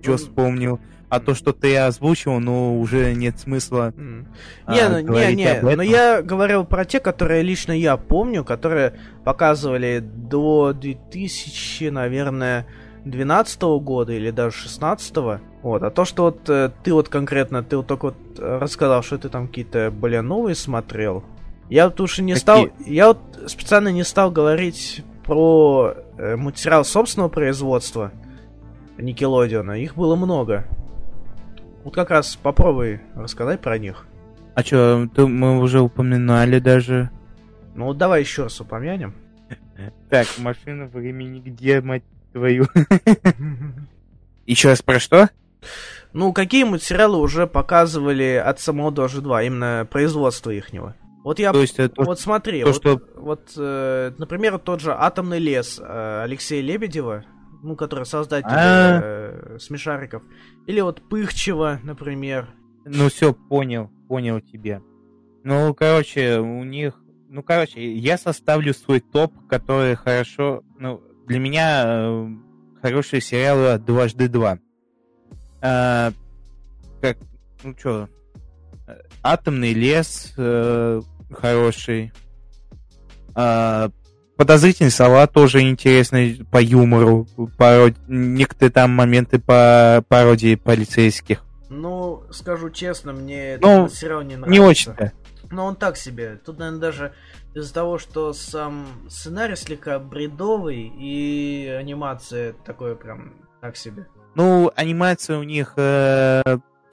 что 0.01 0.11
Ну, 0.11 0.17
вспомнил. 0.17 0.79
А 1.09 1.19
то, 1.19 1.35
что 1.35 1.53
ты 1.53 1.77
озвучил, 1.77 2.39
ну, 2.39 2.79
уже 2.81 3.13
нет 3.13 3.39
смысла. 3.39 3.93
М. 3.95 4.27
а, 4.65 4.73
Не, 4.73 4.89
ну, 4.89 5.13
не, 5.13 5.35
не, 5.35 5.61
но 5.75 5.83
я 5.83 6.23
говорил 6.23 6.65
про 6.65 6.85
те, 6.85 6.99
которые 6.99 7.43
лично 7.43 7.71
я 7.71 7.97
помню, 7.97 8.43
которые 8.43 8.95
показывали 9.23 9.99
до 9.99 10.73
2000, 10.73 11.89
наверное, 11.89 12.65
12 13.05 13.61
года 13.79 14.11
или 14.13 14.31
даже 14.31 14.55
16 14.57 15.39
Вот, 15.61 15.83
а 15.83 15.91
то, 15.91 16.03
что 16.03 16.23
вот 16.23 16.49
э, 16.49 16.71
ты 16.83 16.93
вот 16.93 17.09
конкретно, 17.09 17.61
ты 17.63 17.77
вот 17.77 17.85
только 17.85 18.05
вот 18.05 18.15
рассказал, 18.39 19.03
что 19.03 19.19
ты 19.19 19.29
там 19.29 19.47
какие-то 19.47 19.91
более 19.91 20.21
новые 20.21 20.55
смотрел. 20.55 21.23
Я 21.69 21.89
вот 21.89 22.01
уж 22.01 22.17
и 22.19 22.23
не 22.23 22.33
Какие? 22.33 22.41
стал, 22.41 22.67
я 22.87 23.07
вот 23.09 23.19
специально 23.47 23.89
не 23.89 24.03
стал 24.03 24.31
говорить 24.31 25.03
про 25.25 25.93
материал 26.17 26.85
собственного 26.85 27.29
производства 27.29 28.11
Никелодиона. 28.97 29.73
Их 29.73 29.95
было 29.95 30.15
много. 30.15 30.65
Вот 31.83 31.93
как 31.93 32.11
раз 32.11 32.35
попробуй 32.35 33.01
рассказать 33.15 33.61
про 33.61 33.77
них. 33.77 34.05
А 34.55 34.63
чё, 34.63 35.07
ты- 35.13 35.27
мы 35.27 35.59
уже 35.59 35.81
упоминали 35.81 36.59
даже. 36.59 37.09
Ну 37.75 37.85
вот 37.85 37.97
давай 37.97 38.21
еще 38.21 38.43
раз 38.43 38.59
упомянем. 38.61 39.15
Так, 40.09 40.27
машина 40.37 40.85
времени 40.85 41.39
где, 41.39 41.81
мать 41.81 42.03
твою? 42.31 42.65
Еще 44.45 44.69
раз 44.69 44.81
про 44.81 44.99
что? 44.99 45.29
Ну, 46.13 46.31
какие 46.33 46.63
материалы 46.63 47.17
уже 47.17 47.47
показывали 47.47 48.41
от 48.43 48.59
самого 48.59 48.91
Dodge 48.91 49.19
2, 49.21 49.43
именно 49.43 49.87
производство 49.89 50.51
ихнего? 50.51 50.95
Вот 51.23 51.39
я... 51.39 51.53
То 51.53 51.61
есть 51.61 51.79
это 51.79 52.03
Вот 52.03 52.19
смотри, 52.19 52.61
то, 52.61 52.67
вот, 52.67 52.75
что- 52.75 53.01
вот, 53.15 53.53
э, 53.57 54.11
например, 54.17 54.59
тот 54.59 54.81
же 54.81 54.93
«Атомный 54.93 55.39
лес» 55.39 55.79
э, 55.81 56.21
Алексея 56.23 56.61
Лебедева, 56.61 57.23
ну, 57.63 57.75
который 57.77 58.05
создатель 58.05 58.49
А. 58.49 58.99
э, 59.01 59.57
смешариков. 59.59 60.21
Или 60.67 60.81
вот 60.81 61.01
Пыхчева, 61.09 61.79
например. 61.83 62.49
Ну 62.85 63.07
все, 63.07 63.33
понял, 63.33 63.89
понял 64.09 64.41
тебя. 64.41 64.81
Ну, 65.43 65.73
короче, 65.73 66.39
у 66.39 66.63
них... 66.63 66.99
Ну, 67.29 67.41
короче, 67.41 67.93
я 67.93 68.17
составлю 68.17 68.73
свой 68.73 68.99
топ, 68.99 69.33
который 69.47 69.95
хорошо... 69.95 70.61
Ну, 70.77 71.01
для 71.25 71.39
меня 71.39 71.83
э, 71.85 72.27
хорошие 72.81 73.21
сериалы 73.21 73.79
«Дважды 73.79 74.27
два». 74.27 74.59
А, 75.61 76.11
как... 77.01 77.17
Ну, 77.63 77.73
что... 77.79 78.09
«Атомный 79.21 79.71
лес» 79.73 80.33
э, 80.37 81.01
хороший. 81.33 82.11
А, 83.35 83.89
«Подозрительный 84.37 84.91
салат» 84.91 85.31
тоже 85.31 85.61
интересный 85.61 86.45
по 86.51 86.61
юмору. 86.61 87.27
Парод... 87.57 87.95
Некоторые 88.07 88.71
там 88.71 88.91
моменты 88.91 89.39
по 89.39 90.03
пародии 90.07 90.55
полицейских. 90.55 91.43
Ну, 91.69 92.23
скажу 92.31 92.69
честно, 92.69 93.13
мне 93.13 93.57
Ну, 93.61 93.85
этот 93.85 93.97
сериал 93.97 94.21
не 94.21 94.35
нравится. 94.35 94.51
Не 94.51 94.59
очень-то. 94.59 95.11
Но 95.51 95.65
он 95.65 95.75
так 95.75 95.97
себе. 95.97 96.39
Тут, 96.43 96.57
наверное, 96.57 96.81
даже 96.81 97.13
из-за 97.53 97.73
того, 97.73 97.97
что 97.99 98.33
сам 98.33 98.87
сценарий 99.09 99.55
слегка 99.55 99.99
бредовый 99.99 100.91
и 100.97 101.67
анимация 101.67 102.53
такое 102.65 102.95
прям 102.95 103.35
так 103.61 103.77
себе. 103.77 104.07
Ну, 104.35 104.71
анимация 104.75 105.37
у 105.37 105.43
них 105.43 105.73
э, 105.77 106.41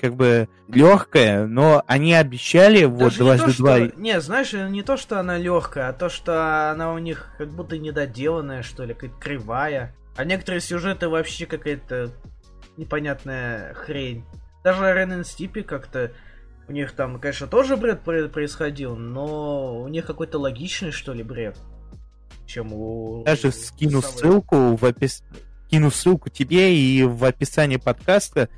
как 0.01 0.15
бы 0.17 0.49
легкая, 0.69 1.47
но 1.47 1.83
они 1.87 2.15
обещали 2.15 2.85
вот 2.85 2.99
Даже 2.99 3.13
не 3.13 3.19
то, 3.19 3.25
дважды 3.37 3.57
два. 3.59 3.77
что- 3.89 4.01
Не, 4.01 4.21
знаешь, 4.21 4.53
не 4.53 4.83
то, 4.83 4.97
что 4.97 5.21
она 5.21 5.37
легкая, 5.37 5.89
а 5.89 5.93
то, 5.93 6.09
что 6.09 6.71
она 6.71 6.93
у 6.93 6.99
них 6.99 7.29
как 7.39 7.51
будто 7.51 7.77
недоделанная, 7.79 8.63
что 8.63 8.85
ли, 8.85 8.95
какая-то 8.95 9.17
кривая. 9.21 9.95
А 10.17 10.25
некоторые 10.25 10.61
сюжеты 10.61 11.09
вообще 11.09 11.47
какая-то 11.47 12.11
непонятная 12.77 13.75
хрень. 13.75 14.25
Даже 14.65 14.93
Рен 14.93 15.21
и 15.21 15.25
Стипи 15.25 15.63
как-то... 15.63 16.13
У 16.69 16.73
них 16.73 16.93
там, 16.93 17.19
конечно, 17.19 17.47
тоже 17.49 17.77
бред 17.77 18.01
про- 18.03 18.29
происходил, 18.29 18.95
но 18.95 19.81
у 19.83 19.89
них 19.89 20.07
какой-то 20.07 20.39
логичный, 20.39 20.93
что 20.93 21.13
ли, 21.13 21.23
бред. 21.25 21.57
Чем 22.47 22.73
у... 22.73 23.25
Даже 23.25 23.51
скину 23.53 24.03
ссылку 24.03 24.77
в 24.77 24.85
опис... 24.85 25.23
Кину 25.69 25.91
ссылку 25.91 26.31
тебе 26.31 26.77
и 26.77 27.03
в 27.05 27.25
описании 27.25 27.77
подкаста, 27.77 28.49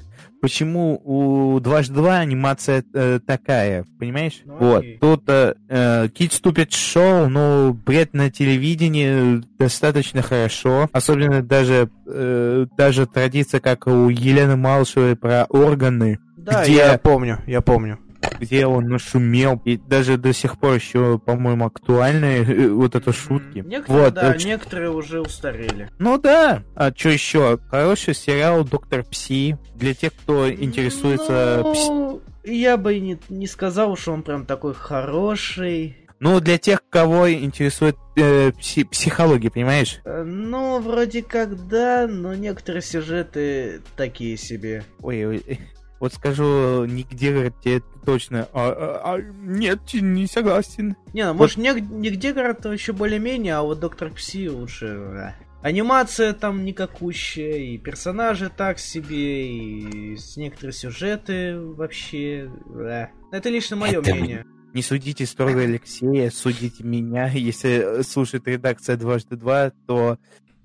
почему 0.43 1.01
у 1.05 1.59
дважды 1.60 1.94
два 1.94 2.19
анимация 2.19 2.85
э, 2.93 3.20
такая, 3.24 3.86
понимаешь? 3.98 4.43
Ну, 4.44 4.56
вот. 4.59 4.78
окей. 4.81 4.98
Тут 5.01 5.23
э, 5.28 5.55
э, 5.69 6.06
Kid 6.09 6.31
Stupid 6.43 6.69
Show, 6.69 7.28
ну, 7.28 7.73
бред 7.73 8.12
на 8.12 8.31
телевидении 8.31 9.43
достаточно 9.59 10.20
хорошо. 10.20 10.90
Особенно 10.93 11.43
даже, 11.43 11.89
э, 12.06 12.66
даже 12.77 13.06
традиция, 13.06 13.60
как 13.60 13.86
у 13.86 14.09
Елены 14.09 14.56
Малышевой 14.56 15.16
про 15.16 15.44
органы. 15.48 16.19
Да, 16.36 16.64
где- 16.64 16.74
я 16.74 16.98
помню, 16.98 17.39
я 17.47 17.60
помню. 17.60 17.98
Где 18.39 18.66
он 18.66 18.89
нашумел, 18.89 19.61
и 19.65 19.77
даже 19.77 20.16
до 20.16 20.32
сих 20.32 20.59
пор 20.59 20.74
еще, 20.74 21.19
по-моему, 21.19 21.66
актуальны 21.66 22.44
э, 22.44 22.69
вот 22.69 22.94
это 22.94 23.12
шутки. 23.12 23.59
Некоторые, 23.66 24.05
Вот, 24.05 24.15
да, 24.15 24.35
э, 24.35 24.39
некоторые 24.44 24.90
уже 24.90 25.20
устарели. 25.20 25.89
Ну 25.99 26.19
да, 26.19 26.62
а 26.74 26.93
что 26.94 27.09
еще? 27.11 27.59
Хороший 27.70 28.15
сериал 28.15 28.65
Доктор 28.65 29.05
Пси 29.05 29.57
для 29.74 29.94
тех, 29.94 30.12
кто 30.15 30.51
интересуется. 30.51 31.61
Ну, 31.65 32.20
я 32.44 32.77
бы 32.77 32.99
не, 32.99 33.19
не 33.28 33.47
сказал, 33.47 33.97
что 33.97 34.12
он 34.12 34.23
прям 34.23 34.47
такой 34.47 34.74
хороший. 34.74 35.97
Ну 36.20 36.39
для 36.39 36.57
тех, 36.57 36.82
кого 36.89 37.32
интересует 37.32 37.97
э, 38.16 38.51
пси- 38.51 38.86
психология, 38.89 39.51
понимаешь? 39.51 40.01
Э, 40.05 40.23
Ну, 40.23 40.78
вроде 40.81 41.20
как 41.23 41.66
да, 41.66 42.07
но 42.09 42.35
некоторые 42.35 42.82
сюжеты 42.82 43.81
такие 43.97 44.36
себе. 44.36 44.85
Ой, 45.01 45.27
ой, 45.27 45.59
вот 46.03 46.15
скажу, 46.15 46.85
нигде 46.85 47.53
тебе 47.62 47.81
точно. 48.05 48.49
А, 48.53 48.73
а, 48.73 49.15
а, 49.15 49.20
нет, 49.20 49.79
не 49.93 50.27
согласен. 50.27 50.97
Не, 51.12 51.27
ну, 51.27 51.35
может, 51.35 51.59
нег- 51.59 51.81
нигде, 51.81 52.33
говорят, 52.33 52.65
еще 52.65 52.93
более-менее, 52.93 53.55
а 53.55 53.62
вот 53.62 53.79
Доктор 53.79 54.11
Пси 54.11 54.51
лучше... 54.51 55.33
Анимация 55.62 56.33
там 56.33 56.65
никакущая, 56.65 57.59
и 57.59 57.79
персонажи 57.79 58.51
так 58.51 58.81
себе, 58.81 59.47
и 59.47 60.19
некоторые 60.35 60.73
сюжеты 60.73 61.57
вообще... 61.61 62.51
э. 62.74 63.07
Это 63.31 63.49
лично 63.49 63.77
мое 63.77 64.01
Это 64.01 64.12
мнение. 64.12 64.45
Не 64.74 64.83
судите 64.83 65.24
строго 65.24 65.61
Алексея, 65.61 66.31
судите 66.31 66.83
меня. 66.83 67.29
Если 67.29 68.01
э, 68.01 68.03
слушает 68.03 68.49
редакция 68.49 68.97
дважды 68.97 69.37
два, 69.37 69.70
то 69.87 70.19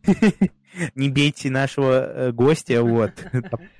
не 0.95 1.09
бейте 1.09 1.51
нашего 1.51 1.91
э, 1.93 2.31
гостя, 2.31 2.81
вот. 2.81 3.11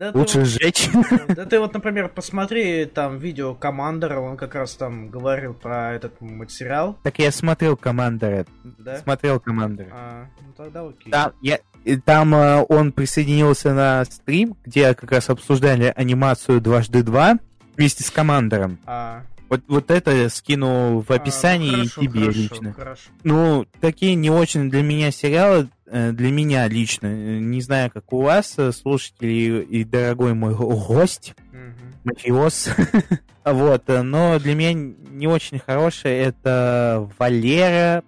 Да 0.00 0.10
Лучше 0.12 0.40
вот- 0.40 0.48
сжечь. 0.48 0.88
Да 1.28 1.44
ты 1.46 1.60
вот, 1.60 1.72
например, 1.72 2.08
посмотри 2.08 2.84
там 2.86 3.18
видео 3.18 3.54
Командора, 3.54 4.18
он 4.18 4.36
как 4.36 4.56
раз 4.56 4.74
там 4.74 5.08
говорил 5.08 5.54
про 5.54 5.94
этот 5.94 6.20
материал, 6.20 6.98
Так 7.04 7.18
я 7.20 7.30
смотрел 7.30 7.76
Командера. 7.76 8.44
да? 8.64 8.98
Смотрел 8.98 9.38
Командера. 9.38 9.88
А, 9.92 10.26
ну 10.44 10.52
тогда 10.56 10.82
окей. 10.86 11.12
Там, 11.12 11.32
я, 11.42 11.60
там 12.04 12.34
э, 12.34 12.64
он 12.68 12.90
присоединился 12.92 13.72
на 13.72 14.04
стрим, 14.06 14.56
где 14.64 14.94
как 14.94 15.12
раз 15.12 15.30
обсуждали 15.30 15.92
анимацию 15.94 16.60
дважды 16.60 17.04
два 17.04 17.38
вместе 17.76 18.02
с 18.02 18.10
Командером. 18.10 18.78
А, 18.86 19.22
Вот, 19.48 19.60
вот 19.68 19.90
это 19.92 20.28
скину 20.28 21.00
в 21.00 21.10
А, 21.10 21.14
ну, 21.14 21.22
описании 21.22 21.70
хорошо, 21.70 22.00
и 22.00 22.06
тебе 22.08 22.20
хорошо, 22.22 22.38
лично. 22.40 22.72
Хорошо. 22.72 23.10
Ну, 23.22 23.66
такие 23.80 24.16
не 24.16 24.30
очень 24.30 24.70
для 24.70 24.82
меня 24.82 25.12
сериалы, 25.12 25.68
для 25.86 26.30
меня 26.30 26.66
лично. 26.68 27.06
э, 27.06 27.38
Не 27.38 27.60
знаю, 27.60 27.90
как 27.90 28.12
у 28.12 28.22
вас, 28.22 28.54
э, 28.58 28.72
слушатели 28.72 29.62
и 29.62 29.84
дорогой 29.84 30.34
мой 30.34 30.54
го- 30.54 30.76
гость, 30.76 31.34
Мгм. 31.52 31.94
мафиоз. 32.04 32.68
Вот, 33.44 33.90
э, 33.90 34.00
но 34.00 34.38
для 34.38 34.54
меня 34.54 34.72
не 34.72 35.26
очень 35.26 35.58
хорошее 35.58 36.18
это 36.22 37.06
Валера, 37.18 38.02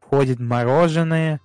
входит 0.00 0.40
мороженое. 0.40 1.40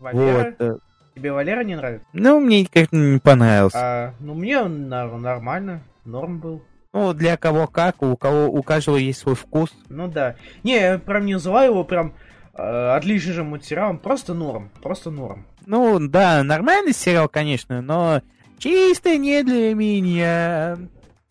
Валера? 0.00 0.54
Вот. 0.58 0.66
э, 0.68 0.76
Тебе 1.14 1.30
Валера 1.32 1.62
не 1.62 1.76
нравится? 1.76 2.04
Ну, 2.12 2.40
мне 2.40 2.66
как-то 2.66 2.96
не 2.96 3.20
понравился. 3.20 3.78
А, 3.78 4.14
ну, 4.18 4.34
мне 4.34 4.58
он 4.60 4.88
нормально, 4.88 5.82
норм 6.04 6.40
был. 6.40 6.64
Ну, 6.92 7.12
для 7.14 7.36
кого 7.36 7.68
как, 7.68 8.02
у 8.02 8.16
кого 8.16 8.46
у 8.48 8.62
каждого 8.64 8.96
есть 8.96 9.20
свой 9.20 9.36
вкус. 9.36 9.70
Ну 9.88 10.08
да. 10.08 10.34
Не, 10.64 10.80
я 10.80 10.98
прям 10.98 11.24
не 11.24 11.34
называю 11.34 11.70
его 11.70 11.84
прям 11.84 12.14
э, 12.54 12.94
отличным 12.96 13.48
материалом, 13.50 13.98
просто 13.98 14.34
норм, 14.34 14.70
просто 14.82 15.10
норм. 15.10 15.46
Ну, 15.66 15.98
да, 16.08 16.42
нормальный 16.42 16.92
сериал, 16.92 17.28
конечно, 17.28 17.80
но 17.82 18.20
чисто 18.58 19.16
не 19.16 19.42
для 19.42 19.74
меня. 19.74 20.78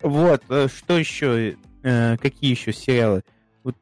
Вот, 0.00 0.42
э, 0.48 0.68
что 0.74 0.98
еще? 0.98 1.56
э, 1.82 2.16
Какие 2.18 2.50
еще 2.52 2.72
сериалы? 2.72 3.22
Вот, 3.62 3.76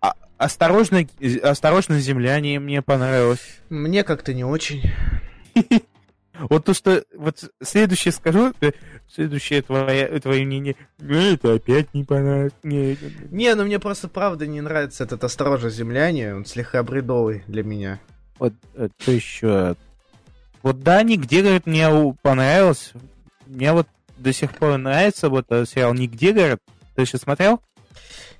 а- 0.00 0.14
осторожно, 0.38 1.06
осторожно, 1.42 1.98
земляне 2.00 2.58
мне 2.60 2.82
понравилось. 2.82 3.60
Мне 3.70 4.04
как-то 4.04 4.34
не 4.34 4.44
очень. 4.44 4.82
Вот 6.38 6.64
то, 6.64 6.74
что 6.74 7.04
вот 7.14 7.50
следующее 7.62 8.12
скажу, 8.12 8.52
э, 8.60 8.72
следующее 9.08 9.62
твое, 9.62 10.20
твое 10.20 10.44
мнение. 10.44 10.76
«Э, 11.00 11.34
Это 11.34 11.54
опять 11.54 11.94
не 11.94 12.04
понравилось. 12.04 12.52
Не, 12.62 12.98
Не, 13.30 13.54
ну 13.54 13.64
мне 13.64 13.78
просто 13.78 14.08
правда 14.08 14.46
не 14.46 14.60
нравится 14.60 15.04
этот 15.04 15.22
осторожно 15.22 15.70
земляне, 15.70 16.34
он 16.34 16.44
слегка 16.44 16.82
бредовый 16.82 17.44
для 17.46 17.62
меня. 17.62 18.00
Вот 18.38 18.52
э, 18.74 18.88
что 18.98 19.12
еще? 19.12 19.76
Вот 20.62 20.80
да, 20.80 21.02
нигде, 21.02 21.42
говорит, 21.42 21.66
мне 21.66 21.88
понравилось. 22.22 22.92
Мне 23.46 23.72
вот 23.72 23.86
до 24.16 24.32
сих 24.32 24.52
пор 24.52 24.78
нравится 24.78 25.28
вот 25.28 25.46
э, 25.50 25.64
сериал 25.66 25.94
Нигде, 25.94 26.32
говорит. 26.32 26.58
Ты 26.94 27.02
еще 27.02 27.18
смотрел? 27.18 27.60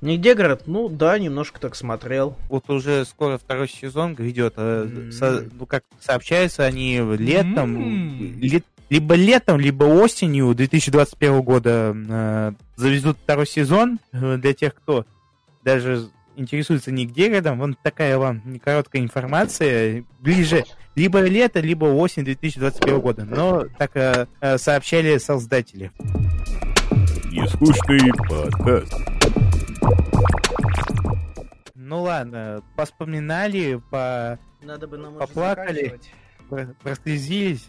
Нигде, 0.04 0.34
говорят, 0.34 0.66
ну 0.66 0.88
да, 0.90 1.18
немножко 1.18 1.58
так 1.58 1.74
смотрел. 1.74 2.36
Вот 2.50 2.68
уже 2.68 3.04
скоро 3.06 3.38
второй 3.38 3.68
сезон 3.68 4.14
грядет. 4.14 4.54
э, 4.58 4.86
М. 4.86 5.12
со- 5.12 5.44
ну, 5.58 5.64
как 5.64 5.82
сообщается, 5.98 6.64
они 6.64 7.00
летом, 7.18 7.76
М. 7.76 8.38
лет- 8.40 8.66
либо 8.90 9.14
летом, 9.14 9.58
либо 9.58 9.84
осенью 9.84 10.54
2021 10.54 11.40
года 11.40 11.96
э, 11.96 12.52
завезут 12.76 13.16
второй 13.22 13.46
сезон 13.46 13.98
э, 14.12 14.36
для 14.36 14.52
тех, 14.52 14.74
кто 14.74 15.06
даже 15.64 16.08
интересуется 16.36 16.92
нигде 16.92 17.30
годом. 17.30 17.58
Вон 17.58 17.74
такая 17.82 18.18
вам 18.18 18.42
короткая 18.62 19.00
информация. 19.00 20.04
Ближе 20.20 20.64
либо 20.96 21.20
лето, 21.22 21.60
либо 21.60 21.86
осень 21.86 22.24
2021 22.24 23.00
года. 23.00 23.24
Но 23.24 23.64
так 23.78 23.92
э, 23.94 24.26
э, 24.42 24.58
сообщали 24.58 25.16
создатели. 25.16 25.90
Нескучный 27.32 28.12
подкаст. 28.28 28.92
Ну 31.84 32.00
ладно, 32.00 32.62
поспоминали, 32.76 33.78
по 33.90 34.38
Надо 34.62 34.88
бы 34.88 34.96
нам 34.96 35.18
Поплакали. 35.18 36.00
прослезились. 36.82 37.68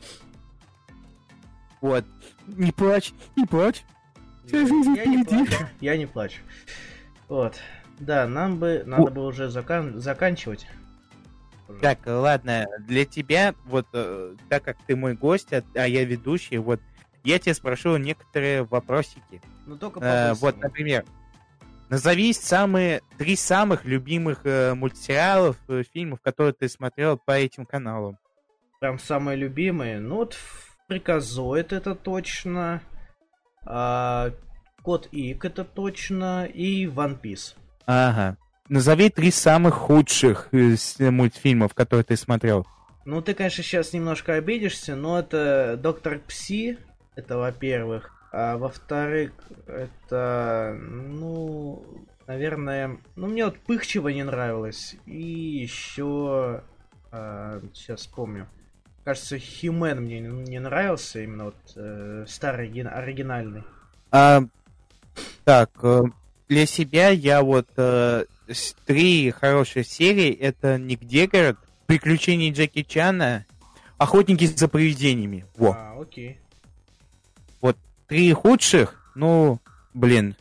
Вот. 1.81 2.05
Не 2.47 2.71
плачь, 2.71 3.13
не 3.35 3.45
плачь. 3.45 3.83
Жизнь 4.49 4.95
Я 4.95 5.05
не 5.05 5.23
плачу. 5.25 5.67
Я 5.81 5.97
не 5.97 6.05
плачу. 6.05 6.41
Вот. 7.27 7.55
Да, 7.99 8.25
нам 8.25 8.57
бы 8.57 8.83
надо 8.85 9.11
бы 9.11 9.25
уже 9.25 9.49
закан- 9.49 9.97
заканчивать. 9.97 10.65
Так, 11.81 11.99
ладно, 12.05 12.67
для 12.87 13.03
тебя, 13.05 13.53
вот, 13.65 13.87
э, 13.91 14.35
так 14.47 14.63
как 14.63 14.77
ты 14.87 14.95
мой 14.95 15.15
гость, 15.15 15.51
а, 15.51 15.61
а 15.73 15.87
я 15.87 16.05
ведущий, 16.05 16.57
вот, 16.57 16.79
я 17.25 17.37
тебя 17.39 17.53
спрошу 17.53 17.97
некоторые 17.97 18.63
вопросики. 18.63 19.41
Ну 19.65 19.75
только 19.77 19.99
Э, 19.99 20.29
по 20.29 20.35
вот, 20.35 20.57
например, 20.57 21.03
назови 21.89 22.33
самые, 22.33 23.01
три 23.17 23.35
самых 23.35 23.85
любимых 23.85 24.41
э, 24.45 24.73
мультсериалов, 24.73 25.57
э, 25.67 25.83
фильмов, 25.93 26.19
которые 26.21 26.53
ты 26.53 26.67
смотрел 26.69 27.17
по 27.17 27.31
этим 27.31 27.65
каналам. 27.65 28.17
Прям 28.79 28.99
самые 28.99 29.37
любимые. 29.37 29.99
Ну 29.99 30.15
вот 30.17 30.37
Приказоид 30.87 31.73
это 31.73 31.95
точно. 31.95 32.81
а, 33.65 34.31
Кот 34.83 35.07
Ик 35.11 35.45
это 35.45 35.63
точно. 35.63 36.45
И 36.45 36.85
One 36.85 37.19
Piece. 37.19 37.55
Ага. 37.85 38.37
Назови 38.69 39.09
три 39.09 39.31
самых 39.31 39.75
худших 39.75 40.49
э, 40.51 40.75
мультфильмов, 41.11 41.73
которые 41.73 42.03
ты 42.03 42.15
смотрел. 42.15 42.67
Ну 43.05 43.21
ты, 43.21 43.33
конечно, 43.35 43.63
сейчас 43.63 43.93
немножко 43.93 44.33
обидишься, 44.33 44.95
но 44.95 45.19
это 45.19 45.77
Доктор 45.81 46.19
Пси. 46.19 46.77
Это 47.15 47.37
во-первых. 47.37 48.11
А 48.37 48.57
во-вторых, 48.57 49.31
это, 49.65 50.77
ну, 50.77 51.85
наверное, 52.27 52.97
ну 53.15 53.27
мне 53.27 53.45
вот 53.45 53.57
Пыхчева 53.59 54.09
не 54.09 54.23
нравилось. 54.23 54.97
И 55.05 55.21
еще, 55.21 56.61
сейчас 57.11 58.01
вспомню. 58.01 58.49
Кажется, 59.05 59.37
Химен 59.39 60.01
мне 60.01 60.19
не 60.19 60.59
нравился, 60.59 61.21
именно 61.21 61.45
вот 61.45 61.55
э, 61.77 62.25
старый 62.27 62.67
оригина- 62.67 62.89
оригинальный. 62.89 63.63
А, 64.11 64.43
так, 65.45 65.69
э, 65.83 66.01
для 66.49 66.65
себя 66.65 67.11
я 67.11 67.41
вот 67.41 67.69
э, 67.77 68.25
три 68.85 69.31
хорошие 69.31 69.85
серии. 69.85 70.33
Это 70.33 70.77
«Нигде 70.77 71.27
город», 71.27 71.57
«Приключения 71.85 72.51
Джеки 72.51 72.83
Чана», 72.83 73.45
«Охотники 73.97 74.43
за 74.43 74.67
привидениями». 74.67 75.45
Во. 75.55 75.71
А, 75.71 75.97
окей. 76.01 76.39
Три 78.07 78.31
худших, 78.33 78.95
ну, 79.15 79.59
блин. 79.93 80.35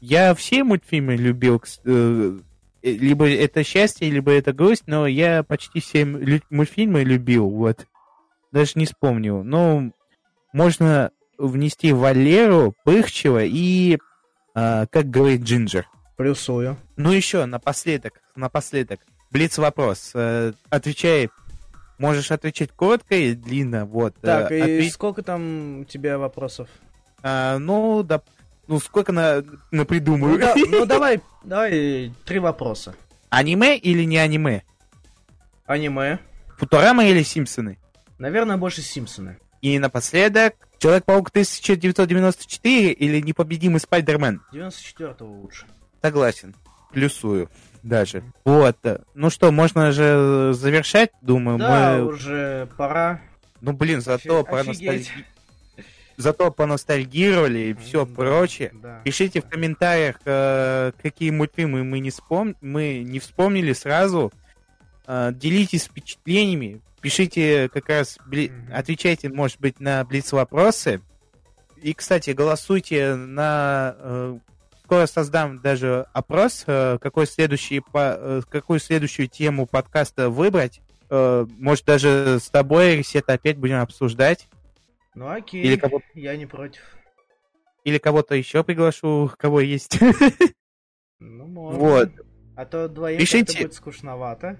Я 0.00 0.34
все 0.34 0.64
мультфильмы 0.64 1.16
любил, 1.16 1.62
э, 1.84 2.38
э, 2.82 2.90
либо 2.90 3.28
это 3.28 3.62
счастье, 3.62 4.10
либо 4.10 4.32
это 4.32 4.52
грусть, 4.52 4.84
но 4.86 5.06
я 5.06 5.42
почти 5.42 5.80
все 5.80 6.04
мультфильмы 6.04 7.04
любил, 7.04 7.48
вот. 7.48 7.86
Даже 8.50 8.72
не 8.74 8.86
вспомнил. 8.86 9.44
Ну, 9.44 9.92
можно 10.52 11.10
внести 11.38 11.92
Валеру, 11.92 12.74
Пыхчева 12.84 13.44
и, 13.44 13.98
а, 14.54 14.86
как 14.86 15.10
говорит 15.10 15.42
Джинджер. 15.42 15.86
Плюсую. 16.16 16.76
Ну 16.96 17.12
еще, 17.12 17.46
напоследок, 17.46 18.20
напоследок. 18.34 19.00
Блиц 19.30 19.56
вопрос. 19.58 20.10
Э, 20.14 20.52
отвечай. 20.68 21.30
Можешь 22.00 22.30
отвечать 22.30 22.70
коротко 22.72 23.14
и 23.14 23.34
длинно, 23.34 23.84
вот. 23.84 24.14
э, 24.22 24.26
Так, 24.26 24.50
и 24.52 24.58
ответь- 24.58 24.92
сколько 24.94 25.22
там 25.22 25.80
у 25.80 25.84
тебя 25.84 26.16
вопросов? 26.16 26.66
а, 27.22 27.58
ну, 27.58 28.02
да, 28.02 28.22
ну 28.66 28.80
сколько 28.80 29.12
на, 29.12 29.42
на 29.42 29.44
Ну, 29.70 29.84
придумаю? 29.84 30.38
да- 30.38 30.54
ну, 30.70 30.86
давай, 30.86 31.20
давай 31.44 32.12
три 32.24 32.38
вопроса. 32.38 32.94
Аниме 33.28 33.76
или 33.76 34.04
не 34.04 34.16
аниме? 34.16 34.62
Аниме. 35.66 36.18
Футурама 36.56 37.04
или 37.04 37.22
Симпсоны? 37.22 37.78
Наверное, 38.18 38.56
больше 38.56 38.80
Симпсоны. 38.82 39.38
И 39.60 39.78
напоследок, 39.78 40.54
Человек-паук 40.78 41.28
1994 41.28 42.92
или 42.92 43.20
Непобедимый 43.20 43.80
Спайдермен? 43.80 44.40
94-го 44.50 45.26
лучше. 45.26 45.66
Согласен. 46.00 46.54
Плюсую 46.92 47.50
даже. 47.82 48.22
Вот. 48.44 48.76
э, 48.84 48.98
Ну 49.14 49.30
что, 49.30 49.50
можно 49.52 49.92
же 49.92 50.52
завершать, 50.54 51.10
думаю. 51.22 51.58
Да, 51.58 51.96
мы... 51.98 52.06
уже 52.06 52.68
пора. 52.76 53.20
Ну, 53.60 53.72
блин, 53.72 54.00
зато, 54.00 54.40
Офи- 54.40 54.70
офигеть. 54.70 55.10
поностальги- 55.10 55.24
зато 56.16 56.50
поностальгировали 56.50 57.58
и 57.58 57.74
все 57.74 58.04
Да, 58.06 58.14
прочее. 58.14 58.70
да. 58.74 59.00
Пишите 59.04 59.40
в 59.40 59.48
комментариях, 59.48 60.16
э, 60.24 60.92
какие 61.02 61.30
мультфильмы 61.30 61.84
мы 61.84 62.00
не, 62.00 62.10
вспом... 62.10 62.56
мы 62.60 62.98
не 63.04 63.18
вспомнили 63.18 63.72
сразу. 63.72 64.32
Э, 65.06 65.30
делитесь 65.34 65.84
впечатлениями. 65.84 66.80
Пишите 67.00 67.68
как 67.70 67.88
раз, 67.88 68.18
бли- 68.30 68.50
Мгм. 68.50 68.74
отвечайте, 68.74 69.28
может 69.30 69.58
быть, 69.60 69.80
на 69.80 70.04
блиц-вопросы. 70.04 71.00
И, 71.82 71.94
кстати, 71.94 72.30
голосуйте 72.30 73.14
на... 73.14 74.38
скоро 74.90 75.06
создам 75.06 75.60
даже 75.60 76.06
опрос, 76.12 76.64
э, 76.66 76.98
какой 77.00 77.24
следующий, 77.28 77.80
э, 77.94 78.40
какую 78.50 78.80
следующую 78.80 79.28
тему 79.28 79.68
подкаста 79.68 80.30
выбрать. 80.30 80.80
Э, 81.08 81.46
может, 81.60 81.84
даже 81.84 82.38
с 82.40 82.50
тобой, 82.50 82.96
Ресет, 82.96 83.28
опять 83.28 83.56
будем 83.56 83.76
обсуждать. 83.76 84.48
Ну 85.14 85.30
окей, 85.30 85.62
Или 85.62 85.76
кого- 85.76 86.02
я 86.14 86.36
не 86.36 86.46
против. 86.46 86.82
Или 87.84 87.98
кого-то 87.98 88.34
еще 88.34 88.64
приглашу, 88.64 89.30
кого 89.38 89.60
есть. 89.60 89.96
Ну, 91.20 91.46
можно. 91.46 91.78
Вот. 91.78 92.10
А 92.56 92.64
то 92.64 92.88
двоим 92.88 93.18
Пишите. 93.20 93.58
будет 93.58 93.74
скучновато. 93.74 94.58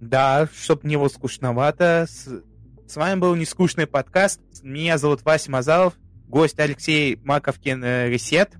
Да, 0.00 0.46
чтоб 0.54 0.84
не 0.84 0.98
было 0.98 1.08
скучновато. 1.08 2.04
С, 2.06 2.28
с 2.86 2.96
вами 2.96 3.18
был 3.18 3.34
нескучный 3.34 3.86
подкаст. 3.86 4.42
Меня 4.62 4.98
зовут 4.98 5.22
Вася 5.24 5.50
Мазалов. 5.50 5.94
Гость 6.28 6.58
Алексей 6.60 7.16
Маковкин 7.24 7.82
Ресет. 8.10 8.50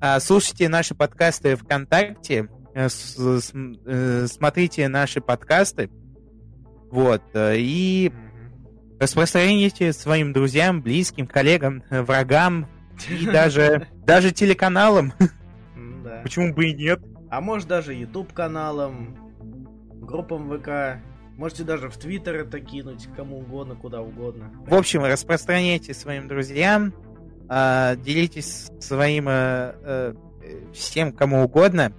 А, 0.00 0.20
слушайте 0.20 0.68
наши 0.68 0.94
подкасты 0.94 1.56
ВКонтакте, 1.56 2.48
э, 2.72 2.86
э, 2.86 4.26
смотрите 4.28 4.86
наши 4.86 5.20
подкасты, 5.20 5.90
вот, 6.92 7.22
э, 7.34 7.56
и 7.56 8.12
распространяйте 9.00 9.92
своим 9.92 10.32
друзьям, 10.32 10.82
близким, 10.82 11.26
коллегам, 11.26 11.82
врагам 11.90 12.68
и 13.08 13.26
даже, 13.26 13.88
даже 14.06 14.30
телеканалам. 14.30 15.12
Да. 16.04 16.20
Почему 16.22 16.54
бы 16.54 16.66
и 16.66 16.74
нет? 16.74 17.00
А 17.28 17.40
может 17.40 17.66
даже 17.66 17.92
YouTube 17.92 18.32
каналом, 18.32 19.16
группам 20.00 20.48
ВК. 20.48 21.02
Можете 21.36 21.64
даже 21.64 21.88
в 21.88 21.96
Твиттер 21.96 22.36
это 22.36 22.60
кинуть, 22.60 23.08
кому 23.16 23.38
угодно, 23.38 23.74
куда 23.74 24.00
угодно. 24.00 24.50
В 24.66 24.74
общем, 24.74 25.04
распространяйте 25.04 25.92
своим 25.92 26.28
друзьям, 26.28 26.94
а, 27.48 27.96
делитесь 27.96 28.70
своим 28.80 29.28
э, 29.28 29.72
э, 29.82 30.14
всем, 30.74 31.12
кому 31.12 31.42
угодно. 31.44 31.92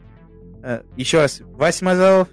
Э, 0.64 0.84
Еще 0.96 1.20
раз, 1.22 1.42
Вася 1.42 1.86
Мазалов, 1.86 2.28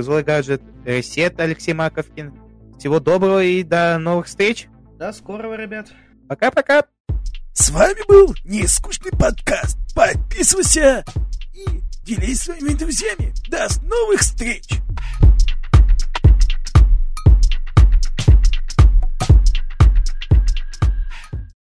Злой 0.00 0.22
гаджет, 0.22 0.60
Ресет 0.84 1.38
Алексей 1.40 1.72
Маковкин. 1.72 2.34
Всего 2.78 3.00
доброго 3.00 3.42
и 3.42 3.62
до 3.62 3.98
новых 3.98 4.26
встреч. 4.26 4.68
До 4.98 5.12
скорого, 5.12 5.56
ребят. 5.56 5.88
Пока-пока. 6.28 6.84
С 7.52 7.70
вами 7.70 8.06
был 8.06 8.34
Нескучный 8.44 9.10
подкаст. 9.12 9.78
Подписывайся 9.94 11.04
и 11.54 11.64
делись 12.04 12.42
своими 12.42 12.74
друзьями. 12.74 13.32
До 13.50 13.66
новых 13.84 14.20
встреч! 14.20 14.68